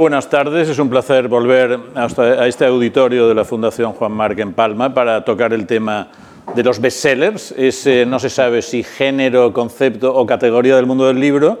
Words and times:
Buenas 0.00 0.30
tardes, 0.30 0.66
es 0.66 0.78
un 0.78 0.88
placer 0.88 1.28
volver 1.28 1.78
a 1.94 2.46
este 2.46 2.64
auditorio 2.64 3.28
de 3.28 3.34
la 3.34 3.44
Fundación 3.44 3.92
Juan 3.92 4.12
Marc 4.12 4.38
en 4.38 4.54
Palma 4.54 4.94
para 4.94 5.22
tocar 5.26 5.52
el 5.52 5.66
tema 5.66 6.08
de 6.54 6.64
los 6.64 6.80
bestsellers, 6.80 7.52
ese 7.52 8.06
no 8.06 8.18
se 8.18 8.30
sabe 8.30 8.62
si 8.62 8.82
género, 8.82 9.52
concepto 9.52 10.14
o 10.14 10.24
categoría 10.24 10.74
del 10.74 10.86
mundo 10.86 11.06
del 11.06 11.20
libro. 11.20 11.58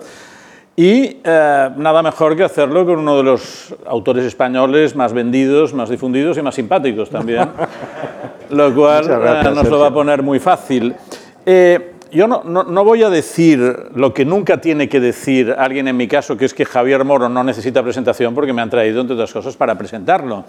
Y 0.74 1.18
eh, 1.22 1.70
nada 1.76 2.02
mejor 2.02 2.34
que 2.34 2.42
hacerlo 2.42 2.86
con 2.86 3.00
uno 3.00 3.18
de 3.18 3.24
los 3.24 3.74
autores 3.86 4.24
españoles 4.24 4.96
más 4.96 5.12
vendidos, 5.12 5.74
más 5.74 5.90
difundidos 5.90 6.38
y 6.38 6.40
más 6.40 6.54
simpáticos 6.54 7.10
también, 7.10 7.46
lo 8.48 8.74
cual 8.74 9.04
eh, 9.04 9.50
nos 9.54 9.68
lo 9.68 9.80
va 9.80 9.88
a 9.88 9.92
poner 9.92 10.22
muy 10.22 10.38
fácil. 10.38 10.94
Eh, 11.44 11.92
yo 12.12 12.26
no, 12.26 12.42
no, 12.44 12.84
voy 12.84 13.02
a 13.02 13.10
decir 13.10 13.90
lo 13.94 14.12
que 14.12 14.24
nunca 14.24 14.60
tiene 14.60 14.88
que 14.88 15.00
decir 15.00 15.54
alguien 15.56 15.88
en 15.88 15.96
mi 15.96 16.08
caso, 16.08 16.36
que 16.36 16.44
es 16.44 16.54
que 16.54 16.64
Javier 16.64 17.04
Moro 17.04 17.28
no 17.28 17.44
necesita 17.44 17.82
presentación 17.82 18.34
porque 18.34 18.52
me 18.52 18.62
han 18.62 18.70
traído, 18.70 19.00
entre 19.00 19.14
otras 19.14 19.32
cosas, 19.32 19.56
para 19.56 19.76
presentarlo. 19.76 20.44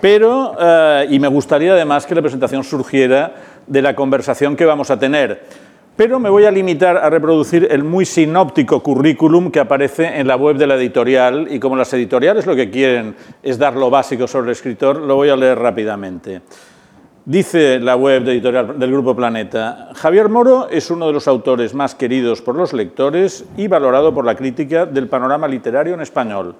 Pero, 0.00 0.56
eh, 0.60 1.06
y 1.10 1.18
me 1.18 1.28
gustaría 1.28 1.72
además 1.72 2.06
que 2.06 2.14
la 2.14 2.22
presentación 2.22 2.64
surgiera 2.64 3.34
de 3.66 3.82
la 3.82 3.94
conversación 3.94 4.56
que 4.56 4.64
vamos 4.64 4.90
a 4.90 4.98
tener. 4.98 5.68
Pero 5.98 6.20
me 6.20 6.30
voy 6.30 6.44
a 6.44 6.50
limitar 6.52 6.96
a 6.96 7.10
reproducir 7.10 7.66
el 7.70 7.82
muy 7.82 8.04
sinóptico 8.04 8.80
currículum 8.84 9.50
que 9.50 9.58
aparece 9.58 10.20
en 10.20 10.28
la 10.28 10.36
web 10.36 10.56
de 10.56 10.66
la 10.68 10.76
editorial 10.76 11.48
y 11.50 11.58
como 11.58 11.74
las 11.74 11.92
editoriales 11.92 12.46
lo 12.46 12.54
que 12.54 12.70
quieren 12.70 13.16
es 13.42 13.58
dar 13.58 13.74
lo 13.74 13.90
básico 13.90 14.28
sobre 14.28 14.46
el 14.46 14.52
escritor, 14.52 15.00
lo 15.00 15.16
voy 15.16 15.28
a 15.28 15.36
leer 15.36 15.58
rápidamente. 15.58 16.40
Dice 17.28 17.78
la 17.78 17.94
web 17.94 18.26
editorial 18.26 18.78
del 18.78 18.90
Grupo 18.90 19.14
Planeta, 19.14 19.90
Javier 19.94 20.30
Moro 20.30 20.66
es 20.70 20.90
uno 20.90 21.08
de 21.08 21.12
los 21.12 21.28
autores 21.28 21.74
más 21.74 21.94
queridos 21.94 22.40
por 22.40 22.54
los 22.54 22.72
lectores 22.72 23.44
y 23.54 23.68
valorado 23.68 24.14
por 24.14 24.24
la 24.24 24.34
crítica 24.34 24.86
del 24.86 25.08
panorama 25.08 25.46
literario 25.46 25.92
en 25.92 26.00
español. 26.00 26.54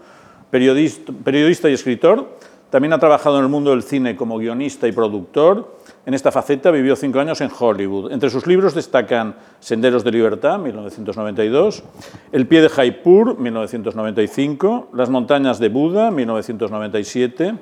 Periodista, 0.51 1.11
periodista 1.25 1.71
y 1.71 1.73
escritor, 1.73 2.37
también 2.69 2.93
ha 2.93 2.99
trabajado 2.99 3.39
en 3.39 3.45
el 3.45 3.49
mundo 3.49 3.71
del 3.71 3.83
cine 3.83 4.15
como 4.15 4.37
guionista 4.37 4.87
y 4.87 4.93
productor. 4.93 5.79
En 6.05 6.13
esta 6.13 6.31
faceta 6.31 6.71
vivió 6.71 6.97
cinco 6.97 7.19
años 7.19 7.41
en 7.41 7.49
Hollywood. 7.59 8.13
Entre 8.13 8.29
sus 8.29 8.47
libros 8.47 8.75
destacan 8.75 9.37
Senderos 9.61 10.05
de 10.05 10.13
Libertad, 10.13 10.59
1992, 10.59 11.83
El 12.31 12.47
pie 12.47 12.61
de 12.61 12.69
Jaipur, 12.69 13.39
1995, 13.39 14.91
Las 14.93 15.09
montañas 15.09 15.59
de 15.61 15.71
Buda, 15.71 16.11
1997, 16.11 17.55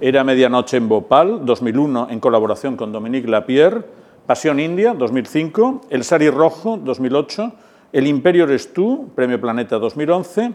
era 0.00 0.24
Medianoche 0.24 0.78
en 0.78 0.88
Bhopal, 0.88 1.44
2001, 1.44 2.08
en 2.10 2.20
colaboración 2.20 2.76
con 2.76 2.90
Dominique 2.90 3.28
Lapierre. 3.28 3.84
Pasión 4.26 4.58
India, 4.58 4.94
2005. 4.94 5.82
El 5.90 6.04
Sari 6.04 6.30
Rojo, 6.30 6.78
2008. 6.82 7.52
El 7.92 8.06
Imperio 8.06 8.44
eres 8.44 8.72
tú, 8.72 9.10
Premio 9.14 9.38
Planeta 9.38 9.78
2011. 9.78 10.52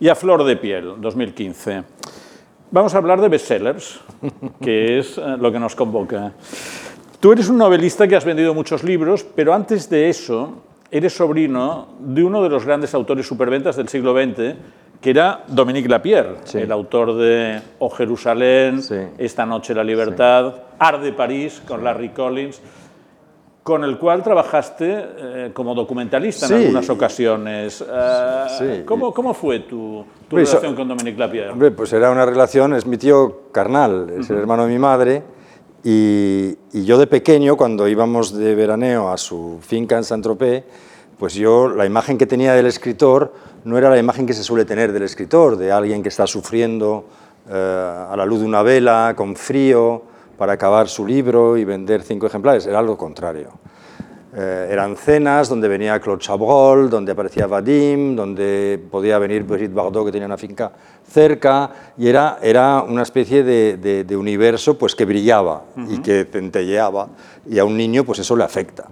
Y 0.00 0.08
A 0.08 0.14
Flor 0.14 0.44
de 0.44 0.56
Piel, 0.56 1.00
2015. 1.00 1.82
Vamos 2.70 2.94
a 2.94 2.98
hablar 2.98 3.22
de 3.22 3.28
bestsellers, 3.28 4.00
que 4.60 4.98
es 4.98 5.16
eh, 5.16 5.36
lo 5.40 5.50
que 5.50 5.58
nos 5.58 5.74
convoca. 5.74 6.34
Tú 7.20 7.32
eres 7.32 7.48
un 7.48 7.56
novelista 7.56 8.06
que 8.06 8.16
has 8.16 8.24
vendido 8.26 8.52
muchos 8.52 8.84
libros, 8.84 9.24
pero 9.24 9.54
antes 9.54 9.88
de 9.88 10.10
eso, 10.10 10.62
eres 10.90 11.14
sobrino 11.14 11.88
de 12.00 12.22
uno 12.22 12.42
de 12.42 12.50
los 12.50 12.66
grandes 12.66 12.92
autores 12.92 13.26
superventas 13.26 13.76
del 13.76 13.88
siglo 13.88 14.12
XX, 14.12 14.56
que 15.00 15.10
era 15.10 15.44
Dominique 15.46 15.88
Lapierre, 15.88 16.36
el 16.54 16.72
autor 16.72 17.16
de 17.16 17.60
O 17.78 17.90
Jerusalén, 17.90 18.80
Esta 19.16 19.46
noche 19.46 19.74
la 19.74 19.84
libertad, 19.84 20.54
Arde 20.78 21.12
París 21.12 21.62
con 21.66 21.84
Larry 21.84 22.10
Collins, 22.10 22.60
con 23.62 23.84
el 23.84 23.98
cual 23.98 24.22
trabajaste 24.22 24.86
eh, 24.88 25.50
como 25.52 25.74
documentalista 25.74 26.46
en 26.46 26.54
algunas 26.54 26.88
ocasiones. 26.88 27.84
Eh, 27.86 28.82
¿cómo, 28.86 29.12
¿cómo, 29.12 29.34
fue 29.34 29.60
tu, 29.60 30.04
tu 30.26 30.36
relación 30.36 30.74
con 30.74 30.88
Dominique 30.88 31.18
Lapierre? 31.18 31.50
Hombre, 31.50 31.70
pues 31.70 31.92
era 31.92 32.10
una 32.10 32.24
relación, 32.24 32.74
es 32.74 32.86
mi 32.86 32.96
tío 32.96 33.50
carnal, 33.52 34.10
es 34.18 34.30
el 34.30 34.38
hermano 34.38 34.64
de 34.64 34.72
mi 34.72 34.78
madre, 34.78 35.22
y, 35.84 36.56
y, 36.72 36.84
yo 36.84 36.98
de 36.98 37.06
pequeño, 37.06 37.56
cuando 37.56 37.86
íbamos 37.86 38.32
de 38.36 38.54
veraneo 38.54 39.10
a 39.10 39.16
su 39.16 39.58
finca 39.60 39.96
en 39.96 40.04
Saint-Tropez, 40.04 40.64
pues 41.18 41.34
yo 41.34 41.68
la 41.68 41.84
imagen 41.84 42.16
que 42.16 42.26
tenía 42.26 42.54
del 42.54 42.66
escritor 42.66 43.32
no 43.68 43.76
era 43.76 43.90
la 43.90 43.98
imagen 43.98 44.26
que 44.26 44.32
se 44.32 44.42
suele 44.42 44.64
tener 44.64 44.92
del 44.92 45.02
escritor, 45.02 45.56
de 45.56 45.70
alguien 45.70 46.02
que 46.02 46.08
está 46.08 46.26
sufriendo 46.26 47.04
eh, 47.50 48.06
a 48.10 48.14
la 48.16 48.24
luz 48.24 48.40
de 48.40 48.46
una 48.46 48.62
vela, 48.62 49.12
con 49.14 49.36
frío, 49.36 50.02
para 50.38 50.54
acabar 50.54 50.88
su 50.88 51.06
libro 51.06 51.56
y 51.56 51.64
vender 51.64 52.02
cinco 52.02 52.26
ejemplares, 52.26 52.66
era 52.66 52.78
algo 52.78 52.96
contrario. 52.96 53.50
Eh, 54.34 54.68
eran 54.70 54.96
cenas 54.96 55.48
donde 55.48 55.68
venía 55.68 56.00
Claude 56.00 56.20
Chabrol, 56.22 56.88
donde 56.88 57.12
aparecía 57.12 57.46
Vadim, 57.46 58.16
donde 58.16 58.80
podía 58.90 59.18
venir 59.18 59.42
Brigitte 59.42 59.74
Bardot, 59.74 60.06
que 60.06 60.12
tenía 60.12 60.26
una 60.26 60.38
finca 60.38 60.72
cerca, 61.06 61.70
y 61.98 62.08
era, 62.08 62.38
era 62.40 62.82
una 62.82 63.02
especie 63.02 63.42
de, 63.42 64.04
de, 64.04 64.16
universo 64.16 64.78
pues, 64.78 64.94
que 64.94 65.04
brillaba 65.04 65.64
y 65.88 65.98
que 65.98 66.26
centelleaba, 66.30 67.08
y 67.46 67.58
a 67.58 67.64
un 67.64 67.76
niño 67.76 68.04
pues 68.04 68.18
eso 68.20 68.34
le 68.34 68.44
afecta. 68.44 68.88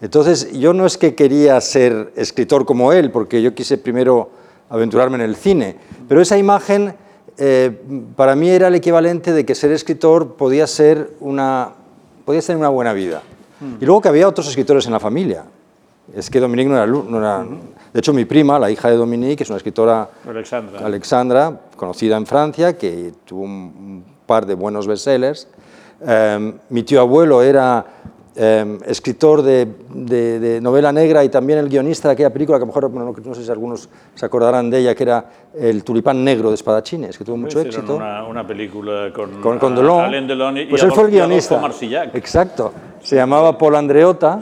Entonces, 0.00 0.52
yo 0.52 0.72
no 0.72 0.86
es 0.86 0.98
que 0.98 1.14
quería 1.14 1.60
ser 1.60 2.12
escritor 2.16 2.66
como 2.66 2.92
él, 2.92 3.10
porque 3.10 3.40
yo 3.40 3.54
quise 3.54 3.78
primero 3.78 4.30
aventurarme 4.68 5.16
en 5.16 5.22
el 5.22 5.36
cine, 5.36 5.76
pero 6.08 6.20
esa 6.20 6.36
imagen 6.36 6.94
eh, 7.38 7.70
para 8.14 8.34
mí 8.34 8.48
era 8.48 8.68
el 8.68 8.74
equivalente 8.74 9.32
de 9.32 9.44
que 9.44 9.54
ser 9.54 9.72
escritor 9.72 10.34
podía 10.34 10.66
ser 10.66 11.12
una, 11.20 11.70
podía 12.24 12.42
ser 12.42 12.56
una 12.56 12.68
buena 12.68 12.92
vida. 12.92 13.22
Hmm. 13.60 13.76
Y 13.80 13.86
luego 13.86 14.00
que 14.00 14.08
había 14.08 14.28
otros 14.28 14.48
escritores 14.48 14.86
en 14.86 14.92
la 14.92 15.00
familia. 15.00 15.44
Es 16.14 16.30
que 16.30 16.38
Dominique 16.38 16.68
no 16.68 16.76
era, 16.76 16.86
no 16.86 17.18
era 17.18 17.44
De 17.92 17.98
hecho, 17.98 18.12
mi 18.12 18.24
prima, 18.24 18.58
la 18.58 18.70
hija 18.70 18.88
de 18.88 18.96
Dominique, 18.96 19.42
es 19.42 19.50
una 19.50 19.56
escritora, 19.56 20.08
Alexandra, 20.26 20.80
Alexandra 20.80 21.60
conocida 21.74 22.16
en 22.16 22.26
Francia, 22.26 22.78
que 22.78 23.12
tuvo 23.24 23.42
un, 23.42 24.04
par 24.26 24.46
de 24.46 24.54
buenos 24.54 24.86
bestsellers. 24.86 25.48
Eh, 26.04 26.52
mi 26.68 26.82
tío 26.82 27.00
abuelo 27.00 27.42
era 27.42 27.84
Em, 28.38 28.78
escritor 28.84 29.40
de, 29.40 30.60
novela 30.60 30.92
negra 30.92 31.24
y 31.24 31.30
también 31.30 31.58
el 31.58 31.70
guionista 31.70 32.08
de 32.08 32.12
aquella 32.12 32.30
película, 32.30 32.58
que 32.58 32.64
a 32.64 32.66
lo 32.66 32.72
mejor 32.90 32.90
no, 33.24 33.34
sé 33.34 33.42
si 33.42 33.50
algunos 33.50 33.88
se 34.14 34.26
acordarán 34.26 34.68
de 34.68 34.80
ella, 34.80 34.94
que 34.94 35.04
era 35.04 35.24
El 35.58 35.82
tulipán 35.82 36.22
negro 36.22 36.50
de 36.50 36.56
espadachines, 36.56 37.16
que 37.16 37.24
tuvo 37.24 37.38
mucho 37.38 37.60
éxito. 37.60 37.96
Una, 37.96 38.24
una 38.24 38.46
película 38.46 39.10
con, 39.10 39.40
con, 39.40 39.58
con 39.58 39.74
Delon. 39.74 40.58
y 40.58 40.66
pues 40.66 40.82
él 40.82 40.92
fue 40.92 41.04
el 41.04 41.12
guionista. 41.12 41.62
Exacto. 42.12 42.74
Se 43.00 43.16
llamaba 43.16 43.56
Paul 43.56 43.76
Andreotta. 43.76 44.40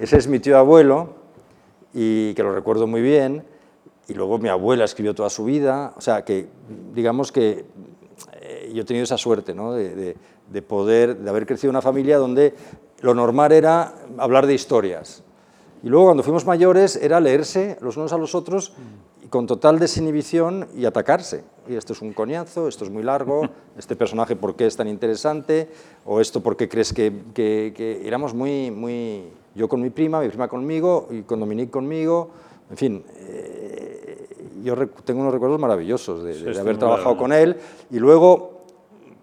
Ese 0.00 0.16
es 0.16 0.26
mi 0.26 0.40
tío 0.40 0.58
abuelo, 0.58 1.14
y 1.94 2.34
que 2.34 2.42
lo 2.42 2.52
recuerdo 2.52 2.88
muy 2.88 3.02
bien. 3.02 3.44
Y 4.08 4.14
luego 4.14 4.38
mi 4.38 4.48
abuela 4.48 4.84
escribió 4.84 5.14
toda 5.14 5.30
su 5.30 5.44
vida. 5.44 5.92
O 5.96 6.00
sea, 6.00 6.24
que 6.24 6.48
digamos 6.92 7.30
que 7.30 7.66
eh, 8.40 8.72
yo 8.74 8.82
he 8.82 8.84
tenido 8.84 9.04
esa 9.04 9.16
suerte 9.16 9.54
¿no? 9.54 9.74
de, 9.74 10.16
de 10.52 10.62
poder, 10.62 11.16
de 11.16 11.30
haber 11.30 11.46
crecido 11.46 11.70
en 11.70 11.76
una 11.76 11.82
familia 11.82 12.18
donde 12.18 12.54
lo 13.02 13.14
normal 13.14 13.52
era 13.52 13.94
hablar 14.16 14.46
de 14.46 14.54
historias. 14.54 15.22
Y 15.82 15.88
luego 15.88 16.06
cuando 16.06 16.22
fuimos 16.22 16.46
mayores 16.46 16.96
era 16.96 17.20
leerse 17.20 17.76
los 17.80 17.96
unos 17.96 18.12
a 18.12 18.18
los 18.18 18.34
otros 18.34 18.72
con 19.28 19.46
total 19.46 19.78
desinhibición 19.78 20.68
y 20.76 20.84
atacarse. 20.84 21.42
Y 21.68 21.74
esto 21.74 21.94
es 21.94 22.02
un 22.02 22.12
coñazo, 22.12 22.68
esto 22.68 22.84
es 22.84 22.90
muy 22.90 23.02
largo, 23.02 23.48
este 23.78 23.96
personaje 23.96 24.36
por 24.36 24.54
qué 24.56 24.66
es 24.66 24.76
tan 24.76 24.88
interesante, 24.88 25.68
o 26.04 26.20
esto 26.20 26.42
por 26.42 26.56
qué 26.56 26.68
crees 26.68 26.92
que, 26.92 27.12
que, 27.34 28.02
éramos 28.04 28.34
muy, 28.34 28.70
muy... 28.70 29.24
Yo 29.54 29.68
con 29.68 29.80
mi 29.80 29.90
prima, 29.90 30.20
mi 30.20 30.28
prima 30.28 30.48
conmigo, 30.48 31.08
y 31.10 31.22
con 31.22 31.40
Dominique 31.40 31.70
conmigo, 31.70 32.30
en 32.70 32.76
fin, 32.76 33.04
eh, 33.16 34.28
yo 34.62 34.76
tengo 35.04 35.20
unos 35.20 35.32
recuerdos 35.32 35.58
maravillosos 35.58 36.22
de, 36.22 36.52
de 36.52 36.60
haber 36.60 36.78
trabajado 36.78 37.16
con 37.16 37.32
él. 37.32 37.56
Y 37.90 37.98
luego 37.98 38.51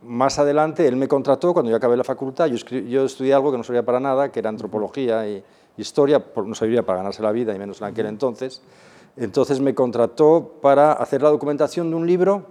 más 0.02 0.40
adelante 0.40 0.88
él 0.88 0.96
me 0.96 1.08
contrató 1.08 1.54
cuando 1.54 1.70
yo 1.70 1.78
acabé 1.78 1.98
la 1.98 2.04
facultad, 2.04 2.48
yo, 2.48 2.58
yo, 2.58 3.06
estudié 3.06 3.34
algo 3.34 3.52
que 3.52 3.58
no 3.58 3.64
servía 3.64 3.84
para 3.84 4.00
nada, 4.00 4.32
que 4.32 4.40
era 4.40 4.50
antropología 4.50 5.28
y 5.28 5.44
historia, 5.78 6.24
no 6.36 6.56
servía 6.56 6.84
para 6.84 7.00
ganarse 7.00 7.22
la 7.22 7.32
vida, 7.32 7.56
y 7.56 7.60
menos 7.60 7.82
en 7.82 7.88
aquel 7.88 8.06
entonces. 8.06 8.62
Entonces 9.18 9.60
me 9.60 9.74
contrató 9.74 10.56
para 10.62 10.94
hacer 10.94 11.22
la 11.22 11.30
documentación 11.30 11.90
de 11.90 11.96
un 11.96 12.08
libro 12.08 12.46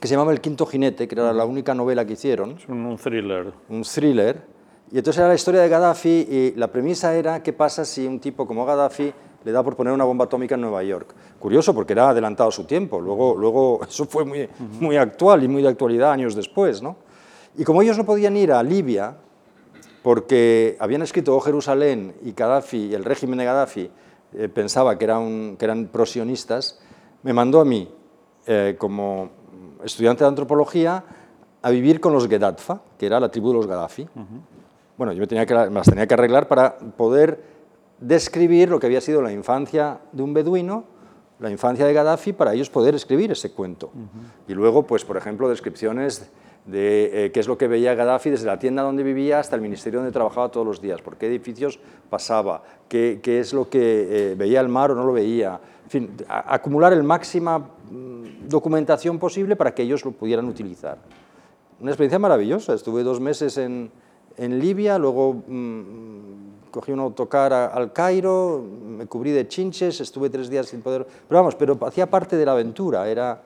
que 0.00 0.08
se 0.08 0.14
llamaba 0.14 0.32
El 0.32 0.40
Quinto 0.40 0.66
Jinete, 0.66 1.08
que 1.08 1.14
era 1.14 1.32
la 1.32 1.44
única 1.44 1.74
novela 1.74 2.04
que 2.06 2.14
hicieron. 2.14 2.52
Es 2.52 2.68
un 2.68 2.96
thriller. 2.96 3.52
Un 3.68 3.82
thriller. 3.82 4.42
Y 4.92 4.98
entonces 4.98 5.18
era 5.18 5.28
la 5.28 5.34
historia 5.34 5.60
de 5.60 5.68
Gaddafi 5.68 6.26
y 6.28 6.54
la 6.56 6.68
premisa 6.68 7.14
era 7.14 7.42
qué 7.42 7.52
pasa 7.52 7.84
si 7.84 8.06
un 8.06 8.18
tipo 8.18 8.46
como 8.46 8.64
Gaddafi 8.64 9.12
le 9.44 9.52
da 9.52 9.62
por 9.62 9.76
poner 9.76 9.92
una 9.92 10.04
bomba 10.04 10.26
atómica 10.26 10.54
en 10.54 10.60
Nueva 10.60 10.82
York. 10.82 11.14
Curioso, 11.38 11.74
porque 11.74 11.92
era 11.92 12.10
adelantado 12.10 12.50
su 12.50 12.64
tiempo. 12.64 13.00
Luego, 13.00 13.34
luego 13.36 13.80
eso 13.88 14.04
fue 14.06 14.24
muy, 14.24 14.48
muy 14.80 14.96
actual 14.96 15.42
y 15.42 15.48
muy 15.48 15.62
de 15.62 15.68
actualidad 15.68 16.12
años 16.12 16.34
después. 16.34 16.82
¿no? 16.82 16.96
Y 17.56 17.64
como 17.64 17.82
ellos 17.82 17.96
no 17.96 18.04
podían 18.04 18.36
ir 18.36 18.52
a 18.52 18.62
Libia, 18.62 19.16
porque 20.02 20.76
habían 20.80 21.02
escrito 21.02 21.36
O 21.36 21.40
Jerusalén 21.40 22.14
y 22.22 22.32
Gaddafi, 22.32 22.86
y 22.86 22.94
el 22.94 23.04
régimen 23.04 23.38
de 23.38 23.44
Gaddafi 23.44 23.90
eh, 24.32 24.48
pensaba 24.48 24.98
que, 24.98 25.06
que 25.06 25.64
eran 25.64 25.86
prosionistas, 25.86 26.80
me 27.22 27.32
mandó 27.32 27.60
a 27.60 27.64
mí, 27.64 27.92
eh, 28.46 28.76
como 28.78 29.30
estudiante 29.84 30.24
de 30.24 30.28
antropología, 30.28 31.04
a 31.62 31.70
vivir 31.70 32.00
con 32.00 32.12
los 32.12 32.28
Gedatfa, 32.28 32.80
que 32.98 33.06
era 33.06 33.20
la 33.20 33.30
tribu 33.30 33.48
de 33.48 33.54
los 33.56 33.66
Gaddafi. 33.66 34.08
Bueno, 34.96 35.12
yo 35.12 35.20
me, 35.20 35.26
tenía 35.26 35.46
que, 35.46 35.54
me 35.54 35.70
las 35.70 35.86
tenía 35.86 36.06
que 36.06 36.14
arreglar 36.14 36.48
para 36.48 36.76
poder 36.78 37.59
describir 38.00 38.70
lo 38.70 38.80
que 38.80 38.86
había 38.86 39.00
sido 39.00 39.22
la 39.22 39.32
infancia 39.32 40.00
de 40.12 40.22
un 40.22 40.34
beduino 40.34 40.84
la 41.40 41.50
infancia 41.50 41.86
de 41.86 41.92
Gaddafi 41.92 42.32
para 42.34 42.52
ellos 42.52 42.68
poder 42.68 42.94
escribir 42.94 43.32
ese 43.32 43.50
cuento. 43.50 43.90
Y 44.46 44.52
luego, 44.52 44.86
pues, 44.86 45.04
por 45.04 45.16
ejemplo, 45.16 45.48
descripciones 45.48 46.30
de 46.66 47.26
eh, 47.26 47.32
qué 47.32 47.40
es 47.40 47.48
lo 47.48 47.56
que 47.56 47.66
veía 47.66 47.94
Gaddafi 47.94 48.28
desde 48.28 48.46
la 48.46 48.58
tienda 48.58 48.82
donde 48.82 49.02
vivía 49.02 49.38
hasta 49.38 49.56
el 49.56 49.62
ministerio 49.62 50.00
donde 50.00 50.12
trabajaba 50.12 50.50
todos 50.50 50.66
los 50.66 50.82
días, 50.82 51.00
por 51.00 51.16
qué 51.16 51.26
edificios 51.26 51.80
pasaba, 52.10 52.62
qué, 52.88 53.20
qué 53.22 53.40
es 53.40 53.54
lo 53.54 53.70
que 53.70 54.32
eh, 54.32 54.34
veía 54.34 54.60
el 54.60 54.68
mar 54.68 54.90
o 54.90 54.94
no 54.94 55.04
lo 55.04 55.14
veía. 55.14 55.58
En 55.84 55.90
fin, 55.90 56.10
acumular 56.28 56.92
el 56.92 57.02
máxima 57.02 57.58
mm, 57.58 58.46
documentación 58.46 59.18
posible 59.18 59.56
para 59.56 59.74
que 59.74 59.82
ellos 59.82 60.04
lo 60.04 60.12
pudieran 60.12 60.46
utilizar. 60.46 60.98
Una 61.80 61.90
experiencia 61.90 62.18
maravillosa. 62.18 62.74
Estuve 62.74 63.02
dos 63.02 63.18
meses 63.18 63.56
en, 63.56 63.90
en 64.36 64.58
Libia, 64.58 64.98
luego 64.98 65.42
mm, 65.46 66.49
cogí 66.70 66.92
un 66.92 67.00
autocar 67.00 67.52
al 67.52 67.92
Cairo, 67.92 68.62
me 68.62 69.06
cubrí 69.06 69.30
de 69.30 69.48
chinches, 69.48 70.00
estuve 70.00 70.30
tres 70.30 70.48
días 70.48 70.66
sin 70.66 70.82
poder... 70.82 71.06
Pero 71.28 71.40
vamos, 71.40 71.54
pero 71.54 71.78
hacía 71.86 72.08
parte 72.08 72.36
de 72.36 72.44
la 72.44 72.52
aventura, 72.52 73.08
era... 73.08 73.42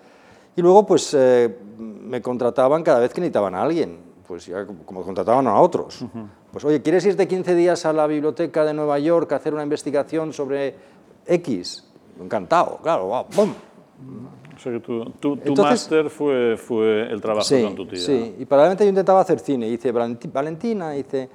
Y 0.56 0.62
luego 0.62 0.86
pues 0.86 1.14
eh, 1.14 1.56
me 1.78 2.22
contrataban 2.22 2.82
cada 2.82 3.00
vez 3.00 3.12
que 3.12 3.20
necesitaban 3.20 3.54
a 3.54 3.62
alguien, 3.62 3.98
pues 4.26 4.46
ya 4.46 4.64
como 4.66 5.02
contrataban 5.02 5.46
a 5.48 5.60
otros. 5.60 6.04
Pues 6.52 6.64
oye, 6.64 6.80
¿quieres 6.80 7.04
irte 7.06 7.26
15 7.26 7.54
días 7.56 7.84
a 7.86 7.92
la 7.92 8.06
biblioteca 8.06 8.64
de 8.64 8.72
Nueva 8.72 8.98
York 9.00 9.32
a 9.32 9.36
hacer 9.36 9.52
una 9.52 9.64
investigación 9.64 10.32
sobre 10.32 10.74
X? 11.26 11.90
Encantado, 12.20 12.78
claro, 12.80 13.26
¡bum! 13.34 13.52
O 14.56 14.58
sea 14.60 14.72
que 14.72 14.78
tu, 14.78 15.04
tu, 15.18 15.36
máster 15.56 16.08
fue, 16.08 16.56
fue 16.56 17.10
el 17.10 17.20
trabajo 17.20 17.48
con 17.60 17.74
tu 17.74 17.86
tía. 17.86 17.98
Sí, 17.98 18.36
y 18.38 18.44
paralelamente 18.44 18.84
yo 18.84 18.90
intentaba 18.90 19.20
hacer 19.20 19.40
cine, 19.40 19.68
hice 19.68 19.90
Valentina, 19.90 20.96
hice... 20.96 21.28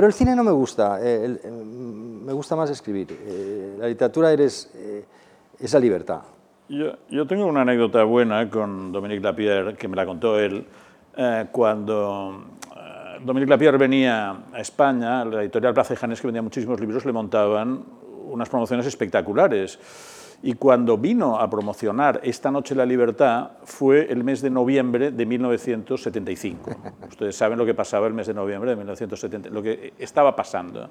Pero 0.00 0.08
el 0.08 0.14
cine 0.14 0.34
no 0.34 0.42
me 0.42 0.50
gusta, 0.50 0.98
eh, 1.02 1.38
eh, 1.44 1.50
me 1.50 2.32
gusta 2.32 2.56
más 2.56 2.70
escribir. 2.70 3.08
Eh, 3.10 3.76
la 3.78 3.86
literatura 3.86 4.32
eres 4.32 4.72
esa 5.58 5.78
libertad. 5.78 6.22
Yo, 6.70 6.92
yo, 7.10 7.26
tengo 7.26 7.44
una 7.44 7.60
anécdota 7.60 8.02
buena 8.04 8.48
con 8.48 8.92
Dominique 8.92 9.20
Lapierre, 9.22 9.74
que 9.74 9.88
me 9.88 9.96
la 9.96 10.06
contó 10.06 10.40
él, 10.40 10.64
cuando 11.52 12.44
Dominique 13.22 13.50
Lapierre 13.50 13.76
venía 13.76 14.30
a 14.54 14.60
España, 14.60 15.22
la 15.26 15.42
editorial 15.42 15.74
Plaza 15.74 15.92
de 15.92 16.00
Janes, 16.00 16.18
que 16.18 16.28
vendía 16.28 16.40
muchísimos 16.40 16.80
libros, 16.80 17.04
le 17.04 17.12
montaban 17.12 17.84
unas 18.30 18.48
promociones 18.48 18.86
espectaculares. 18.86 19.78
Y 20.42 20.54
cuando 20.54 20.96
vino 20.96 21.38
a 21.38 21.50
promocionar 21.50 22.20
Esta 22.24 22.50
Noche 22.50 22.74
la 22.74 22.86
Libertad 22.86 23.50
fue 23.64 24.10
el 24.10 24.24
mes 24.24 24.40
de 24.40 24.48
noviembre 24.48 25.10
de 25.10 25.26
1975. 25.26 26.70
Ustedes 27.08 27.36
saben 27.36 27.58
lo 27.58 27.66
que 27.66 27.74
pasaba 27.74 28.06
el 28.06 28.14
mes 28.14 28.26
de 28.26 28.34
noviembre 28.34 28.70
de 28.70 28.76
1970, 28.76 29.50
lo 29.50 29.62
que 29.62 29.92
estaba 29.98 30.34
pasando. 30.34 30.88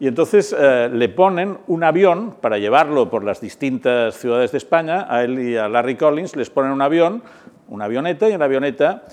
Y 0.00 0.08
entonces 0.08 0.54
eh, 0.58 0.90
le 0.92 1.08
ponen 1.10 1.58
un 1.68 1.84
avión 1.84 2.34
para 2.40 2.58
llevarlo 2.58 3.08
por 3.08 3.22
las 3.22 3.40
distintas 3.40 4.16
ciudades 4.16 4.50
de 4.50 4.58
España, 4.58 5.06
a 5.08 5.22
él 5.22 5.38
y 5.38 5.56
a 5.56 5.68
Larry 5.68 5.96
Collins 5.96 6.34
les 6.34 6.50
ponen 6.50 6.72
un 6.72 6.82
avión, 6.82 7.22
una 7.68 7.84
avioneta, 7.84 8.28
y 8.28 8.32
en 8.32 8.40
la 8.40 8.46
avioneta 8.46 9.04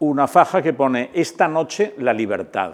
una 0.00 0.28
faja 0.28 0.60
que 0.60 0.74
pone 0.74 1.10
Esta 1.14 1.48
Noche 1.48 1.94
la 1.98 2.12
Libertad. 2.12 2.72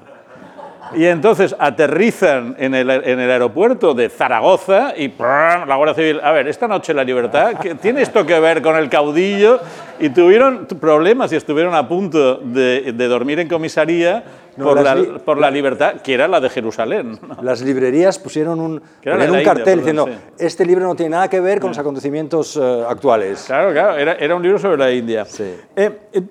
Y 0.94 1.06
entonces 1.06 1.54
aterrizan 1.58 2.56
en 2.58 2.75
el, 2.75 2.90
en 2.90 3.20
el 3.20 3.31
aeropuerto 3.31 3.94
de 3.94 4.08
Zaragoza 4.08 4.94
y 4.96 5.08
la 5.19 5.75
Guardia 5.76 5.94
Civil, 5.94 6.20
a 6.22 6.32
ver, 6.32 6.48
esta 6.48 6.69
noche 6.69 6.94
la 6.94 7.04
libertad, 7.04 7.52
¿tiene 7.81 8.02
esto 8.02 8.25
que 8.25 8.38
ver 8.38 8.62
con 8.62 8.76
el 8.76 8.88
caudillo? 8.88 9.60
Y 9.98 10.10
tuvieron 10.10 10.66
problemas 10.66 11.32
y 11.32 11.36
estuvieron 11.36 11.75
a 11.75 11.88
punto 11.88 12.36
de, 12.36 12.92
de 12.92 13.08
dormir 13.08 13.40
en 13.40 13.48
comisaría 13.48 14.25
por, 14.56 14.82
la, 14.82 15.19
por, 15.25 15.38
la, 15.38 15.50
libertad, 15.50 16.00
que 16.02 16.14
era 16.14 16.28
la 16.28 16.40
de 16.40 16.48
Jerusalén. 16.48 17.19
Las 17.42 17.60
librerías 17.62 18.19
pusieron 18.19 18.60
un, 18.60 18.72
un 18.72 19.42
cartel 19.44 19.78
diciendo, 19.78 20.08
este 20.38 20.64
libro 20.64 20.87
no 20.87 20.94
tiene 20.94 21.10
nada 21.10 21.28
que 21.28 21.40
ver 21.40 21.60
con 21.60 21.70
los 21.70 21.78
acontecimientos 21.78 22.56
uh, 22.56 22.84
actuales. 22.88 23.44
Claro, 23.46 23.72
claro, 23.72 23.96
era, 23.96 24.14
era, 24.14 24.34
un 24.34 24.42
libro 24.42 24.58
sobre 24.58 24.78
la 24.78 24.90
India. 24.92 25.25
Sí. 25.25 25.54
Eh, 25.76 25.98
eh, 26.12 26.22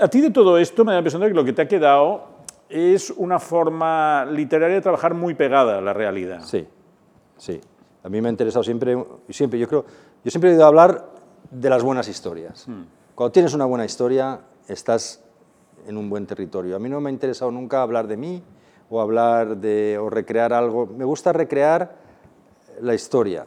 a 0.00 0.08
ti 0.08 0.20
de 0.20 0.30
todo 0.30 0.58
esto 0.58 0.84
me 0.84 0.92
da 0.92 0.96
la 0.96 1.00
impresión 1.00 1.22
de 1.22 1.28
que 1.28 1.34
lo 1.34 1.44
que 1.44 1.52
te 1.52 1.62
ha 1.62 1.68
quedado 1.68 2.31
es 2.72 3.10
una 3.10 3.38
forma 3.38 4.24
literaria 4.24 4.76
de 4.76 4.80
trabajar 4.80 5.12
muy 5.12 5.34
pegada 5.34 5.78
a 5.78 5.80
la 5.80 5.92
realidad. 5.92 6.40
Sí, 6.42 6.66
sí. 7.36 7.60
A 8.02 8.08
mí 8.08 8.20
me 8.20 8.28
ha 8.28 8.30
interesado 8.30 8.64
siempre, 8.64 8.96
siempre 9.28 9.58
yo 9.58 9.68
creo, 9.68 9.84
yo 10.24 10.30
siempre 10.30 10.50
he 10.50 10.54
oído 10.54 10.66
hablar 10.66 11.06
de 11.50 11.70
las 11.70 11.82
buenas 11.82 12.08
historias. 12.08 12.66
Hmm. 12.66 12.84
Cuando 13.14 13.32
tienes 13.32 13.52
una 13.52 13.66
buena 13.66 13.84
historia, 13.84 14.40
estás 14.66 15.22
en 15.86 15.98
un 15.98 16.08
buen 16.08 16.26
territorio. 16.26 16.74
A 16.74 16.78
mí 16.78 16.88
no 16.88 17.00
me 17.00 17.10
ha 17.10 17.12
interesado 17.12 17.50
nunca 17.50 17.82
hablar 17.82 18.06
de 18.06 18.16
mí 18.16 18.42
o 18.88 19.00
hablar 19.00 19.58
de 19.58 19.98
o 19.98 20.08
recrear 20.08 20.52
algo. 20.52 20.86
Me 20.86 21.04
gusta 21.04 21.32
recrear 21.32 21.94
la 22.80 22.94
historia 22.94 23.46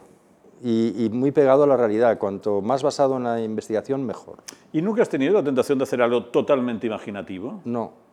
y, 0.62 1.06
y, 1.06 1.10
muy 1.10 1.32
pegado 1.32 1.64
a 1.64 1.68
la 1.68 1.76
realidad. 1.76 2.18
Cuanto 2.20 2.62
más 2.62 2.84
basado 2.84 3.18
en 3.18 3.24
la 3.24 3.42
investigación, 3.42 4.06
mejor. 4.06 4.38
¿Y 4.72 4.82
nunca 4.82 5.02
has 5.02 5.10
tenido 5.10 5.34
la 5.34 5.44
tentación 5.44 5.80
de 5.80 5.84
hacer 5.84 6.02
algo 6.02 6.26
totalmente 6.26 6.88
imaginativo? 6.88 7.62
No, 7.66 8.05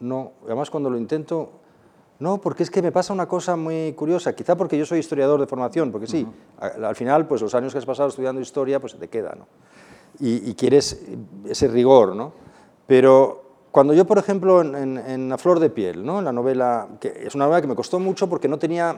no, 0.00 0.32
además 0.44 0.70
cuando 0.70 0.90
lo 0.90 0.98
intento, 0.98 1.50
no, 2.18 2.40
porque 2.40 2.62
es 2.62 2.70
que 2.70 2.80
me 2.80 2.92
pasa 2.92 3.12
una 3.12 3.26
cosa 3.26 3.56
muy 3.56 3.92
curiosa, 3.94 4.34
quizá 4.34 4.56
porque 4.56 4.78
yo 4.78 4.86
soy 4.86 5.00
historiador 5.00 5.40
de 5.40 5.46
formación, 5.46 5.90
porque 5.90 6.06
sí, 6.06 6.26
al, 6.58 6.94
final, 6.94 7.26
pues 7.26 7.42
los 7.42 7.54
años 7.54 7.72
que 7.72 7.78
has 7.78 7.86
pasado 7.86 8.08
estudiando 8.08 8.40
historia, 8.40 8.80
pues 8.80 8.92
se 8.92 8.98
te 8.98 9.08
queda, 9.08 9.34
¿no? 9.36 9.46
Y, 10.20 10.54
quieres 10.54 11.04
ese 11.44 11.66
rigor, 11.66 12.14
¿no? 12.14 12.32
Pero 12.86 13.42
cuando 13.72 13.94
yo, 13.94 14.04
por 14.04 14.18
ejemplo, 14.18 14.60
en, 14.60 14.96
en, 14.96 15.28
La 15.28 15.38
flor 15.38 15.58
de 15.58 15.70
piel, 15.70 16.06
¿no? 16.06 16.20
En 16.20 16.24
la 16.24 16.32
novela, 16.32 16.86
que 17.00 17.24
es 17.26 17.34
una 17.34 17.46
novela 17.46 17.60
que 17.60 17.66
me 17.66 17.74
costó 17.74 17.98
mucho 17.98 18.28
porque 18.28 18.46
no 18.46 18.58
tenía, 18.58 18.96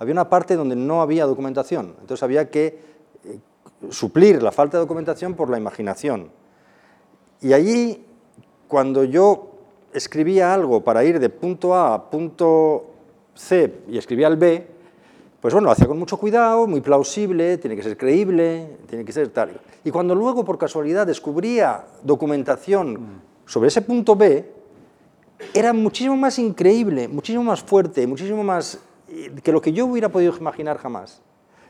había 0.00 0.12
una 0.12 0.28
parte 0.28 0.56
donde 0.56 0.74
no 0.74 1.02
había 1.02 1.24
documentación, 1.24 1.94
entonces 2.00 2.24
había 2.24 2.50
que 2.50 2.80
eh, 3.24 3.38
suplir 3.90 4.42
la 4.42 4.50
falta 4.50 4.76
de 4.76 4.80
documentación 4.80 5.34
por 5.34 5.50
la 5.50 5.56
imaginación. 5.56 6.30
Y 7.40 7.52
allí, 7.52 8.04
cuando 8.66 9.04
yo 9.04 9.55
escribía 9.96 10.52
algo 10.52 10.84
para 10.84 11.02
ir 11.04 11.18
de 11.18 11.30
punto 11.30 11.74
A 11.74 11.94
a 11.94 12.10
punto 12.10 12.92
C 13.34 13.80
y 13.88 13.96
escribía 13.96 14.28
el 14.28 14.36
B, 14.36 14.66
pues 15.40 15.54
bueno, 15.54 15.66
lo 15.66 15.72
hacía 15.72 15.86
con 15.86 15.98
mucho 15.98 16.16
cuidado, 16.18 16.66
muy 16.66 16.80
plausible, 16.80 17.56
tiene 17.58 17.76
que 17.76 17.82
ser 17.82 17.96
creíble, 17.96 18.78
tiene 18.88 19.04
que 19.04 19.12
ser 19.12 19.28
tal. 19.28 19.60
Y 19.84 19.90
cuando 19.90 20.14
luego, 20.14 20.44
por 20.44 20.58
casualidad, 20.58 21.06
descubría 21.06 21.84
documentación 22.02 23.22
sobre 23.46 23.68
ese 23.68 23.82
punto 23.82 24.16
B, 24.16 24.52
era 25.54 25.72
muchísimo 25.72 26.16
más 26.16 26.38
increíble, 26.38 27.08
muchísimo 27.08 27.44
más 27.44 27.62
fuerte, 27.62 28.06
muchísimo 28.06 28.42
más 28.42 28.80
eh, 29.08 29.30
que 29.42 29.52
lo 29.52 29.60
que 29.60 29.72
yo 29.72 29.86
hubiera 29.86 30.08
podido 30.08 30.36
imaginar 30.36 30.78
jamás. 30.78 31.22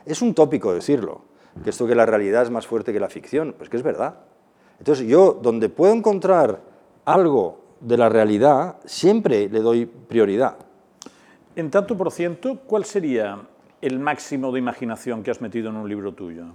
Es 0.05 0.21
un 0.21 0.33
tópico 0.33 0.73
decirlo, 0.73 1.21
que 1.63 1.69
esto 1.69 1.85
que 1.85 1.95
la 1.95 2.05
realidad 2.05 2.43
es 2.43 2.49
más 2.49 2.65
fuerte 2.65 2.93
que 2.93 2.99
la 2.99 3.09
ficción, 3.09 3.53
pues 3.57 3.69
que 3.69 3.77
es 3.77 3.83
verdad. 3.83 4.15
Entonces 4.79 5.05
yo, 5.07 5.37
donde 5.41 5.69
puedo 5.69 5.93
encontrar 5.93 6.61
algo 7.05 7.66
de 7.79 7.97
la 7.97 8.09
realidad, 8.09 8.77
siempre 8.85 9.49
le 9.49 9.59
doy 9.59 9.85
prioridad. 9.85 10.57
En 11.55 11.71
tanto 11.71 11.97
por 11.97 12.11
ciento, 12.11 12.59
¿cuál 12.65 12.85
sería 12.85 13.41
el 13.81 13.99
máximo 13.99 14.51
de 14.51 14.59
imaginación 14.59 15.23
que 15.23 15.31
has 15.31 15.41
metido 15.41 15.69
en 15.69 15.77
un 15.77 15.89
libro 15.89 16.13
tuyo? 16.13 16.45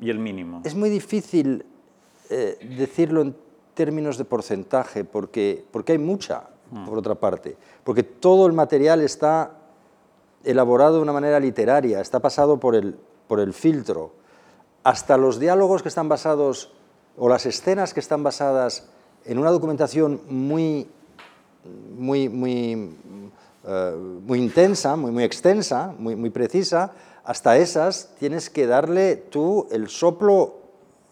Y 0.00 0.10
el 0.10 0.18
mínimo. 0.18 0.62
Es 0.64 0.74
muy 0.74 0.90
difícil 0.90 1.64
eh, 2.30 2.58
decirlo 2.78 3.22
en 3.22 3.36
términos 3.74 4.18
de 4.18 4.24
porcentaje, 4.24 5.04
porque, 5.04 5.64
porque 5.70 5.92
hay 5.92 5.98
mucha, 5.98 6.48
mm. 6.70 6.84
por 6.86 6.98
otra 6.98 7.14
parte. 7.14 7.56
Porque 7.84 8.02
todo 8.02 8.46
el 8.46 8.52
material 8.52 9.00
está 9.00 9.52
elaborado 10.44 10.96
de 10.96 11.02
una 11.02 11.12
manera 11.12 11.40
literaria, 11.40 12.00
está 12.00 12.20
pasado 12.20 12.58
por 12.58 12.74
el, 12.74 12.96
por 13.28 13.40
el 13.40 13.52
filtro. 13.52 14.12
Hasta 14.84 15.16
los 15.16 15.38
diálogos 15.38 15.82
que 15.82 15.88
están 15.88 16.08
basados, 16.08 16.72
o 17.18 17.28
las 17.28 17.46
escenas 17.46 17.92
que 17.92 18.00
están 18.00 18.22
basadas 18.22 18.88
en 19.26 19.38
una 19.38 19.50
documentación 19.50 20.20
muy, 20.28 20.86
muy, 21.96 22.28
muy, 22.28 22.90
eh, 23.66 23.96
muy 24.26 24.38
intensa, 24.38 24.96
muy, 24.96 25.10
muy 25.10 25.24
extensa, 25.24 25.94
muy, 25.98 26.16
muy 26.16 26.30
precisa, 26.30 26.92
hasta 27.24 27.56
esas 27.58 28.14
tienes 28.18 28.48
que 28.50 28.66
darle 28.66 29.16
tú 29.16 29.66
el 29.70 29.88
soplo 29.88 30.54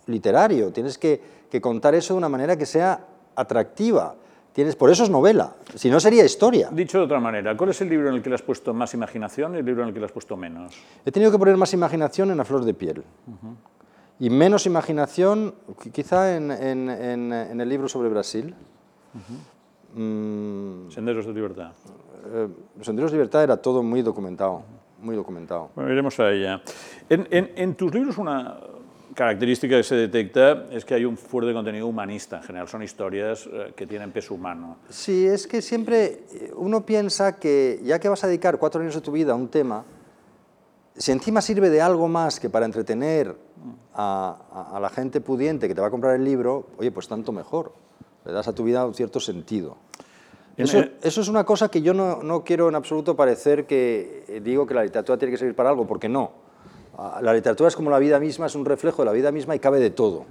literario, 0.06 0.72
tienes 0.72 0.96
que, 0.96 1.20
que 1.50 1.60
contar 1.60 1.94
eso 1.94 2.14
de 2.14 2.18
una 2.18 2.28
manera 2.28 2.56
que 2.56 2.66
sea 2.66 3.00
atractiva. 3.34 4.14
Tienes, 4.52 4.76
por 4.76 4.88
eso 4.88 5.02
es 5.02 5.10
novela, 5.10 5.56
si 5.74 5.90
no 5.90 5.98
sería 5.98 6.24
historia. 6.24 6.68
Dicho 6.70 6.98
de 6.98 7.04
otra 7.04 7.18
manera, 7.18 7.56
¿cuál 7.56 7.70
es 7.70 7.80
el 7.80 7.88
libro 7.88 8.08
en 8.08 8.14
el 8.14 8.22
que 8.22 8.28
le 8.28 8.36
has 8.36 8.42
puesto 8.42 8.72
más 8.72 8.94
imaginación 8.94 9.56
y 9.56 9.58
el 9.58 9.64
libro 9.64 9.82
en 9.82 9.88
el 9.88 9.94
que 9.94 9.98
le 9.98 10.06
has 10.06 10.12
puesto 10.12 10.36
menos? 10.36 10.76
He 11.04 11.10
tenido 11.10 11.32
que 11.32 11.38
poner 11.38 11.56
más 11.56 11.72
imaginación 11.74 12.30
en 12.30 12.36
La 12.36 12.44
flor 12.44 12.64
de 12.64 12.72
piel 12.72 13.02
y 14.20 14.30
menos 14.30 14.66
imaginación 14.66 15.54
quizá 15.92 16.36
en, 16.36 16.50
el 16.50 17.68
libro 17.68 17.88
sobre 17.88 18.08
Brasil. 18.08 18.54
Mm. 19.94 20.90
Senderos 20.90 21.26
de 21.26 21.32
Libertad. 21.32 21.72
Eh, 22.26 22.48
Senderos 22.82 23.10
de 23.10 23.18
Libertad 23.18 23.44
era 23.44 23.56
todo 23.56 23.82
muy 23.82 24.02
documentado, 24.02 24.62
muy 25.00 25.16
documentado. 25.16 25.70
Bueno, 25.74 25.92
iremos 25.92 26.18
a 26.20 26.30
ella. 26.30 26.62
En, 27.08 27.74
tus 27.74 27.92
libros 27.94 28.18
una 28.18 28.56
característica 29.14 29.76
que 29.76 29.84
se 29.84 29.94
detecta 29.94 30.66
es 30.70 30.84
que 30.84 30.94
hay 30.94 31.04
un 31.04 31.16
fuerte 31.16 31.52
contenido 31.52 31.86
humanista 31.86 32.38
en 32.38 32.42
general, 32.42 32.66
son 32.66 32.82
historias 32.82 33.48
eh, 33.52 33.72
que 33.76 33.86
tienen 33.86 34.10
peso 34.10 34.34
humano. 34.34 34.78
Sí, 34.88 35.26
es 35.26 35.46
que 35.46 35.62
siempre 35.62 36.24
uno 36.56 36.84
piensa 36.84 37.38
que 37.38 37.80
ya 37.84 38.00
que 38.00 38.08
vas 38.08 38.24
a 38.24 38.26
dedicar 38.26 38.58
cuatro 38.58 38.80
años 38.80 38.94
de 38.94 39.00
tu 39.00 39.12
vida 39.12 39.32
a 39.32 39.36
un 39.36 39.48
tema, 39.48 39.84
si 40.96 41.12
encima 41.12 41.40
sirve 41.40 41.70
de 41.70 41.80
algo 41.80 42.08
más 42.08 42.38
que 42.38 42.48
para 42.50 42.66
entretener 42.66 43.36
a, 43.94 44.78
la 44.80 44.88
gente 44.90 45.20
pudiente 45.20 45.68
que 45.68 45.74
te 45.74 45.80
va 45.80 45.88
a 45.88 45.90
comprar 45.90 46.14
el 46.14 46.24
libro, 46.24 46.66
oye, 46.78 46.90
pues 46.92 47.08
tanto 47.08 47.32
mejor. 47.32 47.72
Le 48.24 48.32
das 48.32 48.48
a 48.48 48.54
tu 48.54 48.64
vida 48.64 48.86
un 48.86 48.94
cierto 48.94 49.20
sentido. 49.20 49.76
Eso, 50.56 50.84
eso, 51.02 51.20
es 51.20 51.28
una 51.28 51.44
cosa 51.44 51.68
que 51.68 51.82
yo 51.82 51.92
no, 51.94 52.22
no, 52.22 52.44
quiero 52.44 52.68
en 52.68 52.76
absoluto 52.76 53.16
parecer 53.16 53.66
que 53.66 54.24
eh, 54.28 54.40
digo 54.40 54.66
que 54.66 54.74
la 54.74 54.84
literatura 54.84 55.18
tiene 55.18 55.32
que 55.32 55.38
servir 55.38 55.56
para 55.56 55.70
algo, 55.70 55.84
porque 55.86 56.08
no. 56.08 56.30
Ah, 56.96 57.18
la 57.20 57.34
literatura 57.34 57.68
es 57.68 57.74
como 57.74 57.90
la 57.90 57.98
vida 57.98 58.20
misma, 58.20 58.46
es 58.46 58.54
un 58.54 58.64
reflejo 58.64 59.02
de 59.02 59.06
la 59.06 59.12
vida 59.12 59.32
misma 59.32 59.56
y 59.56 59.58
cabe 59.58 59.80
de 59.80 59.90
todo. 59.90 60.26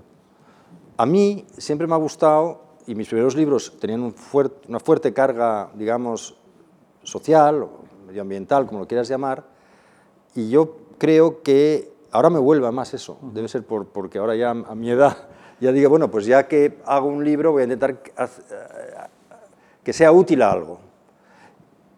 A 0.96 1.06
mí 1.06 1.46
siempre 1.58 1.88
me 1.88 1.94
ha 1.94 1.98
gustado, 1.98 2.62
y 2.88 2.96
mis 2.96 3.08
primeros 3.08 3.36
libros 3.36 3.74
tenían 3.80 4.02
un 4.02 4.16
una 4.68 4.80
fuerte 4.80 5.14
carga, 5.14 5.70
digamos, 5.76 6.38
social, 7.04 7.68
medioambiental, 8.08 8.66
como 8.66 8.80
lo 8.80 8.88
quieras 8.88 9.10
llamar, 9.10 9.53
y 10.36 10.50
yo 10.50 10.78
creo 10.98 11.42
que 11.42 11.92
ahora 12.12 12.30
me 12.30 12.40
vuelva 12.40 12.72
más 12.72 12.94
eso. 12.94 13.20
Debe 13.34 13.48
ser 13.48 13.64
por, 13.64 13.88
porque 13.88 14.20
ahora 14.20 14.36
ya 14.36 14.52
a 14.52 14.76
mi 14.76 14.90
edad 14.90 15.30
ya 15.64 15.72
digo, 15.72 15.90
bueno, 15.90 16.12
pues 16.12 16.26
ya 16.26 16.48
que 16.48 16.78
hago 16.86 17.08
un 17.08 17.24
libro 17.24 17.54
voy 17.54 17.62
a 17.62 17.64
intentar 17.64 17.98
que 19.82 19.94
sea 19.94 20.12
útil 20.12 20.42
a 20.42 20.52
algo. 20.52 20.80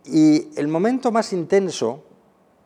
Y 0.06 0.50
el 0.56 0.68
momento 0.68 1.12
más 1.12 1.34
intenso 1.34 2.04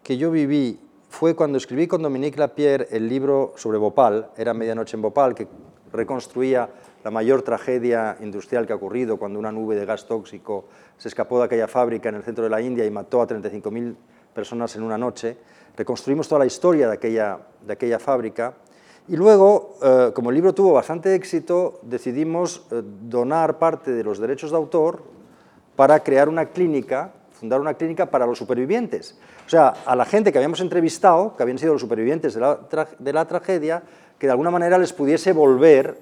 que 0.03 0.17
yo 0.17 0.29
viví 0.29 0.77
fue 1.07 1.35
cuando 1.35 1.57
escribí 1.57 1.87
con 1.87 2.01
Dominique 2.01 2.37
Lapierre 2.37 2.89
el 2.91 3.07
libro 3.07 3.53
sobre 3.55 3.77
Bhopal, 3.77 4.31
era 4.35 4.53
Medianoche 4.53 4.97
en 4.97 5.01
Bhopal, 5.01 5.35
que 5.35 5.47
reconstruía 5.93 6.69
la 7.03 7.11
mayor 7.11 7.43
tragedia 7.43 8.17
industrial 8.19 8.67
que 8.67 8.73
ha 8.73 8.75
ocurrido 8.75 9.17
cuando 9.17 9.39
una 9.39 9.53
nube 9.53 9.75
de 9.75 9.85
gas 9.85 10.05
tóxico 10.05 10.65
se 10.97 11.07
escapó 11.07 11.39
de 11.39 11.45
aquella 11.45 11.69
fábrica 11.69 12.09
en 12.09 12.15
el 12.15 12.23
centro 12.23 12.43
de 12.43 12.49
la 12.49 12.61
India 12.61 12.85
y 12.85 12.91
mató 12.91 13.21
a 13.21 13.27
35.000 13.27 13.95
personas 14.33 14.75
en 14.75 14.83
una 14.83 14.97
noche. 14.97 15.37
Reconstruimos 15.79 16.27
toda 16.27 16.39
la 16.39 16.45
historia 16.45 16.89
de 16.89 16.93
aquella, 16.95 17.39
de 17.65 17.71
aquella 17.71 17.99
fábrica 17.99 18.53
y 19.07 19.15
luego, 19.15 19.77
eh, 19.81 20.11
como 20.13 20.29
el 20.29 20.35
libro 20.35 20.53
tuvo 20.53 20.73
bastante 20.73 21.15
éxito, 21.15 21.79
decidimos 21.83 22.67
eh, 22.69 22.81
donar 22.83 23.59
parte 23.59 23.91
de 23.91 24.03
los 24.03 24.19
derechos 24.19 24.51
de 24.51 24.57
autor 24.57 25.01
para 25.77 26.01
crear 26.01 26.27
una 26.27 26.47
clínica, 26.47 27.13
fundar 27.31 27.61
una 27.61 27.75
clínica 27.75 28.07
para 28.07 28.25
los 28.25 28.37
supervivientes. 28.37 29.17
O 29.45 29.49
sea, 29.49 29.69
a 29.85 29.95
la 29.95 30.03
gente 30.03 30.33
que 30.33 30.37
habíamos 30.37 30.59
entrevistado, 30.59 31.37
que 31.37 31.43
habían 31.43 31.57
sido 31.57 31.71
los 31.71 31.81
supervivientes 31.81 32.33
de 32.33 32.41
la, 32.41 32.59
de 32.99 33.13
la 33.13 33.25
tragedia, 33.25 33.81
que 34.17 34.27
de 34.27 34.31
alguna 34.31 34.51
manera 34.51 34.77
les 34.77 34.91
pudiese 34.91 35.31
volver 35.31 35.97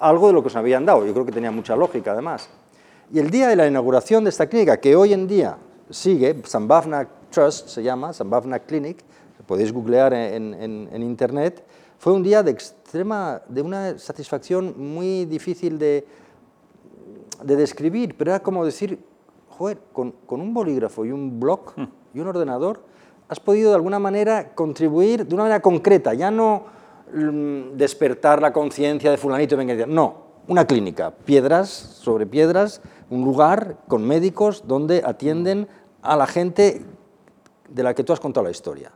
algo 0.00 0.26
de 0.26 0.32
lo 0.32 0.42
que 0.42 0.48
os 0.48 0.56
habían 0.56 0.84
dado. 0.84 1.06
Yo 1.06 1.12
creo 1.12 1.24
que 1.24 1.30
tenía 1.30 1.52
mucha 1.52 1.76
lógica, 1.76 2.10
además. 2.10 2.50
Y 3.12 3.20
el 3.20 3.30
día 3.30 3.46
de 3.46 3.54
la 3.54 3.68
inauguración 3.68 4.24
de 4.24 4.30
esta 4.30 4.48
clínica, 4.48 4.78
que 4.78 4.96
hoy 4.96 5.12
en 5.12 5.28
día 5.28 5.56
sigue, 5.88 6.42
Sambhavna 6.44 7.06
Trust 7.34 7.68
se 7.68 7.82
llama, 7.82 8.12
Sambhavna 8.12 8.60
Clinic, 8.60 9.02
podéis 9.46 9.72
googlear 9.72 10.14
en, 10.14 10.54
en, 10.54 10.88
en 10.92 11.02
Internet, 11.02 11.64
fue 11.98 12.12
un 12.12 12.22
día 12.22 12.42
de 12.42 12.52
extrema, 12.52 13.42
de 13.48 13.60
una 13.60 13.98
satisfacción 13.98 14.74
muy 14.76 15.24
difícil 15.24 15.78
de, 15.78 16.06
de 17.42 17.56
describir, 17.56 18.14
pero 18.16 18.30
era 18.30 18.40
como 18.40 18.64
decir, 18.64 18.98
joder, 19.48 19.80
con, 19.92 20.12
con 20.26 20.40
un 20.40 20.54
bolígrafo 20.54 21.04
y 21.04 21.10
un 21.10 21.40
blog 21.40 21.72
y 22.14 22.20
un 22.20 22.28
ordenador, 22.28 22.82
has 23.28 23.40
podido 23.40 23.70
de 23.70 23.76
alguna 23.76 23.98
manera 23.98 24.54
contribuir 24.54 25.26
de 25.26 25.34
una 25.34 25.44
manera 25.44 25.60
concreta, 25.60 26.14
ya 26.14 26.30
no 26.30 26.64
mm, 27.12 27.76
despertar 27.76 28.40
la 28.40 28.52
conciencia 28.52 29.10
de 29.10 29.16
fulanito, 29.16 29.56
venga, 29.56 29.86
no, 29.86 30.24
una 30.46 30.66
clínica, 30.66 31.10
piedras 31.10 31.68
sobre 31.68 32.26
piedras, 32.26 32.80
un 33.10 33.24
lugar 33.24 33.78
con 33.88 34.06
médicos 34.06 34.64
donde 34.66 35.02
atienden 35.04 35.66
a 36.02 36.16
la 36.16 36.26
gente 36.26 36.84
de 37.74 37.82
la 37.82 37.92
que 37.92 38.04
tú 38.04 38.14
has 38.14 38.20
contado 38.20 38.44
la 38.44 38.50
historia 38.50 38.90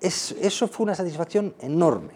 eso 0.00 0.68
fue 0.68 0.84
una 0.84 0.94
satisfacción 0.94 1.54
enorme, 1.60 2.14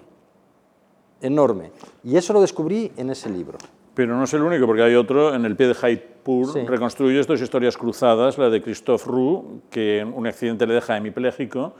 enorme. 1.20 1.70
Y 2.02 2.16
eso 2.16 2.32
lo 2.32 2.40
descubrí 2.40 2.92
en 2.96 3.10
ese 3.10 3.28
libro. 3.28 3.58
Pero 3.94 4.16
no 4.16 4.24
es 4.24 4.34
el 4.34 4.42
único, 4.42 4.66
porque 4.66 4.82
hay 4.82 4.94
otro, 4.94 5.34
en 5.34 5.44
el 5.44 5.54
pie 5.56 5.68
de 5.68 5.74
Jaipur, 5.74 6.54
reconstruye 6.66 7.20
estas 7.20 7.40
historias 7.40 7.76
cruzadas, 7.76 8.38
la 8.38 8.50
de 8.50 8.60
Christophe 8.60 9.08
Roux, 9.08 9.60
que 9.70 10.04
un 10.04 10.26
accidente 10.26 10.66
le 10.66 10.74
deja 10.74 10.96
hemipléjico, 10.96 11.74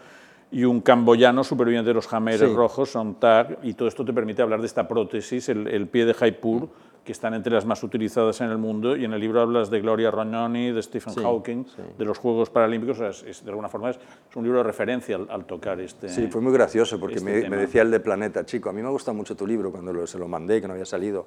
y 0.53 0.65
un 0.65 0.81
camboyano 0.81 1.43
superviviente 1.43 1.89
de 1.89 1.95
los 1.95 2.07
jameres 2.07 2.53
rojos, 2.53 2.91
Sontag, 2.91 3.59
y 3.65 3.75
todo 3.75 3.89
esto 3.89 4.05
te 4.05 4.13
permite 4.13 4.43
hablar 4.43 4.61
de 4.61 4.67
esta 4.67 4.87
prótesis, 4.87 5.49
el, 5.49 5.89
pie 5.89 6.05
de 6.05 6.15
Jaipur, 6.15 6.69
que 7.05 7.13
están 7.13 7.35
entre 7.35 7.53
las 7.53 7.67
más 7.67 7.83
utilizadas 7.83 8.41
en 8.41 8.51
el 8.51 8.57
mundo, 8.57 8.97
y 8.97 9.05
en 9.05 9.13
el 9.13 9.21
libro 9.21 9.43
hablas 9.43 9.69
de 9.69 9.81
Gloria 9.81 10.11
Rognoni, 10.11 10.73
de 10.73 10.83
Stephen 10.83 11.15
Hawking, 11.15 11.65
de 11.99 12.05
los 12.05 12.17
Juegos 12.17 12.49
Paralímpicos, 12.49 12.99
es, 13.27 13.45
de 13.45 13.51
alguna 13.51 13.69
forma 13.69 13.91
es, 13.91 13.99
un 14.35 14.43
libro 14.43 14.59
de 14.59 14.65
referencia 14.65 15.19
al, 15.29 15.45
tocar 15.45 15.79
este 15.81 16.09
Sí, 16.09 16.29
fue 16.29 16.41
muy 16.41 16.53
gracioso, 16.53 16.99
porque 16.99 17.17
este 17.17 17.49
me, 17.51 17.57
decía 17.59 17.83
el 17.83 17.91
de 17.91 18.01
Planeta, 18.01 18.47
chico, 18.47 18.71
a 18.71 18.73
mí 18.73 18.83
me 18.83 18.89
gusta 18.89 19.13
mucho 19.13 19.37
tu 19.37 19.47
libro 19.47 19.71
cuando 19.71 20.07
se 20.07 20.19
lo 20.19 20.27
mandé, 20.29 20.63
que 20.63 20.67
no 20.67 20.73
había 20.73 20.87
salido, 20.87 21.27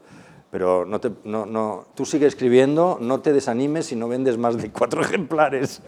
pero 0.50 0.84
no 0.84 1.00
te, 1.00 1.12
no, 1.26 1.46
no, 1.46 1.86
tú 1.94 2.06
sigue 2.06 2.26
escribiendo, 2.26 2.98
no 3.00 3.20
te 3.20 3.32
desanimes 3.32 3.86
si 3.86 3.96
no 3.96 4.08
vendes 4.08 4.38
más 4.40 4.58
de 4.60 4.72
cuatro 4.72 5.02
ejemplares. 5.04 5.84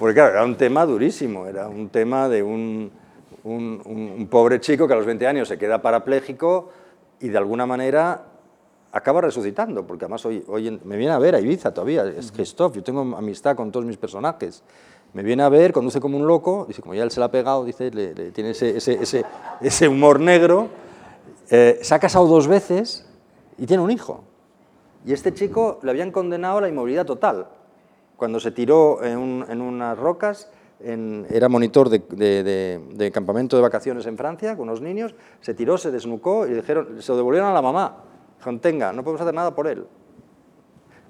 Porque 0.00 0.14
claro, 0.14 0.32
era 0.32 0.44
un 0.44 0.56
tema 0.56 0.84
durísimo, 0.86 1.46
era 1.46 1.68
un 1.68 1.88
tema 1.90 2.28
de 2.28 2.42
un, 2.42 2.90
un, 3.44 3.80
un 3.84 4.26
pobre 4.26 4.58
chico 4.58 4.88
que 4.88 4.94
a 4.94 4.96
los 4.96 5.06
20 5.06 5.24
años 5.28 5.46
se 5.46 5.56
queda 5.56 5.80
parapléjico 5.82 6.70
y 7.20 7.28
de 7.28 7.38
alguna 7.38 7.66
manera 7.66 8.29
acaba 8.92 9.20
resucitando, 9.20 9.86
porque 9.86 10.04
además 10.04 10.24
hoy, 10.26 10.44
hoy 10.48 10.80
me 10.84 10.96
viene 10.96 11.12
a 11.12 11.18
ver 11.18 11.34
a 11.34 11.40
Ibiza 11.40 11.72
todavía, 11.72 12.04
es 12.06 12.32
Christoph, 12.32 12.74
yo 12.74 12.82
tengo 12.82 13.00
amistad 13.16 13.56
con 13.56 13.70
todos 13.70 13.86
mis 13.86 13.96
personajes. 13.96 14.62
Me 15.12 15.22
viene 15.22 15.42
a 15.42 15.48
ver, 15.48 15.72
conduce 15.72 16.00
como 16.00 16.16
un 16.16 16.26
loco, 16.26 16.66
dice, 16.68 16.82
como 16.82 16.94
ya 16.94 17.02
él 17.02 17.10
se 17.10 17.18
la 17.18 17.26
ha 17.26 17.30
pegado, 17.30 17.64
dice, 17.64 17.90
le, 17.90 18.30
tiene 18.30 18.50
ese, 18.50 18.76
ese, 18.76 19.24
ese, 19.60 19.88
humor 19.88 20.20
negro, 20.20 20.68
eh, 21.50 21.78
se 21.82 21.94
ha 21.94 21.98
casado 21.98 22.26
dos 22.26 22.46
veces 22.46 23.06
y 23.58 23.66
tiene 23.66 23.82
un 23.82 23.90
hijo. 23.90 24.22
Y 25.04 25.12
este 25.12 25.34
chico 25.34 25.80
le 25.82 25.90
habían 25.90 26.12
condenado 26.12 26.58
a 26.58 26.60
la 26.60 26.68
inmovilidad 26.68 27.06
total. 27.06 27.48
Cuando 28.16 28.38
se 28.38 28.52
tiró 28.52 29.02
en, 29.02 29.44
en 29.48 29.60
unas 29.60 29.98
rocas, 29.98 30.50
era 30.80 31.48
monitor 31.48 31.88
de, 31.88 31.98
de, 31.98 32.80
de, 32.94 33.10
campamento 33.10 33.56
de 33.56 33.62
vacaciones 33.62 34.06
en 34.06 34.16
Francia 34.16 34.56
con 34.56 34.68
unos 34.68 34.80
niños, 34.80 35.14
se 35.40 35.54
tiró, 35.54 35.76
se 35.76 35.90
desnucó 35.90 36.46
y 36.46 36.54
dijeron, 36.54 37.02
se 37.02 37.12
lo 37.12 37.16
devolvieron 37.16 37.50
a 37.50 37.52
la 37.52 37.60
mamá 37.60 38.04
tenga, 38.60 38.92
no 38.92 39.02
podemos 39.02 39.20
hacer 39.20 39.34
nada 39.34 39.54
por 39.54 39.66
él. 39.66 39.86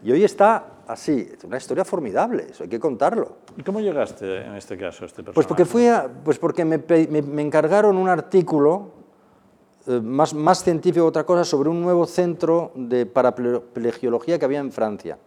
Y 0.03 0.13
hoy 0.13 0.25
está 0.25 0.65
así, 0.87 1.29
es 1.37 1.45
una 1.45 1.59
historia 1.59 1.85
formidable, 1.85 2.47
eso 2.51 2.63
hay 2.63 2.71
que 2.71 2.81
contarlo. 2.81 3.37
¿Y 3.57 3.63
cómo 3.63 3.81
llegaste 3.81 4.47
en 4.47 4.57
este 4.57 4.77
caso 4.79 5.05
a 5.05 5.07
este 5.07 5.23
personaje? 5.23 5.35
Pues 5.35 5.47
porque, 5.47 5.65
fui 5.65 5.89
pues 6.25 6.39
porque 6.39 6.65
me, 6.65 6.79
me, 6.79 7.43
encargaron 7.43 7.97
un 7.97 8.09
artículo 8.09 8.93
eh, 9.87 10.01
más, 10.01 10.33
más 10.33 10.65
científico 10.65 11.05
otra 11.05 11.25
cosa 11.25 11.45
sobre 11.45 11.69
un 11.69 11.83
nuevo 11.83 12.07
centro 12.07 12.73
de 12.75 13.05
paraplegiología 13.05 14.39
que 14.39 14.45
había 14.45 14.61
en 14.61 14.73
Francia. 14.73 15.19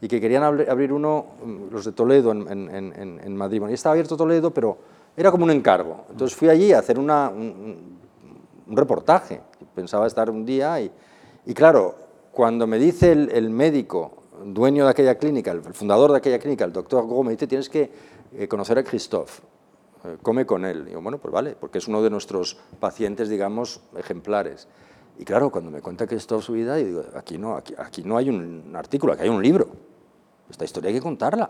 Y 0.00 0.08
que 0.08 0.20
querían 0.20 0.42
abrir 0.42 0.92
uno, 0.92 1.26
mm, 1.42 1.72
los 1.72 1.84
de 1.84 1.92
Toledo, 1.92 2.32
en, 2.32 2.48
en, 2.50 3.20
en 3.22 3.36
Madrid. 3.36 3.62
y 3.70 3.72
estaba 3.72 3.92
abierto 3.92 4.16
Toledo, 4.16 4.52
pero 4.52 4.78
era 5.16 5.30
como 5.30 5.44
un 5.44 5.50
encargo. 5.50 6.04
Entonces 6.10 6.36
fui 6.36 6.48
allí 6.48 6.72
a 6.72 6.80
hacer 6.80 6.98
una, 6.98 7.28
un, 7.28 7.96
un 8.66 8.76
reportaje. 8.76 9.40
Pensaba 9.74 10.06
estar 10.06 10.28
un 10.28 10.44
día 10.44 10.80
y, 10.80 10.90
y 11.46 11.54
claro, 11.54 11.94
cuando 12.32 12.66
me 12.66 12.78
dice 12.78 13.12
el, 13.12 13.50
médico, 13.50 14.24
dueño 14.44 14.84
de 14.84 14.90
aquella 14.90 15.14
clínica, 15.14 15.52
el 15.52 15.62
fundador 15.62 16.10
de 16.10 16.18
aquella 16.18 16.38
clínica, 16.38 16.64
el 16.64 16.72
doctor 16.72 17.06
Gómez, 17.06 17.32
dice, 17.32 17.46
tienes 17.46 17.70
que 17.70 17.90
eh, 18.34 18.48
conocer 18.48 18.76
a 18.78 18.84
Christophe, 18.84 19.42
eh, 20.04 20.18
come 20.20 20.44
con 20.44 20.64
él. 20.64 20.82
Y 20.82 20.88
digo, 20.90 21.00
bueno, 21.00 21.18
pues 21.18 21.32
vale, 21.32 21.56
porque 21.58 21.78
es 21.78 21.88
uno 21.88 22.02
de 22.02 22.10
nuestros 22.10 22.58
pacientes, 22.78 23.28
digamos, 23.28 23.80
ejemplares. 23.96 24.68
Y 25.18 25.24
claro, 25.24 25.50
cuando 25.50 25.70
me 25.70 25.80
cuenta 25.80 26.06
Christophe 26.06 26.44
su 26.44 26.52
vida, 26.52 26.78
yo 26.78 26.86
digo, 26.86 27.04
aquí 27.14 27.38
no, 27.38 27.56
aquí, 27.56 28.02
no 28.02 28.16
hay 28.16 28.28
un 28.28 28.74
artículo, 28.76 29.14
aquí 29.14 29.22
hay 29.22 29.28
un 29.28 29.42
libro. 29.42 29.68
Esta 30.50 30.64
historia 30.64 30.88
hay 30.88 30.94
que 30.96 31.00
contarla. 31.00 31.48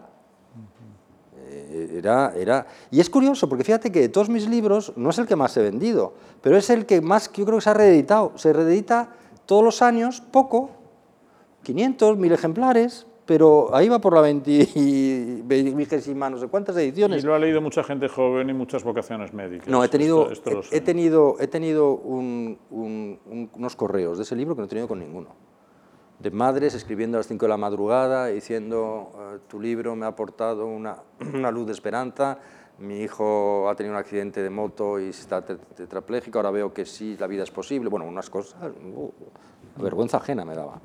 Era, 1.73 2.33
era... 2.37 2.67
Y 2.91 3.01
es 3.01 3.11
curioso, 3.11 3.49
porque 3.49 3.65
fíjate 3.65 3.91
que 3.91 4.01
de 4.01 4.09
todos 4.09 4.29
mis 4.29 4.49
libros 4.49 4.93
no 4.97 5.11
es 5.11 5.19
el 5.19 5.27
que 5.27 5.37
más 5.37 5.57
he 5.57 5.63
vendido, 5.63 6.15
pero 6.43 6.57
es 6.57 6.71
el 6.71 6.87
que 6.87 7.01
más, 7.01 7.33
yo 7.33 7.45
creo 7.45 7.59
que 7.59 7.63
se 7.63 7.71
ha 7.71 7.75
reeditado. 7.75 8.33
Se 8.37 8.53
reedita 8.53 9.11
todos 9.47 9.65
los 9.65 9.83
años, 9.83 10.21
poco, 10.21 10.71
500, 11.63 12.17
1000 12.17 12.33
ejemplares, 12.33 13.07
pero 13.25 13.75
ahí 13.75 13.89
va 13.89 14.01
por 14.01 14.15
la 14.15 14.21
20, 14.21 15.43
vigésima, 15.75 16.31
no 16.31 16.39
sé 16.39 16.47
cuántas 16.47 16.77
ediciones. 16.77 17.25
Y 17.25 17.27
lo 17.27 17.35
ha 17.35 17.39
leído 17.39 17.61
mucha 17.61 17.83
gente 17.83 18.09
joven 18.09 18.51
y 18.51 18.53
muchas 18.53 18.85
vocaciones 18.85 19.33
médicas. 19.33 19.67
No, 19.67 19.83
he 19.83 19.89
tenido, 19.89 20.29
he, 20.71 20.81
tenido, 20.81 21.37
he 21.41 21.49
tenido 21.49 21.95
unos 21.95 23.77
correos 23.77 24.19
de 24.19 24.23
ese 24.23 24.37
libro 24.37 24.55
que 24.55 24.61
no 24.61 24.67
he 24.67 24.69
tenido 24.69 24.87
con 24.89 25.01
ninguno 25.01 25.31
de 26.19 26.31
madres 26.31 26.75
escribiendo 26.75 27.19
a 27.19 27.21
las 27.21 27.27
5 27.29 27.45
de 27.45 27.49
la 27.49 27.57
madrugada 27.57 28.27
diciendo 28.29 29.11
eh, 29.15 29.39
tu 29.49 29.61
libro 29.61 29.95
me 29.97 30.07
ha 30.07 30.11
aportado 30.11 30.67
una, 30.67 30.97
una, 31.35 31.51
luz 31.51 31.67
de 31.67 31.73
esperanza, 31.73 32.39
mi 32.79 33.01
hijo 33.01 33.69
ha 33.69 33.75
tenido 33.75 33.95
un 33.95 33.99
accidente 33.99 34.43
de 34.43 34.51
moto 34.51 35.01
y 35.01 35.09
está 35.09 35.43
tetrapléjico, 35.43 36.39
ahora 36.39 36.51
veo 36.51 36.73
que 36.73 36.85
sí, 36.85 37.17
la 37.19 37.27
vida 37.27 37.43
es 37.43 37.51
posible, 37.51 37.89
bueno, 37.89 38.07
unas 38.07 38.29
cosas, 38.29 38.71
uh, 38.95 39.11
vergüenza 39.83 40.19
ajena 40.19 40.45
me 40.45 40.55
daba. 40.55 40.81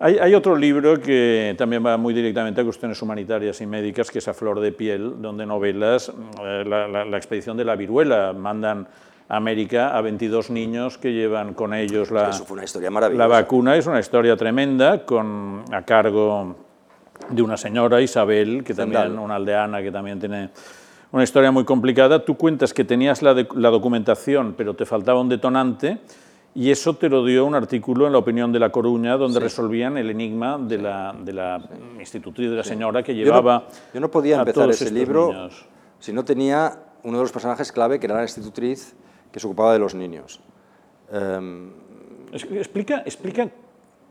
Hay, 0.00 0.34
otro 0.34 0.56
libro 0.56 1.00
que 1.00 1.54
también 1.56 1.84
va 1.84 1.96
muy 1.96 2.12
directamente 2.12 2.60
a 2.60 2.64
cuestiones 2.64 3.00
humanitarias 3.00 3.60
y 3.60 3.66
médicas, 3.66 4.10
que 4.10 4.18
es 4.18 4.28
A 4.28 4.34
Flor 4.34 4.60
de 4.60 4.72
Piel, 4.72 5.22
donde 5.22 5.46
novelas 5.46 6.12
eh, 6.42 6.64
la, 6.66 7.16
expedición 7.16 7.56
de 7.56 7.64
la 7.64 7.76
viruela. 7.76 8.32
Mandan 8.34 8.86
a 9.28 9.36
América 9.36 9.96
a 9.96 10.00
22 10.02 10.50
niños 10.50 10.98
que 10.98 11.12
llevan 11.12 11.54
con 11.54 11.72
ellos 11.72 12.10
la, 12.10 12.30
una 12.50 12.64
historia 12.64 12.90
maravillosa. 12.90 13.26
la 13.26 13.28
vacuna. 13.28 13.76
Es 13.76 13.86
una 13.86 14.00
historia 14.00 14.36
tremenda, 14.36 15.06
con, 15.06 15.64
a 15.72 15.82
cargo 15.82 16.56
de 17.30 17.40
una 17.40 17.56
señora, 17.56 18.00
Isabel, 18.00 18.64
que 18.64 18.74
también, 18.74 19.18
una 19.18 19.36
aldeana 19.36 19.80
que 19.80 19.92
también 19.92 20.18
tiene 20.18 20.50
una 21.14 21.22
historia 21.22 21.52
muy 21.52 21.64
complicada. 21.64 22.24
Tú 22.24 22.36
cuentas 22.36 22.74
que 22.74 22.84
tenías 22.84 23.22
la, 23.22 23.34
la 23.54 23.70
documentación, 23.70 24.54
pero 24.56 24.74
te 24.74 24.84
faltaba 24.84 25.20
un 25.20 25.28
detonante 25.28 26.00
y 26.56 26.72
eso 26.72 26.96
te 26.96 27.08
lo 27.08 27.24
dio 27.24 27.46
un 27.46 27.54
artículo 27.54 28.08
en 28.08 28.12
La 28.12 28.18
Opinión 28.18 28.50
de 28.50 28.58
La 28.58 28.70
Coruña, 28.70 29.16
donde 29.16 29.38
resolvían 29.38 29.96
el 29.96 30.10
enigma 30.10 30.58
de 30.58 30.78
la, 30.78 31.14
de 31.16 31.32
la 31.32 31.68
institutriz 32.00 32.50
de 32.50 32.56
la 32.56 32.64
señora 32.64 33.04
que 33.04 33.14
llevaba. 33.14 33.68
Yo 33.94 34.00
no, 34.00 34.10
podía 34.10 34.40
empezar 34.40 34.68
ese 34.70 34.90
libro 34.90 35.48
si 36.00 36.12
no 36.12 36.24
tenía 36.24 36.80
uno 37.04 37.18
de 37.18 37.22
los 37.22 37.30
personajes 37.30 37.70
clave, 37.70 38.00
que 38.00 38.06
era 38.06 38.16
la 38.16 38.22
institutriz 38.22 38.96
que 39.30 39.38
se 39.38 39.46
ocupaba 39.46 39.72
de 39.72 39.78
los 39.78 39.94
niños. 39.94 40.40
Em, 41.12 41.70
explica, 42.32 43.04
explica 43.06 43.48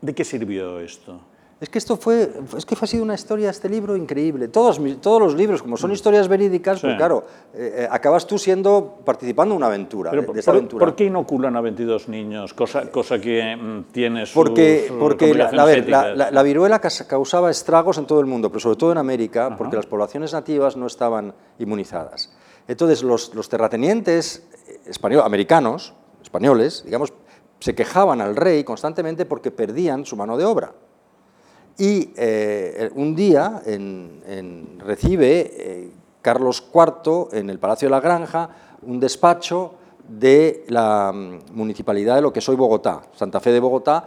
de 0.00 0.14
qué 0.14 0.24
sirvió 0.24 0.80
esto. 0.80 1.20
Es 1.64 1.70
que 1.70 1.78
esto 1.78 1.96
fue, 1.96 2.30
es 2.58 2.66
que 2.66 2.76
ha 2.78 2.86
sido 2.86 3.02
una 3.02 3.14
historia, 3.14 3.48
este 3.48 3.70
libro 3.70 3.96
increíble. 3.96 4.48
Todos, 4.48 4.78
todos 5.00 5.18
los 5.18 5.34
libros, 5.34 5.62
como 5.62 5.78
son 5.78 5.92
mm. 5.92 5.94
historias 5.94 6.28
verídicas, 6.28 6.82
pues 6.82 6.94
claro, 6.94 7.24
eh, 7.54 7.76
eh, 7.78 7.88
acabas 7.90 8.26
tú 8.26 8.36
siendo, 8.36 8.98
participando 9.02 9.54
en 9.54 9.56
una 9.56 9.68
aventura. 9.68 10.10
Pero, 10.10 10.30
de, 10.30 10.42
aventura. 10.46 10.84
por, 10.84 10.94
qué 10.94 11.06
inoculan 11.06 11.56
a 11.56 11.62
22 11.62 12.10
niños? 12.10 12.52
Cosa, 12.52 12.90
cosa 12.90 13.18
que 13.18 13.56
mm, 13.56 13.84
tiene 13.92 14.26
sus 14.26 14.34
Porque, 14.34 14.92
porque 15.00 15.32
la, 15.32 16.30
la, 16.30 16.42
viruela 16.42 16.80
causaba 16.80 17.50
estragos 17.50 17.96
en 17.96 18.04
todo 18.04 18.20
el 18.20 18.26
mundo, 18.26 18.50
pero 18.50 18.60
sobre 18.60 18.76
todo 18.76 18.92
en 18.92 18.98
América, 18.98 19.56
porque 19.56 19.76
las 19.76 19.86
poblaciones 19.86 20.34
nativas 20.34 20.76
no 20.76 20.86
estaban 20.86 21.32
inmunizadas. 21.58 22.30
Entonces, 22.68 23.02
los, 23.02 23.34
los 23.34 23.48
terratenientes 23.48 24.46
españoles, 24.84 25.24
americanos, 25.24 25.94
españoles, 26.22 26.82
digamos, 26.84 27.14
se 27.58 27.74
quejaban 27.74 28.20
al 28.20 28.36
rey 28.36 28.64
constantemente 28.64 29.24
porque 29.24 29.50
perdían 29.50 30.04
su 30.04 30.14
mano 30.14 30.36
de 30.36 30.44
obra. 30.44 30.74
Y 31.76 32.12
eh, 32.16 32.90
un 32.94 33.16
día 33.16 33.62
recibe 34.78 35.50
eh, 35.50 35.90
Carlos 36.22 36.64
IV 36.72 37.28
en 37.32 37.50
el 37.50 37.58
Palacio 37.58 37.86
de 37.86 37.90
la 37.90 38.00
Granja 38.00 38.48
un 38.82 39.00
despacho 39.00 39.74
de 40.06 40.64
la 40.68 41.12
mm, 41.12 41.54
municipalidad 41.54 42.16
de 42.16 42.22
lo 42.22 42.32
que 42.32 42.40
soy 42.40 42.54
Bogotá, 42.54 43.02
Santa 43.14 43.40
Fe 43.40 43.50
de 43.50 43.60
Bogotá, 43.60 44.04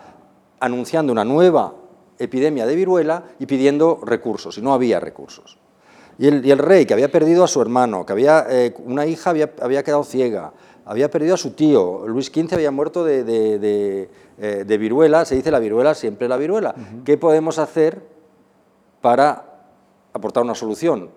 anunciando 0.59 1.11
una 1.11 1.25
nueva 1.25 1.73
epidemia 2.17 2.65
de 2.65 2.75
viruela 2.75 3.23
y 3.39 3.45
pidiendo 3.45 3.99
recursos, 4.03 4.57
y 4.57 4.61
no 4.61 4.73
había 4.73 4.99
recursos. 4.99 5.57
Y 6.19 6.27
el, 6.27 6.57
rey, 6.57 6.87
que 6.87 6.95
había 6.95 7.11
perdido 7.11 7.43
a 7.43 7.47
su 7.47 7.61
hermano, 7.61 8.03
que 8.03 8.13
había, 8.13 8.47
eh, 8.49 8.73
una 8.85 9.05
hija 9.05 9.29
había 9.29 9.83
quedado 9.83 10.03
ciega, 10.03 10.51
había 10.87 11.11
perdido 11.11 11.33
a 11.33 11.37
su 11.37 11.51
tío, 11.51 12.07
Luis 12.07 12.27
XV 12.27 12.53
había 12.53 12.71
muerto 12.71 13.03
de, 13.03 13.19
eh, 14.39 14.63
de, 14.65 14.77
viruela, 14.77 15.25
se 15.25 15.35
dice 15.35 15.51
la 15.51 15.59
viruela, 15.59 15.93
siempre 15.93 16.29
la 16.29 16.37
viruela. 16.37 16.73
¿Qué 17.03 17.17
podemos 17.17 17.59
hacer 17.59 18.01
para 19.01 19.59
aportar 20.13 20.43
una 20.43 20.55
solución? 20.55 21.09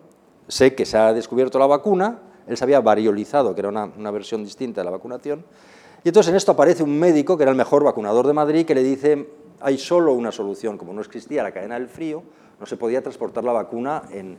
Sé 0.48 0.74
que 0.74 0.84
se 0.84 0.98
ha 0.98 1.12
descubierto 1.12 1.60
la 1.60 1.66
vacuna, 1.66 2.18
él 2.48 2.56
se 2.56 2.64
había 2.64 2.80
variolizado, 2.80 3.54
que 3.54 3.60
era 3.60 3.68
una, 3.68 3.84
una 3.96 4.10
versión 4.10 4.42
distinta 4.42 4.80
de 4.80 4.86
la 4.86 4.90
vacunación, 4.90 5.44
y 6.02 6.08
entonces 6.08 6.30
en 6.30 6.36
esto 6.36 6.50
aparece 6.52 6.82
un 6.82 6.98
médico, 6.98 7.36
que 7.36 7.44
era 7.44 7.52
el 7.52 7.58
mejor 7.58 7.84
vacunador 7.84 8.26
de 8.26 8.32
Madrid, 8.32 8.66
que 8.66 8.74
le 8.74 8.82
dice, 8.82 9.28
hay 9.60 9.78
solo 9.78 10.14
una 10.14 10.32
solución, 10.32 10.78
como 10.78 10.92
no 10.92 11.00
existía 11.00 11.44
la 11.44 11.52
cadena 11.52 11.78
del 11.78 11.88
frío, 11.88 12.24
no 12.58 12.66
se 12.66 12.76
podía 12.76 13.02
transportar 13.02 13.44
la 13.44 13.52
vacuna 13.52 14.02
en, 14.10 14.36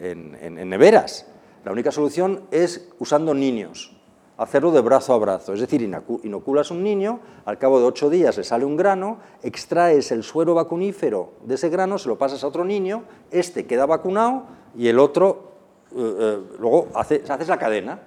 en, 0.00 0.36
en 0.40 0.68
neveras. 0.68 1.26
La 1.64 1.70
única 1.70 1.92
solución 1.92 2.42
es 2.50 2.88
usando 2.98 3.32
niños 3.32 3.94
hacerlo 4.36 4.72
de 4.72 4.80
brazo 4.80 5.14
a 5.14 5.18
brazo, 5.18 5.52
es 5.52 5.60
decir, 5.60 5.82
inoculas 5.82 6.70
un 6.70 6.82
niño, 6.82 7.20
al 7.44 7.58
cabo 7.58 7.78
de 7.78 7.86
ocho 7.86 8.10
días 8.10 8.36
le 8.36 8.44
sale 8.44 8.64
un 8.64 8.76
grano, 8.76 9.18
extraes 9.42 10.10
el 10.10 10.24
suero 10.24 10.54
vacunífero 10.54 11.34
de 11.44 11.54
ese 11.54 11.68
grano, 11.68 11.98
se 11.98 12.08
lo 12.08 12.18
pasas 12.18 12.42
a 12.42 12.48
otro 12.48 12.64
niño, 12.64 13.04
este 13.30 13.66
queda 13.66 13.86
vacunado 13.86 14.44
y 14.76 14.88
el 14.88 14.98
otro, 14.98 15.52
eh, 15.92 16.16
eh, 16.18 16.38
luego 16.58 16.88
hace, 16.94 17.22
haces 17.28 17.48
la 17.48 17.58
cadena. 17.58 18.00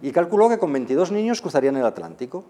Y 0.00 0.10
calculó 0.10 0.48
que 0.48 0.58
con 0.58 0.72
22 0.72 1.12
niños 1.12 1.40
cruzarían 1.40 1.76
el 1.76 1.84
Atlántico. 1.84 2.42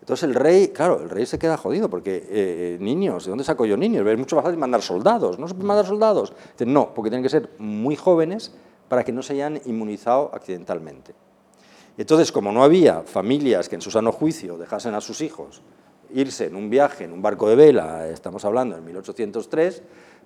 Entonces 0.00 0.28
el 0.28 0.36
rey, 0.36 0.68
claro, 0.68 1.02
el 1.02 1.10
rey 1.10 1.26
se 1.26 1.36
queda 1.36 1.56
jodido, 1.56 1.90
porque 1.90 2.24
eh, 2.28 2.76
niños, 2.80 3.24
¿de 3.24 3.30
dónde 3.30 3.42
saco 3.42 3.64
yo 3.64 3.76
niños? 3.76 4.06
Es 4.06 4.18
mucho 4.18 4.36
más 4.36 4.44
fácil 4.44 4.58
mandar 4.58 4.82
soldados, 4.82 5.38
¿no 5.38 5.48
mandar 5.64 5.84
soldados? 5.84 6.32
no, 6.64 6.94
porque 6.94 7.10
tienen 7.10 7.24
que 7.24 7.28
ser 7.28 7.50
muy 7.58 7.96
jóvenes 7.96 8.54
para 8.88 9.02
que 9.02 9.10
no 9.10 9.22
se 9.22 9.32
hayan 9.32 9.60
inmunizado 9.64 10.30
accidentalmente. 10.32 11.25
Entonces, 11.98 12.30
como 12.30 12.52
no 12.52 12.62
había 12.62 13.02
familias 13.02 13.68
que 13.68 13.76
en 13.76 13.80
su 13.80 13.90
sano 13.90 14.12
juicio 14.12 14.58
dejasen 14.58 14.94
a 14.94 15.00
sus 15.00 15.20
hijos 15.20 15.62
irse 16.12 16.46
en 16.46 16.56
un 16.56 16.70
viaje, 16.70 17.04
en 17.04 17.12
un 17.12 17.22
barco 17.22 17.48
de 17.48 17.56
vela, 17.56 18.08
estamos 18.08 18.44
hablando 18.44 18.76
en 18.76 18.84
1803, 18.84 19.82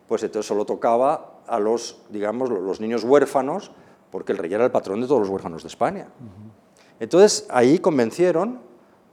pues 0.07 0.23
entonces 0.23 0.47
solo 0.47 0.65
tocaba 0.65 1.41
a 1.47 1.59
los, 1.59 2.03
digamos, 2.11 2.51
los 2.51 2.81
niños 2.81 3.05
huérfanos, 3.05 3.71
porque 4.11 4.33
el 4.33 4.39
rey 4.39 4.53
era 4.53 4.65
el 4.65 4.71
patrón 4.71 5.01
de 5.01 5.07
todos 5.07 5.21
los 5.21 5.31
huérfanos 5.31 5.63
de 5.63 5.69
España. 5.69 6.09
Entonces, 6.99 7.47
ahí 7.49 7.79
convencieron, 7.79 8.61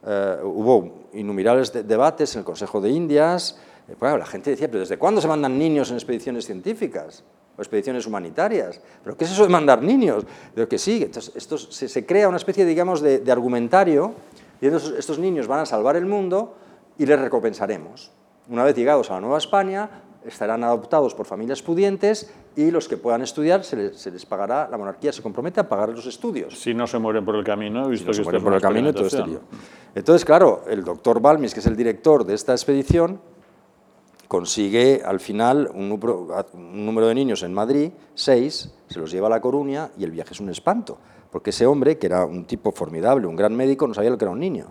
eh, 0.04 0.38
hubo 0.42 1.06
innumerables 1.12 1.72
debates 1.72 2.34
en 2.34 2.40
el 2.40 2.44
Consejo 2.44 2.80
de 2.80 2.90
Indias, 2.90 3.58
eh, 3.88 3.94
la 4.00 4.26
gente 4.26 4.50
decía, 4.50 4.68
pero 4.68 4.80
¿desde 4.80 4.98
cuándo 4.98 5.20
se 5.20 5.28
mandan 5.28 5.58
niños 5.58 5.90
en 5.90 5.96
expediciones 5.96 6.44
científicas? 6.44 7.24
O 7.58 7.60
expediciones 7.60 8.06
humanitarias. 8.06 8.80
¿Pero 9.02 9.16
qué 9.16 9.24
es 9.24 9.32
eso 9.32 9.42
de 9.42 9.48
mandar 9.48 9.82
niños? 9.82 10.24
Pero 10.54 10.68
que 10.68 10.78
sí, 10.78 11.02
entonces 11.02 11.32
esto 11.34 11.58
se, 11.58 12.06
crea 12.06 12.28
una 12.28 12.36
especie, 12.36 12.64
digamos, 12.64 13.00
de, 13.00 13.30
argumentario, 13.30 14.14
y 14.60 14.66
estos, 14.66 15.18
niños 15.18 15.46
van 15.46 15.60
a 15.60 15.66
salvar 15.66 15.96
el 15.96 16.06
mundo 16.06 16.56
y 16.96 17.06
les 17.06 17.20
recompensaremos. 17.20 18.10
Una 18.48 18.64
vez 18.64 18.74
llegados 18.76 19.10
a 19.10 19.14
la 19.14 19.20
Nueva 19.20 19.38
España, 19.38 19.90
estarán 20.24 20.64
adoptados 20.64 21.14
por 21.14 21.26
familias 21.26 21.62
pudientes 21.62 22.32
y 22.56 22.70
los 22.70 22.88
que 22.88 22.96
puedan 22.96 23.22
estudiar 23.22 23.64
se 23.64 23.76
les, 23.76 24.26
pagará, 24.26 24.68
la 24.68 24.76
monarquía 24.76 25.12
se 25.12 25.22
compromete 25.22 25.60
a 25.60 25.68
pagar 25.68 25.90
los 25.90 26.06
estudios. 26.06 26.58
Si 26.58 26.74
no 26.74 26.86
se 26.86 26.98
mueren 26.98 27.24
por 27.24 27.36
el 27.36 27.44
camino, 27.44 27.88
visto 27.88 28.04
si 28.04 28.08
no 28.08 28.14
se 28.14 28.22
mueren 28.22 28.42
por 28.42 28.54
el 28.54 28.60
camino, 28.60 28.92
todo 28.92 29.06
este 29.06 29.22
Entonces, 29.94 30.24
claro, 30.24 30.64
el 30.68 30.82
doctor 30.82 31.20
Balmis, 31.20 31.54
que 31.54 31.60
es 31.60 31.66
el 31.66 31.76
director 31.76 32.24
de 32.24 32.34
esta 32.34 32.52
expedición, 32.52 33.20
consigue 34.28 35.02
al 35.04 35.20
final 35.20 35.70
un 35.74 35.88
número, 35.88 37.08
de 37.08 37.14
niños 37.14 37.42
en 37.42 37.54
Madrid, 37.54 37.90
seis, 38.14 38.70
se 38.88 38.98
los 39.00 39.10
lleva 39.10 39.26
a 39.26 39.30
La 39.30 39.40
Coruña 39.40 39.90
y 39.98 40.04
el 40.04 40.10
viaje 40.10 40.34
es 40.34 40.40
un 40.40 40.50
espanto, 40.50 40.98
porque 41.32 41.50
ese 41.50 41.66
hombre, 41.66 41.98
que 41.98 42.06
era 42.06 42.26
un 42.26 42.44
tipo 42.44 42.70
formidable, 42.70 43.26
un 43.26 43.36
gran 43.36 43.56
médico, 43.56 43.88
no 43.88 43.94
sabía 43.94 44.10
lo 44.10 44.18
que 44.18 44.26
era 44.26 44.32
un 44.32 44.40
niño, 44.40 44.66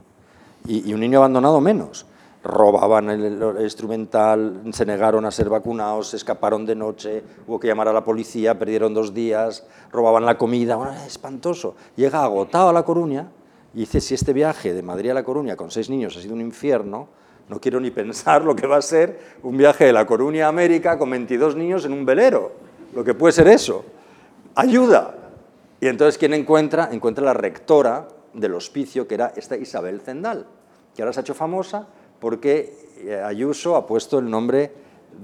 y, 0.68 0.94
un 0.94 1.00
niño 1.00 1.20
abandonado 1.20 1.60
menos. 1.60 2.06
Robaban 2.44 3.10
el, 3.10 3.58
instrumental, 3.62 4.62
se 4.72 4.86
negaron 4.86 5.26
a 5.26 5.32
ser 5.32 5.50
vacunados, 5.50 6.10
se 6.10 6.18
escaparon 6.18 6.66
de 6.66 6.76
noche, 6.76 7.24
hubo 7.48 7.60
que 7.60 7.68
llamar 7.68 7.88
a 7.88 7.94
la 7.94 8.06
policía, 8.06 8.58
perdieron 8.58 8.94
dos 8.94 9.14
días, 9.14 9.66
robaban 9.92 10.24
la 10.26 10.38
comida, 10.38 10.76
bueno, 10.76 10.94
espantoso. 11.06 11.76
Llega 11.96 12.24
agotado 12.24 12.70
a 12.70 12.74
La 12.74 12.84
Coruña 12.84 13.32
y 13.74 13.80
dice, 13.80 14.00
si 14.00 14.14
este 14.14 14.34
viaje 14.34 14.74
de 14.74 14.84
Madrid 14.84 15.10
a 15.10 15.14
La 15.16 15.24
Coruña 15.24 15.56
con 15.56 15.72
seis 15.72 15.90
niños 15.90 16.16
ha 16.16 16.22
sido 16.22 16.36
un 16.36 16.42
infierno, 16.42 17.10
no 17.50 17.60
quiero 17.62 17.80
ni 17.80 17.92
pensar 17.92 18.44
lo 18.44 18.56
que 18.56 18.68
va 18.68 18.78
a 18.78 18.82
ser 18.82 19.20
un 19.44 19.58
viaje 19.58 19.86
de 19.86 19.94
La 19.94 20.06
Coruña 20.06 20.46
a 20.46 20.50
América 20.50 20.98
con 20.98 21.10
22 21.10 21.56
niños 21.56 21.86
en 21.86 21.94
un 21.94 22.06
velero. 22.06 22.52
Lo 22.94 23.04
que 23.04 23.14
puede 23.14 23.32
ser 23.32 23.48
eso. 23.48 23.86
Ayuda. 24.56 25.16
Y 25.80 25.88
entonces, 25.88 26.18
¿quién 26.18 26.34
encuentra? 26.34 26.90
Encuentra 26.92 27.24
la 27.24 27.34
rectora 27.34 28.08
del 28.34 28.56
hospicio, 28.56 29.08
que 29.08 29.16
era 29.16 29.34
esta 29.36 29.56
Isabel 29.56 30.02
Zendal, 30.02 30.46
que 30.96 31.02
ahora 31.02 31.14
se 31.14 31.20
ha 31.20 31.22
hecho 31.22 31.34
famosa 31.34 31.88
porque 32.20 32.74
eh, 32.98 33.22
Ayuso 33.24 33.76
ha 33.76 33.86
puesto 33.86 34.20
el 34.20 34.30
nombre 34.30 34.72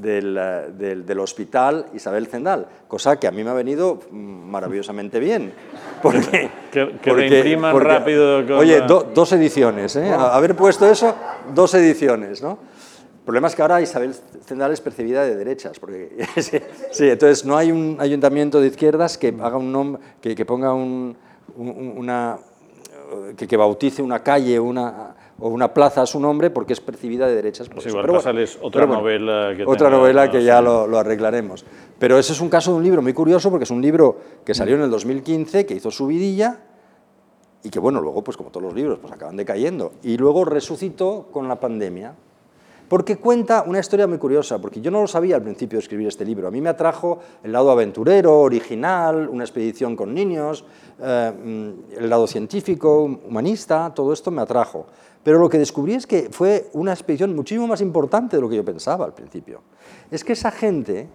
eh, 0.03 0.71
del, 1.05 1.19
hospital 1.19 1.87
Isabel 1.93 2.27
Zendal, 2.27 2.67
cosa 2.87 3.19
que 3.19 3.27
a 3.27 3.31
mí 3.31 3.43
me 3.43 3.51
ha 3.51 3.53
venido 3.53 3.99
maravillosamente 4.11 5.19
bien. 5.19 5.53
Porque, 6.01 6.49
que, 6.71 6.97
que 7.01 7.57
rápido. 7.79 8.57
oye, 8.57 8.81
dos 8.81 9.31
ediciones, 9.31 9.95
¿eh? 9.95 10.11
haber 10.11 10.55
puesto 10.55 10.89
eso, 10.89 11.15
dos 11.53 11.73
ediciones, 11.75 12.41
¿no? 12.41 12.59
El 13.23 13.25
problema 13.25 13.47
es 13.47 13.55
que 13.55 13.61
ahora 13.61 13.79
Isabel 13.79 14.13
Zendal 14.45 14.73
es 14.73 14.81
percibida 14.81 15.23
de 15.23 15.37
derechas, 15.37 15.79
porque 15.79 16.27
sí, 16.91 17.07
entonces 17.07 17.45
no 17.45 17.55
hay 17.55 17.71
un 17.71 17.95
ayuntamiento 17.99 18.59
de 18.59 18.67
izquierdas 18.67 19.17
que 19.17 19.33
haga 19.41 19.55
un 19.55 19.71
nombre, 19.71 20.01
que, 20.19 20.45
ponga 20.45 20.73
un, 20.73 21.15
una, 21.55 22.37
que, 23.37 23.47
que 23.47 23.55
bautice 23.55 24.01
una 24.01 24.21
calle, 24.21 24.59
una 24.59 25.15
o 25.39 25.49
una 25.49 25.73
plaza 25.73 26.01
a 26.01 26.05
su 26.05 26.19
nombre 26.19 26.49
porque 26.49 26.73
es 26.73 26.79
percibida 26.79 27.27
de 27.27 27.35
derechas. 27.35 27.69
Por 27.69 27.83
pero 27.83 28.19
otra 28.61 28.85
novela 28.85 29.53
que 29.55 29.65
Otra 29.65 29.89
novela 29.89 30.29
que 30.29 30.43
ya 30.43 30.61
lo, 30.61 30.97
arreglaremos. 30.97 31.65
Pero 31.99 32.17
ese 32.17 32.33
es 32.33 32.41
un 32.41 32.49
caso 32.49 32.71
de 32.71 32.77
un 32.77 32.83
libro 32.83 33.01
muy 33.01 33.13
curioso 33.13 33.49
porque 33.49 33.63
es 33.63 33.71
un 33.71 33.81
libro 33.81 34.17
que 34.45 34.53
salió 34.53 34.75
en 34.75 34.81
el 34.81 34.89
2015, 34.89 35.65
que 35.65 35.73
hizo 35.73 35.91
su 35.91 36.07
vidilla 36.07 36.59
y 37.63 37.69
que, 37.69 37.79
bueno, 37.79 38.01
luego, 38.01 38.23
pues 38.23 38.35
como 38.35 38.49
todos 38.49 38.63
los 38.65 38.73
libros, 38.73 38.99
pues 38.99 39.13
acaban 39.13 39.37
decayendo. 39.37 39.93
Y 40.03 40.17
luego 40.17 40.43
resucitó 40.45 41.27
con 41.31 41.47
la 41.47 41.59
pandemia. 41.59 42.13
porque 42.89 43.17
cuenta 43.17 43.63
una 43.65 43.79
historia 43.79 44.05
muy 44.05 44.19
curiosa, 44.19 44.59
porque 44.59 44.79
yo 44.79 44.91
no 44.91 45.01
lo 45.01 45.07
sabía 45.07 45.37
al 45.37 45.41
principio 45.41 45.77
de 45.77 45.81
escribir 45.81 46.07
este 46.07 46.25
libro. 46.25 46.47
A 46.47 46.51
mí 46.51 46.61
me 46.61 46.69
atrajo 46.69 47.19
el 47.41 47.51
lado 47.51 47.71
aventurero, 47.71 48.41
original, 48.41 49.29
una 49.29 49.45
expedición 49.45 49.95
con 49.95 50.13
niños, 50.13 50.63
eh, 51.01 51.31
mm, 51.31 51.97
el 51.97 52.09
lado 52.09 52.27
científico, 52.27 53.03
humanista, 53.03 53.91
todo 53.95 54.13
esto 54.13 54.29
me 54.29 54.43
atrajo. 54.43 54.85
Pero 55.23 55.39
lo 55.39 55.49
que 55.49 55.57
descubrí 55.57 55.93
es 55.93 56.05
que 56.05 56.29
fue 56.31 56.69
una 56.73 56.91
expedición 56.91 57.35
muchísimo 57.35 57.67
más 57.67 57.81
importante 57.81 58.35
de 58.35 58.41
lo 58.41 58.49
que 58.49 58.57
yo 58.57 58.65
pensaba 58.65 59.05
al 59.05 59.13
principio. 59.13 59.61
Es 60.11 60.23
que 60.23 60.33
esa 60.33 60.51
gente, 60.51 61.07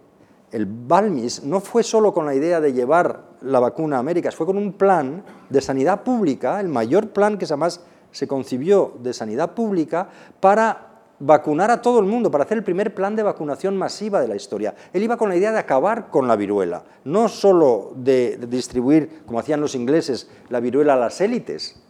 el 0.50 0.66
Balmis, 0.66 1.44
no 1.44 1.60
fue 1.60 1.82
solo 1.82 2.14
con 2.14 2.24
la 2.24 2.34
idea 2.34 2.60
de 2.60 2.72
llevar 2.72 3.36
la 3.42 3.60
vacuna 3.60 3.96
a 3.96 4.00
América, 4.00 4.32
fue 4.32 4.46
con 4.46 4.56
un 4.56 4.72
plan 4.72 5.24
de 5.50 5.60
sanidad 5.60 6.02
pública, 6.02 6.58
el 6.60 6.68
mayor 6.68 7.10
plan 7.10 7.36
que 7.36 7.46
jamás 7.46 7.82
se 8.10 8.26
concibió 8.26 8.94
de 9.02 9.12
sanidad 9.12 9.54
pública 9.54 10.08
para 10.40 10.88
vacunar 11.20 11.70
a 11.70 11.82
todo 11.82 11.98
el 11.98 12.06
mundo, 12.06 12.30
para 12.30 12.44
hacer 12.44 12.58
el 12.58 12.64
primer 12.64 12.94
plan 12.94 13.16
de 13.16 13.22
vacunación 13.22 13.76
masiva 13.76 14.20
de 14.20 14.28
la 14.28 14.36
historia. 14.36 14.74
Él 14.92 15.02
iba 15.02 15.16
con 15.16 15.28
la 15.28 15.36
idea 15.36 15.52
de 15.52 15.58
acabar 15.58 16.10
con 16.10 16.28
la 16.28 16.36
viruela, 16.36 16.84
no 17.04 17.28
solo 17.28 17.92
de, 17.96 18.38
distribuir, 18.48 19.22
como 19.26 19.40
hacían 19.40 19.60
los 19.60 19.74
ingleses, 19.74 20.30
la 20.48 20.60
viruela 20.60 20.94
a 20.94 20.96
las 20.96 21.20
élites, 21.20 21.82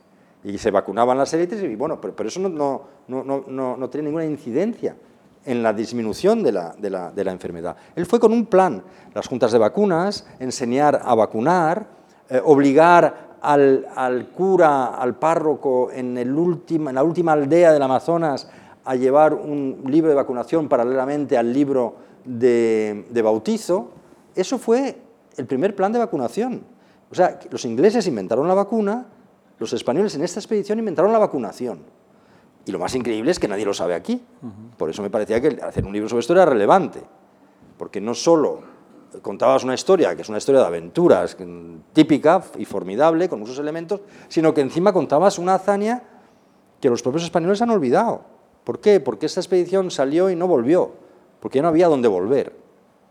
y 0.48 0.56
se 0.56 0.70
vacunaban 0.70 1.18
las 1.18 1.32
élites, 1.34 1.62
y 1.62 1.74
bueno, 1.76 2.00
pero, 2.00 2.26
eso 2.26 2.40
no, 2.40 2.48
no, 2.48 3.42
no, 3.46 3.76
no, 3.76 3.90
tiene 3.90 4.06
ninguna 4.06 4.24
incidencia 4.24 4.96
en 5.44 5.62
la 5.62 5.74
disminución 5.74 6.42
de 6.42 6.52
la, 6.52 6.74
de, 6.78 6.88
la, 6.88 7.11
de 7.11 7.22
la, 7.22 7.32
enfermedad. 7.32 7.76
Él 7.94 8.06
fue 8.06 8.18
con 8.18 8.32
un 8.32 8.46
plan, 8.46 8.82
las 9.14 9.26
juntas 9.28 9.52
de 9.52 9.58
vacunas, 9.58 10.26
enseñar 10.38 11.02
a 11.04 11.14
vacunar, 11.14 11.87
eh, 12.30 12.40
obligar 12.42 13.37
al, 13.42 13.87
al, 13.94 14.28
cura, 14.30 14.94
al 14.94 15.16
párroco 15.16 15.90
en, 15.92 16.16
el 16.16 16.32
último, 16.32 16.88
en 16.88 16.94
la 16.94 17.04
última 17.04 17.32
aldea 17.32 17.72
del 17.72 17.82
Amazonas 17.82 18.48
a 18.87 18.96
llevar 18.96 19.34
un 19.34 19.82
libro 19.84 20.08
de 20.08 20.16
vacunación 20.16 20.66
paralelamente 20.66 21.37
al 21.37 21.52
libro 21.52 21.96
de, 22.24 23.04
bautizo, 23.22 23.90
eso 24.34 24.56
fue 24.56 24.96
el 25.37 25.46
primer 25.46 25.76
plan 25.76 25.92
de 25.92 25.98
vacunación. 25.98 26.62
O 27.11 27.14
sea, 27.14 27.38
los 27.50 27.66
ingleses 27.66 28.06
inventaron 28.06 28.48
la 28.48 28.54
vacuna, 28.54 29.06
los 29.59 29.73
españoles 29.73 30.14
en 30.14 30.23
esta 30.23 30.40
expedición 30.40 30.79
inventaron 30.79 31.12
la 31.12 31.18
vacunación. 31.18 31.81
Y 32.64 32.71
lo 32.71 32.79
más 32.79 32.94
increíble 32.94 33.31
es 33.31 33.38
que 33.38 33.49
nadie 33.49 33.64
lo 33.64 33.75
sabe 33.75 33.94
aquí. 33.94 34.23
Por 34.77 34.90
eso 34.90 35.03
me 35.03 35.11
parecía 35.11 35.40
que 35.40 35.59
hacer 35.62 35.85
un 35.85 35.92
libro 35.92 36.09
sobre 36.09 36.21
esto 36.21 36.35
era 36.35 36.44
relevante. 36.44 37.03
Porque 37.77 38.01
no 38.01 38.14
solo 38.14 38.61
contabas 39.23 39.64
una 39.64 39.75
historia, 39.75 40.14
que 40.14 40.23
es 40.23 40.29
una 40.29 40.38
historia 40.38 40.61
de 40.61 40.66
aventuras 40.66 41.37
típica 41.92 42.42
y 42.59 42.64
formidable, 42.66 43.29
con 43.29 43.40
muchos 43.40 43.59
elementos, 43.59 44.01
sino 44.29 44.53
que 44.53 44.61
encima 44.61 44.92
contabas 44.92 45.38
una 45.38 45.55
hazaña 45.55 46.03
que 46.81 46.90
los 46.90 47.03
propios 47.03 47.25
españoles 47.25 47.62
han 47.62 47.71
olvidado. 47.71 48.23
¿Por 48.64 48.81
qué? 48.81 49.01
Porque 49.01 49.27
esta 49.27 49.40
expedición 49.40 49.90
salió 49.90 50.29
y 50.29 50.37
no 50.37 50.47
volvió, 50.47 50.92
porque 51.40 51.59
ya 51.59 51.62
no 51.62 51.68
había 51.68 51.88
dónde 51.88 52.07
volver, 52.07 52.55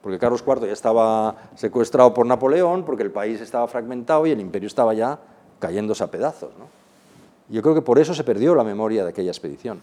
porque 0.02 0.20
Carlos 0.20 0.44
IV 0.46 0.68
ya 0.68 0.74
estaba 0.74 1.50
secuestrado 1.56 2.14
por 2.14 2.28
Napoleón, 2.28 2.86
porque 2.86 3.02
el 3.02 3.12
país 3.12 3.42
estaba 3.42 3.68
fragmentado 3.68 4.28
y 4.28 4.32
el 4.32 4.40
imperio 4.40 4.68
estaba 4.68 4.94
ya 4.94 5.20
cayéndose 5.60 6.04
a 6.04 6.08
pedazos. 6.08 6.52
Yo 7.50 7.62
creo 7.62 7.76
que 7.76 7.82
por 7.82 8.00
eso 8.00 8.13
se 8.13 8.24
perdió 8.24 8.56
la 8.56 8.63
memoria 8.63 9.04
de 9.04 9.10
aquella 9.10 9.32
expedición. 9.32 9.82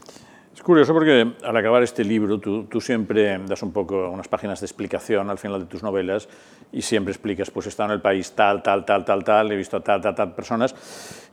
Es 0.54 0.62
curioso 0.62 0.92
porque 0.92 1.32
al 1.42 1.56
acabar 1.56 1.82
este 1.82 2.04
libro 2.04 2.38
tú, 2.38 2.64
tú, 2.64 2.80
siempre 2.80 3.40
das 3.44 3.60
un 3.64 3.72
poco 3.72 4.08
unas 4.08 4.28
páginas 4.28 4.60
de 4.60 4.66
explicación 4.66 5.28
al 5.28 5.36
final 5.36 5.58
de 5.58 5.66
tus 5.66 5.82
novelas 5.82 6.28
y 6.72 6.80
siempre 6.80 7.10
explicas, 7.10 7.50
pues 7.50 7.66
he 7.66 7.70
estado 7.70 7.88
en 7.88 7.94
el 7.94 8.00
país 8.00 8.30
tal, 8.32 8.62
tal, 8.62 8.84
tal, 8.84 9.04
tal, 9.04 9.24
tal, 9.24 9.50
he 9.50 9.56
visto 9.56 9.78
a 9.78 9.80
tal, 9.80 10.00
tal, 10.00 10.14
tal 10.14 10.32
personas 10.32 10.72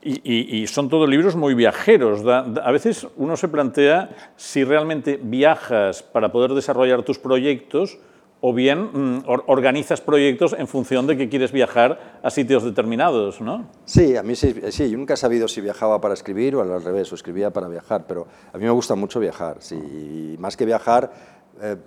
y, 0.02 0.62
y, 0.64 0.66
son 0.66 0.90
todos 0.90 1.08
libros 1.08 1.36
muy 1.36 1.54
viajeros. 1.54 2.26
a 2.26 2.72
veces 2.72 3.08
uno 3.16 3.38
se 3.38 3.48
plantea 3.48 4.10
si 4.38 4.64
realmente 4.64 5.20
viajas 5.22 6.02
para 6.02 6.32
poder 6.32 6.54
desarrollar 6.54 7.04
tus 7.04 7.20
proyectos 7.20 8.00
o 8.42 8.54
bien 8.54 8.90
mm, 8.92 9.24
organizas 9.26 10.02
proyectos 10.02 10.56
en 10.58 10.68
función 10.68 11.06
de 11.06 11.16
que 11.16 11.30
quieres 11.30 11.52
viajar 11.52 12.20
a 12.24 12.30
sitios 12.32 12.64
determinados, 12.64 13.40
¿no? 13.40 13.68
Sí, 13.86 14.18
a 14.18 14.24
mí 14.24 14.36
sí, 14.36 14.56
sí, 14.72 14.90
yo 14.90 14.98
nunca 14.98 15.14
he 15.14 15.18
sabido 15.18 15.48
si 15.48 15.62
viajaba 15.62 16.02
para 16.02 16.16
escribir 16.16 16.56
o 16.56 16.62
al 16.62 16.84
revés, 16.84 17.12
o 17.12 17.16
escribía 17.16 17.52
para 17.52 17.68
viajar, 17.68 18.06
pero 18.08 18.28
a 18.52 18.58
mí 18.58 18.64
me 18.64 18.72
gusta 18.72 18.96
mucho 18.96 19.20
viajar, 19.20 19.58
sí, 19.60 20.36
más 20.40 20.58
que 20.58 20.66
viajar, 20.66 21.12
eh, 21.62 21.78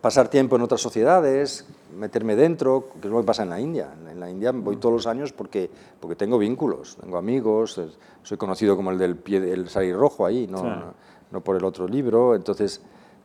pasar 0.00 0.26
tiempo 0.26 0.56
en 0.56 0.62
otras 0.62 0.80
sociedades, 0.80 1.66
meterme 1.96 2.34
dentro, 2.34 2.88
que 3.00 3.06
es 3.06 3.12
lo 3.12 3.20
que 3.20 3.26
pasa 3.26 3.44
en 3.44 3.50
la 3.50 3.60
India. 3.60 3.94
En 4.10 4.18
la 4.18 4.28
India 4.28 4.50
voy 4.50 4.76
todos 4.76 4.92
los 4.92 5.06
años 5.06 5.32
porque, 5.32 5.70
porque 6.00 6.16
tengo 6.16 6.38
vínculos, 6.38 6.96
tengo 7.00 7.18
amigos, 7.18 7.80
soy 8.22 8.36
conocido 8.36 8.74
como 8.74 8.90
el 8.90 8.98
del 8.98 9.16
pie 9.16 9.40
del 9.40 9.68
salir 9.68 9.94
rojo 9.94 10.26
ahí, 10.26 10.48
no, 10.48 10.64
no, 10.64 10.94
no, 11.30 11.40
por 11.42 11.56
el 11.56 11.64
otro 11.64 11.86
libro, 11.86 12.34
entonces, 12.34 12.82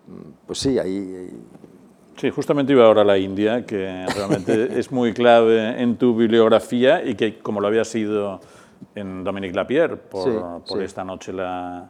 mm, 0.07 0.45
pues 0.45 0.59
sí, 0.59 0.77
ahí 0.77 1.31
Sí, 2.17 2.31
justamente 2.31 2.73
iba 2.73 2.85
ahora 2.85 3.01
a 3.01 3.05
la 3.05 3.17
India, 3.17 3.65
que 3.65 4.05
realmente 4.15 4.69
es 4.79 4.91
muy 4.91 5.13
clave 5.13 5.81
en 5.81 5.97
tu 5.97 6.15
bibliografía 6.15 7.03
y 7.03 7.15
que, 7.15 7.37
como 7.37 7.61
lo 7.61 7.67
había 7.67 7.85
sido 7.85 8.39
en 8.95 9.23
Dominique 9.23 9.55
Lapierre, 9.55 9.97
por, 9.97 10.63
por 10.63 10.81
esta 10.81 11.03
noche 11.03 11.31
la 11.31 11.89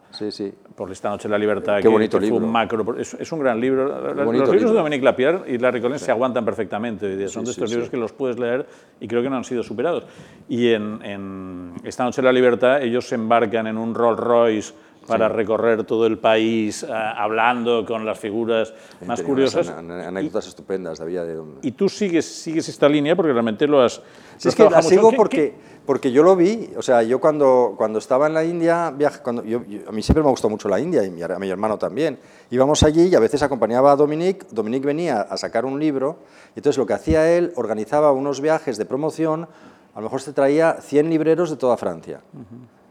por 0.76 0.92
esta 0.92 1.10
noche 1.10 1.28
la 1.28 1.38
libertad 1.38 1.80
Qué 1.82 1.88
bonito 1.88 2.20
libro. 2.20 2.38
un 2.38 2.52
macro 2.52 2.98
es, 2.98 3.32
un 3.32 3.40
gran 3.40 3.60
libro. 3.60 4.14
Los 4.14 4.50
libros 4.50 4.72
de 4.72 4.78
Dominique 4.78 5.04
Lapierre 5.04 5.52
y 5.52 5.58
Larry 5.58 5.82
Collins 5.82 6.02
se 6.02 6.12
aguantan 6.12 6.46
perfectamente 6.46 7.28
son 7.30 7.46
de 7.46 7.52
estos 7.52 7.70
libros 7.70 7.90
que 7.90 7.98
los 7.98 8.12
puedes 8.12 8.38
leer 8.38 8.66
y 9.00 9.08
creo 9.08 9.24
que 9.24 9.30
no 9.30 9.38
han 9.38 9.44
sido 9.44 9.64
superados. 9.64 10.06
Y 10.50 10.70
en, 10.70 11.00
en 11.04 11.74
esta 11.84 12.04
noche 12.04 12.22
la 12.22 12.32
libertad 12.32 12.82
ellos 12.82 13.08
se 13.08 13.16
embarcan 13.16 13.68
en 13.68 13.78
un 13.78 13.96
Rolls 13.96 14.20
Royce 14.20 14.74
para 15.08 15.30
recorrer 15.30 15.84
todo 15.86 16.06
el 16.06 16.18
país 16.18 16.84
eh, 16.84 16.88
hablando 16.92 17.86
con 17.86 18.06
las 18.06 18.20
figuras 18.20 18.74
más 19.06 19.22
curiosas. 19.22 19.70
Anécdotas 19.70 20.48
estupendas 20.48 21.00
de 21.00 21.08
de... 21.08 21.44
Y 21.62 21.72
tú 21.72 21.90
sigues, 21.90 22.26
sigues 22.26 22.68
esta 22.70 22.88
línea 22.90 23.16
porque 23.16 23.32
realmente 23.32 23.66
lo 23.68 23.82
has... 23.82 24.02
Sí, 24.38 24.50
es 24.50 24.56
que 24.56 24.70
la 24.70 24.82
sigo 24.82 25.12
porque, 25.14 25.56
porque 25.86 26.12
yo 26.12 26.22
lo 26.22 26.36
vi, 26.36 26.70
o 26.78 26.82
sea, 26.82 27.02
yo 27.02 27.20
cuando, 27.20 27.74
cuando 27.76 27.98
estaba 27.98 28.28
en 28.28 28.34
la 28.36 28.44
India, 28.44 28.94
cuando, 29.24 29.44
yo, 29.44 29.62
a 29.88 29.92
mí 29.92 30.04
siempre 30.04 30.24
me 30.24 30.30
gustó 30.30 30.50
mucho 30.50 30.70
la 30.70 30.80
India 30.80 31.04
y 31.04 31.22
a 31.24 31.40
mi 31.40 31.50
hermano 31.50 31.78
también. 31.78 32.20
Íbamos 32.52 32.84
allí 32.84 33.08
y 33.08 33.16
a 33.16 33.20
veces 33.20 33.42
acompañaba 33.42 33.92
a 33.92 33.96
Dominique, 33.96 34.46
Dominique 34.52 34.86
venía 34.86 35.22
a 35.22 35.38
sacar 35.38 35.66
un 35.66 35.80
libro 35.80 36.20
y 36.56 36.60
entonces 36.60 36.78
lo 36.78 36.86
que 36.86 36.94
hacía 36.94 37.32
él, 37.36 37.52
organizaba 37.56 38.12
unos 38.12 38.42
viajes 38.42 38.78
de 38.78 38.86
promoción, 38.86 39.48
a 39.96 40.00
lo 40.00 40.04
mejor 40.04 40.22
se 40.22 40.34
traía 40.34 40.74
100 40.82 41.10
libreros 41.10 41.50
de 41.50 41.56
toda 41.56 41.78
Francia 41.78 42.22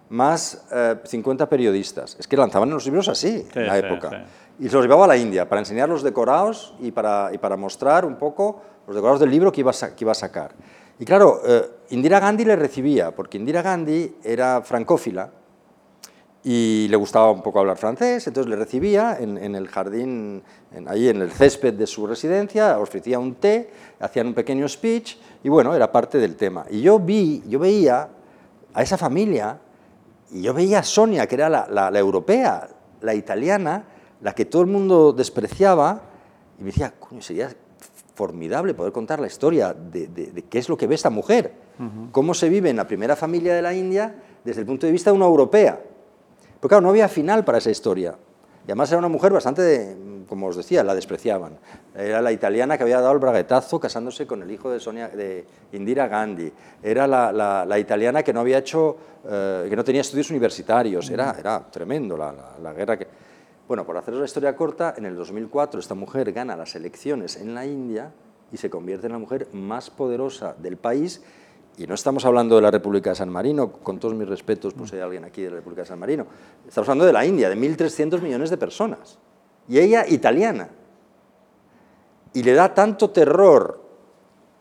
más 0.08 0.64
50 1.04 1.44
eh, 1.44 1.46
periodistas. 1.46 2.16
Es 2.18 2.26
que 2.26 2.36
lanzaban 2.36 2.70
los 2.70 2.84
libros 2.84 3.08
así 3.08 3.46
en 3.54 3.66
la 3.66 3.78
época. 3.78 4.24
Y 4.58 4.68
se 4.68 4.74
los 4.74 4.84
llevaba 4.84 5.04
a 5.04 5.08
la 5.08 5.16
India 5.16 5.48
para 5.48 5.60
enseñar 5.60 5.88
los 5.88 6.02
decorados 6.02 6.74
y 6.80 6.90
para, 6.90 7.30
y 7.32 7.38
para 7.38 7.56
mostrar 7.56 8.04
un 8.04 8.16
poco 8.16 8.62
los 8.86 8.96
decorados 8.96 9.20
del 9.20 9.30
libro 9.30 9.52
que 9.52 9.60
iba 9.60 9.70
a, 9.70 9.94
que 9.94 10.04
iba 10.04 10.12
a 10.12 10.14
sacar. 10.14 10.52
Y 10.98 11.04
claro, 11.04 11.42
eh, 11.44 11.68
Indira 11.90 12.20
Gandhi 12.20 12.44
le 12.44 12.56
recibía, 12.56 13.10
porque 13.10 13.36
Indira 13.36 13.60
Gandhi 13.60 14.16
era 14.24 14.62
francófila 14.62 15.30
y 16.42 16.86
le 16.88 16.96
gustaba 16.96 17.32
un 17.32 17.42
poco 17.42 17.58
hablar 17.58 17.76
francés, 17.76 18.26
entonces 18.26 18.48
le 18.48 18.56
recibía 18.56 19.18
en, 19.18 19.36
en 19.36 19.56
el 19.56 19.68
jardín, 19.68 20.42
en, 20.72 20.88
ahí 20.88 21.08
en 21.08 21.20
el 21.20 21.32
césped 21.32 21.74
de 21.74 21.86
su 21.86 22.06
residencia, 22.06 22.78
ofrecía 22.78 23.18
un 23.18 23.34
té, 23.34 23.70
hacían 24.00 24.28
un 24.28 24.34
pequeño 24.34 24.66
speech 24.68 25.16
y 25.42 25.48
bueno, 25.48 25.74
era 25.74 25.90
parte 25.92 26.18
del 26.18 26.36
tema. 26.36 26.64
Y 26.70 26.80
yo 26.80 26.98
vi, 26.98 27.42
yo 27.46 27.58
veía 27.58 28.08
a 28.72 28.82
esa 28.82 28.96
familia 28.96 29.58
y 30.30 30.42
yo 30.42 30.54
veía 30.54 30.80
a 30.80 30.82
Sonia, 30.82 31.26
que 31.26 31.34
era 31.36 31.48
la, 31.48 31.98
europea, 31.98 32.68
la 33.00 33.14
italiana, 33.14 33.84
la 34.20 34.34
que 34.34 34.44
todo 34.44 34.62
el 34.62 34.68
mundo 34.68 35.12
despreciaba, 35.12 36.02
y 36.58 36.62
me 36.62 36.66
decía, 36.70 36.94
coño, 36.98 37.20
sería 37.20 37.54
formidable 38.14 38.74
poder 38.74 38.92
contar 38.92 39.20
la 39.20 39.26
historia 39.26 39.74
de, 39.74 40.44
qué 40.48 40.58
es 40.58 40.68
lo 40.68 40.76
que 40.76 40.86
ve 40.86 40.94
esta 40.94 41.10
mujer, 41.10 41.52
cómo 42.12 42.34
se 42.34 42.48
vive 42.48 42.70
en 42.70 42.76
la 42.76 42.86
primera 42.86 43.14
familia 43.14 43.54
de 43.54 43.62
la 43.62 43.74
India 43.74 44.14
desde 44.42 44.60
el 44.60 44.66
punto 44.66 44.86
de 44.86 44.92
vista 44.92 45.10
de 45.10 45.16
una 45.16 45.26
europea. 45.26 45.78
Pero 46.60 46.68
claro, 46.68 46.82
no 46.82 46.88
había 46.88 47.08
final 47.08 47.44
para 47.44 47.58
esa 47.58 47.70
historia. 47.70 48.16
Y 48.66 48.70
además 48.70 48.90
era 48.90 48.98
una 48.98 49.09
mujer 49.09 49.33
bastante, 49.33 49.96
como 50.29 50.48
os 50.48 50.57
decía, 50.57 50.83
la 50.83 50.94
despreciaban. 50.94 51.57
Era 51.94 52.20
la 52.20 52.33
italiana 52.33 52.76
que 52.76 52.83
había 52.83 53.00
dado 53.00 53.12
el 53.12 53.20
braguetazo 53.20 53.79
casándose 53.79 54.26
con 54.26 54.42
el 54.42 54.50
hijo 54.50 54.70
de, 54.70 54.81
Sonia, 54.81 55.09
de 55.09 55.46
Indira 55.72 56.09
Gandhi. 56.09 56.52
Era 56.83 57.07
la, 57.07 57.79
italiana 57.79 58.24
que 58.24 58.33
no 58.33 58.40
había 58.40 58.59
hecho, 58.59 58.96
eh, 59.24 59.66
que 59.70 59.76
no 59.76 59.85
tenía 59.85 60.00
estudios 60.00 60.31
universitarios. 60.31 61.09
Era, 61.11 61.37
era 61.38 61.64
tremendo 61.70 62.16
la, 62.16 62.35
la, 62.61 62.72
guerra 62.72 62.98
que... 62.98 63.07
Bueno, 63.68 63.87
por 63.87 63.96
haceros 63.96 64.18
la 64.18 64.26
historia 64.26 64.57
corta, 64.57 64.94
en 64.96 65.07
el 65.07 65.14
2004 65.14 65.79
esta 65.79 65.94
mujer 65.94 66.33
gana 66.33 66.57
las 66.57 66.74
elecciones 66.74 67.37
en 67.37 67.55
la 67.55 67.64
India 67.64 68.12
y 68.50 68.57
se 68.57 68.68
convierte 68.68 69.07
en 69.07 69.12
la 69.12 69.18
mujer 69.18 69.48
más 69.52 69.90
poderosa 69.90 70.55
del 70.59 70.76
país 70.76 71.22
y 71.78 71.86
no 71.86 71.94
estamos 71.94 72.24
hablando 72.24 72.56
de 72.56 72.62
la 72.62 72.70
República 72.70 73.10
de 73.10 73.16
San 73.16 73.28
Marino, 73.28 73.70
con 73.70 73.98
todos 73.98 74.14
mis 74.14 74.26
respetos, 74.26 74.72
pues 74.72 74.92
hay 74.94 75.00
alguien 75.00 75.24
aquí 75.24 75.42
de 75.42 75.50
la 75.50 75.56
República 75.56 75.82
de 75.82 75.88
San 75.88 75.98
Marino. 75.98 76.26
Estamos 76.66 76.88
hablando 76.88 77.04
de 77.04 77.12
la 77.12 77.24
India, 77.26 77.50
de 77.50 77.56
1.300 77.56 78.20
millones 78.22 78.48
de 78.48 78.56
personas. 78.56 79.18
Y 79.68 79.78
ella 79.78 80.06
italiana. 80.08 80.70
Y 82.32 82.42
le 82.42 82.54
da 82.54 82.72
tanto 82.72 83.10
terror, 83.10 83.80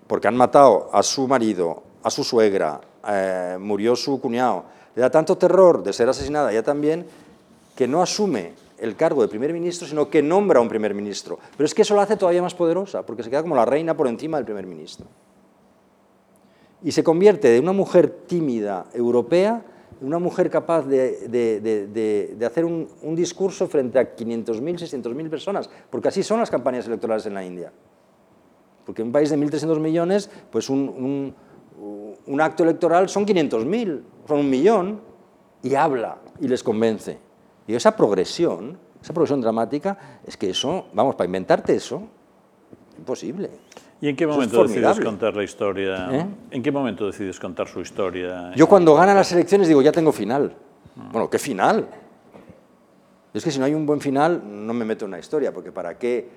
porque 0.07 0.27
han 0.27 0.35
matado 0.35 0.89
a 0.91 1.01
su 1.03 1.27
marido, 1.27 1.83
a 2.03 2.09
su 2.09 2.23
suegra, 2.23 2.81
eh, 3.07 3.57
murió 3.59 3.95
su 3.95 4.19
cuñado, 4.19 4.65
le 4.93 5.01
da 5.01 5.09
tanto 5.09 5.37
terror 5.37 5.83
de 5.83 5.93
ser 5.93 6.09
asesinada 6.09 6.51
ella 6.51 6.63
también, 6.63 7.05
que 7.75 7.87
no 7.87 8.01
asume 8.01 8.53
el 8.77 8.97
cargo 8.97 9.21
de 9.21 9.29
primer 9.29 9.53
ministro, 9.53 9.87
sino 9.87 10.09
que 10.09 10.21
nombra 10.21 10.59
a 10.59 10.61
un 10.61 10.67
primer 10.67 10.93
ministro. 10.93 11.39
Pero 11.55 11.65
es 11.65 11.73
que 11.73 11.83
eso 11.83 11.95
la 11.95 12.01
hace 12.01 12.17
todavía 12.17 12.41
más 12.41 12.55
poderosa, 12.55 13.05
porque 13.05 13.23
se 13.23 13.29
queda 13.29 13.41
como 13.41 13.55
la 13.55 13.65
reina 13.65 13.95
por 13.95 14.07
encima 14.07 14.37
del 14.37 14.45
primer 14.45 14.65
ministro. 14.65 15.07
Y 16.85 16.91
se 16.91 17.03
convierte 17.03 17.49
de 17.49 17.59
una 17.59 17.73
mujer 17.73 18.09
tímida 18.27 18.85
europea 18.93 19.65
en 19.99 20.05
una 20.05 20.19
mujer 20.19 20.51
capaz 20.51 20.83
de, 20.83 22.37
hacer 22.45 22.63
un, 22.63 23.15
discurso 23.15 23.67
frente 23.67 23.97
a 23.97 24.15
500.000, 24.15 25.01
600.000 25.01 25.29
personas, 25.29 25.67
porque 25.89 26.09
así 26.09 26.21
son 26.21 26.39
las 26.39 26.51
campañas 26.51 26.85
electorales 26.85 27.25
en 27.25 27.33
la 27.33 27.43
India. 27.43 27.73
Porque 28.85 29.01
en 29.01 29.07
un 29.07 29.11
país 29.11 29.31
de 29.31 29.37
1.300 29.37 29.79
millones, 29.79 30.29
pues 30.51 30.69
un, 30.69 31.33
un 32.27 32.41
acto 32.41 32.61
electoral 32.61 33.09
son 33.09 33.25
500.000, 33.25 34.01
son 34.27 34.39
un 34.39 34.49
millón, 34.51 35.01
y 35.63 35.73
habla 35.73 36.19
y 36.39 36.47
les 36.47 36.61
convence. 36.61 37.17
Y 37.65 37.73
esa 37.73 37.95
progresión, 37.95 38.77
esa 39.01 39.11
progresión 39.11 39.41
dramática, 39.41 40.19
es 40.23 40.37
que 40.37 40.51
eso, 40.51 40.85
vamos, 40.93 41.15
para 41.15 41.25
inventarte 41.25 41.75
eso, 41.75 42.03
imposible. 42.95 43.49
¿Y 44.05 44.09
en 44.09 44.15
qué 44.15 44.27
momento 44.27 44.61
decides 44.61 44.99
contar 44.99 45.35
la 45.35 45.43
historia? 45.43 46.07
¿Eh? 46.11 46.27
¿En 46.51 46.61
qué 46.61 46.71
momento 46.71 47.07
decides 47.07 47.39
contar 47.39 47.67
su 47.67 47.81
historia? 47.81 48.51
Yo 48.55 48.69
cuando 48.69 48.93
gana 48.93 49.15
las 49.15 49.31
elecciones 49.31 49.67
digo, 49.67 49.81
ya 49.81 49.91
tengo 49.91 50.11
final. 50.11 50.53
Bueno, 51.11 51.27
¿qué 51.27 51.39
final? 51.39 51.87
Es 53.33 53.43
que 53.43 53.49
si 53.49 53.57
no 53.57 53.65
hay 53.65 53.73
un 53.73 53.87
buen 53.87 53.99
final, 53.99 54.43
no 54.45 54.75
me 54.75 54.85
meto 54.85 55.05
en 55.05 55.09
una 55.09 55.17
historia, 55.17 55.51
porque 55.51 55.71
¿para 55.71 55.97
qué 55.97 56.29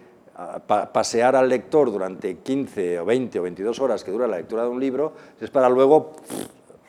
pasear 0.90 1.36
al 1.36 1.46
lector 1.46 1.92
durante 1.92 2.38
15 2.38 3.00
o 3.00 3.04
20 3.04 3.38
o 3.38 3.42
22 3.42 3.78
horas 3.80 4.02
que 4.02 4.12
dura 4.12 4.26
la 4.26 4.38
lectura 4.38 4.62
de 4.62 4.70
un 4.70 4.80
libro 4.80 5.12
es 5.38 5.50
para 5.50 5.68
luego 5.68 6.12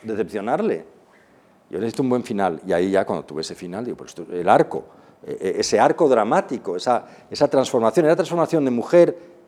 decepcionarle? 0.04 0.86
Yo 1.70 1.80
necesito 1.80 2.04
un 2.04 2.10
buen 2.10 2.24
final. 2.24 2.62
Y 2.66 2.72
ahí 2.72 2.92
ya 2.92 3.04
cuando 3.04 3.26
tuve 3.26 3.42
ese 3.42 3.54
final, 3.54 3.84
digo, 3.84 3.98
pues 3.98 4.16
el 4.32 4.48
arco, 4.48 4.86
e, 5.28 5.32
e, 5.42 5.60
ese 5.60 5.78
arco 5.78 6.08
dramático, 6.08 6.78
esa, 6.78 7.06
esa 7.30 7.50
transformación, 7.50 8.06
era 8.06 8.16
transformación 8.16 8.64
de 8.64 8.72
mujer 8.72 9.39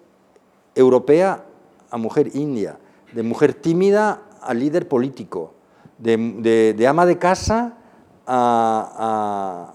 europea 0.75 1.45
a 1.89 1.97
mujer 1.97 2.35
india, 2.35 2.77
de 3.11 3.23
mujer 3.23 3.53
tímida 3.53 4.21
a 4.41 4.53
líder 4.53 4.87
político, 4.87 5.53
de, 5.97 6.85
ama 6.87 7.05
de 7.05 7.17
casa 7.17 7.77
a, 8.25 9.73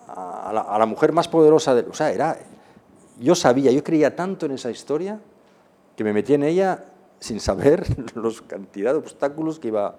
la, 0.78 0.86
mujer 0.86 1.12
más 1.12 1.28
poderosa. 1.28 1.74
De, 1.74 1.82
o 1.82 1.94
sea, 1.94 2.10
era, 2.12 2.38
yo 3.18 3.34
sabía, 3.34 3.70
yo 3.70 3.84
creía 3.84 4.16
tanto 4.16 4.46
en 4.46 4.52
esa 4.52 4.70
historia 4.70 5.20
que 5.96 6.04
me 6.04 6.12
metí 6.12 6.34
en 6.34 6.42
ella 6.42 6.84
sin 7.20 7.40
saber 7.40 7.84
los 8.14 8.42
cantidad 8.42 8.92
de 8.92 8.98
obstáculos 8.98 9.58
que 9.58 9.68
iba 9.68 9.96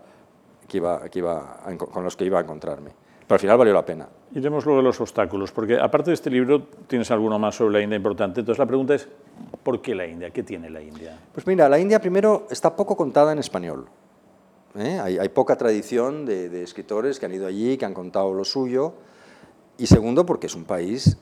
que 0.68 0.78
iba, 0.78 1.10
que 1.10 1.20
iba 1.20 1.60
con 1.92 2.04
los 2.04 2.16
que 2.16 2.26
iba 2.26 2.40
a 2.40 2.42
encontrarme. 2.42 2.92
Pero 3.26 3.36
al 3.36 3.40
final 3.40 3.58
valió 3.58 3.74
la 3.74 3.86
pena. 3.86 4.08
Iremos 4.38 4.66
luego 4.66 4.82
a 4.82 4.84
los 4.84 5.02
obstáculos, 5.02 5.52
porque 5.52 5.80
aparte 5.80 6.12
de 6.12 6.14
este 6.14 6.30
libro, 6.30 6.62
tienes 6.86 7.10
alguno 7.10 7.40
más 7.40 7.56
sobre 7.56 7.74
la 7.74 7.82
India 7.82 7.96
importante. 7.96 8.42
Entonces 8.42 8.60
la 8.60 8.68
pregunta 8.68 8.94
es, 8.94 9.08
¿por 9.64 9.82
qué 9.82 9.96
la 9.96 10.06
India? 10.06 10.30
¿Qué 10.30 10.44
tiene 10.44 10.70
la 10.70 10.80
India? 10.80 11.18
Pues 11.34 11.48
mira, 11.48 11.68
la 11.68 11.80
India 11.80 12.00
primero 12.00 12.46
está 12.52 12.76
poco 12.76 12.96
contada 12.96 13.32
en 13.32 13.40
español. 13.40 13.88
¿eh? 14.76 15.00
Hay, 15.00 15.30
poca 15.30 15.56
tradición 15.56 16.28
de, 16.28 16.62
escritores 16.62 17.20
que 17.20 17.26
han 17.26 17.34
ido 17.34 17.48
allí, 17.48 17.78
que 17.78 17.86
han 17.86 17.96
contado 17.96 18.32
lo 18.32 18.46
suyo. 18.46 18.94
Y 19.80 19.88
segundo, 19.88 20.24
porque 20.24 20.46
es 20.46 20.54
un 20.54 20.66
país 20.66 21.18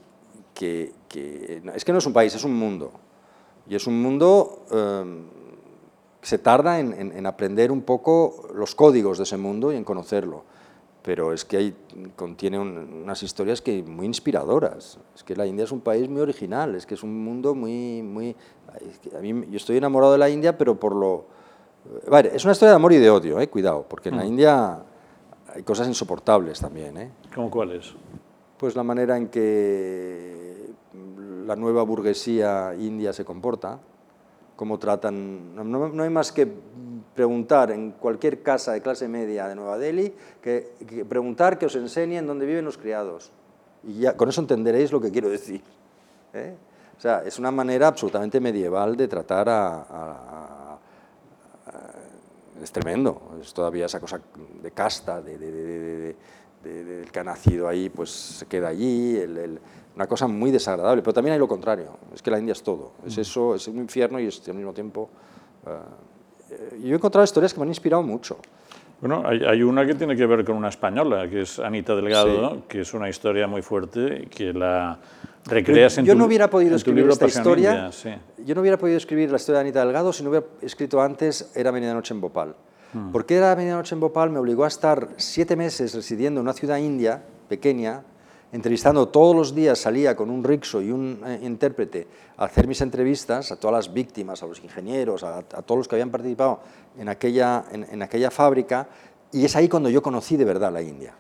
que, 0.54 0.92
que 1.08 1.62
es 1.74 1.86
que 1.86 1.94
no 1.94 2.00
es 2.00 2.06
un 2.06 2.14
país, 2.14 2.36
es 2.36 2.44
un 2.44 2.54
mundo. 2.54 2.92
Y 3.70 3.76
es 3.76 3.88
un 3.88 4.02
mundo... 4.02 4.66
Eh, 4.72 5.22
se 6.26 6.40
tarda 6.40 6.80
en, 6.80 7.26
aprender 7.28 7.72
un 7.72 7.84
poco 7.84 8.50
los 8.56 8.74
códigos 8.74 9.20
de 9.20 9.26
ese 9.26 9.38
mundo 9.38 9.72
y 9.72 9.76
en 9.76 9.84
conocerlo. 9.84 10.44
Pero 11.06 11.32
es 11.32 11.46
que 11.46 11.58
hay, 11.58 11.76
contiene 12.16 12.58
unas 12.58 13.22
historias 13.22 13.62
que 13.62 13.84
muy 13.84 14.08
inspiradoras. 14.08 14.98
Es 15.14 15.24
que 15.24 15.36
la 15.36 15.46
India 15.46 15.64
es 15.64 15.72
un 15.72 15.82
país 15.82 16.10
muy 16.10 16.22
original, 16.22 16.74
es 16.74 16.88
que 16.88 16.96
es 16.96 17.04
un 17.04 17.24
mundo 17.24 17.54
muy... 17.54 18.02
muy 18.02 18.36
a 19.16 19.20
mí, 19.20 19.46
yo 19.52 19.58
estoy 19.58 19.78
enamorado 19.78 20.14
de 20.14 20.18
la 20.18 20.30
India, 20.30 20.58
pero 20.58 20.80
por 20.80 20.96
lo... 20.96 21.26
Vale, 22.10 22.32
es 22.34 22.44
una 22.44 22.54
historia 22.54 22.72
de 22.72 22.78
amor 22.78 22.92
y 22.94 22.98
de 22.98 23.12
odio, 23.12 23.40
eh, 23.40 23.48
cuidado, 23.48 23.86
porque 23.88 24.10
en 24.10 24.18
la 24.18 24.24
mm. 24.24 24.28
India 24.28 24.80
hay 25.54 25.62
cosas 25.62 25.88
insoportables 25.88 26.60
también. 26.60 26.98
Eh. 26.98 27.12
¿Cómo 27.36 27.52
cuáles? 27.52 27.94
Pues 28.58 28.76
la 28.76 28.82
manera 28.82 29.16
en 29.16 29.28
que 29.28 30.72
la 31.46 31.56
nueva 31.56 31.84
burguesía 31.84 32.74
india 32.78 33.14
se 33.14 33.24
comporta, 33.24 33.80
cómo 34.56 34.80
tratan. 34.80 35.56
No, 35.56 36.04
hay 36.04 36.10
más 36.10 36.32
que 36.32 36.52
preguntar 37.16 37.72
en 37.72 37.92
cualquier 37.92 38.44
casa 38.44 38.74
de 38.74 38.82
clase 38.82 39.08
media 39.08 39.48
de 39.48 39.56
Nueva 39.56 39.78
Delhi, 39.78 40.14
que, 40.42 40.76
preguntar 41.08 41.58
que 41.58 41.66
os 41.66 41.76
enseñen 41.76 42.28
dónde 42.28 42.46
viven 42.46 42.66
los 42.66 42.78
criados. 42.78 43.32
Y 43.84 44.00
ya 44.00 44.18
con 44.18 44.30
eso 44.30 44.42
entenderéis 44.42 44.92
lo 44.92 45.00
que 45.00 45.12
quiero 45.12 45.30
decir. 45.30 45.62
¿eh? 46.34 46.56
O 46.98 47.02
sea, 47.02 47.24
es 47.26 47.40
una 47.40 47.52
manera 47.52 47.88
absolutamente 47.88 48.40
medieval 48.40 48.96
de 48.98 49.08
tratar 49.08 49.48
a... 49.50 50.78
es 52.62 52.72
tremendo, 52.72 53.38
es 53.42 53.54
todavía 53.54 53.86
esa 53.86 54.00
cosa 54.00 54.20
de 54.62 54.72
casta, 54.72 55.22
de, 55.22 56.16
del 56.64 57.12
que 57.12 57.20
ha 57.20 57.24
nacido 57.24 57.68
ahí, 57.68 57.90
pues 57.90 58.10
se 58.10 58.46
queda 58.48 58.70
allí, 58.70 59.18
el, 59.18 59.60
una 59.96 60.08
cosa 60.08 60.28
muy 60.28 60.52
desagradable, 60.52 61.02
pero 61.02 61.14
también 61.14 61.34
hay 61.34 61.40
lo 61.40 61.48
contrario, 61.48 61.98
es 62.14 62.22
que 62.22 62.32
la 62.32 62.40
India 62.40 62.54
es 62.54 62.64
todo, 62.64 62.94
es 63.06 63.18
mm. 63.18 63.22
eso, 63.22 63.56
es 63.56 63.68
un 63.68 63.78
infierno 63.78 64.20
y 64.20 64.28
es 64.28 64.48
al 64.50 64.56
mismo 64.56 64.74
tiempo... 64.74 65.10
Uh, 65.66 66.15
yo 66.82 66.94
he 66.94 66.96
encontrado 66.96 67.24
historias 67.24 67.54
que 67.54 67.60
me 67.60 67.64
han 67.64 67.70
inspirado 67.70 68.04
mucho. 68.04 68.38
Bueno, 69.02 69.24
hay, 69.28 69.62
una 69.62 69.86
que 69.86 69.94
tiene 69.94 70.16
que 70.16 70.26
ver 70.26 70.46
con 70.46 70.56
una 70.56 70.70
española, 70.70 71.30
que 71.30 71.42
es 71.42 71.60
Anita 71.60 71.96
Delgado, 71.96 72.64
que 72.68 72.82
es 72.82 72.94
una 72.94 73.10
historia 73.10 73.46
muy 73.46 73.62
fuerte, 73.62 74.28
que 74.30 74.54
la 74.54 74.98
recreas 75.46 75.98
en 75.98 76.06
yo 76.06 76.16
no 76.16 76.26
hubiera 76.26 76.50
podido 76.50 76.76
escribir 76.76 77.08
esta 77.10 77.28
historia, 77.28 77.92
yo 78.44 78.56
no 78.56 78.62
hubiera 78.62 78.78
podido 78.78 78.98
escribir 78.98 79.30
la 79.30 79.38
historia 79.38 79.60
de 79.60 79.66
Anita 79.66 79.86
Delgado 79.86 80.12
si 80.14 80.24
no 80.24 80.30
hubiera 80.30 80.46
escrito 80.62 81.02
antes 81.02 81.52
Era 81.56 81.72
Noche 81.72 82.14
en 82.14 82.22
Bhopal. 82.22 82.56
Mm. 82.94 83.12
Porque 83.12 83.36
Era 83.36 83.56
Noche 83.56 83.94
en 83.94 84.00
Bhopal 84.00 84.30
me 84.30 84.40
obligó 84.40 84.64
a 84.64 84.70
estar 84.70 85.10
siete 85.18 85.56
meses 85.56 85.94
residiendo 85.94 86.40
en 86.40 86.46
una 86.46 86.54
ciudad 86.54 86.78
india 86.78 87.22
pequeña, 87.50 88.02
entrevistando 88.56 89.10
todos 89.10 89.36
los 89.36 89.54
días, 89.54 89.78
salía 89.80 90.16
con 90.16 90.30
un 90.30 90.42
rixo 90.42 90.82
y 90.82 90.90
un 90.90 91.20
eh, 91.26 91.42
intérprete 91.44 92.08
a 92.38 92.46
hacer 92.46 92.68
mis 92.68 92.80
entrevistas 92.80 93.52
a 93.52 93.58
todas 93.58 93.88
las 93.88 93.94
víctimas, 93.94 94.42
a 94.42 94.48
los 94.48 94.64
ingenieros, 94.64 95.24
a, 95.24 95.42
todos 95.44 95.80
los 95.80 95.88
que 95.90 95.96
habían 95.96 96.10
participado 96.10 96.62
en 96.98 97.10
aquella, 97.10 98.32
fábrica, 98.32 98.88
y 99.34 99.44
es 99.44 99.56
ahí 99.58 99.68
cuando 99.68 99.90
yo 99.90 100.02
conocí 100.02 100.38
de 100.38 100.46
verdad 100.46 100.72
la 100.72 100.82
India. 100.82 101.14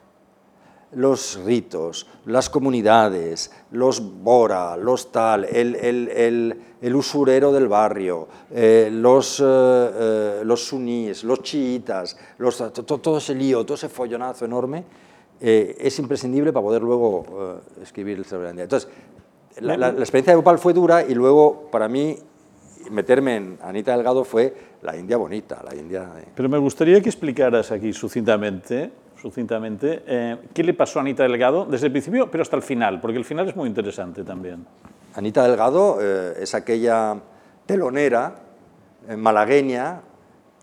Los 0.93 1.41
ritos, 1.43 2.07
las 2.25 2.49
comunidades, 2.49 3.51
los 3.71 3.99
bora, 4.23 4.77
los 4.77 5.11
tal, 5.11 5.43
el, 5.43 6.95
usurero 6.95 7.51
del 7.51 7.67
barrio, 7.67 8.29
eh, 8.49 8.87
los, 8.93 9.43
eh, 9.45 10.41
los 10.45 10.63
suníes, 10.63 11.25
los 11.25 11.41
chiitas, 11.41 12.15
los, 12.37 12.71
todo 13.01 13.17
ese 13.17 13.35
lío, 13.35 13.65
todo 13.65 13.75
ese 13.75 13.89
follonazo 13.89 14.45
enorme, 14.45 14.85
eh, 15.41 15.75
es 15.79 15.99
imprescindible 15.99 16.53
para 16.53 16.63
poder 16.63 16.81
luego 16.81 17.61
eh, 17.77 17.81
escribir 17.83 18.17
el 18.17 18.25
sobre 18.25 18.45
la 18.45 18.49
India. 18.51 18.63
Entonces, 18.63 18.89
la, 19.59 19.77
la, 19.77 19.89
experiencia 19.89 20.31
de 20.31 20.37
Bhopal 20.37 20.59
fue 20.59 20.73
dura 20.73 21.03
y 21.03 21.13
luego, 21.13 21.69
para 21.71 21.87
mí, 21.87 22.17
meterme 22.91 23.35
en 23.35 23.57
Anita 23.61 23.95
Delgado 23.95 24.23
fue 24.23 24.53
la 24.81 24.95
India 24.95 25.17
bonita, 25.17 25.61
la 25.67 25.75
India... 25.75 26.09
Pero 26.35 26.49
me 26.49 26.57
gustaría 26.57 27.01
que 27.01 27.09
explicaras 27.09 27.71
aquí 27.71 27.91
sucintamente, 27.93 28.91
sucintamente 29.21 30.03
eh, 30.05 30.37
qué 30.53 30.63
le 30.63 30.73
pasó 30.73 30.99
a 30.99 31.01
Anita 31.01 31.23
Delgado 31.23 31.65
desde 31.65 31.87
el 31.87 31.91
principio, 31.91 32.29
pero 32.29 32.41
hasta 32.41 32.55
el 32.55 32.61
final, 32.61 33.01
porque 33.01 33.17
el 33.17 33.25
final 33.25 33.49
es 33.49 33.55
muy 33.55 33.67
interesante 33.67 34.23
también. 34.23 34.65
Anita 35.15 35.47
Delgado 35.47 35.99
es 36.01 36.53
aquella 36.53 37.17
telonera 37.65 38.35
malagueña 39.15 40.01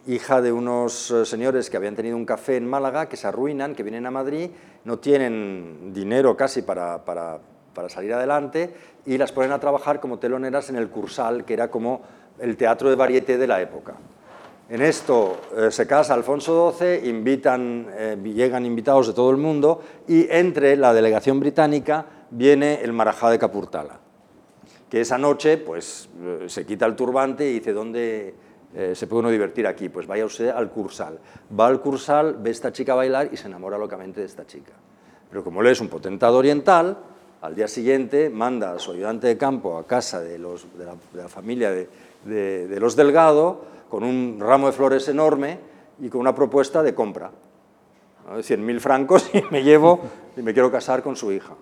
hija 0.07 0.41
de 0.41 0.53
unos 0.53 1.11
eh, 1.11 1.25
señores 1.25 1.71
que 1.71 1.77
habían 1.77 1.95
tenido 1.95 2.17
un 2.17 2.25
café 2.25 2.57
en 2.57 2.69
Málaga, 2.69 3.09
que 3.09 3.17
se 3.17 3.27
arruinan, 3.27 3.75
que 3.75 3.83
vienen 3.83 4.07
a 4.07 4.11
Madrid, 4.11 4.51
no 4.85 4.99
tienen 4.99 5.93
dinero 5.93 6.37
casi 6.37 6.63
para, 6.63 7.05
para, 7.05 7.39
para, 7.75 7.89
salir 7.89 8.13
adelante 8.13 8.75
y 9.07 9.17
las 9.17 9.33
ponen 9.33 9.53
a 9.53 9.61
trabajar 9.61 10.01
como 10.01 10.19
teloneras 10.19 10.71
en 10.71 10.77
el 10.77 10.89
Cursal, 10.89 11.45
que 11.45 11.55
era 11.55 11.71
como 11.71 12.03
el 12.39 12.57
teatro 12.57 12.91
de 12.91 12.97
varieté 12.97 13.39
de 13.39 13.47
la 13.47 13.61
época. 13.61 13.95
En 14.69 14.83
esto 14.83 15.41
eh, 15.57 15.71
se 15.71 15.87
casa 15.87 16.15
Alfonso 16.15 16.75
XII, 16.77 17.09
invitan, 17.09 17.87
eh, 17.93 18.17
llegan 18.25 18.67
invitados 18.67 19.09
de 19.09 19.13
todo 19.13 19.31
el 19.31 19.37
mundo 19.37 19.83
y 20.09 20.27
entre 20.31 20.77
la 20.77 20.95
delegación 20.95 21.39
británica 21.39 22.07
viene 22.31 22.81
el 22.83 22.93
Marajá 22.93 23.31
de 23.31 23.39
Capurtala, 23.39 24.01
que 24.89 25.03
esa 25.03 25.19
noche 25.19 25.59
pues, 25.59 26.09
se 26.47 26.67
quita 26.67 26.87
el 26.87 26.97
turbante 26.97 27.49
y 27.49 27.55
dice, 27.55 27.73
¿dónde, 27.73 28.35
eh, 28.75 28.95
se 28.95 29.07
puede 29.07 29.21
uno 29.21 29.31
divertir 29.31 29.67
aquí, 29.67 29.89
pues 29.89 30.07
vaya 30.07 30.25
usted 30.25 30.49
al 30.49 30.71
Cursal. 30.71 31.19
Va 31.59 31.67
al 31.67 31.81
Cursal, 31.81 32.37
ve 32.39 32.51
a 32.51 32.53
esta 32.53 32.73
chica 32.73 32.95
bailar 32.95 33.29
y 33.33 33.37
se 33.37 33.47
enamora 33.47 33.77
locamente 33.77 34.21
de 34.21 34.27
esta 34.27 34.47
chica. 34.47 34.73
Pero 35.29 35.45
como 35.45 35.61
él 35.61 35.69
es 35.69 35.81
un 35.81 35.89
potentado 35.89 36.39
oriental, 36.39 36.99
al 37.43 37.55
día 37.55 37.69
siguiente 37.69 38.31
manda 38.31 38.73
a 38.73 38.79
su 38.79 38.93
ayudante 38.93 39.27
de 39.27 39.37
campo 39.37 39.77
a 39.77 39.87
casa 39.87 40.21
de, 40.21 40.39
los, 40.39 40.67
de, 40.79 40.87
la, 41.15 41.29
familia 41.29 41.71
de, 41.71 41.89
de, 42.25 42.81
los 42.81 42.97
Delgado 42.97 43.65
con 43.91 44.05
un 44.05 44.39
ramo 44.41 44.69
de 44.69 44.73
flores 44.73 45.09
enorme 45.09 45.59
y 46.01 46.09
con 46.09 46.21
una 46.21 46.35
propuesta 46.35 46.83
de 46.83 46.95
compra. 46.95 47.31
¿no? 48.27 48.37
De 48.37 48.43
100.000 48.43 48.79
francos 48.81 49.29
y 49.35 49.43
me 49.51 49.63
llevo 49.63 50.01
y 50.37 50.43
me 50.43 50.53
quiero 50.53 50.71
casar 50.71 51.03
con 51.03 51.17
su 51.17 51.33
hija. 51.33 51.55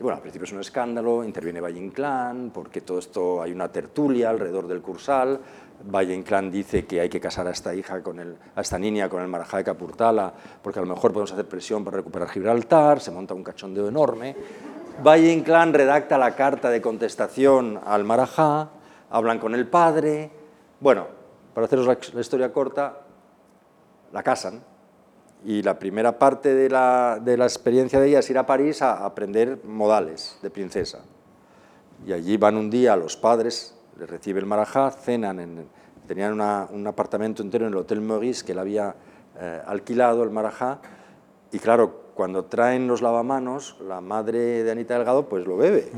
Bueno, 0.00 0.16
al 0.16 0.22
principio 0.22 0.46
es 0.46 0.52
un 0.52 0.60
escándalo, 0.60 1.22
interviene 1.22 1.60
Valle 1.60 1.78
Inclán, 1.78 2.52
porque 2.54 2.80
todo 2.80 2.98
esto 2.98 3.42
hay 3.42 3.52
una 3.52 3.70
tertulia 3.70 4.30
alrededor 4.30 4.66
del 4.66 4.80
Cursal. 4.80 5.38
Valle 5.94 6.14
Inclán 6.14 6.50
dice 6.50 6.86
que 6.86 7.02
hay 7.02 7.10
que 7.10 7.20
casar 7.20 7.46
a 7.46 7.50
esta 7.50 7.74
hija 7.74 8.02
con 8.02 8.18
el, 8.18 8.34
a 8.56 8.62
esta 8.62 8.78
niña 8.78 9.10
con 9.10 9.20
el 9.20 9.28
Marajá 9.28 9.58
de 9.58 9.64
Capurtala, 9.64 10.32
porque 10.62 10.78
a 10.78 10.82
lo 10.82 10.88
mejor 10.88 11.12
podemos 11.12 11.32
hacer 11.32 11.46
presión 11.46 11.84
para 11.84 11.98
recuperar 11.98 12.30
Gibraltar, 12.30 12.98
se 12.98 13.10
monta 13.10 13.34
un 13.34 13.44
cachondeo 13.44 13.88
enorme. 13.88 14.34
Valle 15.04 15.34
Inclán 15.34 15.74
redacta 15.74 16.16
la 16.16 16.34
carta 16.34 16.70
de 16.70 16.80
contestación 16.80 17.78
al 17.84 18.04
Marajá, 18.04 18.70
hablan 19.10 19.38
con 19.38 19.54
el 19.54 19.66
padre. 19.66 20.30
Bueno, 20.80 21.08
para 21.52 21.66
haceros 21.66 21.86
la 22.14 22.20
historia 22.22 22.50
corta, 22.50 23.00
la 24.12 24.22
casan 24.22 24.62
y 25.44 25.62
la 25.62 25.78
primera 25.78 26.18
parte 26.18 26.54
de 26.54 26.68
la, 26.68 27.18
de 27.22 27.36
la, 27.36 27.44
experiencia 27.44 28.00
de 28.00 28.08
ella 28.08 28.18
es 28.18 28.30
ir 28.30 28.38
a 28.38 28.46
París 28.46 28.82
a 28.82 29.04
aprender 29.04 29.60
modales 29.64 30.38
de 30.42 30.50
princesa. 30.50 31.00
Y 32.06 32.12
allí 32.12 32.36
van 32.36 32.56
un 32.56 32.70
día 32.70 32.96
los 32.96 33.16
padres, 33.16 33.74
les 33.98 34.08
recibe 34.08 34.40
el 34.40 34.46
marajá, 34.46 34.90
cenan, 34.90 35.40
en, 35.40 35.66
tenían 36.06 36.32
un 36.32 36.86
apartamento 36.86 37.42
entero 37.42 37.66
en 37.66 37.72
el 37.72 37.78
Hotel 37.78 38.00
Maurice 38.00 38.44
que 38.44 38.52
él 38.52 38.58
había 38.58 38.94
eh, 39.38 39.62
alquilado, 39.66 40.22
el 40.22 40.30
marajá, 40.30 40.80
y 41.52 41.58
claro, 41.58 42.10
cuando 42.14 42.44
traen 42.44 42.86
los 42.86 43.02
lavamanos, 43.02 43.76
la 43.80 44.00
madre 44.00 44.62
de 44.62 44.70
Anita 44.70 44.94
Delgado 44.94 45.28
pues 45.28 45.46
lo 45.46 45.56
bebe. 45.56 45.90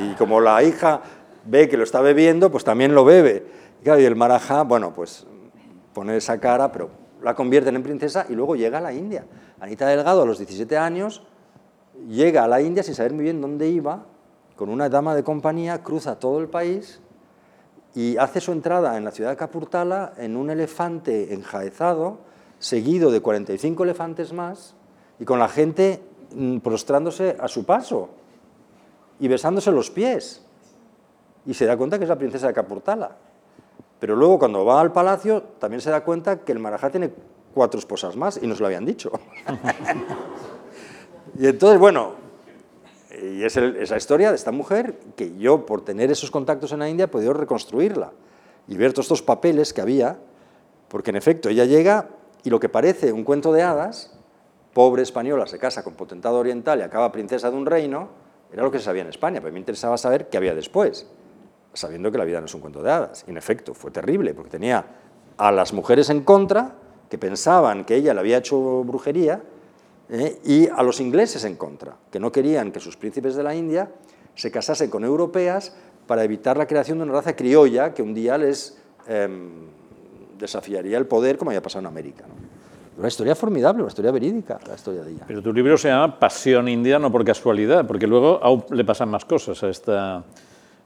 Y 0.00 0.14
como 0.14 0.40
la 0.40 0.62
hija 0.62 1.02
ve 1.44 1.68
que 1.68 1.76
lo 1.76 1.84
está 1.84 2.00
bebiendo, 2.00 2.50
pues 2.50 2.64
también 2.64 2.94
lo 2.94 3.04
bebe. 3.04 3.46
Y, 3.80 3.84
claro, 3.84 4.00
y 4.00 4.04
el 4.04 4.16
marajá, 4.16 4.62
bueno, 4.62 4.92
pues 4.94 5.26
pone 5.92 6.16
esa 6.16 6.38
cara, 6.40 6.72
pero 6.72 6.90
la 7.22 7.34
convierten 7.34 7.76
en 7.76 7.82
princesa 7.82 8.26
y 8.28 8.34
luego 8.34 8.56
llega 8.56 8.78
a 8.78 8.80
la 8.80 8.92
India. 8.92 9.24
Anita 9.60 9.86
Delgado 9.86 10.22
a 10.22 10.26
los 10.26 10.38
17 10.38 10.76
años 10.76 11.22
llega 12.08 12.44
a 12.44 12.48
la 12.48 12.60
India 12.60 12.82
sin 12.82 12.94
saber 12.94 13.12
muy 13.12 13.24
bien 13.24 13.40
dónde 13.40 13.68
iba, 13.68 14.04
con 14.56 14.68
una 14.68 14.88
dama 14.88 15.14
de 15.14 15.24
compañía, 15.24 15.82
cruza 15.82 16.18
todo 16.18 16.40
el 16.40 16.48
país 16.48 17.00
y 17.94 18.16
hace 18.16 18.40
su 18.40 18.52
entrada 18.52 18.96
en 18.96 19.04
la 19.04 19.10
ciudad 19.10 19.30
de 19.30 19.36
Capurtala 19.36 20.14
en 20.16 20.36
un 20.36 20.50
elefante 20.50 21.34
enjaezado, 21.34 22.18
seguido 22.58 23.10
de 23.10 23.20
45 23.20 23.84
elefantes 23.84 24.32
más, 24.32 24.74
y 25.18 25.24
con 25.24 25.38
la 25.38 25.48
gente 25.48 26.02
mm, 26.34 26.58
prostrándose 26.58 27.36
a 27.38 27.48
su 27.48 27.64
paso 27.64 28.08
y 29.20 29.28
besándose 29.28 29.70
los 29.70 29.90
pies. 29.90 30.42
Y 31.44 31.54
se 31.54 31.66
da 31.66 31.76
cuenta 31.76 31.98
que 31.98 32.04
es 32.04 32.08
la 32.08 32.18
princesa 32.18 32.46
de 32.46 32.54
Capurtala. 32.54 33.16
Pero 34.02 34.16
luego 34.16 34.40
cuando 34.40 34.64
va 34.64 34.80
al 34.80 34.90
palacio 34.90 35.44
también 35.60 35.80
se 35.80 35.88
da 35.88 36.02
cuenta 36.02 36.40
que 36.40 36.50
el 36.50 36.58
Marajá 36.58 36.90
tiene 36.90 37.12
cuatro 37.54 37.78
esposas 37.78 38.16
más 38.16 38.36
y 38.42 38.48
nos 38.48 38.58
lo 38.58 38.66
habían 38.66 38.84
dicho. 38.84 39.12
y 41.38 41.46
entonces, 41.46 41.78
bueno, 41.78 42.14
y 43.22 43.44
es 43.44 43.56
esa 43.56 43.96
historia 43.96 44.30
de 44.30 44.34
esta 44.34 44.50
mujer 44.50 44.98
que 45.14 45.36
yo, 45.38 45.64
por 45.64 45.84
tener 45.84 46.10
esos 46.10 46.32
contactos 46.32 46.72
en 46.72 46.80
la 46.80 46.88
India, 46.88 47.04
he 47.04 47.08
podido 47.08 47.32
reconstruirla 47.32 48.10
y 48.66 48.76
ver 48.76 48.92
todos 48.92 49.04
estos 49.04 49.22
papeles 49.22 49.72
que 49.72 49.82
había, 49.82 50.18
porque 50.88 51.10
en 51.10 51.16
efecto 51.16 51.48
ella 51.48 51.64
llega 51.64 52.08
y 52.42 52.50
lo 52.50 52.58
que 52.58 52.68
parece 52.68 53.12
un 53.12 53.22
cuento 53.22 53.52
de 53.52 53.62
hadas, 53.62 54.18
pobre 54.72 55.04
española 55.04 55.46
se 55.46 55.60
casa 55.60 55.84
con 55.84 55.94
potentado 55.94 56.40
oriental 56.40 56.80
y 56.80 56.82
acaba 56.82 57.12
princesa 57.12 57.52
de 57.52 57.56
un 57.56 57.66
reino, 57.66 58.08
era 58.52 58.64
lo 58.64 58.72
que 58.72 58.80
se 58.80 58.84
sabía 58.86 59.02
en 59.02 59.10
España, 59.10 59.40
pero 59.40 59.52
me 59.52 59.60
interesaba 59.60 59.96
saber 59.96 60.28
qué 60.28 60.38
había 60.38 60.56
después 60.56 61.06
sabiendo 61.74 62.10
que 62.10 62.18
la 62.18 62.24
vida 62.24 62.40
no 62.40 62.46
es 62.46 62.54
un 62.54 62.60
cuento 62.60 62.82
de 62.82 62.90
hadas. 62.90 63.24
en 63.26 63.36
efecto, 63.36 63.74
fue 63.74 63.90
terrible, 63.90 64.34
porque 64.34 64.50
tenía 64.50 64.84
a 65.36 65.52
las 65.52 65.72
mujeres 65.72 66.10
en 66.10 66.22
contra, 66.22 66.74
que 67.08 67.18
pensaban 67.18 67.84
que 67.84 67.96
ella 67.96 68.14
le 68.14 68.20
había 68.20 68.38
hecho 68.38 68.84
brujería, 68.84 69.42
¿eh? 70.08 70.40
y 70.44 70.68
a 70.68 70.82
los 70.82 71.00
ingleses 71.00 71.44
en 71.44 71.56
contra, 71.56 71.96
que 72.10 72.20
no 72.20 72.30
querían 72.32 72.72
que 72.72 72.80
sus 72.80 72.96
príncipes 72.96 73.34
de 73.34 73.42
la 73.42 73.54
India 73.54 73.90
se 74.34 74.50
casasen 74.50 74.90
con 74.90 75.04
europeas 75.04 75.74
para 76.06 76.24
evitar 76.24 76.56
la 76.56 76.66
creación 76.66 76.98
de 76.98 77.04
una 77.04 77.12
raza 77.12 77.34
criolla 77.36 77.94
que 77.94 78.02
un 78.02 78.14
día 78.14 78.38
les 78.38 78.78
em, 79.06 79.50
desafiaría 80.38 80.98
el 80.98 81.06
poder, 81.06 81.38
como 81.38 81.50
había 81.50 81.62
pasado 81.62 81.80
en 81.80 81.86
América. 81.86 82.24
Una 82.98 83.08
historia 83.08 83.34
formidable, 83.34 83.82
una 83.82 83.88
historia 83.88 84.10
verídica, 84.10 84.58
la 84.66 84.74
historia 84.74 85.02
de 85.02 85.12
ella. 85.12 85.24
Pero 85.26 85.42
tu 85.42 85.52
libro 85.52 85.78
se 85.78 85.88
llama 85.88 86.18
Pasión 86.18 86.68
India, 86.68 86.98
no 86.98 87.10
por 87.10 87.24
casualidad, 87.24 87.86
porque 87.86 88.06
luego 88.06 88.40
le 88.70 88.84
pasan 88.84 89.08
más 89.08 89.24
cosas 89.24 89.62
a 89.62 89.70
esta 89.70 90.24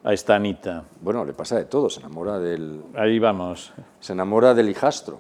a 0.07 0.13
esta 0.13 0.37
Anita? 0.37 0.85
Bueno, 1.01 1.25
le 1.25 1.33
pasa 1.33 1.57
de 1.57 1.65
todo, 1.65 1.91
se 1.91 1.99
enamora 1.99 2.39
del... 2.39 2.81
Ahí 2.95 3.19
vamos. 3.19 3.75
Se 3.99 4.13
enamora 4.13 4.55
del 4.55 4.69
hijastro, 4.69 5.19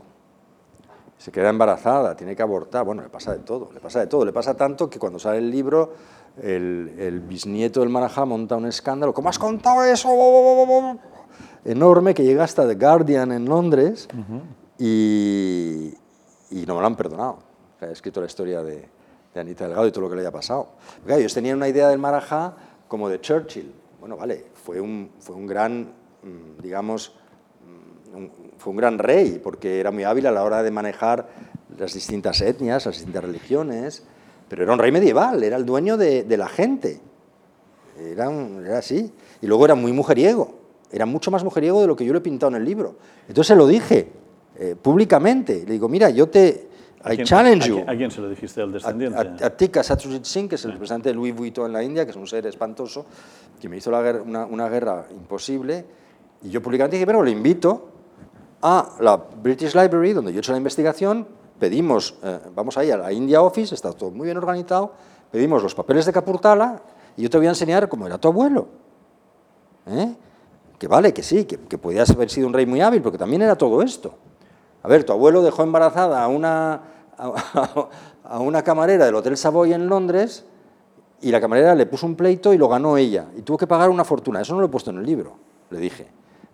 se 1.18 1.32
queda 1.32 1.50
embarazada, 1.50 2.16
tiene 2.16 2.36
que 2.36 2.42
abortar, 2.42 2.84
bueno, 2.84 3.02
le 3.02 3.08
pasa 3.08 3.32
de 3.32 3.40
todo, 3.40 3.68
le 3.74 3.80
pasa 3.80 3.98
de 3.98 4.06
todo, 4.06 4.24
le 4.24 4.32
pasa 4.32 4.54
tanto 4.54 4.88
que 4.88 5.00
cuando 5.00 5.18
sale 5.18 5.38
el 5.38 5.50
libro, 5.50 5.92
el, 6.40 7.20
bisnieto 7.28 7.80
del 7.80 7.88
Marajá 7.88 8.24
monta 8.24 8.54
un 8.54 8.66
escándalo, 8.66 9.12
¿cómo 9.12 9.28
has 9.28 9.40
contado 9.40 9.82
eso? 9.82 10.08
Enorme 11.64 12.14
que 12.14 12.22
llega 12.22 12.44
hasta 12.44 12.64
The 12.68 12.76
Guardian 12.76 13.32
en 13.32 13.44
Londres 13.44 14.06
y, 14.78 15.94
no 16.64 16.74
me 16.76 16.80
lo 16.80 16.86
han 16.86 16.94
perdonado. 16.94 17.38
he 17.80 17.90
escrito 17.90 18.20
la 18.20 18.26
historia 18.26 18.62
de, 18.62 18.88
Anita 19.34 19.64
Delgado 19.64 19.86
y 19.88 19.90
todo 19.90 20.02
lo 20.02 20.08
que 20.08 20.14
le 20.14 20.22
haya 20.22 20.30
pasado. 20.30 20.68
Porque, 21.02 21.16
ellos 21.16 21.34
tenían 21.34 21.56
una 21.56 21.68
idea 21.68 21.88
del 21.88 21.98
Marajá 21.98 22.54
como 22.86 23.08
de 23.08 23.20
Churchill. 23.20 23.85
Bueno, 24.06 24.18
vale, 24.18 24.44
fue 24.54 24.80
un, 24.80 25.10
fue 25.18 25.34
un 25.34 25.48
gran, 25.48 25.80
mm, 26.22 26.62
digamos, 26.62 27.12
mm, 28.14 28.56
fue 28.56 28.70
un 28.70 28.76
gran 28.76 29.00
rey, 29.00 29.40
porque 29.42 29.80
era 29.80 29.90
muy 29.90 30.04
hábil 30.04 30.28
a 30.28 30.30
la 30.30 30.44
hora 30.44 30.62
de 30.62 30.70
manejar 30.70 31.28
las 31.76 31.92
distintas 31.92 32.40
etnias, 32.40 32.86
las 32.86 32.98
distintas 32.98 33.24
religiones, 33.24 34.04
pero 34.48 34.62
era 34.62 34.72
un 34.72 34.78
rey 34.78 34.92
medieval, 34.92 35.42
era 35.42 35.56
el 35.56 35.66
dueño 35.66 35.96
de, 35.96 36.24
la 36.36 36.46
gente. 36.46 37.00
Era, 37.98 38.30
así. 38.78 39.12
Y 39.42 39.48
luego 39.48 39.64
era 39.64 39.74
muy 39.74 39.90
mujeriego, 39.90 40.54
era 40.92 41.04
mucho 41.04 41.32
más 41.32 41.42
mujeriego 41.42 41.80
de 41.80 41.88
lo 41.88 41.96
que 41.96 42.04
yo 42.04 42.12
le 42.12 42.20
he 42.20 42.22
pintado 42.22 42.50
en 42.50 42.62
el 42.62 42.64
libro. 42.64 42.94
Entonces 43.26 43.48
se 43.48 43.56
lo 43.56 43.66
dije 43.66 44.08
eh, 44.56 44.76
públicamente, 44.80 45.64
le 45.66 45.72
digo, 45.72 45.88
mira, 45.88 46.10
yo 46.10 46.28
te, 46.28 46.68
I 47.08 47.22
challenge 47.22 47.68
you. 47.68 47.84
¿A 47.86 47.94
quién 47.94 48.10
se 48.10 48.20
lo 48.20 48.28
dijiste 48.28 48.60
al 48.60 48.72
descendiente? 48.72 49.18
A, 49.18 49.46
a, 49.46 49.50
Tika 49.50 49.82
Singh, 49.82 50.48
que 50.48 50.56
es 50.56 50.64
el 50.64 50.72
representante 50.72 51.10
de 51.10 51.14
Louis 51.14 51.34
Vuitton 51.34 51.66
en 51.66 51.72
la 51.72 51.82
India, 51.82 52.04
que 52.04 52.10
es 52.10 52.16
un 52.16 52.26
ser 52.26 52.46
espantoso, 52.46 53.06
que 53.60 53.68
me 53.68 53.76
hizo 53.76 53.90
la 53.90 54.02
guerra, 54.02 54.22
una, 54.22 54.68
guerra 54.68 55.06
imposible. 55.10 55.84
Y 56.42 56.50
yo 56.50 56.60
públicamente 56.62 56.96
dije, 56.96 57.06
pero 57.06 57.22
le 57.22 57.30
invito 57.30 57.90
a 58.62 58.96
la 59.00 59.16
British 59.16 59.74
Library, 59.74 60.12
donde 60.12 60.32
yo 60.32 60.38
he 60.38 60.40
hecho 60.40 60.52
la 60.52 60.58
investigación, 60.58 61.26
pedimos, 61.58 62.16
eh, 62.22 62.40
vamos 62.54 62.76
ahí 62.76 62.90
a 62.90 62.96
la 62.96 63.12
India 63.12 63.40
Office, 63.40 63.74
está 63.74 63.92
todo 63.92 64.10
muy 64.10 64.26
bien 64.26 64.36
organizado, 64.36 64.92
pedimos 65.30 65.62
los 65.62 65.74
papeles 65.74 66.06
de 66.06 66.12
Capurtala 66.12 66.82
y 67.16 67.22
yo 67.22 67.30
te 67.30 67.38
voy 67.38 67.46
a 67.46 67.50
enseñar 67.50 67.88
cómo 67.88 68.06
era 68.06 68.18
tu 68.18 68.28
abuelo. 68.28 68.66
¿Eh? 69.86 70.14
Que 70.78 70.88
vale, 70.88 71.14
que 71.14 71.22
sí, 71.22 71.44
que, 71.44 71.58
que 71.58 71.78
podías 71.78 72.10
haber 72.10 72.28
sido 72.28 72.48
un 72.48 72.52
rey 72.52 72.66
muy 72.66 72.80
hábil, 72.80 73.00
porque 73.00 73.18
también 73.18 73.42
era 73.42 73.56
todo 73.56 73.80
esto. 73.82 74.14
A 74.82 74.88
ver, 74.88 75.04
tu 75.04 75.12
abuelo 75.12 75.42
dejó 75.42 75.62
embarazada 75.62 76.22
a 76.22 76.28
una, 76.28 76.80
a, 78.24 78.38
una 78.40 78.62
camarera 78.62 79.06
del 79.06 79.14
Hotel 79.14 79.36
Savoy 79.36 79.72
en 79.72 79.86
Londres 79.86 80.44
y 81.20 81.30
la 81.30 81.40
camarera 81.40 81.74
le 81.74 81.86
puso 81.86 82.06
un 82.06 82.14
pleito 82.14 82.52
y 82.52 82.58
lo 82.58 82.68
ganó 82.68 82.96
ella. 82.96 83.26
Y 83.36 83.42
tuvo 83.42 83.56
que 83.56 83.66
pagar 83.66 83.90
una 83.90 84.04
fortuna. 84.04 84.40
Eso 84.40 84.54
no 84.54 84.60
lo 84.60 84.66
he 84.66 84.70
puesto 84.70 84.90
en 84.90 84.98
el 84.98 85.06
libro, 85.06 85.36
le 85.70 85.78
dije. 85.78 86.06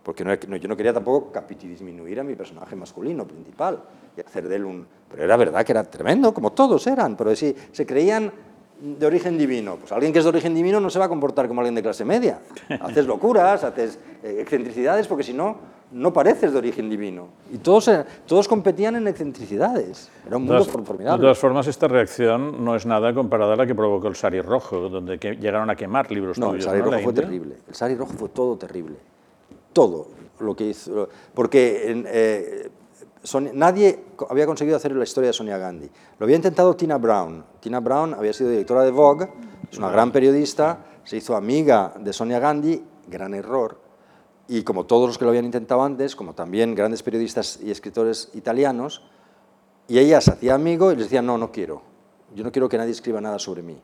Porque 0.03 0.25
yo 0.25 0.69
no 0.69 0.77
quería 0.77 0.93
tampoco 0.93 1.33
disminuir 1.61 2.19
a 2.19 2.25
mi 2.25 2.35
personaje 2.35 2.75
masculino 2.75 3.25
principal 3.25 3.83
y 4.17 4.21
hacer 4.21 4.49
de 4.49 4.57
él 4.57 4.65
un... 4.65 4.87
Pero 5.09 5.23
era 5.23 5.37
verdad 5.37 5.65
que 5.65 5.73
era 5.73 5.85
tremendo, 5.85 6.35
como 6.35 6.53
todos 6.53 6.87
eran. 6.89 7.17
Pero 7.17 7.37
sí, 7.37 7.55
se 7.71 7.87
creían 7.87 8.33
de 8.81 9.07
origen 9.07 9.39
divino. 9.39 9.77
Pues 9.77 9.93
alguien 9.93 10.13
que 10.13 10.19
es 10.19 10.25
de 10.25 10.31
origen 10.31 10.55
divino 10.55 10.81
no 10.81 10.91
se 10.91 10.99
va 10.99 11.05
a 11.05 11.09
comportar 11.09 11.47
como 11.47 11.61
alguien 11.61 11.77
de 11.77 11.83
clase 11.83 12.05
media. 12.05 12.41
Haces 12.81 13.07
locuras, 13.07 13.63
haces 13.63 13.99
eh, 14.25 14.39
excentricidades, 14.41 15.07
porque 15.07 15.23
si 15.23 15.33
no, 15.33 15.57
no 15.93 16.13
pareces 16.13 16.53
de 16.53 16.59
origen 16.59 16.89
divino. 16.89 17.29
Y 17.53 17.59
todos, 17.59 17.89
eh, 17.89 18.05
todos 18.27 18.49
competían 18.49 18.97
en 18.97 19.09
excentricidades. 19.09 20.11
Era 20.27 20.37
un 20.37 20.45
mundo 20.45 20.65
formidable. 20.65 21.19
De 21.19 21.23
todas 21.23 21.39
formas, 21.39 21.67
esta 21.67 21.89
reacción 21.89 22.65
no 22.65 22.75
es 22.75 22.87
nada 22.87 23.13
comparada 23.15 23.55
a 23.55 23.57
la 23.57 23.67
que 23.67 23.75
provocó 23.75 24.09
el 24.09 24.17
Sari 24.17 24.41
Rojo, 24.41 24.89
donde 24.89 25.19
llegaron 25.19 25.71
a 25.71 25.77
quemar 25.77 26.11
libros 26.11 26.39
no, 26.39 26.51
tuyos. 26.51 26.65
El 26.67 26.71
Sari 26.71 26.83
Rojo 26.83 27.03
fue 27.03 27.13
terrible. 27.13 27.57
El 27.69 27.75
Sari 27.75 27.95
Rojo 27.95 28.13
fue 28.13 28.29
todo 28.31 28.57
terrible. 28.57 28.97
Todo 29.73 30.09
lo 30.41 30.57
que 30.57 30.65
hizo. 30.65 31.09
Porque 31.35 32.05
eh, 32.07 32.71
nadie 33.53 34.05
había 34.29 34.47
conseguido 34.47 34.77
hacer 34.77 34.93
la 34.93 35.05
historia 35.05 35.29
de 35.29 35.33
Sonia 35.33 35.59
Gandhi. 35.59 35.89
Lo 36.19 36.25
había 36.25 36.37
intentado 36.37 36.75
Tina 36.75 36.99
Brown. 36.99 37.45
Tina 37.61 37.81
Brown 37.81 38.15
había 38.15 38.33
sido 38.33 38.51
directora 38.51 38.83
de 38.83 38.91
Vogue, 38.91 39.29
es 39.71 39.79
una 39.79 39.91
gran 39.91 40.13
periodista, 40.13 40.79
se 41.05 41.17
hizo 41.17 41.35
amiga 41.37 41.95
de 41.99 42.13
Sonia 42.13 42.39
Gandhi, 42.39 42.83
gran 43.09 43.35
error, 43.35 43.79
y 44.53 44.65
como 44.65 44.85
todos 44.85 45.09
los 45.09 45.17
que 45.17 45.25
lo 45.25 45.31
habían 45.31 45.47
intentado 45.47 45.83
antes, 45.83 46.15
como 46.15 46.35
también 46.35 46.75
grandes 46.75 47.03
periodistas 47.03 47.59
y 47.63 47.71
escritores 47.71 48.29
italianos, 48.35 49.03
y 49.89 49.99
ella 49.99 50.21
se 50.21 50.33
hacía 50.33 50.55
amigo 50.55 50.93
y 50.93 50.97
les 50.97 51.07
decía, 51.07 51.23
no, 51.23 51.39
no 51.39 51.51
quiero, 51.51 51.81
yo 52.35 52.45
no 52.45 52.53
quiero 52.53 52.69
que 52.69 52.77
nadie 52.77 52.93
escriba 52.93 53.19
nada 53.21 53.39
sobre 53.39 53.63
mí. 53.63 53.81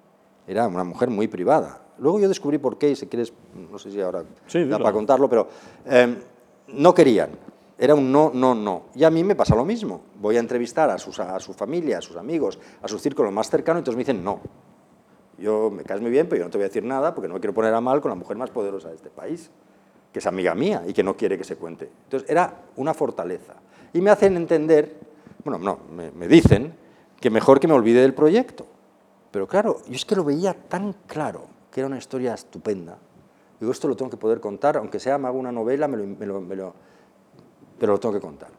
Era 0.46 0.66
una 0.66 0.84
mujer 0.84 1.08
muy 1.08 1.26
privada. 1.26 1.80
Luego 1.98 2.20
yo 2.20 2.28
descubrí 2.28 2.58
por 2.58 2.76
qué, 2.76 2.90
y 2.90 2.96
si 2.96 3.06
quieres, 3.06 3.32
no 3.70 3.78
sé 3.78 3.90
si 3.90 4.00
ahora 4.00 4.22
da 4.22 4.78
para 4.78 4.92
contarlo, 4.92 5.28
pero 5.28 5.48
eh, 5.86 6.16
no 6.68 6.94
querían 6.94 7.30
era 7.78 7.94
un 7.94 8.10
no, 8.10 8.32
no, 8.34 8.54
no. 8.54 8.86
Y 8.94 9.04
a 9.04 9.10
mí 9.10 9.22
me 9.22 9.36
pasa 9.36 9.54
lo 9.54 9.64
mismo. 9.64 10.02
Voy 10.20 10.36
a 10.36 10.40
entrevistar 10.40 10.90
a, 10.90 10.98
sus, 10.98 11.20
a 11.20 11.38
su 11.38 11.54
familia, 11.54 11.98
a 11.98 12.02
sus 12.02 12.16
amigos, 12.16 12.58
a 12.82 12.88
su 12.88 12.98
círculo 12.98 13.30
más 13.30 13.48
cercano 13.48 13.78
y 13.78 13.82
todos 13.82 13.94
me 13.94 14.00
dicen 14.00 14.24
no. 14.24 14.40
yo 15.38 15.70
me 15.70 15.84
caes 15.84 16.00
muy 16.00 16.10
bien, 16.10 16.28
pero 16.28 16.40
yo 16.40 16.44
no 16.44 16.50
te 16.50 16.58
voy 16.58 16.64
a 16.64 16.68
decir 16.68 16.82
nada 16.82 17.14
porque 17.14 17.28
no 17.28 17.34
me 17.34 17.40
quiero 17.40 17.54
poner 17.54 17.72
a 17.72 17.80
mal 17.80 18.00
con 18.00 18.10
la 18.10 18.16
mujer 18.16 18.36
más 18.36 18.50
poderosa 18.50 18.88
de 18.88 18.96
este 18.96 19.10
país, 19.10 19.50
es 20.18 20.26
amiga 20.26 20.54
mía 20.54 20.84
y 20.86 20.92
que 20.92 21.02
no 21.02 21.16
quiere 21.16 21.38
que 21.38 21.44
se 21.44 21.56
cuente. 21.56 21.90
Entonces 22.04 22.28
era 22.28 22.52
una 22.76 22.94
fortaleza. 22.94 23.54
Y 23.92 24.00
me 24.00 24.10
hacen 24.10 24.36
entender, 24.36 24.96
bueno, 25.44 25.58
no, 25.58 25.78
me, 25.94 26.10
me 26.10 26.28
dicen 26.28 26.74
que 27.20 27.30
mejor 27.30 27.60
que 27.60 27.68
me 27.68 27.74
olvide 27.74 28.00
del 28.00 28.14
proyecto. 28.14 28.66
Pero 29.30 29.46
claro, 29.46 29.80
yo 29.86 29.94
es 29.94 30.04
que 30.04 30.16
lo 30.16 30.24
veía 30.24 30.54
tan 30.54 30.94
claro, 31.06 31.46
que 31.70 31.80
era 31.80 31.86
una 31.86 31.98
historia 31.98 32.34
estupenda. 32.34 32.98
Digo, 33.60 33.72
esto 33.72 33.88
lo 33.88 33.96
tengo 33.96 34.10
que 34.10 34.16
poder 34.16 34.40
contar, 34.40 34.76
aunque 34.76 35.00
sea 35.00 35.18
me 35.18 35.26
hago 35.26 35.38
una 35.38 35.52
novela, 35.52 35.88
me 35.88 35.96
lo, 35.96 36.40
me 36.40 36.56
lo, 36.56 36.74
pero 37.78 37.92
lo 37.92 38.00
tengo 38.00 38.14
que 38.14 38.20
contar. 38.20 38.50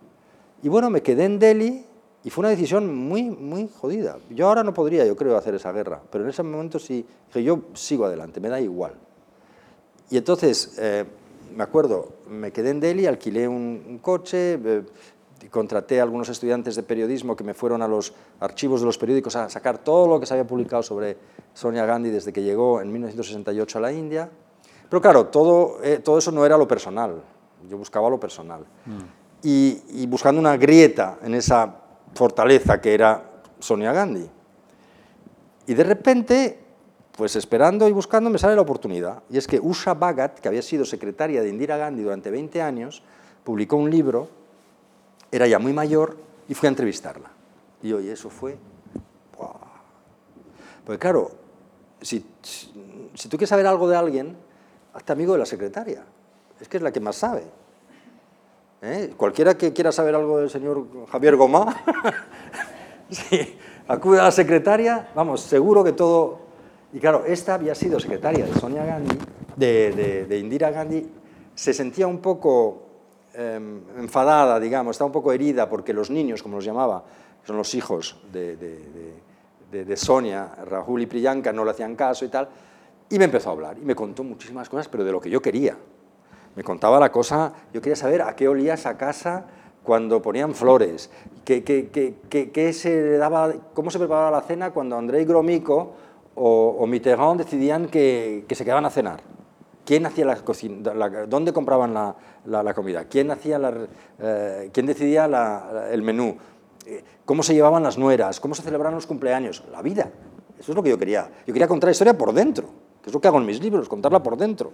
Y 0.62 0.70
bueno, 0.70 0.90
me 0.90 1.02
quedé 1.02 1.26
en 1.26 1.40
Delhi 1.40 1.86
y 2.24 2.30
fue 2.30 2.42
una 2.42 2.50
decisión 2.50 2.94
muy, 2.94 3.24
muy 3.30 3.70
jodida. 3.70 4.18
Yo 4.30 4.48
ahora 4.48 4.64
no 4.64 4.74
podría, 4.74 5.06
yo 5.06 5.16
creo, 5.16 5.38
hacer 5.38 5.56
esa 5.56 5.72
guerra, 5.72 6.02
pero 6.12 6.26
en 6.26 6.30
ese 6.30 6.44
momento 6.44 6.80
sí, 6.80 7.06
dije, 7.28 7.44
yo 7.44 7.62
sigo 7.74 8.06
adelante, 8.06 8.40
me 8.42 8.50
da 8.50 8.60
igual. 8.60 8.94
Y 10.10 10.18
entonces, 10.18 10.76
eh, 10.80 11.06
me 11.56 11.64
acuerdo, 11.64 12.14
me 12.30 12.52
quedé 12.52 12.70
en 12.72 12.80
Delhi, 12.80 13.06
alquilé 13.06 13.48
un, 13.48 14.00
coche, 14.02 14.60
eh, 14.64 14.84
contraté 15.50 16.00
a 16.00 16.04
algunos 16.04 16.30
estudiantes 16.30 16.76
de 16.76 16.84
periodismo 16.84 17.36
que 17.36 17.44
me 17.44 17.54
fueron 17.54 17.82
a 17.82 17.88
los 17.88 18.14
archivos 18.40 18.82
de 18.82 18.86
los 18.86 18.98
periódicos 18.98 19.36
a 19.36 19.50
sacar 19.50 19.78
todo 19.78 20.08
lo 20.08 20.20
que 20.20 20.26
se 20.26 20.34
había 20.34 20.46
publicado 20.46 20.84
sobre 20.84 21.18
Sonia 21.54 21.86
Gandhi 21.86 22.10
desde 22.10 22.34
que 22.34 22.44
llegó 22.44 22.82
en 22.82 22.92
1968 22.92 23.78
a 23.78 23.82
la 23.82 23.92
India. 23.92 24.30
Pero 24.90 25.02
claro, 25.02 25.28
todo, 25.28 25.84
eh, 25.84 26.00
todo 26.04 26.18
eso 26.18 26.32
no 26.32 26.46
era 26.46 26.58
lo 26.58 26.68
personal, 26.68 27.22
yo 27.70 27.78
buscaba 27.78 28.10
lo 28.10 28.20
personal. 28.20 28.62
Mm. 28.86 29.00
Y, 29.44 29.82
y 29.90 30.08
buscando 30.08 30.42
una 30.42 30.58
grieta 30.58 31.20
en 31.24 31.34
esa 31.36 31.74
fortaleza 32.14 32.82
que 32.82 32.94
era 32.94 33.24
Sonia 33.60 33.94
Gandhi. 33.94 34.30
Y 35.68 35.74
de 35.74 35.84
repente, 35.84 36.60
pues 37.20 37.36
esperando 37.36 37.86
y 37.86 37.92
buscando, 37.92 38.30
me 38.30 38.38
sale 38.38 38.56
la 38.56 38.62
oportunidad. 38.62 39.24
Y 39.30 39.38
es 39.38 39.46
que 39.46 39.60
Usha 39.60 39.94
Bhagat, 39.94 40.40
que 40.40 40.48
había 40.48 40.62
sido 40.62 40.86
secretaria 40.86 41.42
de 41.42 41.50
Indira 41.50 41.76
Gandhi 41.76 42.02
durante 42.02 42.32
20 42.32 42.62
años, 42.62 43.04
publicó 43.44 43.76
un 43.76 43.92
libro, 43.92 44.30
era 45.30 45.46
ya 45.46 45.60
muy 45.60 45.74
mayor, 45.74 46.16
y 46.48 46.54
fui 46.54 46.68
a 46.68 46.70
entrevistarla. 46.70 47.30
Y 47.84 47.92
oye, 47.92 48.14
eso 48.14 48.30
fue... 48.30 48.58
Porque 50.86 50.98
claro, 50.98 51.32
si, 52.02 52.26
si 52.42 53.28
tú 53.28 53.36
quieres 53.36 53.50
saber 53.50 53.68
algo 53.68 53.90
de 53.90 53.98
alguien, 53.98 54.38
hazte 54.94 55.12
amigo 55.12 55.34
de 55.34 55.40
la 55.40 55.46
secretaria. 55.46 56.06
Es 56.62 56.70
que 56.70 56.78
es 56.78 56.84
la 56.84 56.94
que 56.94 57.02
más 57.02 57.18
sabe. 57.18 57.44
¿Eh? 58.82 59.14
Cualquiera 59.18 59.58
que 59.58 59.74
quiera 59.74 59.92
saber 59.92 60.16
algo 60.16 60.38
del 60.38 60.50
señor 60.50 60.88
Javier 61.12 61.36
Gomá, 61.36 61.84
acude 63.90 64.22
a 64.22 64.24
la 64.24 64.32
secretaria, 64.32 65.10
vamos, 65.14 65.42
seguro 65.42 65.84
que 65.84 65.92
todo... 65.92 66.48
Y 66.92 67.00
claro, 67.00 67.24
esta 67.26 67.54
había 67.54 67.76
sido 67.76 68.00
secretaria 68.00 68.46
de 68.46 68.54
Sonia 68.54 68.84
Gandhi, 68.84 69.18
de, 69.56 70.38
Indira 70.40 70.72
Gandhi, 70.72 71.08
se 71.54 71.74
sentía 71.74 72.08
un 72.08 72.20
poco 72.20 72.84
em, 73.34 73.82
enfadada, 73.98 74.60
digamos, 74.60 74.96
estaba 74.96 75.08
un 75.08 75.14
poco 75.14 75.32
herida 75.32 75.70
porque 75.70 75.94
los 75.94 76.10
niños, 76.10 76.42
como 76.42 76.56
los 76.56 76.66
llamaba, 76.66 77.04
son 77.46 77.58
los 77.58 77.76
hijos 77.76 78.20
de, 78.32 79.96
Sonia, 79.96 80.50
Rahul 80.66 81.04
y 81.04 81.06
Priyanka, 81.06 81.54
no 81.54 81.64
le 81.64 81.72
hacían 81.72 81.96
caso 81.96 82.26
y 82.26 82.30
tal, 82.30 82.50
y 83.10 83.20
me 83.20 83.26
empezó 83.26 83.50
a 83.50 83.54
hablar 83.54 83.78
y 83.78 83.86
me 83.86 83.94
contó 83.94 84.24
muchísimas 84.24 84.68
cosas, 84.68 84.88
pero 84.88 85.04
de 85.04 85.12
lo 85.12 85.20
que 85.20 85.30
yo 85.30 85.42
quería. 85.42 85.78
Me 86.56 86.64
contaba 86.64 87.00
la 87.00 87.12
cosa, 87.12 87.54
yo 87.72 87.82
quería 87.82 87.96
saber 87.96 88.24
a 88.24 88.36
qué 88.36 88.48
olía 88.48 88.74
esa 88.74 88.98
casa 88.98 89.46
cuando 89.84 90.22
ponían 90.22 90.56
flores, 90.56 91.12
qué, 91.46 91.64
qué, 91.64 92.74
se 92.74 93.18
daba, 93.18 93.54
cómo 93.76 93.92
se 93.92 94.00
preparaba 94.00 94.32
la 94.32 94.42
cena 94.42 94.72
cuando 94.72 94.98
Andrei 94.98 95.26
Gromyko 95.26 95.94
o, 96.40 96.78
o 96.80 96.88
Mitterrand 96.88 97.38
decidían 97.38 97.88
que, 97.88 98.46
se 98.50 98.64
quedaban 98.64 98.86
a 98.86 98.90
cenar. 98.90 99.22
¿Quién 99.86 100.06
hacía 100.06 100.26
la 100.26 100.36
cocina? 100.38 100.94
¿Dónde 101.28 101.52
compraban 101.52 101.94
la, 101.94 102.16
la, 102.46 102.74
comida? 102.74 103.06
¿Quién, 103.06 103.32
hacía 103.32 103.60
la, 103.60 103.74
eh, 104.20 104.70
¿quién 104.72 104.86
decidía 104.86 105.26
el 105.92 106.02
menú? 106.02 106.38
Eh, 106.86 107.04
¿Cómo 107.26 107.44
se 107.44 107.54
llevaban 107.54 107.84
las 107.84 107.98
nueras? 107.98 108.40
¿Cómo 108.40 108.56
se 108.56 108.62
celebraban 108.62 108.96
los 108.96 109.08
cumpleaños? 109.08 109.64
La 109.72 109.82
vida. 109.82 110.12
Eso 110.58 110.72
es 110.72 110.76
lo 110.76 110.84
que 110.84 110.90
yo 110.90 110.98
quería. 110.98 111.30
Yo 111.46 111.54
quería 111.54 111.68
contar 111.68 111.88
la 111.88 111.92
historia 111.92 112.18
por 112.18 112.32
dentro, 112.34 112.68
que 113.02 113.10
es 113.10 113.14
lo 113.14 113.20
que 113.20 113.28
hago 113.28 113.40
en 113.40 113.46
mis 113.46 113.62
libros, 113.62 113.90
contarla 113.90 114.24
por 114.24 114.38
dentro. 114.38 114.72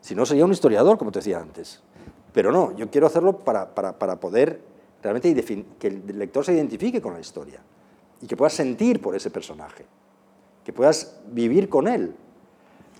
Si 0.00 0.14
no, 0.14 0.24
sería 0.26 0.44
un 0.44 0.52
historiador, 0.52 0.98
como 0.98 1.12
te 1.12 1.18
decía 1.20 1.38
antes. 1.38 1.82
Pero 2.32 2.50
no, 2.50 2.74
yo 2.76 2.90
quiero 2.90 3.06
hacerlo 3.06 3.38
para, 3.38 3.74
poder 4.20 4.60
realmente 5.02 5.44
que 5.78 5.86
el 5.88 6.18
lector 6.18 6.44
se 6.44 6.54
identifique 6.54 7.00
con 7.00 7.14
la 7.14 7.20
historia 7.20 7.60
y 8.20 8.26
que 8.26 8.36
puedas 8.36 8.54
sentir 8.54 9.00
por 9.00 9.14
ese 9.14 9.30
personaje, 9.30 9.84
que 10.68 10.72
puedas 10.74 11.16
vivir 11.30 11.70
con 11.70 11.88
él. 11.88 12.14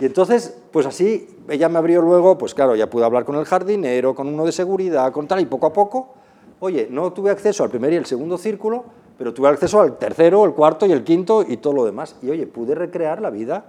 Y 0.00 0.06
entonces, 0.06 0.56
pues 0.72 0.86
así, 0.86 1.28
ella 1.50 1.68
me 1.68 1.76
abrió 1.76 2.00
luego, 2.00 2.38
pues 2.38 2.54
claro, 2.54 2.74
ya 2.74 2.88
pude 2.88 3.04
hablar 3.04 3.26
con 3.26 3.36
el 3.36 3.44
jardinero, 3.44 4.14
con 4.14 4.26
uno 4.26 4.46
de 4.46 4.52
seguridad, 4.52 5.12
con 5.12 5.28
tal, 5.28 5.40
y 5.40 5.44
poco 5.44 5.66
a 5.66 5.72
poco, 5.74 6.14
oye, 6.60 6.88
no 6.90 7.12
tuve 7.12 7.30
acceso 7.30 7.62
al 7.62 7.68
primer 7.68 7.92
y 7.92 7.96
el 7.96 8.06
segundo 8.06 8.38
círculo, 8.38 8.86
pero 9.18 9.34
tuve 9.34 9.48
acceso 9.48 9.82
al 9.82 9.98
tercero, 9.98 10.46
el 10.46 10.52
cuarto 10.52 10.86
y 10.86 10.92
el 10.92 11.04
quinto 11.04 11.44
y 11.46 11.58
todo 11.58 11.74
lo 11.74 11.84
demás. 11.84 12.16
Y 12.22 12.30
oye, 12.30 12.46
pude 12.46 12.74
recrear 12.74 13.20
la 13.20 13.28
vida 13.28 13.66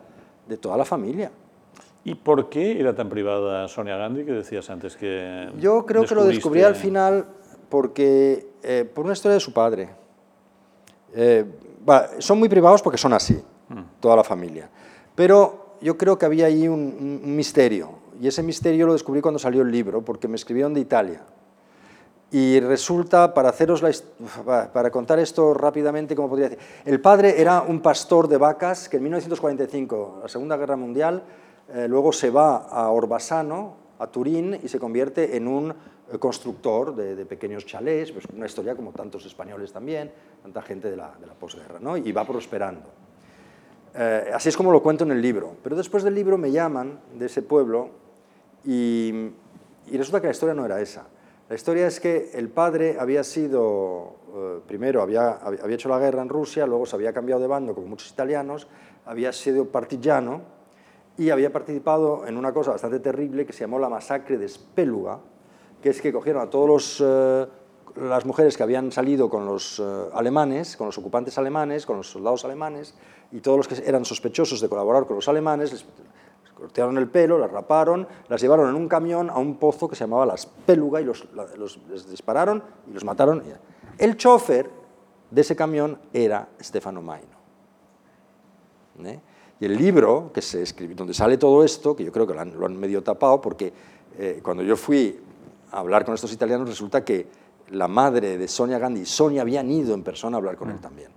de 0.48 0.56
toda 0.56 0.78
la 0.78 0.86
familia. 0.86 1.30
¿Y 2.06 2.16
por 2.16 2.48
qué 2.48 2.80
era 2.80 2.96
tan 2.96 3.10
privada 3.10 3.68
Sonia 3.68 3.98
Gandhi 3.98 4.24
que 4.24 4.32
decías 4.32 4.70
antes 4.70 4.96
que... 4.96 5.50
Yo 5.60 5.86
creo 5.86 6.06
que 6.06 6.16
lo 6.16 6.24
descubrí 6.24 6.62
al 6.62 6.76
final 6.76 7.26
porque, 7.68 8.48
eh, 8.64 8.90
por 8.96 9.04
una 9.04 9.12
historia 9.12 9.34
de 9.34 9.42
su 9.42 9.52
padre. 9.52 9.90
Eh, 11.14 11.44
son 12.20 12.40
muy 12.40 12.48
privados 12.48 12.82
porque 12.82 12.98
son 12.98 13.12
así. 13.12 13.44
Toda 14.00 14.16
la 14.16 14.24
familia. 14.24 14.70
Pero 15.16 15.76
yo 15.82 15.98
creo 15.98 16.18
que 16.18 16.26
había 16.26 16.48
ahí 16.48 16.68
un, 16.68 17.22
misterio, 17.36 17.92
y 18.22 18.28
ese 18.28 18.44
misterio 18.44 18.88
lo 18.88 18.94
descubrí 18.94 19.22
cuando 19.22 19.40
salió 19.40 19.62
el 19.62 19.72
libro, 19.72 20.02
porque 20.02 20.28
me 20.28 20.36
escribieron 20.36 20.74
de 20.74 20.82
Italia. 20.82 21.22
Y 22.32 22.60
resulta, 22.60 23.34
para, 23.34 23.50
haceros 23.50 23.84
para 24.46 24.92
contar 24.92 25.18
esto 25.20 25.54
rápidamente, 25.54 26.16
como 26.16 26.30
podría 26.30 26.50
decir, 26.50 26.64
el 26.86 27.02
padre 27.02 27.42
era 27.42 27.62
un 27.62 27.82
pastor 27.82 28.28
de 28.28 28.38
vacas 28.38 28.88
que 28.88 28.98
en 28.98 29.04
1945, 29.04 30.20
la 30.22 30.28
Segunda 30.28 30.56
Guerra 30.58 30.76
Mundial, 30.76 31.24
eh, 31.74 31.88
luego 31.88 32.12
se 32.12 32.30
va 32.30 32.58
a 32.58 32.90
Orbasano, 32.90 33.76
a 33.98 34.08
Turín, 34.08 34.60
y 34.62 34.68
se 34.68 34.80
convierte 34.80 35.36
en 35.36 35.48
un 35.48 35.72
eh, 35.72 36.18
constructor 36.20 36.96
de, 36.96 37.26
pequeños 37.26 37.66
chalés, 37.66 38.12
pues 38.12 38.26
una 38.34 38.46
historia 38.46 38.76
como 38.76 38.92
tantos 38.92 39.26
españoles 39.26 39.72
también, 39.72 40.12
tanta 40.44 40.62
gente 40.62 40.90
de 40.90 40.98
la, 40.98 41.12
de 41.20 41.26
la 41.26 41.34
posguerra, 41.34 41.80
¿no? 41.80 41.98
y 41.98 42.12
va 42.12 42.26
prosperando. 42.26 42.90
Eh, 43.96 44.32
así 44.34 44.50
es 44.50 44.58
como 44.58 44.72
lo 44.72 44.82
cuento 44.82 45.04
en 45.04 45.12
el 45.12 45.22
libro. 45.22 45.56
Pero 45.64 45.76
después 45.76 46.04
del 46.04 46.16
libro 46.16 46.38
me 46.38 46.52
llaman 46.52 47.00
de 47.18 47.26
ese 47.26 47.42
pueblo 47.42 47.90
y, 48.66 49.32
resulta 49.92 50.22
que 50.22 50.28
la 50.28 50.32
historia 50.32 50.54
no 50.54 50.66
era 50.66 50.80
esa. 50.82 51.08
La 51.50 51.56
historia 51.56 51.88
es 51.88 52.00
que 52.00 52.32
el 52.34 52.50
padre 52.50 52.98
había 53.00 53.24
sido, 53.24 54.16
primero 54.68 55.02
había, 55.02 55.32
había 55.32 55.74
hecho 55.74 55.90
la 55.90 55.98
guerra 55.98 56.22
en 56.22 56.30
Rusia, 56.30 56.68
luego 56.68 56.86
se 56.86 56.96
había 56.96 57.12
cambiado 57.12 57.42
de 57.42 57.48
bando 57.48 57.74
como 57.74 57.88
muchos 57.88 58.12
italianos, 58.12 58.68
había 59.06 59.34
sido 59.34 59.66
partigiano, 59.66 60.42
y 61.20 61.32
había 61.32 61.52
participado 61.52 62.26
en 62.26 62.38
una 62.38 62.54
cosa 62.54 62.72
bastante 62.72 63.02
terrible 63.02 63.46
que 63.46 63.52
se 63.52 63.60
llamó 63.60 63.78
la 63.78 63.90
masacre 63.90 64.38
de 64.38 64.48
Spéluga, 64.48 65.20
que 65.82 65.90
es 65.90 66.02
que 66.02 66.14
cogieron 66.14 66.42
a 66.42 66.50
todas 66.50 67.04
eh, 67.06 67.46
las 67.96 68.26
mujeres 68.26 68.58
que 68.58 68.64
habían 68.64 68.92
salido 68.92 69.30
con 69.30 69.46
los 69.46 69.80
eh, 69.80 69.84
alemanes, 70.14 70.78
con 70.78 70.88
los 70.88 70.98
ocupantes 70.98 71.38
alemanes, 71.38 71.86
con 71.86 71.98
los 71.98 72.10
soldados 72.10 72.46
alemanes, 72.46 72.94
y 73.32 73.40
todos 73.42 73.58
los 73.58 73.68
que 73.68 73.88
eran 73.88 74.06
sospechosos 74.06 74.62
de 74.62 74.70
colaborar 74.70 75.06
con 75.06 75.16
los 75.16 75.28
alemanes, 75.28 75.72
les, 75.72 75.86
cortaron 76.60 76.98
el 76.98 77.08
pelo, 77.08 77.38
las 77.38 77.52
raparon, 77.52 78.08
las 78.28 78.42
llevaron 78.42 78.70
en 78.70 78.76
un 78.76 78.88
camión 78.88 79.30
a 79.30 79.38
un 79.38 79.56
pozo 79.56 79.88
que 79.88 79.96
se 79.96 80.04
llamaba 80.04 80.26
la 80.26 80.38
Spéluga 80.38 81.00
y 81.00 81.06
los, 81.06 81.28
les 81.90 82.10
dispararon 82.10 82.62
y 82.90 82.94
los 82.94 83.06
mataron. 83.06 83.42
El 83.98 84.18
chofer 84.18 84.70
de 85.32 85.42
ese 85.42 85.56
camión 85.56 85.98
era 86.12 86.50
Stefano 86.62 87.02
Maino. 87.02 87.38
¿eh? 89.06 89.20
Y 89.60 89.66
el 89.66 89.78
libro, 89.78 90.32
que 90.34 90.42
se 90.42 90.62
escribe, 90.64 90.96
donde 90.96 91.14
sale 91.14 91.38
todo 91.38 91.64
esto, 91.64 91.96
que 91.96 92.04
yo 92.04 92.12
creo 92.12 92.28
que 92.28 92.34
lo 92.34 92.66
han, 92.66 92.78
medio 92.78 93.02
tapado, 93.04 93.40
porque 93.42 93.72
eh, 94.18 94.40
cuando 94.44 94.64
yo 94.64 94.76
fui 94.76 95.20
a 95.72 95.80
hablar 95.80 96.04
con 96.06 96.14
estos 96.14 96.34
italianos, 96.34 96.68
resulta 96.68 97.04
que 97.04 97.28
la 97.72 97.88
madre 97.88 98.38
de 98.38 98.48
Sonia 98.48 98.80
Gandhi, 98.80 99.06
Sonia, 99.06 99.42
habían 99.42 99.70
ido 99.70 99.94
en 99.94 100.04
persona 100.04 100.38
a 100.38 100.40
hablar 100.40 100.58
con 100.58 100.70
él 100.70 100.78
mm. 100.78 100.82
también. 100.82 101.10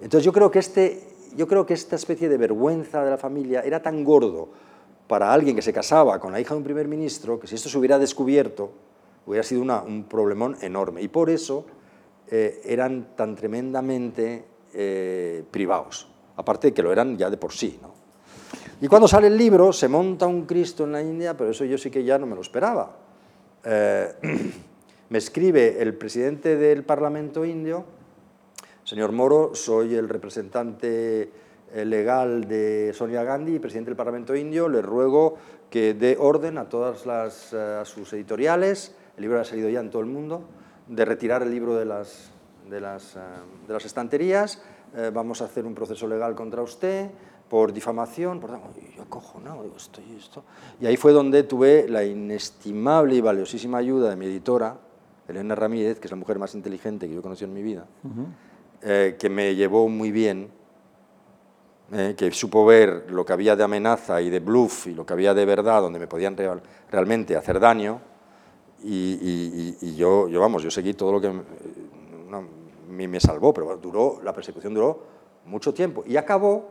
Entonces 0.00 0.24
yo 0.24 0.32
creo 0.32 0.50
que, 0.50 0.60
este, 0.60 1.08
yo 1.36 1.46
creo 1.46 1.66
que 1.66 1.74
esta 1.74 1.96
especie 1.96 2.28
de 2.28 2.36
vergüenza 2.36 3.04
de 3.04 3.10
la 3.10 3.18
familia 3.18 3.62
era 3.62 3.82
tan 3.82 4.04
gordo 4.04 4.48
para 5.06 5.32
alguien 5.32 5.56
que 5.56 5.62
se 5.62 5.72
casaba 5.72 6.20
con 6.20 6.32
la 6.32 6.40
hija 6.40 6.54
de 6.54 6.58
un 6.58 6.64
primer 6.64 6.86
ministro, 6.86 7.40
que 7.40 7.46
si 7.46 7.54
esto 7.54 7.68
se 7.68 7.78
hubiera 7.78 7.98
descubierto, 7.98 8.70
hubiera 9.26 9.42
sido 9.42 9.62
un 9.62 10.04
problemón 10.04 10.56
enorme. 10.60 11.02
Y 11.02 11.08
por 11.08 11.30
eso 11.30 11.66
eh, 12.30 12.60
eran 12.64 13.16
tan 13.16 13.34
tremendamente 13.34 14.44
eh, 14.74 15.44
privados 15.50 16.08
aparte 16.38 16.68
de 16.68 16.74
que 16.74 16.82
lo 16.82 16.92
eran 16.92 17.18
ya 17.18 17.28
de 17.28 17.36
por 17.36 17.52
sí. 17.52 17.78
¿no? 17.82 17.92
Y 18.80 18.88
cuando 18.88 19.06
sale 19.06 19.26
el 19.26 19.36
libro, 19.36 19.72
se 19.72 19.88
monta 19.88 20.26
un 20.26 20.46
Cristo 20.46 20.84
en 20.84 20.92
la 20.92 21.02
India, 21.02 21.36
pero 21.36 21.50
eso 21.50 21.64
yo 21.64 21.76
sí 21.76 21.90
que 21.90 22.04
ya 22.04 22.16
no 22.16 22.26
me 22.26 22.34
lo 22.34 22.40
esperaba. 22.40 22.96
Eh, 23.64 24.14
me 25.10 25.18
escribe 25.18 25.80
el 25.80 25.94
presidente 25.94 26.56
del 26.56 26.84
Parlamento 26.84 27.44
indio, 27.44 27.84
señor 28.84 29.12
Moro, 29.12 29.54
soy 29.54 29.94
el 29.94 30.08
representante 30.08 31.30
eh, 31.72 31.84
legal 31.84 32.46
de 32.46 32.92
Sonia 32.94 33.22
Gandhi, 33.22 33.58
presidente 33.58 33.90
del 33.90 33.96
Parlamento 33.96 34.36
Indio, 34.36 34.68
le 34.68 34.82
ruego 34.82 35.36
que 35.70 35.94
dé 35.94 36.16
orden 36.18 36.58
a 36.58 36.68
todas 36.68 37.06
las, 37.06 37.54
eh, 37.54 37.80
sus 37.84 38.12
editoriales, 38.12 38.94
el 39.16 39.22
libro 39.22 39.40
ha 39.40 39.44
salido 39.44 39.70
ya 39.70 39.80
en 39.80 39.90
todo 39.90 40.02
el 40.02 40.08
mundo, 40.08 40.42
de 40.86 41.04
retirar 41.04 41.42
el 41.42 41.50
libro 41.50 41.74
de 41.74 41.86
las, 41.86 42.30
de 42.68 42.80
las, 42.80 43.16
eh, 43.16 43.20
de 43.66 43.72
las 43.72 43.84
estanterías, 43.84 44.62
vamos 45.12 45.42
a 45.42 45.44
hacer 45.44 45.66
un 45.66 45.74
proceso 45.74 46.08
legal 46.08 46.34
contra 46.34 46.62
usted 46.62 47.10
por 47.50 47.74
difamación, 47.74 48.40
por 48.40 48.50
yo 48.96 49.04
cojo, 49.10 49.38
no, 49.38 49.62
esto 49.76 50.00
y 50.00 50.16
esto. 50.16 50.44
Y 50.80 50.86
ahí 50.86 50.96
fue 50.96 51.12
donde 51.12 51.42
tuve 51.42 51.86
la 51.86 52.04
inestimable 52.04 53.14
y 53.14 53.20
valiosísima 53.20 53.76
ayuda 53.76 54.08
de 54.08 54.16
mi 54.16 54.24
editora, 54.24 54.78
Elena 55.28 55.54
Ramírez, 55.54 56.00
que 56.00 56.06
es 56.06 56.10
la 56.10 56.16
mujer 56.16 56.38
más 56.38 56.54
inteligente 56.54 57.06
que 57.06 57.14
yo 57.14 57.20
he 57.20 57.22
conocido 57.22 57.48
en 57.48 57.54
mi 57.54 57.62
vida, 57.62 57.86
que 58.80 59.30
me 59.30 59.54
llevó 59.54 59.88
muy 59.88 60.10
bien 60.10 60.50
eh, 61.90 62.14
que 62.18 62.30
supo 62.32 62.66
ver 62.66 63.10
lo 63.10 63.24
que 63.24 63.32
había 63.32 63.56
de 63.56 63.64
amenaza 63.64 64.20
y 64.20 64.28
de 64.28 64.40
bluff 64.40 64.88
y 64.88 64.94
lo 64.94 65.06
que 65.06 65.14
había 65.14 65.32
de 65.32 65.46
verdad, 65.46 65.80
donde 65.80 65.98
me 65.98 66.06
podían 66.06 66.36
realmente 66.90 67.34
hacer 67.34 67.58
daño, 67.58 67.98
y, 68.82 69.96
yo, 69.96 70.28
yo, 70.28 70.40
vamos, 70.40 70.62
yo 70.62 70.70
seguí 70.70 70.92
todo 70.92 71.12
lo 71.12 71.20
que 71.20 71.32
me, 72.90 73.08
me 73.08 73.20
salvó, 73.20 73.54
pero 73.54 73.74
duró, 73.78 74.20
la 74.22 74.34
persecución 74.34 74.74
duró 74.74 75.02
mucho 75.46 75.72
tiempo, 75.72 76.04
y 76.06 76.18
acabó 76.18 76.68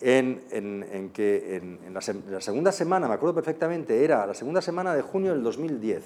en, 0.00 0.44
en, 0.50 1.10
que 1.14 1.56
en, 1.56 1.94
la, 1.94 2.00
la, 2.28 2.40
segunda 2.42 2.72
semana, 2.72 3.08
me 3.08 3.14
acuerdo 3.14 3.34
perfectamente, 3.34 4.04
era 4.04 4.26
la 4.26 4.34
segunda 4.34 4.60
semana 4.60 4.94
de 4.94 5.00
junio 5.00 5.32
del 5.32 5.42
2010. 5.42 6.04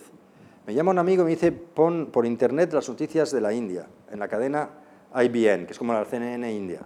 Me 0.67 0.73
llama 0.73 0.93
un 0.93 0.99
amigo 0.99 1.23
y 1.23 1.25
me 1.27 1.31
dice, 1.33 1.53
pon 1.53 2.07
por 2.11 2.25
internet 2.25 2.73
las 2.73 2.89
noticias 2.89 3.31
de 3.31 3.41
la 3.41 3.53
India, 3.53 3.87
en 4.11 4.19
la 4.19 4.29
cadena 4.29 4.71
IBN, 5.15 5.67
que 5.67 5.73
es 5.73 5.79
como 5.79 5.93
la 5.93 6.07
CNN 6.07 6.51
India. 6.51 6.81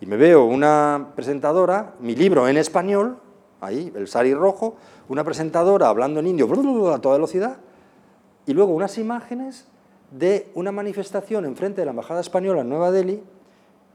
Y 0.00 0.06
me 0.06 0.16
veo 0.16 0.44
una 0.44 1.12
presentadora, 1.16 1.94
mi 1.98 2.14
libro 2.14 2.46
en 2.46 2.56
español, 2.56 3.18
ahí, 3.60 3.92
el 3.96 4.06
sari 4.06 4.32
rojo, 4.32 4.76
una 5.08 5.24
presentadora 5.24 5.88
hablando 5.88 6.20
en 6.20 6.28
indio 6.28 6.92
a 6.92 7.00
toda 7.00 7.16
velocidad, 7.16 7.56
y 8.46 8.52
luego 8.52 8.72
unas 8.72 8.96
imágenes 8.98 9.66
de 10.12 10.52
una 10.54 10.70
manifestación 10.70 11.44
enfrente 11.46 11.80
de 11.80 11.86
la 11.86 11.90
Embajada 11.90 12.20
Española 12.20 12.60
en 12.60 12.68
Nueva 12.68 12.92
Delhi, 12.92 13.24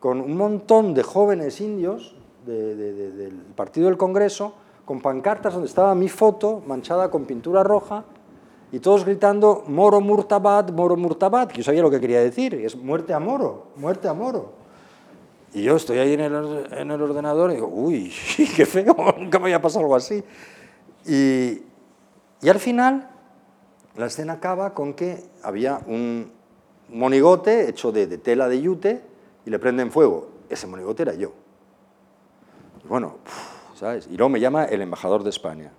con 0.02 0.20
un 0.20 0.36
montón 0.36 0.94
de 0.94 1.04
jóvenes 1.04 1.62
indios 1.62 2.16
del 2.46 3.32
Partido 3.56 3.88
del 3.88 3.98
Congreso, 3.98 4.56
con 4.84 5.02
pancartas 5.02 5.54
donde 5.54 5.70
estaba 5.70 5.96
mi 5.96 6.10
foto 6.10 6.62
manchada 6.66 7.10
con 7.12 7.26
pintura 7.26 7.64
roja, 7.64 8.04
y 8.72 8.80
todos 8.80 9.06
gritando 9.06 9.64
Moro 9.68 10.02
Murtabad, 10.02 10.70
Moro 10.70 10.96
Murtabad, 10.96 11.48
que 11.48 11.58
yo 11.58 11.64
sabía 11.64 11.82
lo 11.82 11.90
que 11.90 12.00
quería 12.00 12.22
decir, 12.22 12.54
es 12.54 12.76
muerte 12.76 13.14
a 13.14 13.20
Moro, 13.20 13.68
muerte 13.76 14.08
a 14.08 14.14
Moro. 14.14 14.54
Y 15.54 15.64
yo 15.64 15.76
estoy 15.76 15.98
ahí 15.98 16.14
en 16.14 16.20
el, 16.20 16.68
en 16.72 16.92
el 16.92 17.02
ordenador 17.02 17.52
y 17.52 17.56
digo, 17.56 17.68
uy, 17.68 18.14
qué 18.56 18.66
feo, 18.66 18.96
nunca 19.18 19.40
me 19.40 19.46
había 19.46 19.62
pasado 19.62 19.82
algo 19.82 19.96
así. 19.96 20.24
Y, 21.06 21.64
y 22.42 22.50
al 22.50 22.60
final, 22.60 23.10
la 23.96 24.06
escena 24.06 24.34
acaba 24.34 24.74
con 24.74 24.94
que 24.94 25.24
había 25.44 25.82
un 25.88 26.32
monigote 26.90 27.70
hecho 27.70 27.92
de, 27.92 28.18
tela 28.18 28.48
de 28.48 28.62
yute 28.62 29.02
y 29.46 29.50
le 29.50 29.60
prenden 29.60 29.92
fuego. 29.92 30.30
Ese 30.50 30.68
monigote 30.68 31.04
era 31.04 31.14
yo. 31.14 31.34
Y 32.84 32.88
bueno, 32.88 33.18
¿sabes? 33.76 34.08
Y 34.08 34.18
luego 34.18 34.30
me 34.30 34.40
llama 34.40 34.66
el 34.66 34.82
embajador 34.82 35.24
de 35.24 35.30
España, 35.30 35.72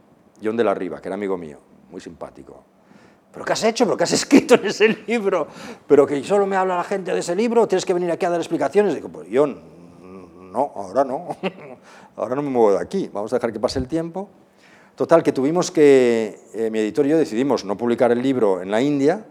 John 0.43 0.57
de 0.57 0.65
la 0.65 0.75
Riva, 0.75 1.01
que 1.01 1.09
era 1.09 1.15
amigo 1.15 1.37
mío, 1.37 1.59
muy 1.91 2.01
simpático. 2.01 2.65
¿Pero 3.33 3.45
qué 3.45 3.53
has 3.53 3.65
hecho? 3.65 3.85
¿Pero 3.85 3.97
qué 3.97 4.05
has 4.05 4.13
escrito 4.21 4.55
en 4.55 4.67
ese 4.67 4.89
libro? 5.07 5.47
¿Pero 5.87 6.07
que 6.07 6.23
solo 6.25 6.47
me 6.47 6.57
habla 6.57 6.77
la 6.77 6.85
gente 6.85 7.13
de 7.13 7.21
ese 7.21 7.35
libro? 7.35 7.67
¿Tienes 7.69 7.85
que 7.85 7.95
venir 7.95 8.11
aquí 8.11 8.27
a 8.27 8.31
dar 8.31 8.41
explicaciones? 8.41 8.95
Digo, 8.95 9.09
pues 9.09 9.29
yo 9.29 9.47
no, 9.47 10.73
ahora 10.75 11.05
no. 11.05 11.37
ahora 12.17 12.35
no 12.35 12.43
me 12.43 12.51
muevo 12.51 12.73
de 12.73 12.83
aquí. 12.83 13.09
Vamos 13.13 13.33
a 13.33 13.37
dejar 13.37 13.53
que 13.53 13.61
pase 13.61 13.79
el 13.79 13.89
tiempo. 13.89 14.29
Total, 14.97 15.23
que 15.23 15.33
tuvimos 15.33 15.71
que, 15.71 16.41
eh, 16.53 16.71
mi 16.71 16.81
editor 16.81 17.07
y 17.07 17.11
yo 17.11 17.19
decidimos 17.19 17.65
no 17.65 17.77
publicar 17.77 18.13
el 18.13 18.21
libro 18.21 18.61
en 18.61 18.71
la 18.71 18.83
India 18.83 19.25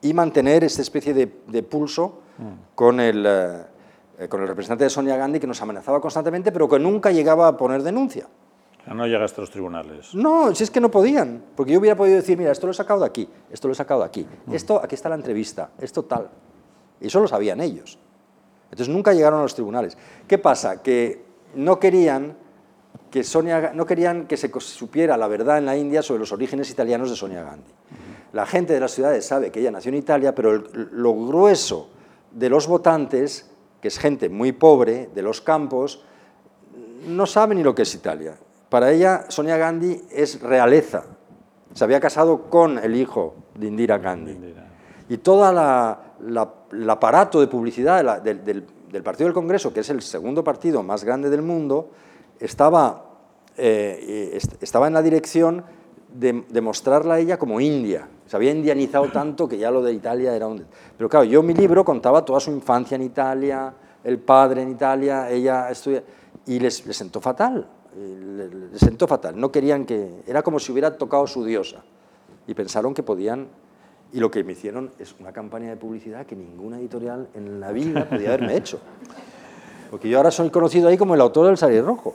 y 0.00 0.12
mantener 0.12 0.64
esta 0.64 0.82
especie 0.82 1.14
de, 1.14 1.62
pulso 1.62 2.20
mm. 2.38 2.74
con 2.74 2.98
el, 2.98 3.24
eh, 3.26 4.28
con 4.28 4.42
el 4.42 4.48
representante 4.48 4.84
de 4.84 4.90
Sonia 4.90 5.16
Gandhi 5.16 5.38
que 5.38 5.46
nos 5.46 5.60
amenazaba 5.62 6.00
constantemente, 6.00 6.50
pero 6.50 6.68
que 6.68 6.78
nunca 6.78 7.12
llegaba 7.12 7.46
a 7.46 7.56
poner 7.56 7.82
denuncia. 7.82 8.26
No 8.94 9.06
llegaste 9.06 9.40
a 9.40 9.42
los 9.42 9.50
tribunales. 9.50 10.14
No, 10.14 10.54
si 10.54 10.64
es 10.64 10.70
que 10.70 10.80
no 10.80 10.90
podían, 10.90 11.44
porque 11.54 11.72
yo 11.72 11.78
hubiera 11.78 11.96
podido 11.96 12.16
decir, 12.16 12.38
mira, 12.38 12.52
esto 12.52 12.66
lo 12.66 12.72
he 12.72 12.74
sacado 12.74 13.00
de 13.00 13.06
aquí, 13.06 13.28
esto 13.50 13.68
lo 13.68 13.72
he 13.72 13.76
sacado 13.76 14.00
de 14.00 14.06
aquí, 14.06 14.26
mm. 14.46 14.54
esto, 14.54 14.80
aquí 14.82 14.94
está 14.94 15.08
la 15.08 15.14
entrevista, 15.14 15.70
esto 15.78 16.04
tal. 16.04 16.30
Y 17.00 17.06
eso 17.06 17.20
lo 17.20 17.28
sabían 17.28 17.60
ellos. 17.60 17.98
Entonces 18.70 18.88
nunca 18.88 19.12
llegaron 19.12 19.40
a 19.40 19.42
los 19.42 19.54
tribunales. 19.54 19.96
¿Qué 20.26 20.38
pasa? 20.38 20.82
Que 20.82 21.24
no 21.54 21.78
querían 21.78 22.36
que, 23.10 23.24
Sonia, 23.24 23.72
no 23.74 23.86
querían 23.86 24.26
que 24.26 24.36
se 24.36 24.50
supiera 24.60 25.16
la 25.16 25.28
verdad 25.28 25.58
en 25.58 25.66
la 25.66 25.76
India 25.76 26.02
sobre 26.02 26.20
los 26.20 26.32
orígenes 26.32 26.70
italianos 26.70 27.10
de 27.10 27.16
Sonia 27.16 27.42
Gandhi. 27.42 27.72
La 28.32 28.44
gente 28.44 28.74
de 28.74 28.80
las 28.80 28.92
ciudades 28.92 29.24
sabe 29.24 29.50
que 29.50 29.60
ella 29.60 29.70
nació 29.70 29.88
en 29.90 29.96
Italia, 29.96 30.34
pero 30.34 30.52
lo 30.52 31.14
grueso 31.14 31.88
de 32.30 32.50
los 32.50 32.66
votantes, 32.66 33.50
que 33.80 33.88
es 33.88 33.98
gente 33.98 34.28
muy 34.28 34.52
pobre 34.52 35.08
de 35.14 35.22
los 35.22 35.40
campos, 35.40 36.04
no 37.06 37.24
sabe 37.24 37.54
ni 37.54 37.62
lo 37.62 37.74
que 37.74 37.82
es 37.82 37.94
Italia. 37.94 38.36
Para 38.68 38.92
ella, 38.92 39.24
Sonia 39.28 39.56
Gandhi 39.56 40.02
es 40.10 40.40
realeza. 40.40 41.04
Se 41.72 41.84
había 41.84 42.00
casado 42.00 42.50
con 42.50 42.78
el 42.78 42.96
hijo 42.96 43.34
de 43.54 43.66
Indira 43.66 43.98
Gandhi. 43.98 44.54
Y 45.08 45.18
todo 45.18 45.48
el 45.48 46.90
aparato 46.90 47.40
de 47.40 47.46
publicidad 47.46 48.22
del, 48.22 48.62
Partido 49.02 49.26
del 49.26 49.34
Congreso, 49.34 49.72
que 49.72 49.80
es 49.80 49.90
el 49.90 50.02
segundo 50.02 50.44
partido 50.44 50.82
más 50.82 51.04
grande 51.04 51.30
del 51.30 51.40
mundo, 51.40 51.90
estaba, 52.38 53.04
eh, 53.56 54.38
estaba 54.60 54.86
en 54.86 54.92
la 54.92 55.02
dirección 55.02 55.64
de, 56.12 56.60
mostrarla 56.60 57.14
a 57.14 57.18
ella 57.20 57.38
como 57.38 57.60
India. 57.60 58.06
Se 58.26 58.36
había 58.36 58.50
indianizado 58.50 59.08
tanto 59.12 59.48
que 59.48 59.56
ya 59.56 59.70
lo 59.70 59.82
de 59.82 59.94
Italia 59.94 60.36
era 60.36 60.46
un... 60.46 60.66
Pero 60.96 61.08
claro, 61.08 61.24
yo 61.24 61.42
mi 61.42 61.54
libro 61.54 61.86
contaba 61.86 62.22
toda 62.22 62.40
su 62.40 62.50
infancia 62.50 62.96
en 62.96 63.02
Italia, 63.02 63.72
el 64.04 64.18
padre 64.18 64.62
en 64.62 64.70
Italia, 64.72 65.30
ella 65.30 65.70
estudia... 65.70 66.02
Y 66.44 66.60
les, 66.60 66.84
les 66.86 66.96
sentó 66.96 67.20
fatal 67.20 67.66
le, 67.98 68.78
sentó 68.78 69.06
fatal. 69.06 69.38
No 69.38 69.50
querían 69.50 69.84
que... 69.84 70.22
Era 70.26 70.42
como 70.42 70.58
si 70.58 70.72
hubiera 70.72 70.96
tocado 70.96 71.26
su 71.26 71.44
diosa. 71.44 71.84
Y 72.46 72.54
pensaron 72.54 72.94
que 72.94 73.02
podían... 73.02 73.48
Y 74.12 74.20
lo 74.20 74.30
que 74.30 74.42
me 74.42 74.52
hicieron 74.52 74.90
es 74.98 75.14
una 75.20 75.32
campaña 75.32 75.68
de 75.68 75.76
publicidad 75.76 76.24
que 76.24 76.34
ninguna 76.34 76.78
editorial 76.78 77.28
en 77.34 77.60
la 77.60 77.72
vida 77.72 78.08
podía 78.08 78.28
haberme 78.28 78.56
hecho. 78.56 78.80
Porque 79.90 80.08
yo 80.08 80.16
ahora 80.16 80.30
soy 80.30 80.50
conocido 80.50 80.88
ahí 80.88 80.96
como 80.96 81.14
el 81.14 81.20
autor 81.20 81.46
del 81.46 81.58
Salir 81.58 81.84
Rojo, 81.84 82.14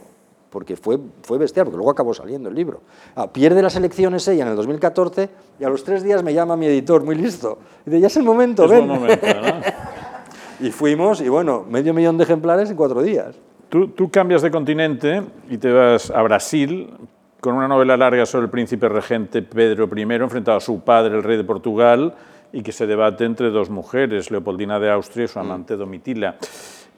porque 0.50 0.76
fue, 0.76 1.00
fue 1.22 1.38
bestial, 1.38 1.66
porque 1.66 1.78
luego 1.78 1.92
acabó 1.92 2.14
saliendo 2.14 2.50
el 2.50 2.56
libro. 2.56 2.82
Ah, 3.16 3.32
pierde 3.32 3.62
las 3.62 3.76
elecciones 3.76 4.28
ella 4.28 4.44
en 4.44 4.50
el 4.50 4.56
2014 4.56 5.30
y 5.60 5.64
a 5.64 5.70
los 5.70 5.84
tres 5.84 6.04
días 6.04 6.24
me 6.24 6.34
llama 6.34 6.56
mi 6.56 6.66
editor, 6.66 7.04
muy 7.04 7.16
listo. 7.16 7.60
Y 7.86 7.90
dice, 7.90 8.02
ya 8.02 8.08
es 8.08 8.18
el 8.18 8.24
momento, 8.24 8.68
ven. 8.68 8.90
y 10.60 10.72
fuimos, 10.72 11.22
y 11.22 11.30
bueno, 11.30 11.66
medio 11.68 11.94
millón 11.94 12.18
de 12.18 12.24
ejemplares 12.24 12.70
en 12.70 12.76
cuatro 12.76 13.02
días. 13.02 13.36
Tú, 13.74 14.12
cambias 14.12 14.44
de 14.44 14.52
continente 14.52 15.24
y 15.50 15.58
te 15.58 15.72
vas 15.72 16.12
a 16.12 16.22
Brasil 16.22 16.94
con 17.42 17.56
una 17.56 17.68
novela 17.68 17.98
larga 17.98 18.24
sobre 18.28 18.46
el 18.46 18.52
príncipe 18.52 18.88
regente 18.88 19.42
Pedro 19.42 19.90
I, 19.96 20.02
enfrentado 20.02 20.58
a 20.58 20.62
su 20.62 20.82
padre, 20.82 21.16
el 21.16 21.24
rey 21.24 21.38
de 21.38 21.44
Portugal, 21.44 22.14
y 22.52 22.62
que 22.62 22.72
se 22.72 22.86
debate 22.86 23.26
entre 23.26 23.50
dos 23.50 23.72
mujeres, 23.72 24.30
Leopoldina 24.30 24.80
de 24.80 24.92
Austria 24.92 25.26
y 25.26 25.28
su 25.28 25.40
amante 25.40 25.76
Domitila. 25.76 26.36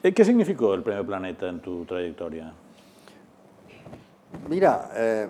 Eh, 0.02 0.12
¿Qué 0.12 0.22
significó 0.22 0.74
el 0.74 0.82
Premio 0.82 1.06
Planeta 1.06 1.48
en 1.48 1.60
tu 1.60 1.86
trayectoria? 1.86 2.52
Mira, 4.46 4.90
eh, 4.94 5.28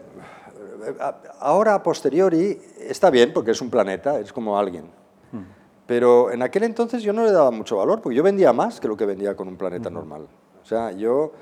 ahora 1.38 1.76
a 1.76 1.82
posteriori 1.84 2.58
está 2.80 3.08
bien 3.08 3.32
porque 3.32 3.52
es 3.52 3.60
un 3.60 3.70
planeta, 3.70 4.18
es 4.18 4.32
como 4.32 4.58
alguien. 4.58 4.86
Mm. 5.30 5.38
Pero 5.86 6.32
en 6.32 6.42
aquel 6.42 6.64
entonces 6.64 7.04
yo 7.04 7.12
no 7.12 7.24
le 7.24 7.30
daba 7.30 7.52
mucho 7.52 7.76
valor 7.76 8.02
porque 8.02 8.16
yo 8.16 8.24
vendía 8.24 8.52
más 8.52 8.80
que 8.80 8.88
lo 8.88 8.96
que 8.96 9.06
vendía 9.06 9.36
con 9.36 9.46
un 9.46 9.56
planeta 9.56 9.90
normal. 9.90 10.26
O 10.66 10.68
sea, 10.68 10.90
yo, 10.90 11.32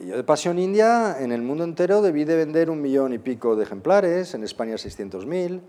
yo 0.00 0.16
de 0.16 0.24
Pasión 0.24 0.58
India 0.58 1.18
en 1.20 1.32
el 1.32 1.42
mundo 1.42 1.64
entero 1.64 2.00
debí 2.00 2.24
de 2.24 2.34
vender 2.34 2.70
un 2.70 2.80
millón 2.80 3.12
y 3.12 3.18
pico 3.18 3.56
de 3.56 3.64
ejemplares, 3.64 4.32
en 4.32 4.42
España 4.42 4.76
600.000, 4.76 5.60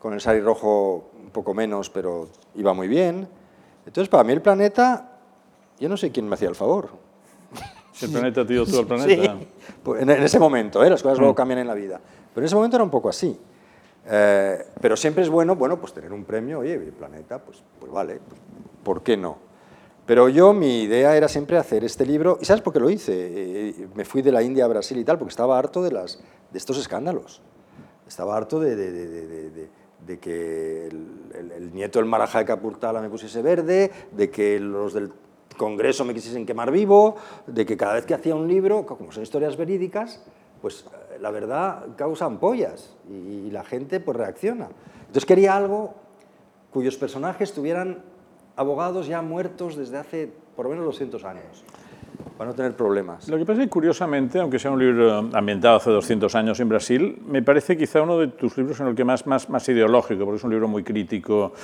con 0.00 0.14
el 0.14 0.20
Sari 0.20 0.40
Rojo 0.40 1.12
un 1.22 1.30
poco 1.30 1.54
menos, 1.54 1.90
pero 1.90 2.28
iba 2.56 2.74
muy 2.74 2.88
bien. 2.88 3.28
Entonces, 3.86 4.08
para 4.08 4.24
mí 4.24 4.32
el 4.32 4.42
planeta, 4.42 5.20
yo 5.78 5.88
no 5.88 5.96
sé 5.96 6.10
quién 6.10 6.28
me 6.28 6.34
hacía 6.34 6.48
el 6.48 6.56
favor. 6.56 6.88
¿El 8.02 8.10
planeta 8.10 8.44
tío 8.44 8.66
tú 8.66 8.80
al 8.80 8.86
planeta? 8.88 9.36
Sí, 9.38 9.48
pues 9.84 10.02
en, 10.02 10.10
ese 10.10 10.40
momento, 10.40 10.82
¿eh? 10.82 10.90
las 10.90 11.04
cosas 11.04 11.18
luego 11.18 11.34
mm. 11.34 11.36
cambian 11.36 11.60
en 11.60 11.68
la 11.68 11.74
vida. 11.74 12.00
Pero 12.34 12.42
en 12.42 12.46
ese 12.46 12.56
momento 12.56 12.78
era 12.78 12.82
un 12.82 12.90
poco 12.90 13.10
así. 13.10 13.38
Eh, 14.06 14.66
pero 14.80 14.96
siempre 14.96 15.22
es 15.22 15.28
bueno, 15.30 15.54
bueno, 15.54 15.78
pues 15.78 15.92
tener 15.92 16.12
un 16.12 16.24
premio, 16.24 16.58
oye, 16.58 16.74
el 16.74 16.92
planeta, 16.94 17.38
pues, 17.38 17.62
pues 17.78 17.92
vale, 17.92 18.18
¿por 18.82 19.04
qué 19.04 19.16
no? 19.16 19.49
Pero 20.10 20.28
yo, 20.28 20.52
mi 20.52 20.82
idea 20.82 21.16
era 21.16 21.28
siempre 21.28 21.56
hacer 21.56 21.84
este 21.84 22.04
libro, 22.04 22.36
y 22.40 22.44
¿sabes 22.44 22.62
por 22.62 22.72
qué 22.72 22.80
lo 22.80 22.90
hice? 22.90 23.12
Eh, 23.14 23.88
me 23.94 24.04
fui 24.04 24.22
de 24.22 24.32
la 24.32 24.42
India 24.42 24.64
a 24.64 24.66
Brasil 24.66 24.98
y 24.98 25.04
tal, 25.04 25.18
porque 25.18 25.30
estaba 25.30 25.56
harto 25.56 25.84
de, 25.84 25.92
las, 25.92 26.20
de 26.50 26.58
estos 26.58 26.78
escándalos. 26.78 27.40
Estaba 28.08 28.36
harto 28.36 28.58
de, 28.58 28.74
de, 28.74 30.18
que 30.18 30.88
el, 30.88 31.72
nieto 31.72 32.00
del 32.00 32.08
Maraja 32.08 32.40
de 32.40 32.44
Capurtala 32.44 33.00
me 33.00 33.08
pusiese 33.08 33.40
verde, 33.40 33.92
de 34.10 34.30
que 34.30 34.58
los 34.58 34.94
del 34.94 35.12
Congreso 35.56 36.04
me 36.04 36.12
quisiesen 36.12 36.44
quemar 36.44 36.72
vivo, 36.72 37.14
de 37.46 37.64
que 37.64 37.76
cada 37.76 37.94
vez 37.94 38.04
que 38.04 38.14
hacía 38.14 38.34
un 38.34 38.48
libro, 38.48 38.86
como 38.86 39.12
son 39.12 39.22
historias 39.22 39.56
verídicas, 39.56 40.24
pues 40.60 40.86
eh, 41.12 41.18
la 41.20 41.30
verdad 41.30 41.86
causa 41.94 42.24
ampollas 42.24 42.96
y, 43.08 43.48
la 43.52 43.62
gente 43.62 44.00
pues 44.00 44.16
reacciona. 44.16 44.70
Entonces 45.02 45.24
quería 45.24 45.56
algo 45.56 45.94
cuyos 46.72 46.96
personajes 46.96 47.52
tuvieran 47.52 48.02
abogados 48.60 49.06
ya 49.06 49.22
muertos 49.22 49.74
desde 49.74 49.96
hace 49.96 50.30
por 50.54 50.66
lo 50.66 50.70
menos 50.70 50.84
200 50.84 51.24
años 51.24 51.64
para 52.36 52.50
no 52.50 52.54
tener 52.54 52.76
problemas. 52.76 53.26
Lo 53.26 53.38
que 53.38 53.46
pasa 53.46 53.62
es 53.62 53.66
que, 53.66 53.70
curiosamente, 53.70 54.38
aunque 54.38 54.58
sea 54.58 54.70
un 54.70 54.78
libro 54.78 55.30
ambientado 55.32 55.76
hace 55.76 55.90
200 55.90 56.34
años 56.34 56.60
en 56.60 56.68
Brasil, 56.68 57.22
me 57.26 57.42
parece 57.42 57.74
quizá 57.78 58.02
uno 58.02 58.18
de 58.18 58.28
tus 58.28 58.58
libros 58.58 58.78
en 58.80 58.88
el 58.88 58.94
que 58.94 59.02
más, 59.02 59.26
más, 59.26 59.48
más 59.48 59.66
ideológico, 59.70 60.26
porque 60.26 60.36
es 60.36 60.44
un 60.44 60.50
libro 60.50 60.68
muy 60.68 60.84
crítico 60.84 61.54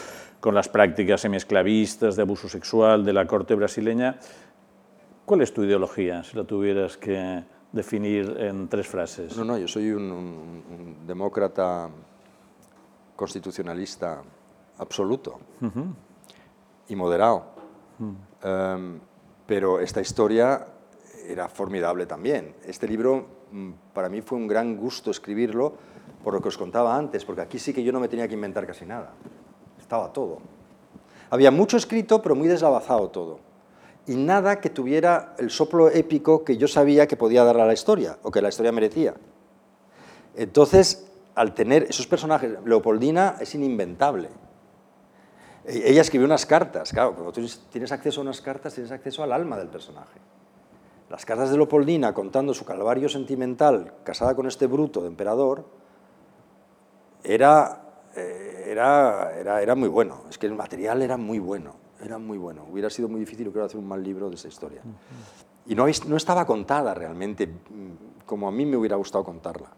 con 0.41 0.55
las 0.55 0.71
prácticas 0.71 1.21
semiesclavistas, 1.21 2.17
de 2.17 2.23
abuso 2.23 2.49
sexual 2.49 3.05
de 3.05 3.13
la 3.13 3.27
corte 3.27 3.55
brasileña. 3.55 4.19
¿Cuál 5.27 5.43
es 5.43 5.53
tu 5.53 5.65
ideología, 5.65 6.25
si 6.25 6.35
la 6.35 6.45
tuvieras 6.45 6.97
que 6.97 7.45
definir 7.73 8.37
en 8.39 8.69
tres 8.69 8.87
frases? 8.87 9.37
No, 9.37 9.45
no, 9.45 9.59
yo 9.59 9.69
soy 9.69 9.91
un, 9.91 11.05
demócrata 11.07 11.91
constitucionalista 13.15 14.23
absoluto 14.79 15.39
y 16.89 16.97
moderado. 16.97 17.45
Em, 18.43 19.01
pero 19.47 19.81
esta 19.81 20.01
historia 20.01 20.67
era 21.27 21.49
formidable 21.49 22.07
también. 22.07 22.55
Este 22.65 22.87
libro 22.87 23.27
mm, 23.51 23.71
para 23.93 24.09
mí 24.09 24.21
fue 24.21 24.39
un 24.39 24.47
gran 24.47 24.77
gusto 24.77 25.11
escribirlo 25.11 25.75
por 26.23 26.35
lo 26.35 26.41
que 26.41 26.49
os 26.49 26.59
contaba 26.59 26.97
antes, 26.97 27.25
porque 27.25 27.43
aquí 27.43 27.59
sí 27.59 27.73
que 27.73 27.83
yo 27.83 27.93
no 27.93 28.01
me 28.01 28.09
tenía 28.09 28.27
que 28.27 28.35
inventar 28.35 28.67
casi 28.67 28.85
nada. 28.85 29.13
Estaba 29.79 30.13
todo. 30.13 30.39
Había 31.31 31.51
mucho 31.51 31.77
escrito, 31.77 32.23
pero 32.23 32.35
muy 32.35 32.49
deslavazado 32.49 33.11
todo. 33.11 33.41
Y 34.07 34.17
nada 34.17 34.61
que 34.61 34.71
tuviera 34.71 35.35
el 35.39 35.51
soplo 35.51 35.89
épico 35.89 36.45
que 36.45 36.57
yo 36.57 36.69
sabía 36.69 37.07
que 37.07 37.17
podía 37.17 37.45
darle 37.45 37.63
a 37.63 37.67
la 37.67 37.73
historia, 37.73 38.19
o 38.23 38.31
que 38.31 38.43
la 38.43 38.49
historia 38.49 38.73
merecía. 38.73 39.15
Entonces, 40.37 41.11
al 41.35 41.55
tener 41.55 41.85
esos 41.85 42.07
personajes, 42.07 42.53
Leopoldina 42.65 43.37
es 43.41 43.55
ininventable. 43.55 44.29
Ella 45.67 46.01
escribió 46.01 46.27
unas 46.27 46.47
cartas, 46.47 46.93
claro, 46.93 47.15
cuando 47.15 47.33
tú 47.33 47.45
tienes 47.71 47.91
acceso 47.91 48.21
a 48.21 48.23
unas 48.23 48.41
cartas, 48.41 48.73
tienes 48.73 48.93
acceso 48.93 49.25
al 49.25 49.33
alma 49.33 49.57
del 49.57 49.67
personaje. 49.67 50.21
Las 51.11 51.27
cartas 51.27 51.51
de 51.51 51.57
Leopoldina 51.57 52.15
contando 52.15 52.55
su 52.55 52.65
calvario 52.65 53.09
sentimental, 53.09 53.95
casada 54.05 54.37
con 54.37 54.47
este 54.47 54.69
bruto 54.69 55.01
de 55.01 55.09
emperador, 55.09 55.65
era, 57.25 57.83
eh, 58.15 58.67
era, 58.69 59.33
era, 59.37 59.61
era, 59.61 59.75
muy 59.75 59.89
bueno. 59.89 60.23
Es 60.31 60.39
que 60.39 60.47
el 60.47 60.55
material 60.55 61.03
era 61.03 61.17
muy 61.17 61.41
bueno, 61.41 61.75
era 62.01 62.19
muy 62.19 62.39
bueno. 62.39 62.65
Hubiera 62.71 62.89
sido 62.89 63.09
muy 63.09 63.19
difícil, 63.19 63.51
creo, 63.51 63.65
hacer 63.65 63.81
un 63.81 63.89
mal 63.89 64.05
libro 64.05 64.29
de 64.29 64.37
esa 64.37 64.47
historia. 64.47 64.83
Y 65.67 65.75
no, 65.75 65.87
no 66.07 66.17
estaba 66.17 66.47
contada 66.47 66.95
realmente 66.95 67.49
mm, 67.49 68.25
como 68.25 68.47
a 68.47 68.53
mí 68.53 68.65
me 68.65 68.77
hubiera 68.77 68.95
gustado 68.95 69.25
contarla. 69.25 69.71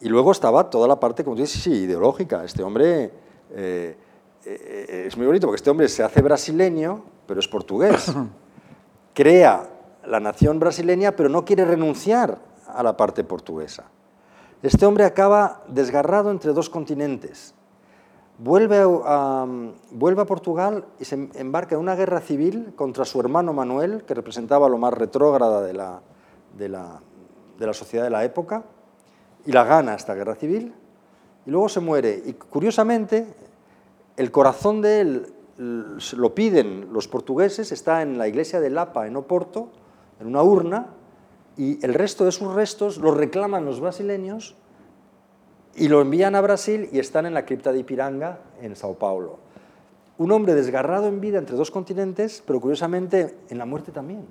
Y 0.00 0.08
luego 0.08 0.30
estaba 0.30 0.70
toda 0.70 0.86
la 0.86 1.00
parte, 1.00 1.24
como 1.24 1.34
tú 1.34 1.42
dices, 1.42 1.60
sí, 1.60 1.72
ideológica. 1.72 2.44
Este 2.44 2.62
hombre... 2.62 3.10
Eh, 3.54 3.96
eh, 4.44 5.04
es 5.06 5.16
muy 5.16 5.26
bonito 5.26 5.46
porque 5.46 5.56
este 5.56 5.70
hombre 5.70 5.88
se 5.88 6.02
hace 6.02 6.20
brasileño, 6.22 7.04
pero 7.26 7.40
es 7.40 7.48
portugués. 7.48 8.12
Crea 9.14 9.68
la 10.06 10.20
nación 10.20 10.58
brasileña, 10.58 11.12
pero 11.12 11.28
no 11.28 11.44
quiere 11.44 11.64
renunciar 11.64 12.38
a 12.66 12.82
la 12.82 12.96
parte 12.96 13.24
portuguesa. 13.24 13.84
Este 14.62 14.86
hombre 14.86 15.04
acaba 15.04 15.62
desgarrado 15.68 16.30
entre 16.30 16.52
dos 16.52 16.70
continentes. 16.70 17.54
Vuelve 18.38 18.78
a, 18.78 19.46
vuelve 19.90 20.22
a 20.22 20.24
Portugal 20.24 20.86
y 20.98 21.04
se 21.04 21.14
embarca 21.34 21.74
en 21.74 21.80
una 21.80 21.94
guerra 21.94 22.20
civil 22.20 22.72
contra 22.74 23.04
su 23.04 23.20
hermano 23.20 23.52
Manuel, 23.52 24.04
que 24.04 24.14
representaba 24.14 24.68
lo 24.68 24.78
más 24.78 24.94
retrógrada 24.94 25.62
de 25.62 25.74
la, 25.74 26.00
de 26.56 26.68
la, 26.68 27.00
de 27.58 27.66
la 27.66 27.74
sociedad 27.74 28.04
de 28.04 28.10
la 28.10 28.24
época, 28.24 28.64
y 29.44 29.52
la 29.52 29.64
gana 29.64 29.94
esta 29.94 30.14
guerra 30.14 30.34
civil, 30.34 30.74
y 31.44 31.50
luego 31.50 31.68
se 31.68 31.80
muere. 31.80 32.22
Y 32.24 32.32
curiosamente, 32.34 33.26
el 34.16 34.30
corazón 34.30 34.80
de 34.80 35.00
él 35.00 35.32
lo 35.58 36.34
piden 36.34 36.92
los 36.92 37.08
portugueses, 37.08 37.72
está 37.72 38.02
en 38.02 38.18
la 38.18 38.28
iglesia 38.28 38.60
de 38.60 38.70
Lapa, 38.70 39.06
en 39.06 39.16
Oporto, 39.16 39.70
en 40.20 40.26
una 40.26 40.42
urna, 40.42 40.88
y 41.56 41.84
el 41.84 41.94
resto 41.94 42.24
de 42.24 42.32
sus 42.32 42.52
restos 42.54 42.98
los 42.98 43.16
reclaman 43.16 43.64
los 43.64 43.80
brasileños 43.80 44.56
y 45.74 45.88
lo 45.88 46.00
envían 46.00 46.34
a 46.34 46.40
Brasil 46.40 46.88
y 46.92 46.98
están 46.98 47.26
en 47.26 47.34
la 47.34 47.44
cripta 47.44 47.72
de 47.72 47.80
Ipiranga, 47.80 48.40
en 48.60 48.74
Sao 48.76 48.94
Paulo. 48.94 49.38
Un 50.18 50.32
hombre 50.32 50.54
desgarrado 50.54 51.08
en 51.08 51.20
vida 51.20 51.38
entre 51.38 51.56
dos 51.56 51.70
continentes, 51.70 52.42
pero 52.46 52.60
curiosamente 52.60 53.38
en 53.48 53.58
la 53.58 53.66
muerte 53.66 53.92
también. 53.92 54.26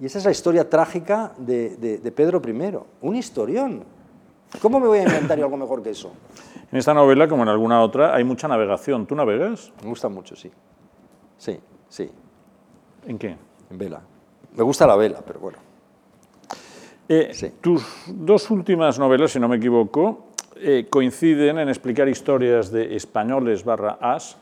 Y 0.00 0.06
esa 0.06 0.18
es 0.18 0.24
la 0.24 0.30
historia 0.30 0.68
trágica 0.68 1.32
de, 1.38 1.76
de 1.76 2.12
Pedro 2.12 2.42
I, 2.44 2.78
un 3.00 3.16
historión. 3.16 3.84
¿Cómo 4.60 4.80
me 4.80 4.86
voy 4.86 4.98
a 4.98 5.02
inventar 5.02 5.38
algo 5.38 5.56
mejor 5.56 5.82
que 5.82 5.90
eso? 5.90 6.12
En 6.70 6.78
esta 6.78 6.94
novela, 6.94 7.28
como 7.28 7.42
en 7.42 7.48
alguna 7.48 7.82
otra, 7.82 8.14
hay 8.14 8.24
mucha 8.24 8.48
navegación. 8.48 9.06
¿Tú 9.06 9.14
navegas? 9.14 9.72
Me 9.82 9.88
gusta 9.88 10.08
mucho, 10.08 10.34
sí. 10.34 10.50
Sí, 11.36 11.58
sí. 11.88 12.10
¿En 13.06 13.18
qué? 13.18 13.36
En 13.70 13.78
vela. 13.78 14.00
Me 14.56 14.62
gusta 14.62 14.86
la 14.86 14.96
vela, 14.96 15.20
pero 15.26 15.40
bueno. 15.40 15.58
Eh, 17.08 17.52
tus 17.60 17.84
dos 18.08 18.50
últimas 18.50 18.98
novelas, 18.98 19.32
si 19.32 19.38
no 19.38 19.48
me 19.48 19.56
equivoco, 19.56 20.28
eh, 20.56 20.86
coinciden 20.88 21.58
en 21.58 21.68
explicar 21.68 22.08
historias 22.08 22.70
de 22.70 22.96
españoles 22.96 23.64
barra 23.64 23.98
as 24.00 24.38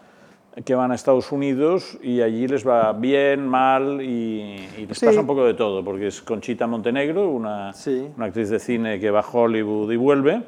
que 0.65 0.75
van 0.75 0.93
a 0.93 0.95
Estados 0.95 1.33
Unidos 1.33 1.99
y 2.03 2.21
allí 2.21 2.47
les 2.47 2.67
va 2.67 2.93
bien, 2.93 3.47
mal 3.49 4.03
y, 4.03 4.69
les 4.87 5.01
pasa 5.01 5.21
un 5.21 5.27
poco 5.27 5.45
de 5.45 5.55
todo, 5.55 5.83
porque 5.83 6.09
es 6.09 6.21
Conchita 6.21 6.67
Montenegro, 6.67 7.31
una, 7.31 7.73
una 8.17 8.27
actriz 8.27 8.51
de 8.51 8.59
cine 8.59 9.01
que 9.01 9.11
va 9.11 9.21
a 9.21 9.27
Hollywood 9.27 9.91
y 9.91 9.97
vuelve, 9.97 10.43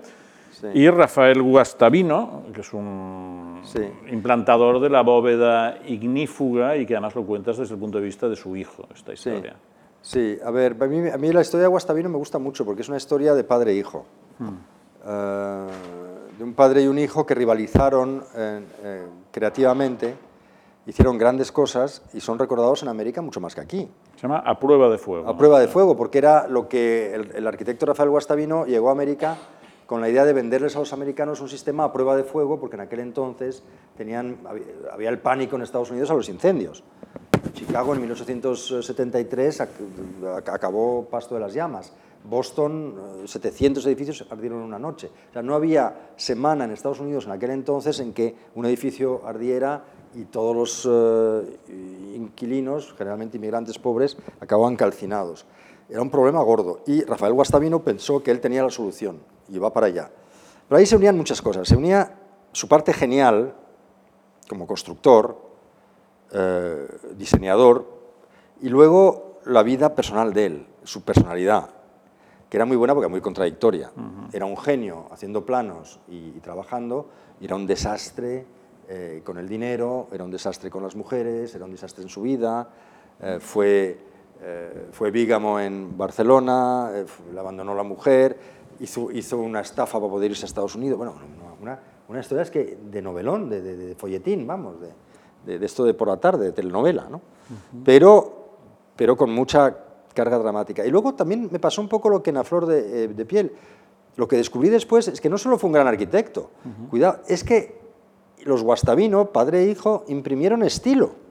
y 0.72 0.88
Rafael 0.88 1.42
Guastavino, 1.42 2.44
que 2.54 2.60
es 2.60 2.72
un 2.72 3.62
implantador 4.10 4.80
de 4.80 4.90
la 4.90 5.02
bóveda 5.02 5.78
ignífuga 5.86 6.76
y 6.76 6.86
que 6.86 6.94
además 6.94 7.14
lo 7.14 7.24
cuentas 7.24 7.56
desde 7.56 7.74
el 7.74 7.80
punto 7.80 7.98
de 7.98 8.04
vista 8.04 8.28
de 8.28 8.36
su 8.36 8.56
hijo, 8.56 8.86
esta 8.94 9.12
historia. 9.12 9.56
Sí, 10.00 10.38
a 10.44 10.50
ver, 10.50 10.76
a 10.80 10.86
mí, 10.86 11.08
a 11.08 11.16
mí, 11.16 11.32
la 11.32 11.40
historia 11.40 11.62
de 11.62 11.68
Guastavino 11.68 12.10
me 12.10 12.18
gusta 12.18 12.38
mucho 12.38 12.66
porque 12.66 12.82
es 12.82 12.88
una 12.88 12.98
historia 12.98 13.34
de 13.34 13.42
padre 13.42 13.72
e 13.72 13.76
hijo. 13.76 14.04
Hmm. 14.38 14.48
Eh, 15.06 15.66
de 16.38 16.44
un 16.44 16.52
padre 16.54 16.82
y 16.82 16.88
un 16.88 16.98
hijo 16.98 17.24
que 17.24 17.34
rivalizaron 17.34 18.22
eh, 18.34 18.60
creativamente, 19.34 20.14
hicieron 20.86 21.18
grandes 21.18 21.50
cosas 21.50 22.02
y 22.12 22.20
son 22.20 22.38
recordados 22.38 22.84
en 22.84 22.88
América 22.88 23.20
mucho 23.20 23.40
más 23.40 23.52
que 23.52 23.60
aquí. 23.60 23.88
Se 24.14 24.22
llama 24.22 24.38
A 24.46 24.60
Prueba 24.60 24.88
de 24.88 24.96
Fuego. 24.96 25.28
A 25.28 25.36
Prueba 25.36 25.58
de 25.58 25.66
Fuego, 25.66 25.96
porque 25.96 26.18
era 26.18 26.46
lo 26.46 26.68
que 26.68 27.12
el, 27.12 27.32
el 27.34 27.46
arquitecto 27.48 27.84
Rafael 27.84 28.10
Guastavino 28.10 28.64
llegó 28.64 28.90
a 28.90 28.92
América 28.92 29.36
con 29.86 30.00
la 30.00 30.08
idea 30.08 30.24
de 30.24 30.32
venderles 30.32 30.76
a 30.76 30.78
los 30.78 30.92
americanos 30.92 31.40
un 31.40 31.48
sistema 31.48 31.82
a 31.84 31.92
prueba 31.92 32.16
de 32.16 32.24
fuego, 32.24 32.58
porque 32.58 32.76
en 32.76 32.82
aquel 32.82 33.00
entonces 33.00 33.64
tenían, 33.96 34.38
había 34.90 35.10
el 35.10 35.18
pánico 35.18 35.56
en 35.56 35.62
Estados 35.62 35.90
Unidos 35.90 36.10
a 36.10 36.14
los 36.14 36.28
incendios. 36.28 36.84
Chicago 37.52 37.92
en 37.94 38.00
1873 38.00 39.60
acabó 40.46 41.04
pasto 41.10 41.34
de 41.34 41.40
las 41.40 41.52
llamas. 41.52 41.92
Boston, 42.24 43.22
700 43.26 43.84
eh, 43.84 43.88
edificios 43.88 44.26
ardieron 44.30 44.60
en 44.60 44.64
una 44.64 44.78
noche. 44.78 45.10
O 45.30 45.32
sea, 45.32 45.42
no 45.42 45.54
había 45.54 46.12
semana 46.16 46.64
en 46.64 46.70
Estados 46.70 47.00
Unidos 47.00 47.26
en 47.26 47.32
aquel 47.32 47.50
entonces 47.50 48.00
en 48.00 48.12
que 48.12 48.34
un 48.54 48.64
edificio 48.66 49.22
ardiera 49.26 49.84
y 50.14 50.24
todos 50.24 50.56
los 50.56 50.88
eh, 50.90 51.58
inquilinos, 52.16 52.94
generalmente 52.96 53.36
inmigrantes 53.36 53.78
pobres, 53.78 54.16
acababan 54.40 54.76
calcinados. 54.76 55.46
Era 55.88 56.00
un 56.00 56.10
problema 56.10 56.42
gordo 56.42 56.80
y 56.86 57.02
Rafael 57.04 57.34
Guastavino 57.34 57.82
pensó 57.82 58.22
que 58.22 58.30
él 58.30 58.40
tenía 58.40 58.62
la 58.62 58.70
solución 58.70 59.20
y 59.48 59.58
va 59.58 59.72
para 59.72 59.86
allá. 59.86 60.10
Pero 60.68 60.78
ahí 60.78 60.86
se 60.86 60.96
unían 60.96 61.16
muchas 61.16 61.42
cosas. 61.42 61.68
Se 61.68 61.76
unía 61.76 62.18
su 62.52 62.68
parte 62.68 62.92
genial 62.94 63.54
como 64.48 64.66
constructor, 64.66 65.36
eh, 66.32 66.86
diseñador, 67.16 67.86
y 68.60 68.68
luego 68.68 69.40
la 69.44 69.62
vida 69.62 69.94
personal 69.94 70.32
de 70.32 70.46
él, 70.46 70.66
su 70.84 71.02
personalidad, 71.02 71.73
que 72.48 72.56
era 72.56 72.64
muy 72.64 72.76
buena 72.76 72.94
porque 72.94 73.08
muy 73.08 73.20
contradictoria. 73.20 73.90
Era 74.32 74.46
un 74.46 74.56
genio 74.56 75.06
haciendo 75.10 75.44
planos 75.44 76.00
y, 76.08 76.30
trabajando, 76.40 77.08
y 77.40 77.46
era 77.46 77.56
un 77.56 77.66
desastre 77.66 78.46
eh, 78.88 79.22
con 79.24 79.38
el 79.38 79.48
dinero, 79.48 80.08
era 80.12 80.24
un 80.24 80.30
desastre 80.30 80.70
con 80.70 80.82
las 80.82 80.94
mujeres, 80.94 81.54
era 81.54 81.64
un 81.64 81.72
desastre 81.72 82.02
en 82.02 82.08
su 82.08 82.22
vida, 82.22 82.68
eh, 83.20 83.38
fue, 83.40 83.98
fue 84.92 85.10
bígamo 85.10 85.58
en 85.58 85.96
Barcelona, 85.96 86.90
le 87.32 87.40
abandonó 87.40 87.74
la 87.74 87.82
mujer, 87.82 88.36
hizo, 88.80 89.10
hizo 89.10 89.38
una 89.38 89.60
estafa 89.60 89.98
para 89.98 90.10
poder 90.10 90.30
irse 90.30 90.44
a 90.44 90.46
Estados 90.46 90.74
Unidos. 90.74 90.98
Bueno, 90.98 91.14
una, 91.60 91.78
una 92.08 92.20
historia 92.20 92.42
es 92.42 92.50
que 92.50 92.78
de 92.90 93.02
novelón, 93.02 93.48
de, 93.48 93.60
de, 93.60 93.94
folletín, 93.94 94.46
vamos, 94.46 94.76
de, 94.80 95.58
de, 95.58 95.64
esto 95.64 95.84
de 95.84 95.94
por 95.94 96.08
la 96.08 96.18
tarde, 96.18 96.46
de 96.46 96.52
telenovela, 96.52 97.08
¿no? 97.08 97.20
pero, 97.84 98.48
pero 98.96 99.16
con 99.16 99.30
mucha 99.30 99.83
carga 100.14 100.38
dramática. 100.38 100.86
Y 100.86 100.90
luego 100.90 101.14
también 101.14 101.48
me 101.50 101.58
pasó 101.58 101.80
un 101.80 101.88
poco 101.88 102.08
lo 102.08 102.22
que 102.22 102.30
en 102.30 102.36
la 102.36 102.44
flor 102.44 102.66
de, 102.66 103.04
eh, 103.04 103.24
piel. 103.24 103.52
Lo 104.16 104.28
que 104.28 104.36
descubrí 104.36 104.68
después 104.68 105.08
es 105.08 105.20
que 105.20 105.28
no 105.28 105.36
solo 105.36 105.58
fue 105.58 105.68
un 105.68 105.74
gran 105.74 105.88
arquitecto, 105.88 106.50
cuidado, 106.88 107.20
es 107.26 107.42
que 107.42 107.80
los 108.44 108.62
Guastavino, 108.62 109.32
padre 109.32 109.64
e 109.64 109.70
hijo, 109.70 110.04
imprimieron 110.08 110.62
estilo. 110.62 111.22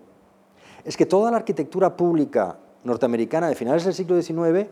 es 0.83 0.97
que 0.97 1.05
toda 1.05 1.31
la 1.31 1.37
arquitectura 1.37 1.95
pública 1.95 2.57
norteamericana 2.83 3.47
de 3.47 3.55
finales 3.55 3.85
del 3.85 3.93
siglo 3.93 4.21
XIX 4.21 4.67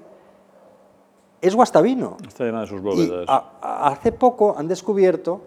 es 1.41 1.55
guastavino. 1.55 2.17
Está 2.27 2.43
llena 2.45 2.61
de 2.61 2.67
sus 2.67 2.81
bóvedas. 2.81 3.25
hace 3.61 4.11
poco 4.11 4.55
han 4.57 4.67
descubierto 4.67 5.41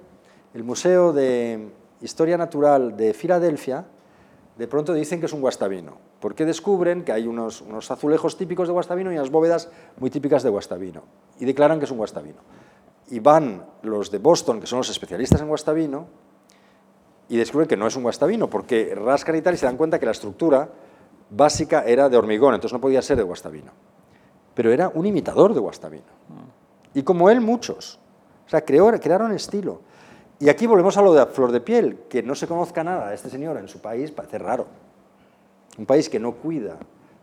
el 0.53 0.65
Museo 0.65 1.12
de 1.12 1.69
Historia 2.01 2.37
Natural 2.37 2.97
de 2.97 3.15
Filadelfia, 3.15 3.87
de 4.57 4.69
pronto 4.69 4.95
dicen 4.95 5.21
que 5.21 5.27
es 5.27 5.33
un 5.33 5.41
guastavino, 5.41 5.99
porque 6.21 6.45
descubren 6.45 7.03
que 7.05 7.13
hay 7.13 7.27
unos, 7.27 7.61
unos 7.61 7.91
azulejos 7.91 8.37
típicos 8.37 8.69
de 8.69 8.73
guastavino 8.73 9.13
y 9.13 9.17
unas 9.17 9.31
bóvedas 9.31 9.69
muy 9.99 10.11
típicas 10.11 10.43
de 10.43 10.51
guastavino, 10.51 11.03
y 11.41 11.45
declaran 11.45 11.79
que 11.79 11.87
es 11.87 11.91
un 11.91 11.99
guastavino. 11.99 12.39
Y 13.11 13.19
van 13.19 13.67
los 13.83 14.11
de 14.11 14.19
Boston, 14.19 14.61
que 14.61 14.67
son 14.67 14.79
los 14.79 14.89
especialistas 14.89 15.41
en 15.41 15.49
guastavino, 15.49 16.07
y 17.29 17.37
descubren 17.37 17.69
que 17.69 17.77
no 17.77 17.87
es 17.87 17.97
un 17.97 18.03
guastavino, 18.03 18.49
porque 18.49 18.95
rascan 18.95 19.37
y 19.37 19.43
tal 19.43 19.55
y 19.55 19.57
se 19.57 19.67
dan 19.67 19.77
cuenta 19.77 19.99
que 19.99 20.07
la 20.07 20.13
estructura 20.13 20.69
básica 21.31 21.85
era 21.85 22.09
de 22.09 22.17
hormigón, 22.17 22.55
entonces 22.55 22.73
no 22.73 22.81
podía 22.81 23.03
ser 23.03 23.17
de 23.17 23.23
guastavino. 23.23 23.73
Pero 24.55 24.73
era 24.73 24.91
un 24.95 25.07
imitador 25.07 25.53
de 25.53 25.61
guastavino. 25.61 26.05
Y 26.93 27.03
como 27.03 27.29
él, 27.29 27.41
muchos. 27.41 27.99
O 28.47 28.51
sea, 28.51 28.65
creó, 28.65 28.93
crearon 29.01 29.33
estilo. 29.33 29.81
Y 30.41 30.49
aquí 30.49 30.66
volvemos 30.66 30.97
a 30.97 31.03
lo 31.03 31.14
de 31.14 31.26
flor 31.26 31.53
de 31.53 31.61
piel, 31.61 31.99
que 32.09 32.22
no 32.22 32.35
se 32.35 32.47
conozca 32.47 32.82
nada 32.82 33.09
de 33.09 33.14
este 33.14 33.30
señor 33.30 33.57
en 33.57 33.68
su 33.68 33.80
país 33.80 34.11
parece 34.11 34.39
raro. 34.39 34.66
Un 35.78 35.87
país 35.87 36.09
que 36.09 36.18
no 36.18 36.32
cuida 36.32 36.76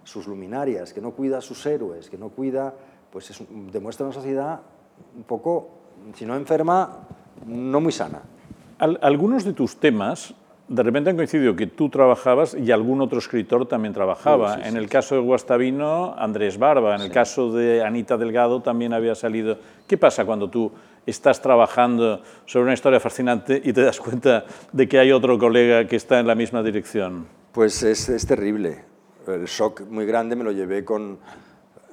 sus 0.03 0.27
luminarias, 0.27 0.93
que 0.93 1.01
no 1.01 1.11
cuida 1.11 1.41
sus 1.41 1.65
héroes, 1.65 2.09
que 2.09 2.17
no 2.17 2.29
cuida, 2.29 2.73
pues 3.11 3.43
demuestra 3.71 4.05
una 4.05 4.13
sociedad 4.13 4.61
un 5.15 5.23
poco, 5.23 5.69
si 6.15 6.25
no 6.25 6.35
enferma, 6.35 7.07
no 7.45 7.81
muy 7.81 7.91
sana. 7.91 8.21
algunos 8.79 9.43
de 9.43 9.53
tus 9.53 9.77
temas 9.77 10.33
de 10.71 10.83
repente 10.83 11.09
han 11.09 11.17
coincidido 11.17 11.53
que 11.53 11.67
tú 11.67 11.89
trabajabas 11.89 12.53
y 12.55 12.71
algún 12.71 13.01
otro 13.01 13.19
escritor 13.19 13.67
también 13.67 13.93
trabajaba. 13.93 14.65
en 14.65 14.77
el 14.77 14.87
caso 14.87 15.15
de 15.15 15.21
Guastavino, 15.21 16.15
Andrés 16.17 16.57
Barba. 16.57 16.95
En 16.95 17.01
el 17.01 17.11
caso 17.11 17.51
de 17.51 17.83
Anita 17.83 18.15
Delgado 18.15 18.61
también 18.61 18.93
había 18.93 19.13
salido. 19.13 19.57
¿Qué 19.85 19.97
pasa 19.97 20.23
cuando 20.23 20.49
tú 20.49 20.71
estás 21.05 21.41
trabajando 21.41 22.21
sobre 22.45 22.63
una 22.63 22.73
historia 22.73 23.01
fascinante 23.01 23.61
y 23.61 23.73
te 23.73 23.81
das 23.81 23.99
cuenta 23.99 24.45
de 24.71 24.87
que 24.87 24.97
hay 24.97 25.11
otro 25.11 25.37
colega 25.37 25.85
que 25.85 25.97
está 25.97 26.21
en 26.21 26.27
la 26.27 26.35
misma 26.35 26.63
dirección? 26.63 27.27
Pues 27.51 27.83
es, 27.83 28.07
es 28.07 28.25
terrible. 28.25 28.85
El 29.27 29.47
shock 29.47 29.81
muy 29.89 30.05
grande 30.05 30.37
me 30.37 30.45
lo 30.45 30.53
llevé 30.53 30.85
con 30.85 31.19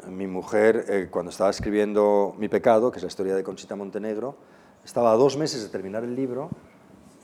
mi 0.08 0.28
mujer 0.28 0.84
eh, 0.88 1.08
cuando 1.10 1.30
estaba 1.30 1.50
escribiendo 1.50 2.36
Mi 2.38 2.48
pecado, 2.48 2.92
que 2.92 2.98
es 2.98 3.02
la 3.02 3.08
historia 3.08 3.34
de 3.34 3.42
Conchita 3.42 3.74
Montenegro. 3.74 4.36
Estaba 4.84 5.10
a 5.10 5.16
dos 5.16 5.36
meses 5.36 5.64
de 5.64 5.68
terminar 5.68 6.04
el 6.04 6.14
libro 6.14 6.48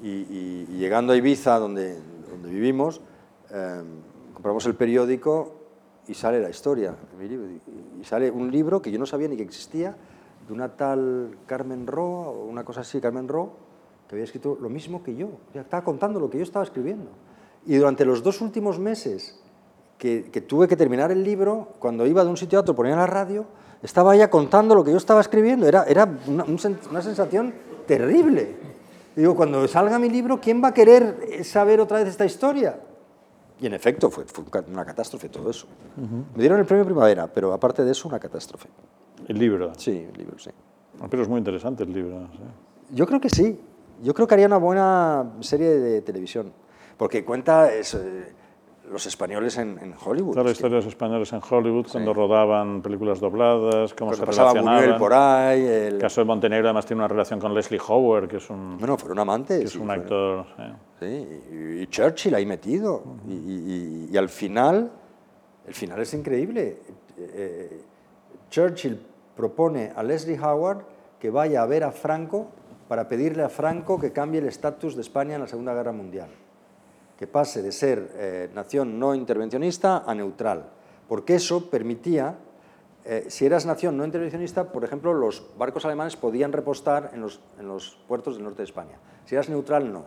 y, 0.05 0.67
llegando 0.77 1.13
a 1.13 1.17
Ibiza, 1.17 1.59
donde, 1.59 1.99
donde 2.31 2.51
vivimos, 2.51 3.01
em, 3.51 3.87
compramos 4.35 4.67
el 4.67 4.75
periódico 4.75 5.55
y 6.07 6.15
sale 6.15 6.41
la 6.41 6.51
historia. 6.51 6.95
Y 8.01 8.05
sale 8.05 8.31
un 8.31 8.51
libro 8.51 8.83
que 8.83 8.91
yo 8.91 8.99
no 8.99 9.07
sabía 9.07 9.29
ni 9.29 9.37
que 9.37 9.43
existía, 9.43 9.97
de 10.47 10.53
una 10.53 10.77
tal 10.77 11.39
Carmen 11.47 11.87
Ro, 11.87 12.05
o 12.05 12.45
una 12.45 12.65
cosa 12.65 12.83
así, 12.83 13.01
Carmen 13.01 13.29
Ro, 13.29 13.53
que 14.07 14.17
había 14.17 14.25
escrito 14.25 14.59
lo 14.61 14.69
mismo 14.69 15.03
que 15.03 15.17
yo. 15.17 15.29
estaba 15.55 15.83
contando 15.83 16.21
lo 16.21 16.29
que 16.29 16.37
yo 16.37 16.45
estaba 16.45 16.65
escribiendo. 16.65 17.11
Y 17.65 17.77
durante 17.77 18.05
los 18.05 18.23
dos 18.23 18.43
últimos 18.43 18.79
meses 18.79 19.41
que, 19.97 20.29
que, 20.31 20.43
tuve 20.43 20.69
que 20.69 20.77
terminar 20.77 21.11
el 21.13 21.25
libro, 21.25 21.73
cuando 21.79 22.07
iba 22.07 22.23
de 22.23 22.29
un 22.29 22.37
sitio 22.37 22.59
a 22.59 22.61
otro, 22.61 22.75
ponía 22.75 22.95
la 22.95 23.07
radio, 23.07 23.47
estaba 23.83 24.15
ya 24.15 24.29
contando 24.29 24.75
lo 24.75 24.85
que 24.85 24.91
yo 24.91 24.99
estaba 24.99 25.23
escribiendo. 25.23 25.67
Era, 25.67 25.85
era 25.85 26.07
una, 26.27 26.45
una 26.45 27.01
sensación 27.01 27.55
terrible. 27.87 28.74
Digo, 29.17 29.37
cuando 29.37 29.67
salga 29.69 29.99
mi 29.99 30.09
libro, 30.09 30.41
¿quién 30.41 30.63
va 30.63 30.69
a 30.69 30.75
querer 30.75 31.45
saber 31.45 31.81
otra 31.81 31.99
vez 31.99 32.09
esta 32.09 32.25
historia? 32.25 32.81
Y 33.61 33.67
en 33.67 33.75
efecto, 33.75 34.11
fue, 34.11 34.25
una 34.69 34.85
catástrofe 34.85 35.29
todo 35.29 35.51
eso. 35.51 35.67
Me 36.35 36.43
dieron 36.43 36.59
el 36.59 36.67
premio 36.67 36.85
Primavera, 36.85 37.29
pero 37.29 37.53
aparte 37.53 37.85
de 37.85 37.93
eso, 37.93 38.09
una 38.09 38.19
catástrofe. 38.19 38.69
¿El 39.29 39.39
libro? 39.39 39.73
Sí, 39.77 40.07
el 40.13 40.19
libro, 40.19 40.39
sí. 40.39 40.51
Ah, 41.01 41.07
pero 41.09 41.23
es 41.23 41.29
muy 41.29 41.39
interesante 41.39 41.85
el 41.85 41.93
libro. 41.93 42.29
Yo 42.91 43.07
creo 43.07 43.21
que 43.21 43.31
sí. 43.31 43.59
Yo 44.03 44.13
creo 44.13 44.27
que 44.27 44.35
haría 44.35 44.47
una 44.47 44.57
buena 44.57 45.33
serie 45.41 45.79
de 45.79 46.03
televisión. 46.03 46.53
Porque 46.97 47.25
cuenta, 47.25 47.73
eh, 47.73 47.83
los 48.91 49.07
españoles 49.07 49.57
en, 49.59 49.79
en 49.79 49.95
Hollywood. 50.03 50.33
Todas 50.33 50.47
las 50.47 50.57
historias 50.57 50.87
españoles 50.87 51.33
en 51.33 51.41
Hollywood, 51.49 51.87
cuando 51.91 52.13
rodaban 52.13 52.83
películas 52.83 53.21
dobladas, 53.21 53.95
cómo 53.95 54.15
se 54.15 54.25
relacionaban. 54.25 54.99
por 54.99 55.13
ahí. 55.13 55.65
El... 55.65 55.99
caso 55.99 56.21
de 56.21 56.27
Montenegro 56.27 56.69
además 56.69 56.87
tiene 56.87 57.01
una 57.01 57.09
relación 57.09 57.41
con 57.41 57.55
Leslie 57.55 57.81
Howard, 57.87 58.29
que 58.29 58.37
es 58.37 58.51
un... 58.51 58.79
Bueno, 58.79 58.97
fueron 58.97 59.19
amantes. 59.19 59.59
Que 59.59 59.65
es 59.65 59.77
un 59.77 59.91
actor... 59.91 60.47
Sí, 61.01 61.81
y, 61.81 61.87
Churchill 61.87 62.35
ahí 62.35 62.47
metido. 62.47 63.03
y, 63.29 64.09
y, 64.11 64.17
al 64.17 64.29
final, 64.29 64.91
el 65.67 65.75
final 65.75 66.01
es 66.01 66.15
increíble. 66.15 66.79
Eh, 67.19 67.81
Churchill 68.51 69.01
propone 69.37 69.93
a 69.95 70.03
Leslie 70.03 70.39
Howard 70.39 70.85
que 71.19 71.31
vaya 71.31 71.63
a 71.63 71.67
ver 71.67 71.85
a 71.85 71.91
Franco 71.91 72.49
para 72.89 73.09
pedirle 73.09 73.43
a 73.43 73.49
Franco 73.49 73.99
que 73.99 74.13
cambie 74.13 74.41
el 74.41 74.47
estatus 74.47 74.95
de 74.95 75.01
España 75.01 75.35
en 75.35 75.41
la 75.41 75.47
Segunda 75.47 75.75
Guerra 75.75 75.93
Mundial 75.93 76.29
que 77.19 77.27
pase 77.27 77.63
de 77.63 77.73
ser 77.73 78.11
eh, 78.15 78.51
nación 78.55 78.99
no 78.99 79.15
intervencionista 79.15 80.03
a 80.07 80.15
neutral, 80.15 80.71
porque 81.09 81.37
eso 81.37 81.71
permitía, 81.71 82.39
eh, 83.05 83.27
si 83.29 83.47
eras 83.47 83.67
nación 83.67 83.97
no 83.97 84.05
intervencionista, 84.05 84.73
por 84.73 84.85
ejemplo, 84.85 85.15
los 85.15 85.45
barcos 85.57 85.85
alemanes 85.85 86.17
podían 86.17 86.53
repostar 86.53 87.11
en 87.15 87.21
los, 87.21 87.41
en 87.59 87.69
los 87.69 87.99
puertos 88.09 88.35
del 88.35 88.45
norte 88.45 88.59
de 88.59 88.65
España. 88.65 88.99
Si 89.25 89.35
eras 89.35 89.49
neutral, 89.49 89.93
no. 89.93 90.07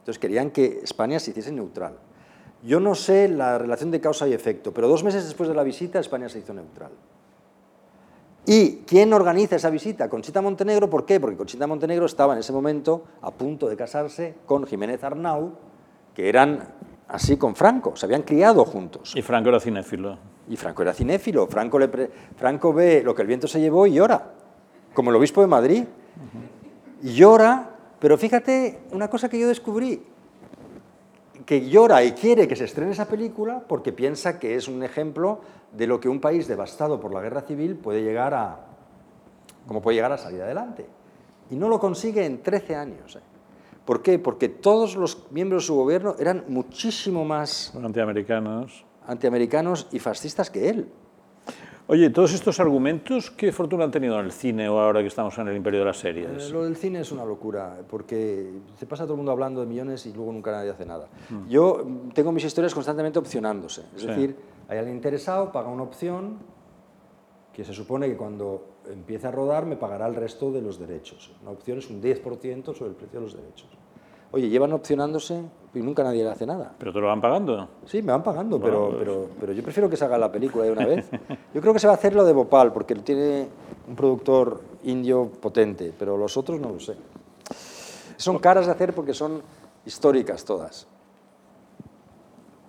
Entonces 0.00 0.18
querían 0.18 0.50
que 0.50 0.80
España 0.82 1.18
se 1.18 1.32
hiciese 1.32 1.52
neutral. 1.52 1.98
Yo 2.62 2.80
no 2.80 2.94
sé 2.94 3.28
la 3.28 3.58
relación 3.58 3.90
de 3.90 4.00
causa 4.00 4.26
y 4.26 4.32
efecto, 4.32 4.72
pero 4.72 4.88
dos 4.88 5.04
meses 5.04 5.24
después 5.24 5.48
de 5.48 5.54
la 5.54 5.62
visita 5.62 6.00
España 6.00 6.28
se 6.28 6.40
hizo 6.40 6.54
neutral. 6.54 6.90
¿Y 8.46 8.78
quién 8.86 9.12
organiza 9.12 9.56
esa 9.56 9.68
visita? 9.68 10.08
Conchita 10.08 10.40
Montenegro, 10.40 10.88
¿por 10.88 11.04
qué? 11.04 11.20
Porque 11.20 11.36
Conchita 11.36 11.66
Montenegro 11.66 12.06
estaba 12.06 12.32
en 12.32 12.38
ese 12.38 12.52
momento 12.52 13.04
a 13.20 13.30
punto 13.30 13.68
de 13.68 13.76
casarse 13.76 14.36
con 14.46 14.66
Jiménez 14.66 15.04
Arnau, 15.04 15.52
que 16.18 16.28
eran 16.28 16.58
así 17.06 17.36
con 17.36 17.54
Franco, 17.54 17.94
se 17.94 18.04
habían 18.04 18.22
criado 18.22 18.64
juntos. 18.64 19.14
Y 19.14 19.22
Franco 19.22 19.50
era 19.50 19.60
cinéfilo. 19.60 20.18
Y 20.48 20.56
Franco 20.56 20.82
era 20.82 20.92
cinéfilo. 20.92 21.46
Franco, 21.46 21.78
le 21.78 21.88
Franco 22.36 22.72
ve 22.72 23.02
lo 23.04 23.14
que 23.14 23.22
el 23.22 23.28
viento 23.28 23.46
se 23.46 23.60
llevó 23.60 23.86
y 23.86 23.92
llora, 23.92 24.32
como 24.94 25.10
el 25.10 25.16
obispo 25.16 25.42
de 25.42 25.46
Madrid. 25.46 25.84
Y 27.04 27.12
llora, 27.12 27.70
pero 28.00 28.18
fíjate 28.18 28.80
una 28.90 29.06
cosa 29.06 29.28
que 29.28 29.38
yo 29.38 29.46
descubrí, 29.46 30.02
que 31.46 31.68
llora 31.68 32.02
y 32.02 32.10
quiere 32.10 32.48
que 32.48 32.56
se 32.56 32.64
estrene 32.64 32.90
esa 32.90 33.06
película 33.06 33.62
porque 33.68 33.92
piensa 33.92 34.40
que 34.40 34.56
es 34.56 34.66
un 34.66 34.82
ejemplo 34.82 35.42
de 35.70 35.86
lo 35.86 36.00
que 36.00 36.08
un 36.08 36.20
país 36.20 36.48
devastado 36.48 36.98
por 36.98 37.14
la 37.14 37.20
guerra 37.20 37.42
civil 37.42 37.76
puede 37.76 38.02
llegar 38.02 38.34
a, 38.34 38.66
como 39.68 39.80
puede 39.80 39.94
llegar 39.94 40.10
a 40.10 40.18
salir 40.18 40.42
adelante. 40.42 40.84
Y 41.48 41.54
no 41.54 41.68
lo 41.68 41.78
consigue 41.78 42.26
en 42.26 42.42
13 42.42 42.74
años. 42.74 43.14
¿eh? 43.14 43.37
¿Por 43.88 44.02
qué? 44.02 44.18
Porque 44.18 44.50
todos 44.50 44.96
los 44.96 45.30
miembros 45.30 45.62
de 45.62 45.66
su 45.68 45.74
gobierno 45.74 46.14
eran 46.18 46.44
muchísimo 46.48 47.24
más... 47.24 47.74
Antiamericanos. 47.74 48.84
Antiamericanos 49.06 49.86
y 49.90 49.98
fascistas 49.98 50.50
que 50.50 50.68
él. 50.68 50.88
Oye, 51.86 52.10
todos 52.10 52.34
estos 52.34 52.60
argumentos, 52.60 53.30
¿qué 53.30 53.50
fortuna 53.50 53.84
han 53.84 53.90
tenido 53.90 54.20
en 54.20 54.26
el 54.26 54.32
cine 54.32 54.68
o 54.68 54.78
ahora 54.78 55.00
que 55.00 55.06
estamos 55.06 55.38
en 55.38 55.48
el 55.48 55.56
imperio 55.56 55.80
de 55.80 55.86
las 55.86 55.96
series? 55.96 56.50
Eh, 56.50 56.52
lo 56.52 56.64
del 56.64 56.76
cine 56.76 57.00
es 57.00 57.12
una 57.12 57.24
locura, 57.24 57.78
porque 57.88 58.50
se 58.76 58.84
pasa 58.84 59.04
todo 59.04 59.14
el 59.14 59.18
mundo 59.20 59.32
hablando 59.32 59.62
de 59.62 59.66
millones 59.66 60.04
y 60.04 60.12
luego 60.12 60.32
nunca 60.32 60.52
nadie 60.52 60.68
hace 60.68 60.84
nada. 60.84 61.08
Mm. 61.30 61.48
Yo 61.48 61.86
tengo 62.12 62.30
mis 62.30 62.44
historias 62.44 62.74
constantemente 62.74 63.18
opcionándose. 63.18 63.86
Es 63.96 64.04
decir, 64.04 64.36
hay 64.68 64.76
alguien 64.76 64.96
interesado, 64.96 65.50
paga 65.50 65.70
una 65.70 65.84
opción, 65.84 66.36
que 67.54 67.64
se 67.64 67.72
supone 67.72 68.06
que 68.06 68.18
cuando 68.18 68.80
empiece 68.86 69.26
a 69.26 69.30
rodar 69.30 69.64
me 69.64 69.76
pagará 69.76 70.06
el 70.08 70.14
resto 70.14 70.52
de 70.52 70.60
los 70.60 70.78
derechos. 70.78 71.32
Una 71.40 71.52
opción 71.52 71.78
es 71.78 71.88
un 71.88 72.02
10% 72.02 72.74
sobre 72.74 72.90
el 72.90 72.96
precio 72.96 73.18
de 73.18 73.24
los 73.24 73.34
derechos. 73.34 73.77
Oye, 74.30 74.48
llevan 74.48 74.72
opcionándose 74.72 75.42
y 75.74 75.78
nunca 75.80 76.02
nadie 76.02 76.22
le 76.22 76.30
hace 76.30 76.46
nada. 76.46 76.72
¿Pero 76.78 76.92
te 76.92 77.00
lo 77.00 77.06
van 77.06 77.20
pagando? 77.20 77.68
Sí, 77.86 78.02
me 78.02 78.12
van 78.12 78.22
pagando, 78.22 78.60
pero, 78.60 78.88
pues. 78.88 78.98
pero, 78.98 79.28
pero, 79.40 79.52
yo 79.52 79.62
prefiero 79.62 79.88
que 79.88 79.96
se 79.96 80.04
haga 80.04 80.18
la 80.18 80.30
película 80.30 80.64
de 80.64 80.72
una 80.72 80.86
vez. 80.86 81.08
Yo 81.54 81.60
creo 81.60 81.72
que 81.72 81.78
se 81.78 81.86
va 81.86 81.94
a 81.94 81.96
hacer 81.96 82.14
lo 82.14 82.24
de 82.24 82.32
Bhopal, 82.32 82.72
porque 82.72 82.94
tiene 82.96 83.48
un 83.88 83.96
productor 83.96 84.60
indio 84.84 85.30
potente, 85.40 85.92
pero 85.98 86.16
los 86.16 86.36
otros 86.36 86.60
no 86.60 86.70
lo 86.70 86.80
sé. 86.80 86.96
Son 88.16 88.38
caras 88.38 88.66
de 88.66 88.72
hacer 88.72 88.92
porque 88.94 89.14
son 89.14 89.40
históricas 89.86 90.44
todas. 90.44 90.86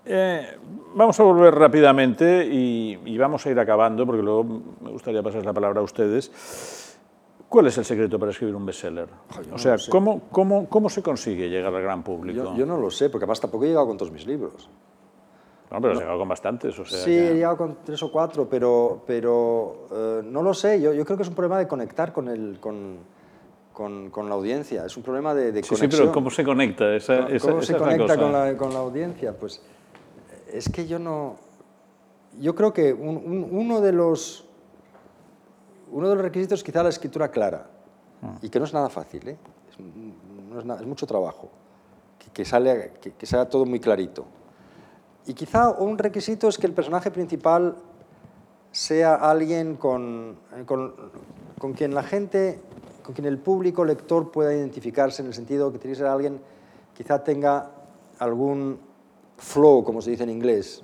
Eh, 0.05 0.57
vamos 0.95 1.19
a 1.19 1.23
volver 1.23 1.53
rápidamente 1.53 2.43
y, 2.45 3.17
vamos 3.17 3.45
a 3.45 3.51
ir 3.51 3.59
acabando, 3.59 4.05
porque 4.05 4.23
luego 4.23 4.43
me 4.81 4.89
gustaría 4.89 5.21
pasar 5.21 5.45
la 5.45 5.53
palabra 5.53 5.81
a 5.81 5.83
ustedes. 5.83 6.88
¿Cuál 7.49 7.65
es 7.65 7.77
el 7.79 7.85
secreto 7.85 8.19
para 8.19 8.31
escribir 8.31 8.55
un 8.55 8.65
bestseller? 8.65 9.09
o 9.51 9.57
sea, 9.57 9.75
¿cómo, 9.89 10.21
cómo, 10.31 10.69
cómo, 10.69 10.89
se 10.89 11.01
consigue 11.01 11.49
llegar 11.49 11.73
al 11.73 11.81
gran 11.81 12.03
público? 12.03 12.53
Yo, 12.55 12.65
no 12.65 12.77
lo 12.77 12.91
sé, 12.91 13.09
porque 13.09 13.23
además 13.23 13.41
tampoco 13.41 13.65
he 13.65 13.69
llegado 13.69 13.87
con 13.87 13.97
todos 13.97 14.11
mis 14.11 14.27
libros. 14.27 14.69
No, 15.71 15.81
pero 15.81 15.93
has 15.93 15.99
llegado 15.99 16.19
con 16.19 16.29
bastantes. 16.29 16.77
O 16.79 16.85
sea, 16.85 16.99
sí, 16.99 17.11
he 17.11 17.33
llegado 17.33 17.57
con 17.57 17.77
tres 17.83 18.01
o 18.01 18.11
cuatro, 18.11 18.47
pero, 18.49 19.03
pero 19.05 19.87
eh, 19.91 20.21
no 20.23 20.41
lo 20.41 20.53
sé. 20.53 20.81
Yo, 20.81 20.93
yo, 20.93 21.05
creo 21.05 21.17
que 21.17 21.23
es 21.23 21.29
un 21.29 21.35
problema 21.35 21.59
de 21.59 21.67
conectar 21.67 22.11
con, 22.11 22.27
el, 22.27 22.59
con, 22.59 22.97
con, 23.71 24.09
con 24.09 24.27
la 24.27 24.35
audiencia. 24.35 24.85
Es 24.85 24.97
un 24.97 25.03
problema 25.03 25.33
de, 25.33 25.53
de 25.53 25.63
sí, 25.63 25.73
Sí, 25.73 25.87
pero 25.87 26.11
¿cómo 26.11 26.29
se 26.29 26.43
conecta? 26.43 26.93
Esa, 26.93 27.27
¿Cómo, 27.39 27.61
se 27.61 27.77
conecta 27.77 28.17
con 28.17 28.33
la, 28.33 28.57
con 28.57 28.73
la 28.73 28.79
audiencia? 28.79 29.31
Pues 29.31 29.61
Es 30.51 30.67
que 30.69 30.85
yo 30.85 30.99
no... 30.99 31.37
Yo 32.39 32.55
creo 32.55 32.73
que 32.73 32.91
uno, 32.93 33.79
de 33.79 33.93
los, 33.93 34.48
uno 35.91 36.09
de 36.09 36.15
los 36.15 36.23
requisitos 36.23 36.59
es 36.59 36.63
quizá 36.63 36.83
la 36.83 36.89
escritura 36.89 37.29
clara, 37.29 37.67
ah. 38.21 38.37
y 38.41 38.49
que 38.49 38.59
no 38.59 38.65
es 38.65 38.73
nada 38.73 38.89
fácil, 38.89 39.27
¿eh? 39.27 39.37
es, 39.69 40.85
mucho 40.85 41.05
trabajo, 41.05 41.49
que, 42.33 42.45
sale, 42.45 42.93
que, 42.99 43.25
sea 43.25 43.47
todo 43.47 43.65
muy 43.65 43.79
clarito. 43.79 44.25
Y 45.25 45.33
quizá 45.33 45.71
un 45.71 45.97
requisito 45.97 46.47
es 46.47 46.57
que 46.57 46.67
el 46.67 46.73
personaje 46.73 47.11
principal 47.11 47.75
sea 48.71 49.15
alguien 49.15 49.75
con, 49.75 50.37
con, 50.65 50.93
con, 51.57 51.73
quien 51.73 51.93
la 51.93 52.03
gente, 52.03 52.59
con 53.03 53.13
quien 53.13 53.27
el 53.27 53.37
público 53.37 53.85
lector 53.85 54.31
pueda 54.31 54.53
identificarse, 54.53 55.21
en 55.21 55.27
el 55.27 55.33
sentido 55.33 55.71
que 55.71 55.79
tiene 55.79 55.93
que 55.93 55.99
ser 55.99 56.07
alguien 56.07 56.39
quizá 56.99 57.23
tenga 57.23 57.71
algún 58.19 58.77
flow, 59.37 59.85
como 59.85 60.01
se 60.01 60.11
dice 60.11 60.23
en 60.23 60.29
inglés, 60.31 60.83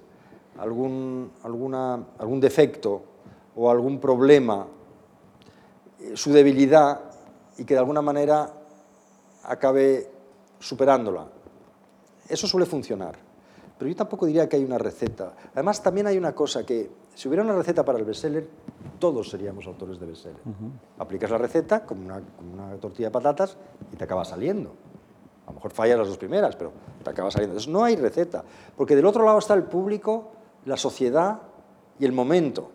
algún, 0.58 1.30
alguna, 1.44 2.06
algún 2.18 2.40
defecto 2.40 3.04
o 3.54 3.70
algún 3.70 4.00
problema, 4.00 4.66
eh, 4.66 4.75
su 6.14 6.32
debilidad, 6.32 7.02
y 7.58 7.66
que 7.66 7.74
de 7.74 7.80
alguna 7.80 8.02
manera 8.02 8.52
acabe 9.44 10.10
superándola. 10.60 11.28
Eso 12.28 12.48
suele 12.48 12.66
funcionar. 12.66 13.16
Pero 13.78 13.90
yo 13.90 13.96
tampoco 13.96 14.26
diría 14.26 14.48
que 14.48 14.56
hay 14.56 14.64
una 14.64 14.78
receta. 14.78 15.34
Además, 15.54 15.84
también 15.84 16.08
hay 16.08 16.18
una 16.18 16.34
cosa 16.34 16.66
que, 16.66 16.90
si 17.14 17.28
hubiera 17.28 17.44
una 17.44 17.56
receta 17.56 17.84
para 17.84 18.00
el 18.00 18.06
bestseller, 18.06 18.48
todos 19.00 19.30
seríamos 19.30 19.68
autores 19.68 20.00
de 20.00 20.06
bestseller. 20.06 20.40
Aplicas 20.98 21.30
la 21.30 21.38
receta 21.38 21.86
como 21.86 22.06
una, 22.06 22.22
como 22.22 22.54
una, 22.54 22.76
tortilla 22.78 23.10
de 23.10 23.12
patatas 23.12 23.58
y 23.92 23.98
te 23.98 24.04
acaba 24.06 24.24
saliendo. 24.24 24.72
A 25.46 25.50
lo 25.50 25.56
mejor 25.56 25.72
fallas 25.72 25.98
las 25.98 26.08
dos 26.08 26.18
primeras, 26.18 26.56
pero 26.56 26.72
te 27.04 27.10
acaba 27.10 27.30
saliendo. 27.30 27.54
Entonces, 27.54 27.72
no 27.72 27.84
hay 27.84 27.96
receta. 27.98 28.44
Porque 28.76 28.96
del 28.96 29.06
otro 29.06 29.26
lado 29.26 29.38
está 29.38 29.54
el 29.54 29.64
público, 29.64 30.32
la 30.66 30.78
sociedad 30.78 31.42
y 32.00 32.06
el 32.06 32.14
momento. 32.14 32.72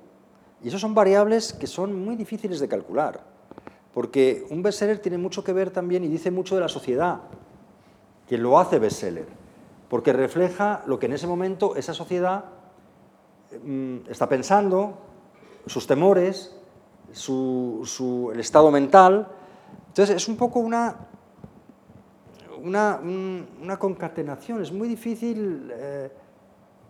Y 0.62 0.68
esos 0.68 0.80
son 0.80 0.94
variables 0.94 1.52
que 1.52 1.66
son 1.66 1.94
muy 1.94 2.16
difíciles 2.16 2.60
de 2.60 2.68
calcular. 2.68 3.20
Porque 3.92 4.46
un 4.50 4.62
bestseller 4.62 4.98
tiene 4.98 5.18
mucho 5.18 5.42
que 5.42 5.52
ver 5.52 5.70
también 5.70 6.04
y 6.04 6.08
dice 6.08 6.30
mucho 6.30 6.54
de 6.54 6.60
la 6.60 6.68
sociedad, 6.68 7.22
que 8.28 8.38
lo 8.38 8.58
hace 8.58 8.78
bestseller, 8.78 9.26
porque 9.88 10.12
refleja 10.12 10.82
lo 10.86 10.98
que 10.98 11.06
en 11.06 11.14
ese 11.14 11.26
momento 11.26 11.74
esa 11.74 11.92
sociedad 11.92 12.44
mm, 13.64 14.08
está 14.08 14.28
pensando, 14.28 14.98
sus 15.66 15.86
temores, 15.86 16.54
su, 17.12 18.30
el 18.32 18.38
estado 18.38 18.70
mental. 18.70 19.26
Entonces 19.88 20.14
es 20.14 20.28
un 20.28 20.36
poco 20.36 20.60
una, 20.60 21.08
una, 22.62 23.00
una 23.60 23.78
concatenación, 23.78 24.62
es 24.62 24.72
muy 24.72 24.88
difícil... 24.88 25.72
Eh, 25.74 26.10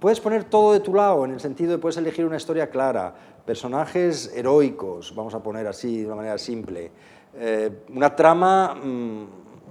puedes 0.00 0.18
poner 0.18 0.44
todo 0.44 0.72
de 0.72 0.80
tu 0.80 0.94
lado, 0.94 1.24
en 1.26 1.32
el 1.32 1.40
sentido 1.40 1.72
de 1.72 1.78
puedes 1.78 1.98
elegir 1.98 2.24
una 2.24 2.38
historia 2.38 2.70
clara, 2.70 3.14
personajes 3.50 4.30
heroicos, 4.32 5.12
vamos 5.12 5.34
a 5.34 5.42
poner 5.42 5.66
así 5.66 6.02
de 6.02 6.06
una 6.06 6.14
manera 6.14 6.38
simple, 6.38 6.88
eh, 7.34 7.82
una 7.88 8.14
trama 8.14 8.76
mm, 8.76 9.24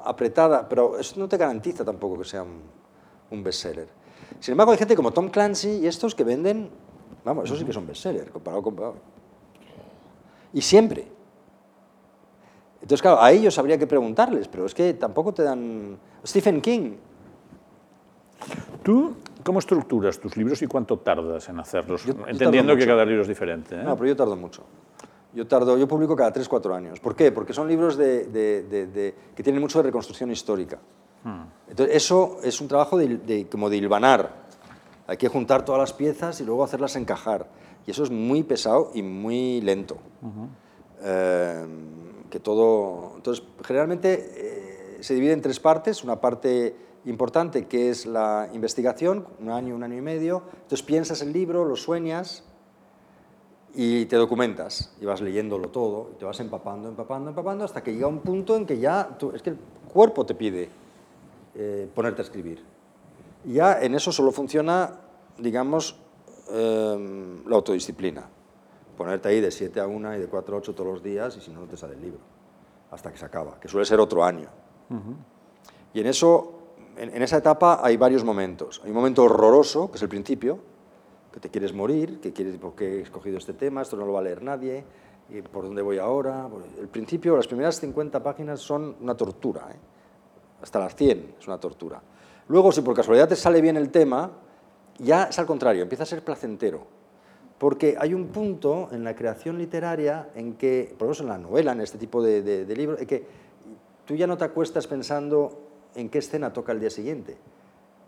apretada, 0.04 0.68
pero 0.68 1.00
eso 1.00 1.18
no 1.18 1.30
te 1.30 1.38
garantiza 1.38 1.86
tampoco 1.86 2.18
que 2.18 2.26
sea 2.26 2.44
un, 2.44 2.60
un 3.32 3.42
bestseller. 3.42 3.88
Sin 4.42 4.52
embargo, 4.52 4.74
hay 4.74 4.78
gente 4.78 4.98
como 4.98 5.12
Tom 5.12 5.30
Clancy 5.30 5.80
y 5.80 5.88
estos 5.88 6.14
que 6.14 6.26
venden, 6.26 6.70
vamos, 7.24 7.46
eso 7.46 7.56
sí 7.56 7.64
que 7.64 7.72
son 7.72 7.88
bestsellers, 7.88 8.30
comparado 8.32 8.64
con... 8.64 8.76
Y 10.52 10.62
siempre. 10.62 11.08
Entonces, 12.82 13.02
claro, 13.02 13.22
a 13.22 13.32
ellos 13.32 13.58
habría 13.60 13.78
que 13.78 13.88
preguntarles, 13.88 14.50
pero 14.50 14.66
es 14.66 14.76
que 14.76 14.94
tampoco 14.94 15.34
te 15.34 15.44
dan... 15.44 15.98
Stephen 16.28 16.60
King. 16.60 16.98
¿Tú 18.84 19.16
cómo 19.44 19.60
estructuras 19.60 20.20
tus 20.20 20.36
libros 20.38 20.62
y 20.62 20.68
cuánto 20.68 20.98
tardas 21.00 21.50
en 21.50 21.60
hacerlos? 21.60 22.06
Entendiendo 22.28 22.76
que 22.76 22.86
cada 22.86 23.06
libro 23.06 23.22
es 23.22 23.28
diferente. 23.28 23.76
¿eh? 23.76 23.84
No, 23.84 23.96
pero 23.96 24.10
yo 24.10 24.16
tardo 24.16 24.36
mucho. 24.36 24.64
Yo, 25.34 25.46
tardo, 25.46 25.78
yo 25.78 25.88
publico 25.88 26.16
cada 26.16 26.34
3-4 26.34 26.76
años. 26.76 27.00
¿Por 27.00 27.16
qué? 27.16 27.32
Porque 27.32 27.54
son 27.54 27.68
libros 27.68 27.98
de, 27.98 29.14
que 29.36 29.44
tienen 29.44 29.62
mucho 29.62 29.80
de 29.80 29.84
reconstrucción 29.84 30.32
histórica. 30.32 30.80
Hmm. 31.24 31.44
Entonces, 31.70 31.96
eso 31.96 32.40
es 32.44 32.60
un 32.62 32.68
trabajo 32.68 32.98
de, 32.98 33.48
como 33.50 33.70
de 33.70 33.78
hilvanar. 33.78 34.50
Hay 35.06 35.18
que 35.18 35.28
juntar 35.28 35.64
todas 35.66 35.80
las 35.80 35.94
piezas 35.94 36.42
y 36.42 36.46
luego 36.46 36.64
hacerlas 36.64 36.96
encajar. 36.96 37.48
Y 37.86 37.92
eso 37.92 38.04
es 38.04 38.12
muy 38.12 38.44
pesado 38.44 38.92
y 38.94 39.04
muy 39.04 39.62
lento. 39.62 39.98
Eh, 41.04 41.66
que 42.30 42.40
todo... 42.40 43.14
Entonces, 43.16 43.44
generalmente 43.64 44.32
eh, 44.36 44.98
se 45.02 45.14
divide 45.14 45.34
en 45.34 45.42
tres 45.42 45.60
partes. 45.60 46.04
Una 46.04 46.20
parte 46.20 46.76
importante 47.06 47.68
que 47.68 47.90
es 47.90 48.06
la 48.06 48.50
investigación, 48.54 49.26
un 49.40 49.50
año, 49.50 49.76
un 49.76 49.84
año 49.84 49.98
y 49.98 50.02
medio. 50.02 50.44
Entonces 50.54 50.84
piensas 50.84 51.22
el 51.22 51.34
libro, 51.34 51.66
lo 51.66 51.76
sueñas 51.76 52.44
y 53.74 54.06
te 54.06 54.16
documentas 54.16 54.96
y 55.00 55.06
vas 55.06 55.22
leyéndolo 55.22 55.70
todo 55.70 56.12
y 56.14 56.20
te 56.20 56.26
vas 56.26 56.40
empapando, 56.40 56.90
empapando, 56.90 57.30
empapando 57.30 57.66
hasta 57.66 57.84
que 57.84 57.94
llega 57.94 58.08
un 58.08 58.20
punto 58.20 58.56
en 58.56 58.66
que 58.66 58.80
ya 58.80 59.18
es 59.34 59.42
que 59.42 59.52
el 59.52 59.58
cuerpo 59.92 60.26
te 60.26 60.36
pide 60.36 60.70
eh, 61.56 61.90
ponerte 61.94 62.22
a 62.22 62.26
escribir. 62.26 62.64
Y 63.46 63.54
ya 63.54 63.82
en 63.82 63.96
eso 63.96 64.12
solo 64.12 64.32
funciona, 64.32 65.00
digamos, 65.38 66.00
em, 66.52 67.48
la 67.48 67.56
autodisciplina. 67.56 68.28
Ponerte 68.98 69.30
ahí 69.30 69.40
de 69.40 69.50
7 69.50 69.80
a 69.80 69.88
1 69.88 70.16
y 70.16 70.20
de 70.20 70.28
4 70.28 70.56
a 70.56 70.60
8 70.60 70.76
todos 70.76 70.94
los 70.94 71.04
días 71.04 71.38
y 71.38 71.42
si 71.42 71.52
no, 71.52 71.62
no 71.62 71.68
te 71.68 71.78
sale 71.78 71.96
el 71.96 72.02
libro. 72.02 72.20
Hasta 72.92 73.12
que 73.12 73.18
se 73.18 73.26
acaba, 73.26 73.60
que 73.60 73.68
suele 73.68 73.86
ser 73.86 74.00
otro 74.00 74.24
año. 74.24 74.50
Y 75.94 76.02
en 76.02 76.08
eso, 76.08 76.59
en, 77.00 77.22
esa 77.22 77.38
etapa 77.38 77.80
hay 77.82 77.98
varios 77.98 78.24
momentos. 78.24 78.82
Hay 78.84 78.90
un 78.90 78.96
momento 78.96 79.24
horroroso, 79.24 79.90
que 79.90 79.98
es 79.98 80.04
el 80.04 80.10
principio, 80.10 80.60
que 81.32 81.40
te 81.40 81.50
quieres 81.50 81.74
morir, 81.74 82.20
que 82.20 82.34
quieres, 82.34 82.58
¿por 82.58 82.76
qué 82.76 82.98
he 82.98 83.02
escogido 83.02 83.38
este 83.38 83.54
tema? 83.54 83.82
Esto 83.82 83.98
no 83.98 84.06
lo 84.06 84.14
va 84.14 84.20
a 84.20 84.24
leer 84.24 84.42
nadie, 84.42 84.84
y 85.30 85.42
¿por 85.42 85.64
dónde 85.66 85.82
voy 85.82 85.98
ahora? 86.00 86.48
El 86.80 86.88
principio, 86.88 87.36
las 87.36 87.48
primeras 87.48 87.80
50 87.80 88.22
páginas 88.22 88.60
son 88.60 88.96
una 89.00 89.16
tortura. 89.16 89.68
¿eh? 89.72 89.80
hasta 90.62 90.80
las 90.80 90.96
100, 90.96 91.36
es 91.40 91.48
una 91.48 91.60
tortura. 91.60 92.02
Luego, 92.48 92.72
si 92.72 92.82
por 92.82 92.96
casualidad 92.96 93.28
te 93.28 93.36
sale 93.36 93.62
bien 93.62 93.78
el 93.78 93.90
tema, 93.90 94.32
ya 94.98 95.26
es 95.26 95.40
al 95.40 95.46
contrario, 95.46 95.84
empieza 95.84 96.04
a 96.04 96.08
ser 96.08 96.24
placentero. 96.24 96.88
Porque 97.58 97.96
hay 98.00 98.14
un 98.14 98.28
punto 98.28 98.90
en 98.92 99.04
la 99.04 99.16
creación 99.16 99.58
literaria 99.58 100.30
en 100.36 100.54
que, 100.54 100.96
por 100.98 101.10
ejemplo 101.10 101.34
en 101.34 101.42
la 101.42 101.48
novela, 101.50 101.72
en 101.74 101.82
este 101.82 101.98
tipo 101.98 102.22
de, 102.22 102.66
libros, 102.76 103.02
en 103.02 103.08
que 103.08 103.26
tú 104.06 104.16
ya 104.16 104.28
no 104.28 104.38
te 104.38 104.46
acuestas 104.46 104.88
pensando 104.88 105.69
en 105.96 106.10
qué 106.10 106.20
escena 106.20 106.54
toca 106.54 106.72
el 106.72 106.80
día 106.80 106.90
siguiente. 106.90 107.38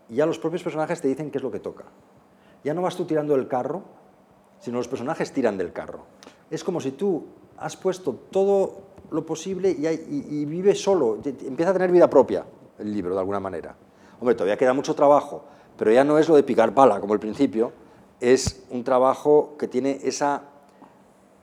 Y 0.09 0.15
ya 0.15 0.25
los 0.25 0.39
propios 0.39 0.63
personajes 0.63 1.01
te 1.01 1.07
dicen 1.07 1.31
qué 1.31 1.37
es 1.37 1.43
lo 1.43 1.51
que 1.51 1.59
toca. 1.59 1.85
Ya 2.63 2.73
no 2.73 2.81
vas 2.81 2.95
tú 2.95 3.05
tirando 3.05 3.35
el 3.35 3.47
carro, 3.47 3.83
sino 4.59 4.77
los 4.77 4.87
personajes 4.87 5.31
tiran 5.31 5.57
del 5.57 5.73
carro. 5.73 6.05
Es 6.49 6.63
como 6.63 6.79
si 6.79 6.91
tú 6.91 7.25
has 7.57 7.77
puesto 7.77 8.13
todo 8.29 8.91
lo 9.11 9.25
posible 9.25 9.69
y, 9.69 10.45
vive 10.45 10.75
solo, 10.75 11.19
empieza 11.23 11.71
a 11.71 11.73
tener 11.73 11.91
vida 11.91 12.09
propia 12.09 12.45
el 12.79 12.93
libro 12.93 13.13
de 13.13 13.19
alguna 13.19 13.39
manera. 13.39 13.75
Hombre, 14.19 14.35
todavía 14.35 14.57
queda 14.57 14.73
mucho 14.73 14.95
trabajo, 14.95 15.45
pero 15.77 15.91
ya 15.91 16.03
no 16.03 16.17
es 16.17 16.29
lo 16.29 16.35
de 16.35 16.43
picar 16.43 16.73
pala 16.73 16.99
como 16.99 17.13
el 17.13 17.19
principio, 17.19 17.71
es 18.19 18.63
un 18.69 18.83
trabajo 18.83 19.55
que 19.57 19.67
tiene 19.67 19.99
esa, 20.03 20.43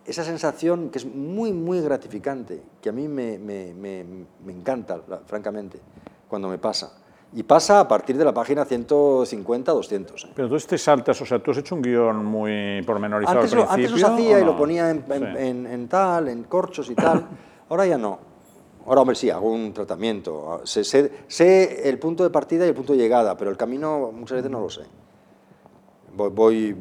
esa 0.04 0.24
sensación 0.24 0.90
que 0.90 0.98
es 0.98 1.06
muy, 1.06 1.52
muy 1.52 1.80
gratificante, 1.80 2.62
que 2.80 2.88
a 2.88 2.92
mí 2.92 3.08
me, 3.08 3.38
me, 3.38 3.74
me 3.74 4.52
encanta, 4.52 5.00
francamente, 5.26 5.80
cuando 6.28 6.48
me 6.48 6.58
pasa. 6.58 6.92
Y 7.32 7.42
pasa 7.42 7.80
a 7.80 7.88
partir 7.88 8.16
de 8.16 8.24
la 8.24 8.32
página 8.32 8.64
150, 8.64 9.72
200. 9.72 10.24
¿eh? 10.24 10.28
Pero 10.34 10.46
entonces 10.46 10.66
te 10.66 10.78
saltas, 10.78 11.20
o 11.20 11.26
sea, 11.26 11.38
tú 11.42 11.50
has 11.50 11.58
hecho 11.58 11.74
un 11.74 11.82
guion 11.82 12.24
muy 12.24 12.82
pormenorizado 12.86 13.40
antes 13.40 13.52
al 13.52 13.66
principio. 13.66 13.84
Antes 13.86 14.00
lo 14.00 14.14
hacía 14.14 14.40
y 14.40 14.44
lo 14.44 14.56
ponía 14.56 14.90
en, 14.90 15.04
en, 15.10 15.66
en, 15.66 15.88
tal, 15.88 16.28
en 16.28 16.44
corchos 16.44 16.88
y 16.88 16.94
tal. 16.94 17.26
Ahora 17.68 17.86
ya 17.86 17.98
no. 17.98 18.18
Ahora, 18.86 19.02
hombre, 19.02 19.16
sí, 19.16 19.28
hago 19.28 19.52
un 19.52 19.74
tratamiento. 19.74 20.62
Sé, 20.64 20.82
sé, 20.82 21.88
el 21.88 21.98
punto 21.98 22.22
de 22.22 22.30
partida 22.30 22.64
y 22.64 22.70
el 22.70 22.74
punto 22.74 22.94
de 22.94 22.98
llegada, 22.98 23.36
pero 23.36 23.50
el 23.50 23.56
camino 23.58 24.10
muchas 24.10 24.36
veces 24.36 24.50
no 24.50 24.60
lo 24.60 24.70
sé. 24.70 24.82
Voy, 26.16 26.74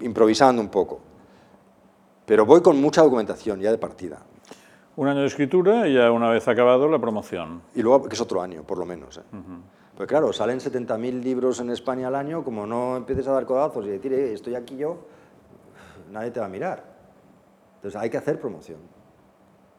improvisando 0.00 0.60
un 0.60 0.68
poco. 0.68 0.98
Pero 2.26 2.44
voy 2.44 2.60
con 2.60 2.80
mucha 2.80 3.02
documentación 3.02 3.60
ya 3.60 3.70
de 3.70 3.78
partida. 3.78 4.20
Un 5.02 5.08
año 5.08 5.22
de 5.22 5.26
escritura 5.26 5.88
y 5.88 5.94
ya 5.94 6.12
una 6.12 6.30
vez 6.30 6.46
acabado 6.46 6.86
la 6.86 7.00
promoción. 7.00 7.60
Y 7.74 7.82
luego, 7.82 8.08
que 8.08 8.14
es 8.14 8.20
otro 8.20 8.40
año, 8.40 8.62
por 8.62 8.78
lo 8.78 8.86
menos. 8.86 9.18
¿eh? 9.18 9.22
Pues 9.96 10.08
claro, 10.08 10.32
salen 10.32 10.60
70.000 10.60 11.20
libros 11.20 11.58
en 11.58 11.70
España 11.70 12.06
al 12.06 12.14
año, 12.14 12.44
como 12.44 12.68
no 12.68 12.98
empieces 12.98 13.26
a 13.26 13.32
dar 13.32 13.44
codazos 13.44 13.84
y 13.84 13.88
decir, 13.88 14.12
eh, 14.12 14.32
estoy 14.32 14.54
aquí 14.54 14.76
yo, 14.76 14.98
nadie 16.12 16.30
te 16.30 16.38
va 16.38 16.46
a 16.46 16.48
mirar. 16.48 16.84
Entonces 17.74 18.00
hay 18.00 18.10
que 18.10 18.16
hacer 18.16 18.38
promoción. 18.38 18.78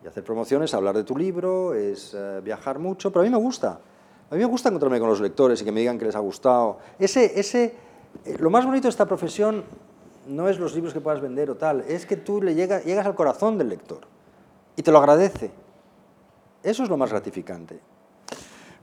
Y 0.03 0.07
hacer 0.07 0.25
promoción 0.25 0.61
es 0.63 0.73
hablar 0.73 0.93
de 0.93 1.05
tu 1.05 1.15
libro, 1.15 1.73
es 1.73 2.13
eh, 2.13 2.41
viajar 2.43 2.77
mucho, 2.77 3.09
pero 3.09 3.21
a 3.21 3.23
mí 3.23 3.29
me 3.29 3.37
gusta. 3.37 3.79
A 4.29 4.35
mí 4.35 4.39
me 4.39 4.45
gusta 4.45 4.67
encontrarme 4.67 4.99
con 4.99 5.07
los 5.07 5.21
lectores 5.21 5.61
y 5.61 5.63
que 5.63 5.71
me 5.71 5.79
digan 5.79 5.97
que 5.97 6.03
les 6.03 6.17
ha 6.17 6.19
gustado. 6.19 6.79
Ese, 6.99 7.39
ese, 7.39 7.77
eh, 8.25 8.35
lo 8.39 8.49
más 8.49 8.65
bonito 8.65 8.87
de 8.87 8.89
esta 8.89 9.05
profesión 9.05 9.63
no 10.27 10.49
es 10.49 10.59
los 10.59 10.75
libros 10.75 10.93
que 10.93 10.99
puedas 10.99 11.21
vender 11.21 11.49
o 11.49 11.55
tal, 11.55 11.79
es 11.87 12.05
que 12.05 12.17
tú 12.17 12.41
le 12.41 12.55
llegas, 12.55 12.83
llegas 12.83 13.05
al 13.05 13.15
corazón 13.15 13.57
del 13.57 13.69
lector 13.69 14.11
y 14.75 14.81
te 14.81 14.91
lo 14.91 14.99
agradece. 14.99 15.51
Eso 16.63 16.83
es 16.83 16.89
lo 16.89 16.97
más 16.97 17.11
gratificante. 17.11 17.79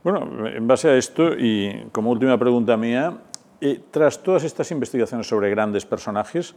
Bueno, 0.03 0.47
en 0.47 0.67
base 0.67 0.89
a 0.89 0.95
esto 0.95 1.33
y 1.37 1.87
como 1.91 2.11
última 2.11 2.37
pregunta 2.37 2.75
mía, 2.77 3.17
eh, 3.59 3.79
tras 3.91 4.23
todas 4.23 4.43
estas 4.43 4.71
investigaciones 4.71 5.27
sobre 5.27 5.51
grandes 5.51 5.85
personajes, 5.85 6.55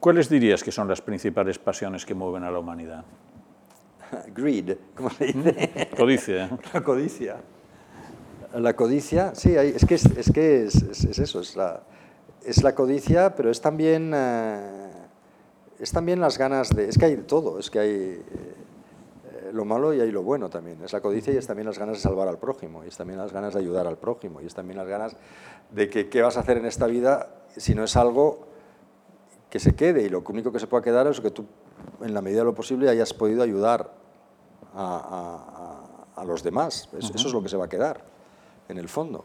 ¿cuáles 0.00 0.28
dirías 0.28 0.62
que 0.62 0.70
son 0.70 0.88
las 0.88 1.00
principales 1.00 1.58
pasiones 1.58 2.04
que 2.04 2.14
mueven 2.14 2.44
a 2.44 2.50
la 2.50 2.58
humanidad? 2.58 3.04
Greed, 4.34 4.76
¿cómo 4.94 5.08
se 5.10 5.26
dice? 5.26 5.88
Mm, 5.92 5.96
codicia. 5.96 6.50
La 6.74 6.82
codicia. 6.82 7.36
La 8.54 8.76
codicia, 8.76 9.34
sí, 9.34 9.56
es 9.56 9.84
que, 9.84 9.94
es, 9.94 10.30
que 10.32 10.64
es, 10.66 11.18
eso, 11.18 11.40
es 11.40 11.56
la, 11.56 11.82
es 12.44 12.62
la, 12.62 12.72
codicia, 12.72 13.34
pero 13.34 13.50
es 13.50 13.60
también, 13.60 14.12
eh, 14.14 14.90
es 15.80 15.90
también 15.90 16.20
las 16.20 16.38
ganas 16.38 16.70
de... 16.70 16.88
Es 16.88 16.96
que 16.96 17.06
hay 17.06 17.16
de 17.16 17.22
todo, 17.22 17.58
es 17.58 17.68
que 17.68 17.80
hay 17.80 17.90
eh, 17.90 18.22
lo 19.54 19.64
malo 19.64 19.94
y 19.94 20.00
hay 20.00 20.10
lo 20.10 20.22
bueno 20.22 20.50
también. 20.50 20.82
Es 20.82 20.92
la 20.92 21.00
codicia 21.00 21.32
y 21.32 21.36
es 21.36 21.46
también 21.46 21.66
las 21.66 21.78
ganas 21.78 21.96
de 21.96 22.02
salvar 22.02 22.28
al 22.28 22.38
prójimo, 22.38 22.84
y 22.84 22.88
es 22.88 22.96
también 22.96 23.18
las 23.18 23.32
ganas 23.32 23.54
de 23.54 23.60
ayudar 23.60 23.86
al 23.86 23.96
prójimo, 23.96 24.40
y 24.40 24.46
es 24.46 24.54
también 24.54 24.78
las 24.78 24.88
ganas 24.88 25.16
de 25.70 25.88
que 25.88 26.08
qué 26.08 26.22
vas 26.22 26.36
a 26.36 26.40
hacer 26.40 26.58
en 26.58 26.66
esta 26.66 26.86
vida 26.86 27.28
si 27.56 27.74
no 27.74 27.84
es 27.84 27.96
algo 27.96 28.46
que 29.48 29.60
se 29.60 29.76
quede, 29.76 30.02
y 30.02 30.08
lo 30.08 30.24
único 30.28 30.50
que 30.50 30.58
se 30.58 30.66
pueda 30.66 30.82
quedar 30.82 31.06
es 31.06 31.20
que 31.20 31.30
tú, 31.30 31.46
en 32.02 32.12
la 32.12 32.20
medida 32.20 32.40
de 32.40 32.46
lo 32.46 32.54
posible, 32.54 32.90
hayas 32.90 33.14
podido 33.14 33.42
ayudar 33.42 33.92
a, 34.74 36.24
los 36.26 36.42
demás. 36.42 36.88
Eso 36.98 37.12
es 37.14 37.32
lo 37.32 37.42
que 37.42 37.48
se 37.48 37.56
va 37.56 37.66
a 37.66 37.68
quedar 37.68 38.02
en 38.68 38.78
el 38.78 38.88
fondo. 38.88 39.24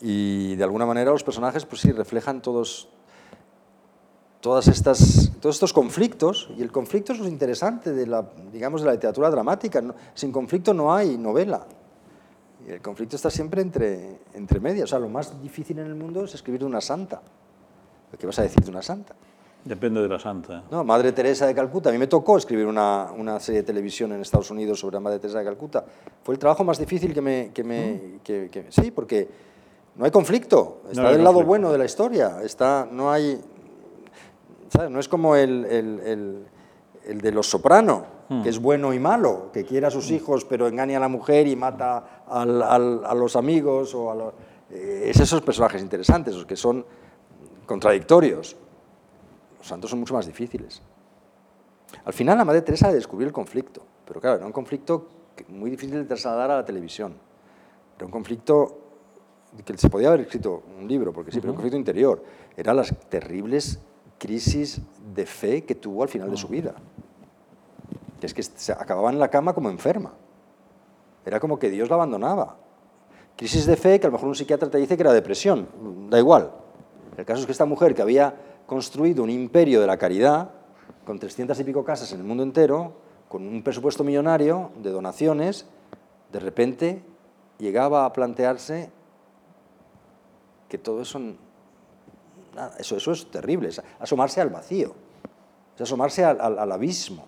Y 0.00 0.56
de 0.56 0.64
alguna 0.64 0.86
manera 0.86 1.10
los 1.10 1.22
personajes, 1.22 1.64
pues 1.66 1.82
sí, 1.82 1.92
reflejan 1.92 2.42
todos, 2.42 2.88
todas 4.46 4.68
estas, 4.68 5.32
todos 5.40 5.56
estos 5.56 5.72
conflictos, 5.72 6.48
y 6.56 6.62
el 6.62 6.70
conflicto 6.70 7.12
es 7.12 7.18
lo 7.18 7.26
interesante 7.26 7.92
de 7.92 8.06
la, 8.06 8.24
digamos, 8.52 8.80
de 8.80 8.86
la 8.86 8.92
literatura 8.92 9.28
dramática. 9.28 9.82
Sin 10.14 10.30
conflicto 10.30 10.72
no 10.72 10.94
hay 10.94 11.18
novela. 11.18 11.66
Y 12.64 12.70
el 12.70 12.80
conflicto 12.80 13.16
está 13.16 13.28
siempre 13.28 13.60
entre, 13.60 14.20
entre 14.34 14.60
medias. 14.60 14.84
O 14.84 14.86
sea, 14.86 15.00
lo 15.00 15.08
más 15.08 15.42
difícil 15.42 15.80
en 15.80 15.86
el 15.86 15.96
mundo 15.96 16.24
es 16.24 16.34
escribir 16.36 16.60
de 16.60 16.66
una 16.66 16.80
santa. 16.80 17.20
¿Qué 18.16 18.24
vas 18.24 18.38
a 18.38 18.42
decir 18.42 18.62
de 18.62 18.70
una 18.70 18.82
santa? 18.82 19.16
Depende 19.64 20.00
de 20.00 20.08
la 20.08 20.20
santa. 20.20 20.62
No, 20.70 20.84
Madre 20.84 21.10
Teresa 21.10 21.44
de 21.48 21.52
Calcuta. 21.52 21.88
A 21.88 21.92
mí 21.92 21.98
me 21.98 22.06
tocó 22.06 22.38
escribir 22.38 22.66
una, 22.66 23.10
una, 23.18 23.40
serie 23.40 23.62
de 23.62 23.66
televisión 23.66 24.12
en 24.12 24.20
Estados 24.20 24.52
Unidos 24.52 24.78
sobre 24.78 24.94
la 24.94 25.00
Madre 25.00 25.18
Teresa 25.18 25.40
de 25.40 25.44
Calcuta. 25.44 25.84
Fue 26.22 26.36
el 26.36 26.38
trabajo 26.38 26.62
más 26.62 26.78
difícil 26.78 27.12
que 27.12 27.20
me... 27.20 27.50
Que 27.52 27.64
me, 27.64 27.94
mm. 27.94 28.20
que, 28.22 28.66
sí, 28.68 28.92
porque 28.92 29.28
no 29.96 30.04
hay 30.04 30.12
conflicto. 30.12 30.82
Está 30.88 31.10
del 31.10 31.24
lado 31.24 31.42
bueno 31.42 31.72
de 31.72 31.78
la 31.78 31.84
historia. 31.84 32.42
Está, 32.44 32.86
no 32.88 33.10
hay... 33.10 33.42
No 34.90 35.00
es 35.00 35.08
como 35.08 35.36
el, 35.36 35.64
el, 35.66 36.46
el, 37.04 37.20
de 37.20 37.32
Los 37.32 37.48
Soprano, 37.48 38.04
mm. 38.28 38.42
que 38.42 38.48
es 38.48 38.58
bueno 38.58 38.92
y 38.92 38.98
malo, 38.98 39.50
que 39.52 39.64
quiere 39.64 39.86
a 39.86 39.90
sus 39.90 40.10
hijos 40.10 40.44
pero 40.44 40.66
engaña 40.66 40.96
a 40.96 41.00
la 41.00 41.08
mujer 41.08 41.46
y 41.46 41.56
mata 41.56 42.24
al, 42.28 42.62
al, 42.62 43.04
a 43.04 43.14
los 43.14 43.36
amigos. 43.36 43.94
O 43.94 44.10
a 44.10 44.32
eh, 44.70 45.10
es 45.10 45.20
esos 45.20 45.42
personajes 45.42 45.80
interesantes, 45.80 46.34
los 46.34 46.46
que 46.46 46.56
son 46.56 46.84
contradictorios. 47.66 48.56
Los 49.58 49.66
santos 49.66 49.90
son 49.90 50.00
mucho 50.00 50.14
más 50.14 50.26
difíciles. 50.26 50.82
Al 52.04 52.12
final 52.12 52.38
la 52.38 52.44
Madre 52.44 52.62
Teresa 52.62 52.92
descubrió 52.92 53.26
el 53.26 53.32
conflicto, 53.32 53.82
pero 54.04 54.20
claro, 54.20 54.36
era 54.36 54.46
un 54.46 54.52
conflicto 54.52 55.08
muy 55.48 55.70
difícil 55.70 55.96
de 55.96 56.04
trasladar 56.04 56.50
a 56.50 56.56
la 56.56 56.64
televisión. 56.64 57.14
Era 57.96 58.06
un 58.06 58.12
conflicto 58.12 58.78
que 59.64 59.78
se 59.78 59.88
podía 59.88 60.08
haber 60.08 60.20
escrito 60.22 60.62
un 60.78 60.86
libro, 60.86 61.12
porque 61.12 61.30
sí, 61.30 61.40
pero 61.40 61.52
un 61.52 61.56
conflicto 61.56 61.78
interior. 61.78 62.22
Eran 62.56 62.76
las 62.76 62.94
terribles 63.08 63.80
crisis 64.18 64.80
de 65.14 65.26
fe 65.26 65.64
que 65.64 65.74
tuvo 65.74 66.02
al 66.02 66.08
final 66.08 66.30
de 66.30 66.36
su 66.36 66.48
vida. 66.48 66.74
Que 68.20 68.26
es 68.26 68.34
que 68.34 68.42
se 68.42 68.72
acababa 68.72 69.10
en 69.10 69.18
la 69.18 69.28
cama 69.28 69.52
como 69.52 69.70
enferma. 69.70 70.12
Era 71.24 71.40
como 71.40 71.58
que 71.58 71.70
Dios 71.70 71.88
la 71.88 71.96
abandonaba. 71.96 72.56
Crisis 73.36 73.66
de 73.66 73.76
fe 73.76 74.00
que 74.00 74.06
a 74.06 74.10
lo 74.10 74.12
mejor 74.12 74.28
un 74.28 74.34
psiquiatra 74.34 74.70
te 74.70 74.78
dice 74.78 74.96
que 74.96 75.02
era 75.02 75.12
depresión. 75.12 75.68
Da 76.08 76.18
igual. 76.18 76.52
El 77.16 77.24
caso 77.24 77.40
es 77.40 77.46
que 77.46 77.52
esta 77.52 77.66
mujer 77.66 77.94
que 77.94 78.02
había 78.02 78.34
construido 78.66 79.22
un 79.22 79.30
imperio 79.30 79.80
de 79.80 79.86
la 79.86 79.96
caridad, 79.96 80.50
con 81.04 81.18
300 81.18 81.58
y 81.60 81.64
pico 81.64 81.84
casas 81.84 82.12
en 82.12 82.20
el 82.20 82.24
mundo 82.24 82.42
entero, 82.42 82.94
con 83.28 83.46
un 83.46 83.62
presupuesto 83.62 84.04
millonario 84.04 84.70
de 84.82 84.90
donaciones, 84.90 85.66
de 86.32 86.40
repente 86.40 87.02
llegaba 87.58 88.04
a 88.04 88.12
plantearse 88.12 88.90
que 90.68 90.78
todo 90.78 91.02
eso, 91.02 91.20
eso, 92.78 92.96
eso 92.96 93.12
es 93.12 93.30
terrible, 93.30 93.68
es 93.68 93.82
asomarse 93.98 94.40
al 94.40 94.50
vacío, 94.50 94.94
es 95.74 95.82
asomarse 95.82 96.24
al, 96.24 96.40
al, 96.40 96.72
abismo, 96.72 97.26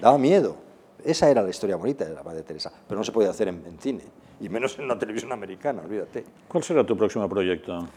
daba 0.00 0.18
miedo. 0.18 0.56
Esa 1.04 1.28
era 1.28 1.42
la 1.42 1.50
historia 1.50 1.76
bonita 1.76 2.04
de 2.04 2.14
la 2.14 2.22
Madre 2.22 2.42
Teresa, 2.42 2.72
pero 2.86 2.98
no 2.98 3.04
se 3.04 3.10
podía 3.10 3.30
hacer 3.30 3.48
en, 3.48 3.64
en 3.66 3.78
cine, 3.78 4.04
y 4.40 4.48
menos 4.48 4.78
en 4.78 4.86
la 4.86 4.98
televisión 4.98 5.32
americana, 5.32 5.82
olvídate. 5.82 6.24
¿Cuál 6.48 6.62
será 6.62 6.84
tu 6.84 6.96
próximo 6.96 7.28
proyecto? 7.28 7.88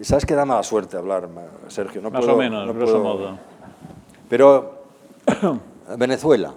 Sabes 0.00 0.24
que 0.24 0.34
da 0.34 0.44
mala 0.44 0.62
suerte 0.62 0.96
hablar, 0.96 1.28
Sergio. 1.66 2.00
No 2.00 2.10
Más 2.10 2.26
o 2.26 2.36
menos, 2.36 2.64
no 2.66 2.72
grosso 2.72 3.00
modo. 3.00 3.36
Pero 4.28 4.84
Venezuela. 5.98 6.54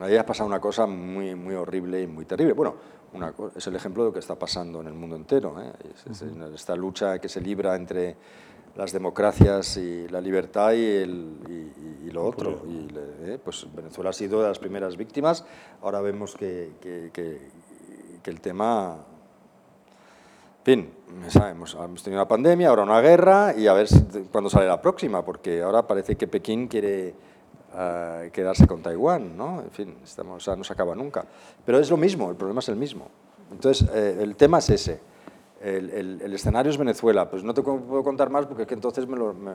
Ahí 0.00 0.16
ha 0.16 0.26
pasado 0.26 0.48
una 0.48 0.60
cosa 0.60 0.86
muy, 0.86 1.34
muy 1.34 1.54
horrible 1.54 2.02
y 2.02 2.06
muy 2.06 2.24
terrible. 2.24 2.52
Bueno, 2.52 2.74
es 3.54 3.66
el 3.66 3.76
ejemplo 3.76 4.02
de 4.02 4.08
lo 4.08 4.12
que 4.12 4.18
está 4.18 4.34
pasando 4.34 4.80
en 4.80 4.88
el 4.88 4.94
mundo 4.94 5.16
entero. 5.16 5.54
¿eh? 5.60 5.72
esta 6.54 6.74
lucha 6.74 7.18
que 7.18 7.28
se 7.28 7.40
libra 7.40 7.76
entre 7.76 8.16
las 8.76 8.92
democracias 8.92 9.76
y 9.76 10.08
la 10.08 10.20
libertad 10.20 10.72
y, 10.72 12.10
lo 12.10 12.24
otro. 12.24 12.62
Y, 12.68 12.88
¿eh? 13.22 13.38
pues 13.42 13.66
Venezuela 13.74 14.10
ha 14.10 14.12
sido 14.12 14.42
de 14.42 14.48
las 14.48 14.58
primeras 14.58 14.96
víctimas. 14.96 15.44
Ahora 15.82 16.00
vemos 16.00 16.34
que, 16.34 16.72
que, 16.80 17.10
que 17.12 18.30
el 18.30 18.40
tema 18.40 19.04
fin, 20.64 20.90
hemos, 21.50 21.74
hemos, 21.74 22.02
tenido 22.02 22.22
una 22.22 22.28
pandemia, 22.28 22.70
ahora 22.70 22.82
una 22.84 23.00
guerra 23.02 23.54
y 23.54 23.66
a 23.66 23.74
ver 23.74 23.86
cuándo 24.32 24.48
sale 24.48 24.66
la 24.66 24.80
próxima, 24.80 25.22
porque 25.22 25.62
ahora 25.62 25.86
parece 25.86 26.16
que 26.16 26.26
Pekín 26.26 26.68
quiere 26.68 27.14
uh, 27.74 28.30
quedarse 28.30 28.66
con 28.66 28.82
Taiwán, 28.82 29.36
¿no? 29.36 29.60
En 29.60 29.70
fin, 29.70 29.96
estamos, 30.02 30.36
o 30.36 30.40
sea, 30.40 30.56
no 30.56 30.64
se 30.64 30.72
acaba 30.72 30.94
nunca. 30.94 31.24
Pero 31.64 31.78
es 31.78 31.90
lo 31.90 31.96
mismo, 31.96 32.30
el 32.30 32.36
problema 32.36 32.60
es 32.60 32.68
el 32.68 32.76
mismo. 32.76 33.08
Entonces, 33.50 33.88
eh, 33.92 34.18
el 34.20 34.36
tema 34.36 34.58
es 34.58 34.70
ese 34.70 35.00
el, 35.64 36.20
el, 36.22 36.34
escenario 36.34 36.70
es 36.70 36.76
Venezuela. 36.76 37.28
Pues 37.28 37.42
no 37.42 37.54
te 37.54 37.62
puedo 37.62 38.02
contar 38.02 38.28
más 38.28 38.46
porque 38.46 38.62
es 38.62 38.68
que 38.68 38.74
entonces 38.74 39.06
me 39.08 39.16
lo... 39.16 39.32
Me, 39.32 39.52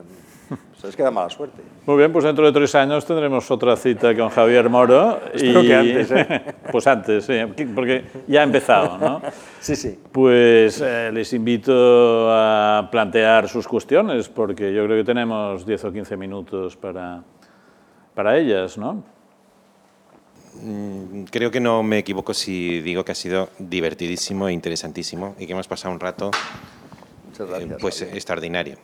sabes 0.76 0.96
que 0.96 1.02
da 1.02 1.10
mala 1.10 1.30
suerte. 1.30 1.62
Muy 1.86 1.96
bien, 1.98 2.12
pues 2.12 2.24
dentro 2.24 2.44
de 2.44 2.52
tres 2.52 2.74
años 2.74 3.06
tendremos 3.06 3.48
otra 3.50 3.76
cita 3.76 4.14
con 4.16 4.28
Javier 4.28 4.68
Moro. 4.68 5.20
Espero 5.32 5.62
que 5.62 5.74
antes, 5.74 6.10
¿eh? 6.10 6.42
pues 6.72 6.86
antes, 6.86 7.24
sí, 7.24 7.64
porque 7.74 8.04
ya 8.26 8.40
ha 8.40 8.44
empezado, 8.44 8.98
¿no? 8.98 9.22
sí, 9.60 9.76
sí. 9.76 9.98
Pues 10.10 10.80
eh, 10.84 11.10
les 11.12 11.32
invito 11.32 12.28
a 12.28 12.88
plantear 12.90 13.48
sus 13.48 13.68
cuestiones 13.68 14.28
porque 14.28 14.74
yo 14.74 14.84
creo 14.86 14.98
que 14.98 15.04
tenemos 15.04 15.64
10 15.64 15.84
o 15.84 15.92
15 15.92 16.16
minutos 16.16 16.76
para, 16.76 17.22
para 18.20 18.36
ellas, 18.36 18.76
¿no? 18.76 19.02
Mm, 20.62 21.22
creo 21.30 21.50
que 21.50 21.58
no 21.58 21.82
me 21.82 21.96
equivoco 21.96 22.34
si 22.34 22.82
digo 22.82 23.02
que 23.02 23.12
ha 23.12 23.14
sido 23.14 23.48
divertidísimo 23.58 24.46
e 24.46 24.52
interesantísimo 24.52 25.34
y 25.38 25.46
que 25.46 25.54
hemos 25.54 25.66
pasado 25.66 25.94
un 25.94 26.00
rato 26.00 26.30
eh, 27.38 27.76
pues, 27.80 28.02
extraordinario. 28.02 28.76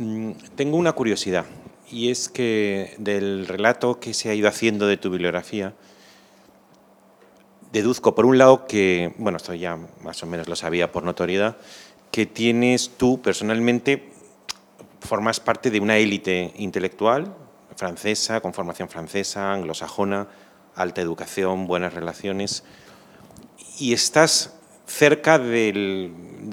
Mm, 0.00 0.32
tengo 0.56 0.76
una 0.76 0.90
curiosidad 0.90 1.46
y 1.88 2.10
es 2.10 2.28
que 2.28 2.96
del 2.98 3.46
relato 3.46 4.00
que 4.00 4.12
se 4.12 4.28
ha 4.28 4.34
ido 4.34 4.48
haciendo 4.48 4.88
de 4.88 4.96
tu 4.96 5.08
bibliografía, 5.08 5.72
deduzco 7.70 8.16
por 8.16 8.26
un 8.26 8.38
lado 8.38 8.66
que, 8.66 9.14
bueno, 9.18 9.36
esto 9.36 9.54
ya 9.54 9.78
más 10.02 10.20
o 10.20 10.26
menos 10.26 10.48
lo 10.48 10.56
sabía 10.56 10.90
por 10.90 11.04
notoriedad, 11.04 11.58
que 12.10 12.26
tienes 12.26 12.90
tú 12.96 13.22
personalmente, 13.22 14.10
formas 14.98 15.38
parte 15.38 15.70
de 15.70 15.78
una 15.78 15.96
élite 15.98 16.52
intelectual 16.56 17.43
francesa, 17.76 18.40
con 18.40 18.54
formación 18.54 18.88
francesa, 18.88 19.52
anglosajona, 19.52 20.28
alta 20.74 21.00
educación, 21.00 21.66
buenas 21.66 21.94
relaciones, 21.94 22.64
y 23.78 23.92
estás 23.92 24.54
cerca 24.86 25.38
de 25.38 26.10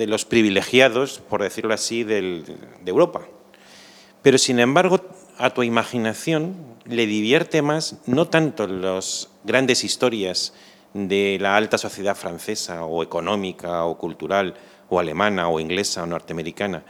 los 0.07 0.25
privilegiados, 0.25 1.19
por 1.19 1.41
decirlo 1.41 1.73
así, 1.73 2.03
de 2.03 2.43
Europa. 2.85 3.21
Pero 4.21 4.37
sin 4.37 4.59
embargo, 4.59 5.01
a 5.37 5.49
tu 5.51 5.63
imaginación 5.63 6.55
le 6.85 7.07
divierte 7.07 7.61
más 7.61 7.97
no 8.05 8.27
tanto 8.27 8.67
las 8.67 9.29
grandes 9.43 9.83
historias 9.83 10.53
de 10.93 11.37
la 11.39 11.55
alta 11.55 11.77
sociedad 11.77 12.15
francesa 12.15 12.85
o 12.85 13.01
económica 13.01 13.85
o 13.85 13.97
cultural 13.97 14.55
o 14.89 14.99
alemana 14.99 15.47
o 15.47 15.59
inglesa 15.59 16.03
o 16.03 16.05
norteamericana, 16.05 16.83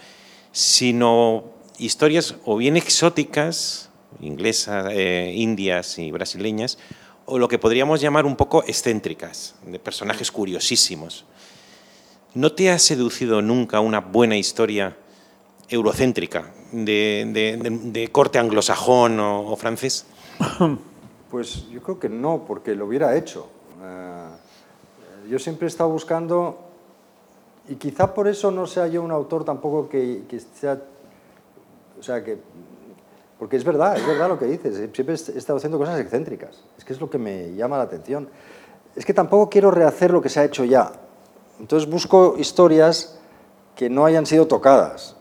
sino 0.51 1.45
historias 1.77 2.35
o 2.45 2.57
bien 2.57 2.77
exóticas 2.77 3.90
inglesas, 4.19 4.87
eh, 4.91 5.33
indias 5.35 5.97
y 5.97 6.11
brasileñas, 6.11 6.77
o 7.25 7.39
lo 7.39 7.47
que 7.47 7.59
podríamos 7.59 8.01
llamar 8.01 8.25
un 8.25 8.35
poco 8.35 8.63
excéntricas, 8.63 9.55
de 9.65 9.79
personajes 9.79 10.31
curiosísimos. 10.31 11.25
¿No 12.33 12.51
te 12.53 12.69
ha 12.71 12.79
seducido 12.79 13.41
nunca 13.41 13.79
una 13.79 13.99
buena 13.99 14.37
historia 14.37 14.97
eurocéntrica, 15.69 16.53
de, 16.71 18.09
corte 18.11 18.39
anglosajón 18.39 19.19
o, 19.19 19.55
francés? 19.55 20.05
Pues 21.31 21.69
yo 21.69 21.81
creo 21.81 21.97
que 21.97 22.09
no, 22.09 22.43
porque 22.45 22.75
lo 22.75 22.85
hubiera 22.85 23.15
hecho. 23.15 23.47
Eh, 23.81 25.29
yo 25.29 25.39
siempre 25.39 25.65
he 25.65 25.69
estado 25.69 25.89
buscando, 25.89 26.59
y 27.69 27.75
quizá 27.75 28.13
por 28.13 28.27
eso 28.27 28.51
no 28.51 28.67
sea 28.67 28.87
yo 28.87 29.01
un 29.01 29.11
autor 29.11 29.45
tampoco 29.45 29.87
que, 29.87 30.23
que 30.27 30.41
sea, 30.41 30.81
o 31.97 32.03
sea, 32.03 32.21
que, 32.21 32.37
porque 33.41 33.57
es 33.57 33.63
verdad, 33.63 33.97
es 33.97 34.05
verdad 34.05 34.29
lo 34.29 34.37
que 34.37 34.45
dices, 34.45 34.75
siempre 34.93 35.15
he 35.15 35.15
estado 35.15 35.57
haciendo 35.57 35.79
cosas 35.79 35.99
excéntricas, 35.99 36.61
es 36.77 36.85
que 36.85 36.93
es 36.93 37.01
lo 37.01 37.09
que 37.09 37.17
me 37.17 37.55
llama 37.55 37.75
la 37.75 37.85
atención. 37.85 38.29
Es 38.95 39.03
que 39.03 39.15
tampoco 39.15 39.49
quiero 39.49 39.71
rehacer 39.71 40.11
lo 40.11 40.21
que 40.21 40.29
se 40.29 40.39
ha 40.39 40.43
hecho 40.43 40.63
ya, 40.63 40.91
entonces 41.59 41.89
busco 41.89 42.35
historias 42.37 43.17
que 43.75 43.89
no 43.89 44.05
hayan 44.05 44.27
sido 44.27 44.45
tocadas. 44.45 45.15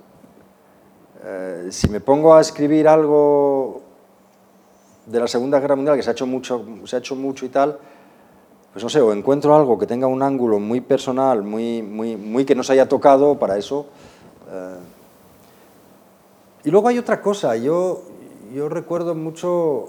Eh, 1.25 1.69
si 1.71 1.89
me 1.89 2.01
pongo 2.01 2.35
a 2.35 2.43
escribir 2.43 2.89
algo 2.89 3.81
de 5.07 5.19
la 5.19 5.27
Segunda 5.27 5.59
Guerra 5.59 5.77
Mundial, 5.77 5.97
que 5.97 6.03
se 6.03 6.11
ha 6.11 6.13
hecho 6.13 6.27
mucho, 6.27 6.63
se 6.85 6.97
ha 6.97 6.99
hecho 6.99 7.17
mucho 7.17 7.47
y 7.47 7.49
tal, 7.49 7.79
pues 8.71 8.85
no 8.85 8.91
sé, 8.91 9.01
o 9.01 9.15
encuentro 9.15 9.57
algo 9.57 9.79
que 9.79 9.87
tenga 9.87 10.07
un 10.07 10.23
ángulo 10.23 10.59
muy 10.59 10.83
personal, 10.83 11.43
muy, 11.43 11.81
muy, 11.81 12.19
muy 12.19 12.45
que 12.45 12.55
no 12.55 12.63
se 12.65 12.75
haya 12.75 12.87
tocado 12.87 13.39
para 13.39 13.57
eso. 13.57 13.87
Eh. 14.53 14.77
Y 16.65 16.71
luego 16.71 16.89
hay 16.89 16.99
otra 16.99 17.23
cosa, 17.23 17.57
yo, 17.57 18.03
yo 18.53 18.69
recuerdo 18.69 19.15
mucho, 19.15 19.89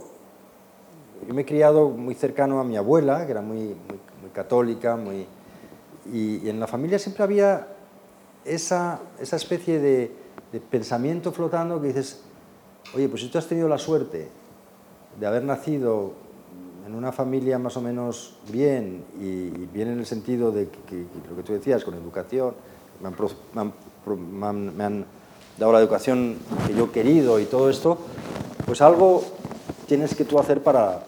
yo 1.27 1.33
me 1.33 1.41
he 1.41 1.45
criado 1.45 1.89
muy 1.89 2.15
cercano 2.15 2.59
a 2.59 2.63
mi 2.63 2.77
abuela, 2.77 3.25
que 3.25 3.31
era 3.31 3.41
muy, 3.41 3.59
muy, 3.59 4.29
católica, 4.33 4.95
muy, 4.95 5.25
y, 6.11 6.47
en 6.47 6.59
la 6.59 6.67
familia 6.67 6.97
siempre 6.99 7.23
había 7.23 7.67
esa, 8.45 9.01
esa 9.19 9.35
especie 9.35 9.79
de, 9.79 10.11
pensamiento 10.69 11.31
flotando 11.31 11.81
que 11.81 11.87
dices, 11.87 12.21
oye, 12.93 13.07
pues 13.07 13.21
si 13.21 13.29
tú 13.29 13.37
has 13.37 13.47
tenido 13.47 13.69
la 13.69 13.77
suerte 13.77 14.27
de 15.19 15.25
haber 15.25 15.43
nacido 15.43 16.13
en 16.85 16.93
una 16.93 17.13
familia 17.13 17.57
más 17.57 17.77
o 17.77 17.81
menos 17.81 18.37
bien, 18.51 19.05
y, 19.19 19.49
bien 19.67 19.89
en 19.89 19.99
el 19.99 20.05
sentido 20.05 20.51
de 20.51 20.67
que, 20.67 21.05
lo 21.29 21.35
que 21.35 21.43
tú 21.43 21.53
decías, 21.53 21.83
con 21.83 21.93
educación, 21.93 22.53
me 23.01 24.45
han, 24.45 25.05
dado 25.57 25.73
la 25.73 25.79
educación 25.79 26.37
que 26.67 26.73
yo 26.73 26.85
he 26.85 26.89
querido 26.89 27.39
y 27.39 27.45
todo 27.45 27.69
esto, 27.69 27.97
pues 28.71 28.79
algo 28.79 29.21
tienes 29.85 30.15
que 30.15 30.23
tú 30.23 30.39
hacer 30.39 30.63
para, 30.63 31.03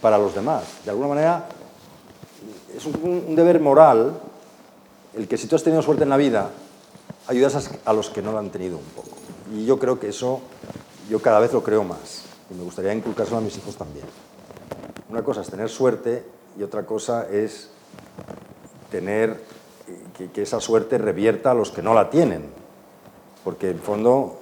para 0.00 0.16
los 0.16 0.34
demás. 0.34 0.64
De 0.82 0.90
alguna 0.90 1.08
manera, 1.08 1.44
es 2.74 2.86
un, 2.86 3.36
deber 3.36 3.60
moral 3.60 4.18
el 5.12 5.28
que 5.28 5.36
si 5.36 5.46
tú 5.46 5.56
has 5.56 5.62
tenido 5.62 5.82
suerte 5.82 6.04
en 6.04 6.08
la 6.08 6.16
vida, 6.16 6.48
ayudas 7.26 7.70
a, 7.84 7.92
los 7.92 8.08
que 8.08 8.22
no 8.22 8.32
lo 8.32 8.38
han 8.38 8.48
tenido 8.48 8.78
un 8.78 8.84
poco. 8.84 9.10
Y 9.54 9.66
yo 9.66 9.78
creo 9.78 10.00
que 10.00 10.08
eso, 10.08 10.40
yo 11.10 11.20
cada 11.20 11.40
vez 11.40 11.52
lo 11.52 11.62
creo 11.62 11.84
más. 11.84 12.22
Y 12.50 12.54
me 12.54 12.64
gustaría 12.64 12.94
inculcárselo 12.94 13.36
a 13.36 13.42
mis 13.42 13.58
hijos 13.58 13.76
también. 13.76 14.06
Una 15.10 15.22
cosa 15.22 15.42
es 15.42 15.50
tener 15.50 15.68
suerte 15.68 16.24
y 16.58 16.62
otra 16.62 16.86
cosa 16.86 17.28
es 17.30 17.68
tener 18.90 19.42
que, 20.32 20.40
esa 20.40 20.58
suerte 20.58 20.96
revierta 20.96 21.50
a 21.50 21.54
los 21.54 21.70
que 21.70 21.82
no 21.82 21.92
la 21.92 22.08
tienen. 22.08 22.46
Porque 23.44 23.68
en 23.68 23.78
fondo 23.78 24.40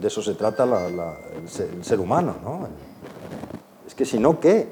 de 0.00 0.08
eso 0.08 0.22
se 0.22 0.34
trata 0.34 0.64
el, 0.86 1.48
ser, 1.48 2.00
humano. 2.00 2.34
¿no? 2.42 2.68
Es 3.86 3.94
que 3.94 4.04
si 4.04 4.18
no, 4.18 4.38
¿qué? 4.40 4.68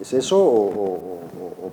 ¿Es 0.00 0.12
eso 0.12 0.38
o, 0.38 1.20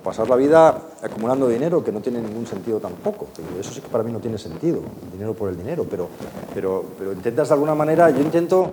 pasar 0.04 0.28
la 0.28 0.36
vida 0.36 0.80
acumulando 1.02 1.48
dinero 1.48 1.82
que 1.82 1.90
no 1.90 2.00
tiene 2.00 2.20
ningún 2.20 2.46
sentido 2.46 2.78
tampoco? 2.78 3.26
Eso 3.58 3.72
sí 3.72 3.80
que 3.80 3.88
para 3.88 4.04
mí 4.04 4.12
no 4.12 4.20
tiene 4.20 4.38
sentido, 4.38 4.80
el 5.04 5.12
dinero 5.12 5.34
por 5.34 5.48
el 5.48 5.56
dinero, 5.56 5.86
pero, 5.90 6.08
pero, 6.54 6.84
pero 6.98 7.12
intentas 7.12 7.48
de 7.48 7.54
alguna 7.54 7.74
manera, 7.74 8.08
yo 8.10 8.20
intento, 8.20 8.72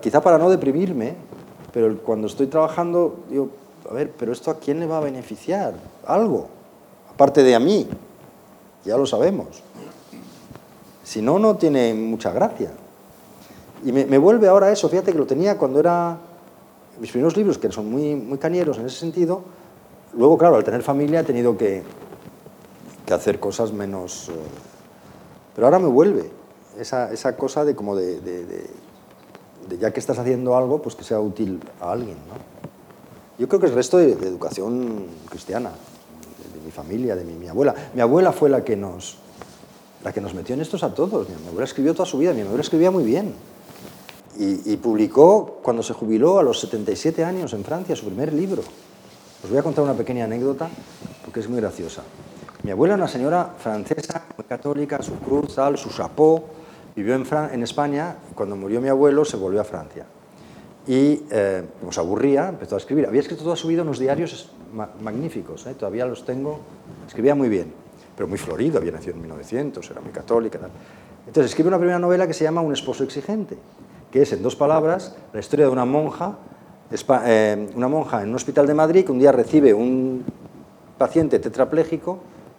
quizá 0.00 0.20
para 0.22 0.38
no 0.38 0.48
deprimirme, 0.48 1.14
pero 1.72 1.98
cuando 1.98 2.26
estoy 2.26 2.46
trabajando, 2.46 3.24
digo, 3.28 3.50
a 3.88 3.94
ver, 3.94 4.12
pero 4.18 4.32
esto 4.32 4.50
a 4.50 4.58
quién 4.58 4.80
le 4.80 4.86
va 4.86 4.98
a 4.98 5.00
beneficiar? 5.00 5.74
Algo, 6.06 6.48
aparte 7.12 7.42
de 7.42 7.54
a 7.54 7.60
mí, 7.60 7.86
ya 8.84 8.96
lo 8.96 9.06
sabemos. 9.06 9.62
Si 11.08 11.22
no, 11.22 11.38
no 11.38 11.56
tiene 11.56 11.94
mucha 11.94 12.32
gracia. 12.32 12.70
Y 13.82 13.92
me, 13.92 14.18
vuelve 14.18 14.48
ahora 14.48 14.70
eso, 14.70 14.88
fíjate 14.88 15.12
que 15.12 15.18
lo 15.18 15.26
tenía 15.26 15.56
cuando 15.56 15.80
era 15.80 16.18
mis 17.00 17.10
primeros 17.10 17.34
libros, 17.36 17.56
que 17.56 17.72
son 17.72 17.90
muy, 17.90 18.14
muy 18.14 18.36
cañeros 18.36 18.76
en 18.76 18.86
ese 18.86 18.98
sentido. 18.98 19.42
Luego, 20.14 20.36
claro, 20.36 20.56
al 20.56 20.64
tener 20.64 20.82
familia 20.82 21.20
he 21.20 21.24
tenido 21.24 21.56
que, 21.56 21.82
que 23.06 23.14
hacer 23.14 23.40
cosas 23.40 23.72
menos... 23.72 24.28
Eh, 24.28 24.32
pero 25.54 25.66
ahora 25.66 25.78
me 25.78 25.88
vuelve 25.88 26.30
esa, 26.78 27.10
esa 27.10 27.36
cosa 27.36 27.64
de 27.64 27.74
como 27.74 27.96
de 27.96 28.68
ya 29.80 29.92
que 29.92 30.00
estás 30.00 30.18
haciendo 30.18 30.56
algo, 30.56 30.82
pues 30.82 30.94
que 30.94 31.04
sea 31.04 31.20
útil 31.20 31.60
a 31.80 31.92
alguien. 31.92 32.16
¿no? 32.28 32.34
Yo 33.38 33.48
creo 33.48 33.60
que 33.60 33.66
es 33.66 33.72
resto 33.72 33.96
de, 33.96 34.12
educación 34.12 35.06
cristiana, 35.30 35.70
de, 35.70 36.60
mi 36.60 36.70
familia, 36.70 37.16
de 37.16 37.24
mi, 37.24 37.48
abuela. 37.48 37.74
Mi 37.94 38.00
abuela 38.00 38.32
fue 38.32 38.50
la 38.50 38.62
que, 38.62 38.76
nos, 38.76 39.18
la 40.04 40.12
que 40.12 40.20
nos 40.20 40.34
metió 40.34 40.54
en 40.54 40.60
estos 40.60 40.82
a 40.82 40.94
todos. 40.94 41.28
Mi 41.28 41.48
abuela 41.48 41.64
escribió 41.64 41.92
toda 41.94 42.06
su 42.06 42.18
vida, 42.18 42.32
mi 42.32 42.42
abuela 42.42 42.60
escribía 42.60 42.90
muy 42.90 43.04
bien. 43.04 43.34
Y, 44.40 44.76
publicó, 44.76 45.58
cuando 45.62 45.82
se 45.82 45.94
jubiló, 45.94 46.38
a 46.38 46.44
los 46.44 46.60
77 46.60 47.24
años 47.24 47.52
en 47.54 47.64
Francia, 47.64 47.96
su 47.96 48.06
primer 48.06 48.32
libro. 48.32 48.62
Os 49.42 49.50
voy 49.50 49.58
a 49.58 49.64
contar 49.64 49.82
una 49.82 49.94
pequeña 49.94 50.26
anécdota, 50.26 50.68
porque 51.24 51.40
es 51.40 51.48
muy 51.48 51.60
graciosa. 51.60 52.04
Mi 52.62 52.70
abuela 52.70 52.94
era 52.94 53.02
una 53.02 53.10
señora 53.10 53.54
francesa, 53.58 54.26
muy 54.36 54.44
católica, 54.44 55.02
su 55.02 55.14
cruz, 55.14 55.56
tal, 55.56 55.76
su 55.76 55.90
chapeau, 55.90 56.44
Vivió 56.98 57.14
en, 57.14 57.62
España, 57.62 58.16
cuando 58.34 58.56
murió 58.56 58.80
mi 58.80 58.88
abuelo 58.88 59.24
se 59.24 59.36
volvió 59.36 59.60
a 59.60 59.64
Francia. 59.64 60.04
Y 60.84 61.22
eh, 61.30 61.62
como 61.78 61.92
se 61.92 62.00
aburría, 62.00 62.48
empezó 62.48 62.74
a 62.74 62.78
escribir. 62.78 63.06
Había 63.06 63.20
escrito 63.20 63.44
toda 63.44 63.54
su 63.54 63.68
vida 63.68 63.82
unos 63.82 64.00
diarios 64.00 64.50
magníficos, 65.00 65.64
¿eh? 65.68 65.74
todavía 65.74 66.06
los 66.06 66.24
tengo. 66.24 66.58
Escribía 67.06 67.36
muy 67.36 67.48
bien, 67.48 67.72
pero 68.18 68.26
muy 68.26 68.36
florido, 68.36 68.78
había 68.78 68.90
nacido 68.90 69.14
en 69.14 69.20
1900, 69.20 69.88
era 69.92 70.00
muy 70.00 70.10
católica. 70.10 70.58
Tal. 70.58 70.72
Entonces 71.24 71.52
escribe 71.52 71.68
una 71.68 71.78
primera 71.78 72.00
novela 72.00 72.26
que 72.26 72.34
se 72.34 72.42
llama 72.42 72.60
Un 72.62 72.72
esposo 72.72 73.04
exigente, 73.04 73.56
que 74.10 74.22
es 74.22 74.32
en 74.32 74.42
dos 74.42 74.56
palabras 74.56 75.14
la 75.32 75.38
historia 75.38 75.66
de 75.66 75.70
una 75.70 75.84
monja, 75.84 76.36
eh, 76.90 77.68
una 77.76 77.86
monja 77.86 78.24
en 78.24 78.30
un 78.30 78.34
hospital 78.34 78.66
de 78.66 78.74
Madrid 78.74 79.04
que 79.04 79.12
un 79.12 79.20
día 79.20 79.30
recibe 79.30 79.72
un 79.72 80.24
paciente 80.98 81.38
tetrapléjico 81.38 82.18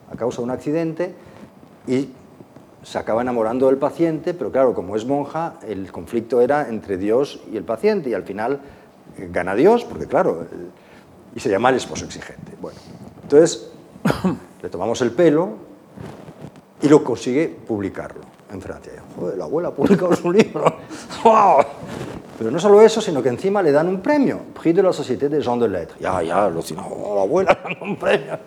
a 0.10 0.16
causa 0.16 0.38
de 0.38 0.44
un 0.46 0.52
accidente 0.52 1.14
y 1.86 2.08
se 2.82 2.98
acaba 2.98 3.22
enamorando 3.22 3.68
del 3.68 3.76
paciente, 3.76 4.34
pero 4.34 4.54
claro, 4.54 4.74
como 4.74 4.96
es 4.96 5.06
monja, 5.06 5.56
el 5.68 5.92
conflicto 5.92 6.40
era 6.40 6.70
entre 6.70 6.96
Dios 6.96 7.42
y 7.52 7.58
el 7.58 7.66
paciente, 7.66 8.10
y 8.10 8.14
al 8.14 8.24
final 8.24 8.62
eh, 9.18 9.28
gana 9.30 9.56
Dios, 9.56 9.84
porque 9.84 10.06
claro, 10.08 10.48
y 11.36 11.40
se 11.42 11.50
llama 11.50 11.68
el 11.68 11.76
esposo 11.76 12.06
exigente. 12.06 12.54
Bueno, 12.62 12.80
entonces 13.24 13.74
le 14.62 14.70
tomamos 14.70 15.02
el 15.02 15.12
pelo 15.12 15.50
y 16.82 16.88
lo 16.88 17.04
consigue 17.04 17.48
publicarlo 17.48 18.22
en 18.52 18.62
Francia. 18.62 18.94
Joder, 19.16 19.38
la 19.38 19.46
abuela 19.46 19.70
ha 19.70 19.74
publicado 19.74 20.16
su 20.16 20.32
libro. 20.32 20.64
¡Wow! 21.24 21.64
Pero 22.38 22.52
no 22.52 22.60
solo 22.60 22.82
eso, 22.82 23.02
sino 23.02 23.22
que 23.22 23.30
encima 23.30 23.62
le 23.62 23.72
dan 23.72 23.88
un 23.88 24.02
premio, 24.02 24.40
Prix 24.60 24.76
de 24.76 24.84
la 24.84 24.94
Société 24.94 25.28
des 25.28 25.44
gens 25.44 25.60
de 25.60 25.68
Lettres. 25.68 26.00
Ya, 26.00 26.24
ya, 26.24 26.50
lo 26.50 26.62
oh, 26.62 27.16
la 27.16 27.22
abuela 27.22 27.60
le 27.68 27.76
dan 27.76 27.90
un 27.90 27.96
premio. 27.98 28.40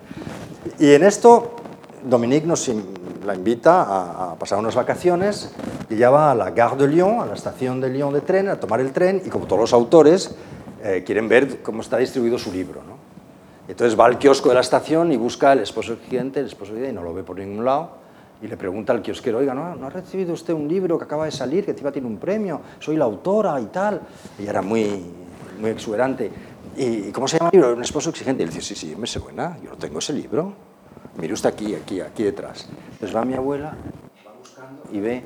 Y 0.79 0.93
en 0.93 1.03
esto 1.05 1.57
Dominique 2.03 2.47
nos 2.47 2.71
la 3.25 3.35
invita 3.35 4.31
a, 4.31 4.35
pasar 4.37 4.59
unas 4.59 4.75
vacaciones 4.75 5.53
y 5.89 5.95
ella 5.95 6.11
va 6.11 6.33
a 6.33 6.35
la 6.35 6.51
Gare 6.51 6.77
de 6.77 6.89
Lyon, 6.89 7.21
a 7.21 7.27
la 7.27 7.35
estación 7.35 7.81
de 7.81 7.91
Lyon 7.91 8.13
de 8.15 8.23
tren, 8.23 8.49
a 8.49 8.59
tomar 8.59 8.81
el 8.81 8.93
tren 8.93 9.23
y 9.25 9.29
como 9.29 9.47
todos 9.47 9.61
los 9.61 9.73
autores 9.73 10.35
eh, 10.83 11.05
quieren 11.07 11.29
ver 11.29 11.63
cómo 11.63 11.83
está 11.83 11.99
distribuido 11.99 12.39
su 12.39 12.51
libro. 12.51 12.92
Entonces 13.69 13.99
va 13.99 14.07
al 14.07 14.19
kiosco 14.19 14.49
de 14.49 14.57
la 14.57 14.61
estación 14.61 15.13
y 15.13 15.17
busca 15.17 15.53
el 15.53 15.61
esposo 15.61 15.95
exigente, 15.95 16.41
el 16.41 16.47
esposo 16.47 16.77
y 16.77 16.93
no 16.93 17.03
lo 17.03 17.15
ve 17.15 17.23
por 17.23 17.39
ningún 17.39 17.65
lado 17.65 18.03
y 18.43 18.49
le 18.49 18.57
pregunta 18.57 18.93
al 18.93 19.01
kiosquero, 19.01 19.39
oiga, 19.39 19.55
¿no, 19.55 19.77
¿no 19.77 19.87
ha 19.87 19.91
recibido 19.91 20.33
usted 20.33 20.53
un 20.53 20.67
libro 20.67 20.99
que 20.99 21.05
acaba 21.05 21.27
de 21.27 21.31
salir, 21.31 21.65
que 21.65 21.71
encima 21.71 21.93
tiene 21.93 22.09
un 22.09 22.19
premio? 22.19 22.61
Soy 22.81 22.97
la 22.97 23.05
autora 23.05 23.61
y 23.61 23.67
tal. 23.67 24.01
Ella 24.37 24.51
era 24.51 24.63
muy, 24.63 25.01
muy 25.61 25.71
exuberante. 25.71 26.29
¿Y 26.77 27.13
cómo 27.13 27.29
se 27.29 27.39
llama 27.39 27.51
el 27.53 27.61
libro? 27.61 27.77
Un 27.77 27.85
esposo 27.85 28.11
exigente. 28.11 28.43
Y 28.43 28.47
le 28.47 28.53
dice, 28.53 28.75
sí, 28.75 28.75
sí, 28.75 28.97
me 28.97 29.07
sé 29.07 29.21
buena, 29.21 29.57
yo 29.63 29.71
no 29.71 29.77
tengo 29.77 30.01
ese 30.01 30.13
libro. 30.13 30.55
Mire 31.19 31.35
usted 31.35 31.51
aquí, 31.51 31.73
aquí, 31.77 32.01
aquí 32.01 32.25
detrás. 32.25 32.69
Entonces 32.93 33.17
va 33.17 33.25
mi 33.25 33.35
abuela, 33.35 33.75
y 34.91 34.99
ve 34.99 35.23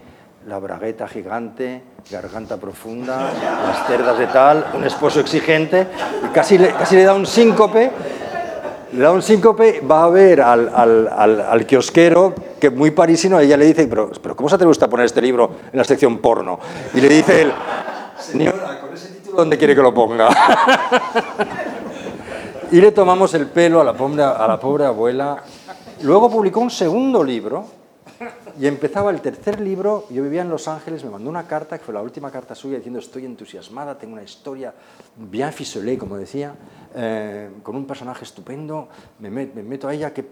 la 0.47 0.59
bragueta 0.59 1.09
gigante, 1.09 1.83
garganta 2.11 2.59
profunda, 2.59 3.33
las 3.67 3.87
cerdas 3.87 4.19
de 4.19 4.27
tal, 4.27 4.67
un 4.75 4.85
esposo 4.85 5.21
exigente, 5.21 5.87
y 6.25 6.29
casi 6.35 6.59
le, 6.59 6.69
casi 6.73 6.97
le 6.97 7.05
da 7.05 7.15
un 7.15 7.27
síncope, 7.27 7.91
le 8.93 9.03
da 9.03 9.13
un 9.13 9.23
síncope, 9.23 9.81
va 9.81 10.05
a 10.05 10.09
ver 10.09 10.41
al, 10.41 10.71
al, 10.75 11.41
al, 11.41 11.67
kiosquero, 11.67 12.35
que 12.61 12.71
muy 12.71 12.91
parisino, 12.91 13.41
ella 13.41 13.57
le 13.57 13.67
dice, 13.67 13.87
pero, 13.89 14.11
pero 14.23 14.37
¿cómo 14.37 14.49
se 14.49 14.55
atreve 14.55 14.71
usted 14.71 14.87
a 14.87 14.91
poner 14.91 15.07
este 15.07 15.21
libro 15.21 15.51
en 15.73 15.79
la 15.79 15.85
sección 15.85 16.19
porno? 16.19 16.59
Y 16.95 17.01
le 17.01 17.09
dice 17.09 17.43
él, 17.43 17.53
señora, 18.19 18.81
con 18.81 18.95
ese 18.95 19.09
título, 19.09 19.39
¿dónde 19.39 19.59
quiere 19.59 19.75
que 19.75 19.83
lo 19.83 19.93
ponga? 19.93 20.29
y 22.71 22.81
le 22.81 22.93
tomamos 22.93 23.35
el 23.35 23.47
pelo 23.47 23.81
a 23.81 23.85
la 23.85 23.93
pobre, 23.93 24.23
a 24.23 24.47
la 24.47 24.59
pobre 24.59 24.87
abuela 24.87 25.43
Luego 26.03 26.31
publicó 26.31 26.61
un 26.61 26.71
segundo 26.71 27.25
libro, 27.25 27.65
Y 28.59 28.66
empezaba 28.66 29.11
el 29.11 29.20
tercer 29.20 29.61
libro, 29.61 30.07
yo 30.09 30.23
vivía 30.23 30.41
en 30.41 30.49
Los 30.49 30.66
Ángeles, 30.66 31.05
me 31.05 31.11
mandó 31.11 31.28
una 31.28 31.47
carta, 31.47 31.77
que 31.77 31.85
fue 31.85 31.93
la 31.93 32.01
última 32.01 32.31
carta 32.31 32.55
suya, 32.55 32.77
diciendo 32.77 33.01
estoy 33.01 33.27
entusiasmada, 33.27 33.99
tengo 33.99 34.15
una 34.15 34.23
historia 34.23 34.73
bien 35.15 35.53
ficelée, 35.53 35.99
como 35.99 36.16
decía, 36.16 36.55
eh, 36.95 37.51
con 37.62 37.77
un 37.77 37.87
personaje 37.87 38.24
estupendo, 38.24 38.89
me, 39.19 39.31
meto 39.31 39.89
a 39.89 39.95
ella 39.95 40.15
que, 40.15 40.24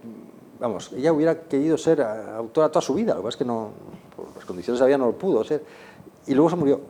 vamos, 0.59 0.91
ella 0.97 1.13
hubiera 1.13 1.43
querido 1.43 1.77
ser 1.77 2.01
autora 2.01 2.71
toda 2.71 2.81
su 2.81 2.95
vida, 2.95 3.13
lo 3.13 3.21
que 3.21 3.25
pasa 3.25 3.35
es 3.35 3.39
que 3.39 3.45
no, 3.45 3.73
por 4.17 4.35
las 4.35 4.45
condiciones 4.47 4.81
había 4.81 4.97
no 4.97 5.07
lo 5.07 5.19
pudo 5.19 5.45
ser. 5.45 5.63
Y 6.27 6.33
luego 6.33 6.49
se 6.49 6.57
murió, 6.57 6.81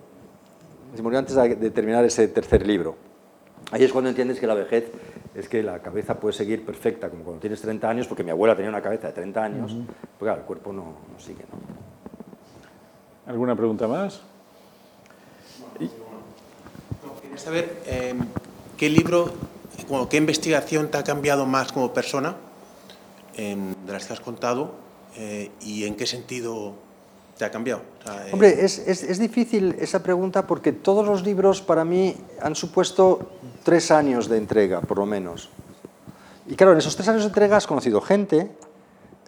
se 0.95 1.03
murió 1.03 1.19
antes 1.19 1.35
de 1.35 1.71
terminar 1.73 2.05
ese 2.05 2.29
tercer 2.29 2.65
libro. 2.65 2.95
Ahí 3.75 3.83
es 3.83 3.91
cuando 3.91 4.09
entiendes 4.09 4.39
que 4.39 4.47
la 4.47 4.55
vejez 4.55 4.85
es 5.35 5.49
que 5.49 5.61
la 5.61 5.81
cabeza 5.81 6.15
puede 6.21 6.33
seguir 6.33 6.65
perfecta, 6.65 7.11
como 7.11 7.25
cuando 7.25 7.41
tienes 7.41 7.61
30 7.61 7.91
años, 7.91 8.07
porque 8.07 8.23
mi 8.23 8.31
abuela 8.31 8.55
tenía 8.55 8.69
una 8.69 8.81
cabeza 8.81 9.09
de 9.09 9.15
30 9.15 9.43
años, 9.43 9.73
uh 9.73 9.85
pues 9.85 10.21
claro, 10.21 10.43
el 10.43 10.47
cuerpo 10.47 10.73
no, 10.73 10.95
sigue. 11.19 11.43
¿no? 11.51 11.59
¿Alguna 13.33 13.57
pregunta 13.57 13.89
más? 13.89 14.23
quería 17.21 17.37
saber 17.37 17.83
em, 17.87 18.21
qué 18.77 18.89
libro, 18.89 19.33
qué 20.09 20.19
investigación 20.19 20.89
te 20.89 20.99
ha 20.99 21.03
cambiado 21.03 21.45
más 21.45 21.73
como 21.73 21.93
persona 21.93 22.37
em, 23.37 23.75
de 23.85 23.93
las 23.93 24.07
que 24.07 24.13
has 24.13 24.21
contado 24.21 24.77
eh, 25.17 25.51
y 25.63 25.83
en 25.83 25.97
qué 25.97 26.07
sentido 26.07 26.75
te 27.37 27.45
ha 27.45 27.51
cambiado. 27.51 27.83
Eh, 28.07 28.31
Hombre, 28.33 28.65
es, 28.65 28.79
es, 28.79 29.03
es, 29.03 29.19
difícil 29.19 29.77
esa 29.79 30.03
pregunta 30.03 30.47
porque 30.47 30.73
todos 30.73 31.07
los 31.07 31.25
libros 31.25 31.63
para 31.63 31.85
mí 31.85 32.17
han 32.41 32.55
supuesto 32.55 33.31
tres 33.63 33.91
años 33.91 34.29
de 34.29 34.39
entrega, 34.39 34.81
por 34.81 34.99
lo 34.99 35.07
menos. 35.07 35.51
Y 36.47 36.55
claro, 36.55 36.73
en 36.73 36.79
esos 36.79 36.95
tres 36.95 37.09
años 37.09 37.23
de 37.23 37.29
entrega 37.29 37.57
has 37.57 37.67
conocido 37.67 38.01
gente, 38.01 38.51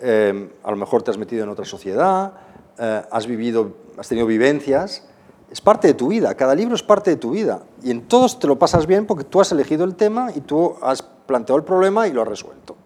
eh, 0.00 0.50
a 0.62 0.70
lo 0.70 0.76
mejor 0.76 1.02
te 1.02 1.10
has 1.10 1.18
metido 1.18 1.44
en 1.44 1.48
otra 1.48 1.64
sociedad, 1.64 2.34
eh, 2.78 3.02
has 3.10 3.26
vivido, 3.26 3.72
has 3.98 4.08
tenido 4.08 4.26
vivencias, 4.26 5.04
es 5.50 5.60
parte 5.60 5.88
de 5.88 5.94
tu 5.94 6.08
vida, 6.08 6.34
cada 6.34 6.54
libro 6.54 6.74
es 6.74 6.82
parte 6.82 7.10
de 7.10 7.16
tu 7.16 7.30
vida. 7.30 7.62
Y 7.82 7.90
en 7.90 8.02
todos 8.02 8.38
te 8.38 8.46
lo 8.46 8.58
pasas 8.58 8.86
bien 8.86 9.06
porque 9.06 9.24
tú 9.24 9.40
has 9.40 9.50
elegido 9.52 9.84
el 9.84 9.94
tema 9.94 10.30
y 10.34 10.40
tú 10.40 10.76
has 10.82 11.02
planteado 11.02 11.58
el 11.58 11.64
problema 11.64 12.06
y 12.06 12.12
lo 12.12 12.22
has 12.22 12.28
resuelto. 12.28 12.76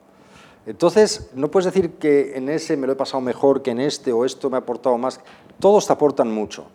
Entonces, 0.66 1.30
no 1.34 1.50
puedes 1.50 1.72
decir 1.72 1.92
que 1.94 2.36
en 2.36 2.48
ese 2.48 2.76
me 2.76 2.86
lo 2.86 2.92
he 2.92 2.96
pasado 2.96 3.20
mejor 3.20 3.62
que 3.62 3.70
en 3.70 3.80
este 3.80 4.12
o 4.12 4.24
esto 4.24 4.50
me 4.50 4.56
ha 4.56 4.60
aportado 4.60 4.98
más. 4.98 5.20
Todos 5.58 5.86
te 5.86 5.92
aportan 5.92 6.30
mucho. 6.32 6.66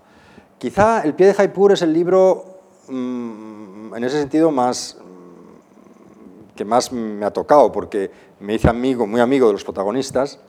Quizá 0.58 1.02
El 1.02 1.14
pie 1.14 1.28
de 1.28 1.34
Jaipur 1.34 1.72
es 1.72 1.82
el 1.82 1.94
libro 1.94 2.56
Mm, 2.88 3.96
en 3.96 4.04
ese 4.04 4.20
sentido 4.20 4.52
más 4.52 4.98
mm, 5.00 6.56
que 6.56 6.66
más 6.66 6.92
me 6.92 7.26
ha 7.26 7.32
tocado, 7.32 7.72
porque 7.72 8.12
me 8.40 8.54
hice 8.54 8.70
amigo, 8.70 9.08
muy 9.08 9.22
amigo 9.22 9.48
de 9.48 9.54
los 9.54 9.64
protagonistas, 9.64 10.40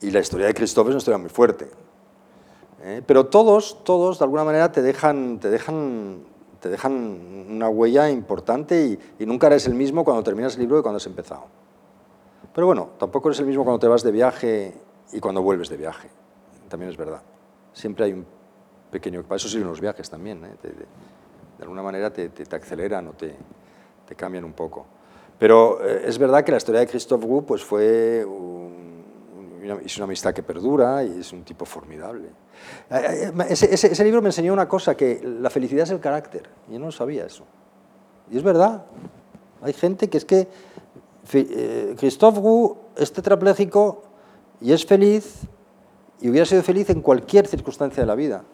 y 0.00 0.10
la 0.10 0.18
historia 0.18 0.46
de 0.46 0.54
Christophe 0.54 0.90
es 0.90 0.94
una 0.94 0.98
historia 0.98 1.18
muy 1.18 1.30
fuerte. 1.30 1.68
¿eh? 2.82 3.02
Pero 3.06 3.26
todos, 3.26 3.84
todos, 3.84 4.18
de 4.18 4.24
alguna 4.24 4.44
manera, 4.44 4.72
te 4.72 4.82
dejan, 4.82 5.38
te 5.38 5.48
dejan, 5.48 6.24
te 6.58 6.68
dejan 6.68 7.46
una 7.48 7.68
huella 7.68 8.10
importante 8.10 8.98
y, 9.18 9.26
nunca 9.26 9.46
eres 9.46 9.66
el 9.66 9.74
mismo 9.74 10.04
cuando 10.04 10.24
terminas 10.24 10.54
el 10.54 10.62
libro 10.62 10.78
que 10.78 10.82
cuando 10.82 10.96
has 10.96 11.06
empezado. 11.06 11.44
Pero 12.54 12.66
bueno, 12.66 12.90
tampoco 12.98 13.28
eres 13.28 13.40
el 13.40 13.46
mismo 13.46 13.64
cuando 13.64 13.78
te 13.78 13.88
vas 13.88 14.02
de 14.02 14.10
viaje 14.10 14.74
y 15.12 15.20
cuando 15.20 15.42
vuelves 15.42 15.68
de 15.68 15.76
viaje. 15.76 16.08
También 16.68 16.90
es 16.90 16.96
verdad. 16.96 17.22
Siempre 17.72 18.04
hay 18.04 18.12
un 18.12 18.26
pequeño... 18.90 19.22
Para 19.22 19.36
eso 19.36 19.48
sirven 19.48 19.68
los 19.68 19.80
viajes 19.80 20.08
también. 20.10 20.44
¿eh? 20.44 20.50
de 20.62 21.64
alguna 21.64 21.82
manera 21.82 22.12
te, 22.12 22.28
te, 22.28 22.56
aceleran 22.56 23.08
o 23.08 23.12
te, 23.12 23.36
cambian 24.16 24.44
un 24.44 24.52
poco. 24.52 24.84
Pero 25.38 25.82
eh, 25.82 26.02
es 26.06 26.18
verdad 26.18 26.44
que 26.44 26.50
la 26.50 26.58
historia 26.58 26.80
de 26.80 26.86
Christophe 26.86 27.24
Wu 27.24 27.46
pues 27.46 27.64
fue 27.64 28.24
una, 28.24 29.74
es 29.82 29.96
una 29.96 30.04
amistad 30.04 30.34
que 30.34 30.42
perdura 30.42 31.02
y 31.02 31.20
es 31.20 31.32
un 31.32 31.44
tipo 31.44 31.64
formidable. 31.64 32.28
Eh, 32.90 33.32
ese, 33.48 33.72
ese, 33.72 34.04
libro 34.04 34.20
me 34.20 34.28
enseñó 34.28 34.52
una 34.52 34.68
cosa, 34.68 34.94
que 34.94 35.22
la 35.22 35.48
felicidad 35.48 35.84
es 35.84 35.90
el 35.90 36.00
carácter. 36.00 36.50
Yo 36.68 36.78
no 36.78 36.92
sabía 36.92 37.24
eso. 37.24 37.44
Y 38.30 38.36
es 38.36 38.42
verdad. 38.42 38.84
Hay 39.62 39.72
gente 39.72 40.10
que 40.10 40.18
es 40.18 40.24
que 40.24 40.48
Christophe 41.28 42.38
Wu 42.40 42.76
es 42.96 43.12
tetrapléjico 43.12 44.02
y 44.60 44.72
es 44.72 44.84
feliz 44.84 45.42
y 46.20 46.28
hubiera 46.30 46.46
sido 46.46 46.62
feliz 46.62 46.90
en 46.90 47.00
cualquier 47.00 47.46
circunstancia 47.46 48.02
de 48.02 48.06
la 48.06 48.14
vida. 48.14 48.44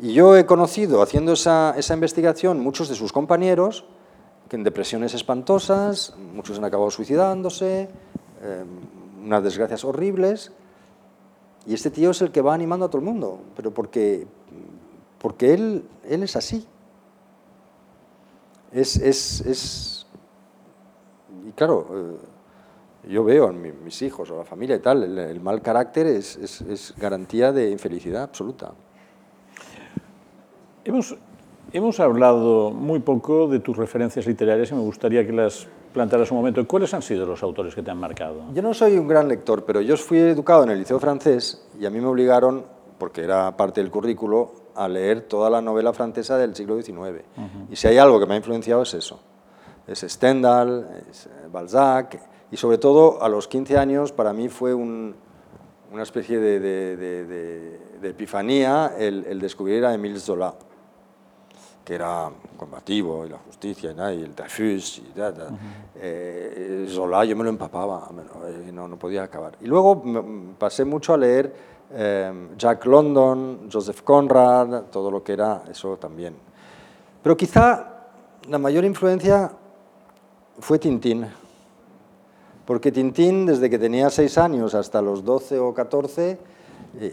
Y 0.00 0.12
yo 0.12 0.36
he 0.36 0.44
conocido, 0.46 1.02
haciendo 1.02 1.32
esa, 1.32 1.74
esa 1.76 1.94
investigación, 1.94 2.60
muchos 2.60 2.88
de 2.88 2.94
sus 2.94 3.12
compañeros 3.12 3.84
que 4.48 4.56
en 4.56 4.64
depresiones 4.64 5.14
espantosas, 5.14 6.14
muchos 6.34 6.58
han 6.58 6.64
acabado 6.64 6.90
suicidándose, 6.90 7.88
eh, 8.42 8.64
unas 9.22 9.42
desgracias 9.42 9.84
horribles, 9.84 10.52
y 11.66 11.74
este 11.74 11.90
tío 11.90 12.10
es 12.10 12.20
el 12.20 12.30
que 12.30 12.42
va 12.42 12.52
animando 12.52 12.86
a 12.86 12.88
todo 12.88 12.98
el 12.98 13.04
mundo, 13.04 13.40
pero 13.56 13.72
porque, 13.72 14.26
porque 15.18 15.54
él, 15.54 15.84
él 16.06 16.22
es 16.22 16.36
así. 16.36 16.66
Es, 18.70 18.96
es, 18.96 19.40
es 19.42 19.93
y 21.46 21.52
claro, 21.52 21.86
eh, 21.92 23.10
yo 23.10 23.24
veo 23.24 23.50
en 23.50 23.84
mis 23.84 24.02
hijos 24.02 24.30
o 24.30 24.38
la 24.38 24.44
familia 24.44 24.76
y 24.76 24.80
tal, 24.80 25.02
el, 25.02 25.18
el 25.18 25.40
mal 25.40 25.60
carácter 25.62 26.06
es, 26.06 26.36
es 26.36 26.94
garantía 26.96 27.52
de 27.52 27.70
infelicidad 27.70 28.22
absoluta. 28.22 28.72
Hemos, 30.84 31.16
hemos 31.72 31.98
hablado 32.00 32.70
muy 32.70 33.00
poco 33.00 33.48
de 33.48 33.58
tus 33.58 33.76
referencias 33.76 34.26
literarias 34.26 34.70
y 34.70 34.74
me 34.74 34.82
gustaría 34.82 35.26
que 35.26 35.32
las 35.32 35.66
plantearas 35.94 36.30
un 36.30 36.38
momento. 36.38 36.66
¿Cuáles 36.66 36.92
han 36.92 37.00
sido 37.00 37.24
los 37.24 37.42
autores 37.42 37.74
que 37.74 37.82
te 37.82 37.90
han 37.90 37.98
marcado? 37.98 38.42
Yo 38.52 38.60
no 38.60 38.74
soy 38.74 38.98
un 38.98 39.08
gran 39.08 39.28
lector, 39.28 39.64
pero 39.64 39.80
yo 39.80 39.96
fui 39.96 40.18
educado 40.18 40.64
en 40.64 40.70
el 40.70 40.78
liceo 40.78 41.00
francés 41.00 41.66
y 41.80 41.86
a 41.86 41.90
mí 41.90 42.00
me 42.00 42.06
obligaron, 42.06 42.64
porque 42.98 43.22
era 43.22 43.56
parte 43.56 43.80
del 43.80 43.90
currículo, 43.90 44.52
a 44.74 44.88
leer 44.88 45.22
toda 45.22 45.48
la 45.48 45.62
novela 45.62 45.92
francesa 45.92 46.36
del 46.36 46.54
siglo 46.54 46.80
XIX. 46.82 47.22
Y 47.70 47.76
si 47.76 47.86
hay 47.86 47.96
algo 47.96 48.20
que 48.20 48.26
me 48.26 48.34
ha 48.34 48.36
influenciado 48.36 48.82
es 48.82 48.92
eso. 48.92 49.20
Es 49.86 50.00
Stendhal, 50.00 51.04
es 51.10 51.26
eh, 51.26 51.30
Balzac, 51.50 52.20
y 52.50 52.56
sobre 52.56 52.78
todo 52.78 53.22
a 53.22 53.28
los 53.28 53.48
15 53.48 53.76
años 53.76 54.12
para 54.12 54.32
mí 54.32 54.48
fue 54.48 54.74
un, 54.74 55.14
una 55.92 56.02
especie 56.02 56.38
de, 56.38 56.60
de, 56.60 56.96
de, 56.96 57.80
de 58.00 58.08
epifanía 58.08 58.94
el, 58.98 59.24
el, 59.26 59.40
descubrir 59.40 59.84
a 59.84 59.94
Émile 59.94 60.18
Zola 60.20 60.54
que 61.84 61.94
era 61.94 62.30
combativo, 62.56 63.26
y 63.26 63.28
la 63.28 63.38
justicia, 63.38 63.92
y, 64.12 64.22
el 64.22 64.34
Dreyfus, 64.34 64.98
y 64.98 65.12
eh, 65.96 66.86
Zola 66.88 67.24
yo 67.24 67.36
me 67.36 67.44
lo 67.44 67.50
empapaba, 67.50 68.08
eh, 68.46 68.70
no, 68.72 68.88
no 68.88 68.98
podía 68.98 69.24
acabar. 69.24 69.58
Y 69.60 69.66
luego 69.66 70.02
pasé 70.58 70.84
mucho 70.84 71.12
a 71.12 71.18
leer 71.18 71.54
eh, 71.92 72.48
Jack 72.56 72.86
London, 72.86 73.68
Joseph 73.70 74.00
Conrad, 74.02 74.84
todo 74.84 75.10
lo 75.10 75.22
que 75.22 75.34
era 75.34 75.64
eso 75.70 75.98
también. 75.98 76.34
Pero 77.22 77.36
quizá 77.36 78.06
la 78.48 78.58
mayor 78.58 78.84
influencia 78.84 79.52
fue 80.58 80.78
Tintín, 80.78 81.26
porque 82.64 82.90
Tintín, 82.90 83.46
desde 83.46 83.68
que 83.68 83.78
tenía 83.78 84.08
seis 84.10 84.38
años 84.38 84.74
hasta 84.74 85.02
los 85.02 85.24
12 85.24 85.58
o 85.58 85.74
14, 85.74 86.38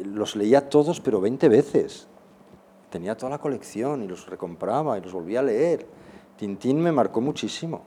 los 0.05 0.35
leía 0.35 0.69
todos, 0.69 1.01
pero 1.01 1.19
20 1.19 1.49
veces 1.49 2.07
tenía 2.89 3.15
toda 3.15 3.31
la 3.31 3.37
colección 3.39 4.03
y 4.03 4.07
los 4.07 4.27
recompraba 4.27 4.97
y 4.97 5.01
los 5.01 5.11
volvía 5.13 5.39
a 5.39 5.43
leer. 5.43 5.85
Tintín 6.37 6.81
me 6.81 6.91
marcó 6.91 7.21
muchísimo. 7.21 7.83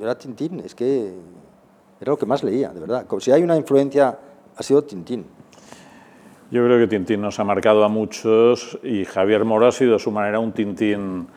era 0.00 0.18
Tintín, 0.18 0.60
es 0.60 0.74
que 0.74 1.14
era 2.00 2.12
lo 2.12 2.18
que 2.18 2.26
más 2.26 2.42
leía, 2.42 2.70
de 2.70 2.80
verdad. 2.80 3.06
Como 3.06 3.20
si 3.20 3.32
hay 3.32 3.42
una 3.42 3.56
influencia, 3.56 4.18
ha 4.56 4.62
sido 4.62 4.82
Tintín. 4.84 5.24
Yo 6.50 6.64
creo 6.64 6.78
que 6.78 6.86
Tintín 6.86 7.22
nos 7.22 7.40
ha 7.40 7.44
marcado 7.44 7.82
a 7.82 7.88
muchos 7.88 8.78
y 8.82 9.06
Javier 9.06 9.44
Moro 9.44 9.66
ha 9.66 9.72
sido 9.72 9.96
a 9.96 9.98
su 9.98 10.10
manera 10.10 10.38
un 10.38 10.52
Tintín 10.52 11.28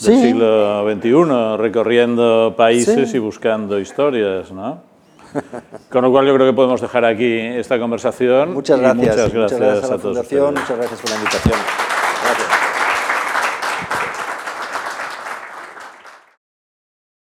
del 0.00 0.20
siglo 0.20 0.90
XXI, 0.90 1.56
recorriendo 1.58 2.54
países 2.56 3.14
y 3.14 3.18
buscando 3.18 3.78
historias, 3.78 4.52
¿no? 4.52 4.80
Con 5.90 6.02
lo 6.02 6.10
cual 6.10 6.26
yo 6.26 6.34
creo 6.34 6.46
que 6.46 6.54
podemos 6.54 6.80
dejar 6.80 7.04
aquí 7.04 7.38
esta 7.38 7.78
conversación. 7.78 8.52
Muchas 8.52 8.78
gracias. 8.78 9.16
muchas 9.16 9.32
gracias, 9.32 9.90
a, 9.90 9.92
la 9.92 9.98
Fundación, 9.98 10.54
muchas 10.54 10.76
gracias 10.76 11.00
por 11.00 11.10
la 11.10 11.16
invitación. 11.16 11.91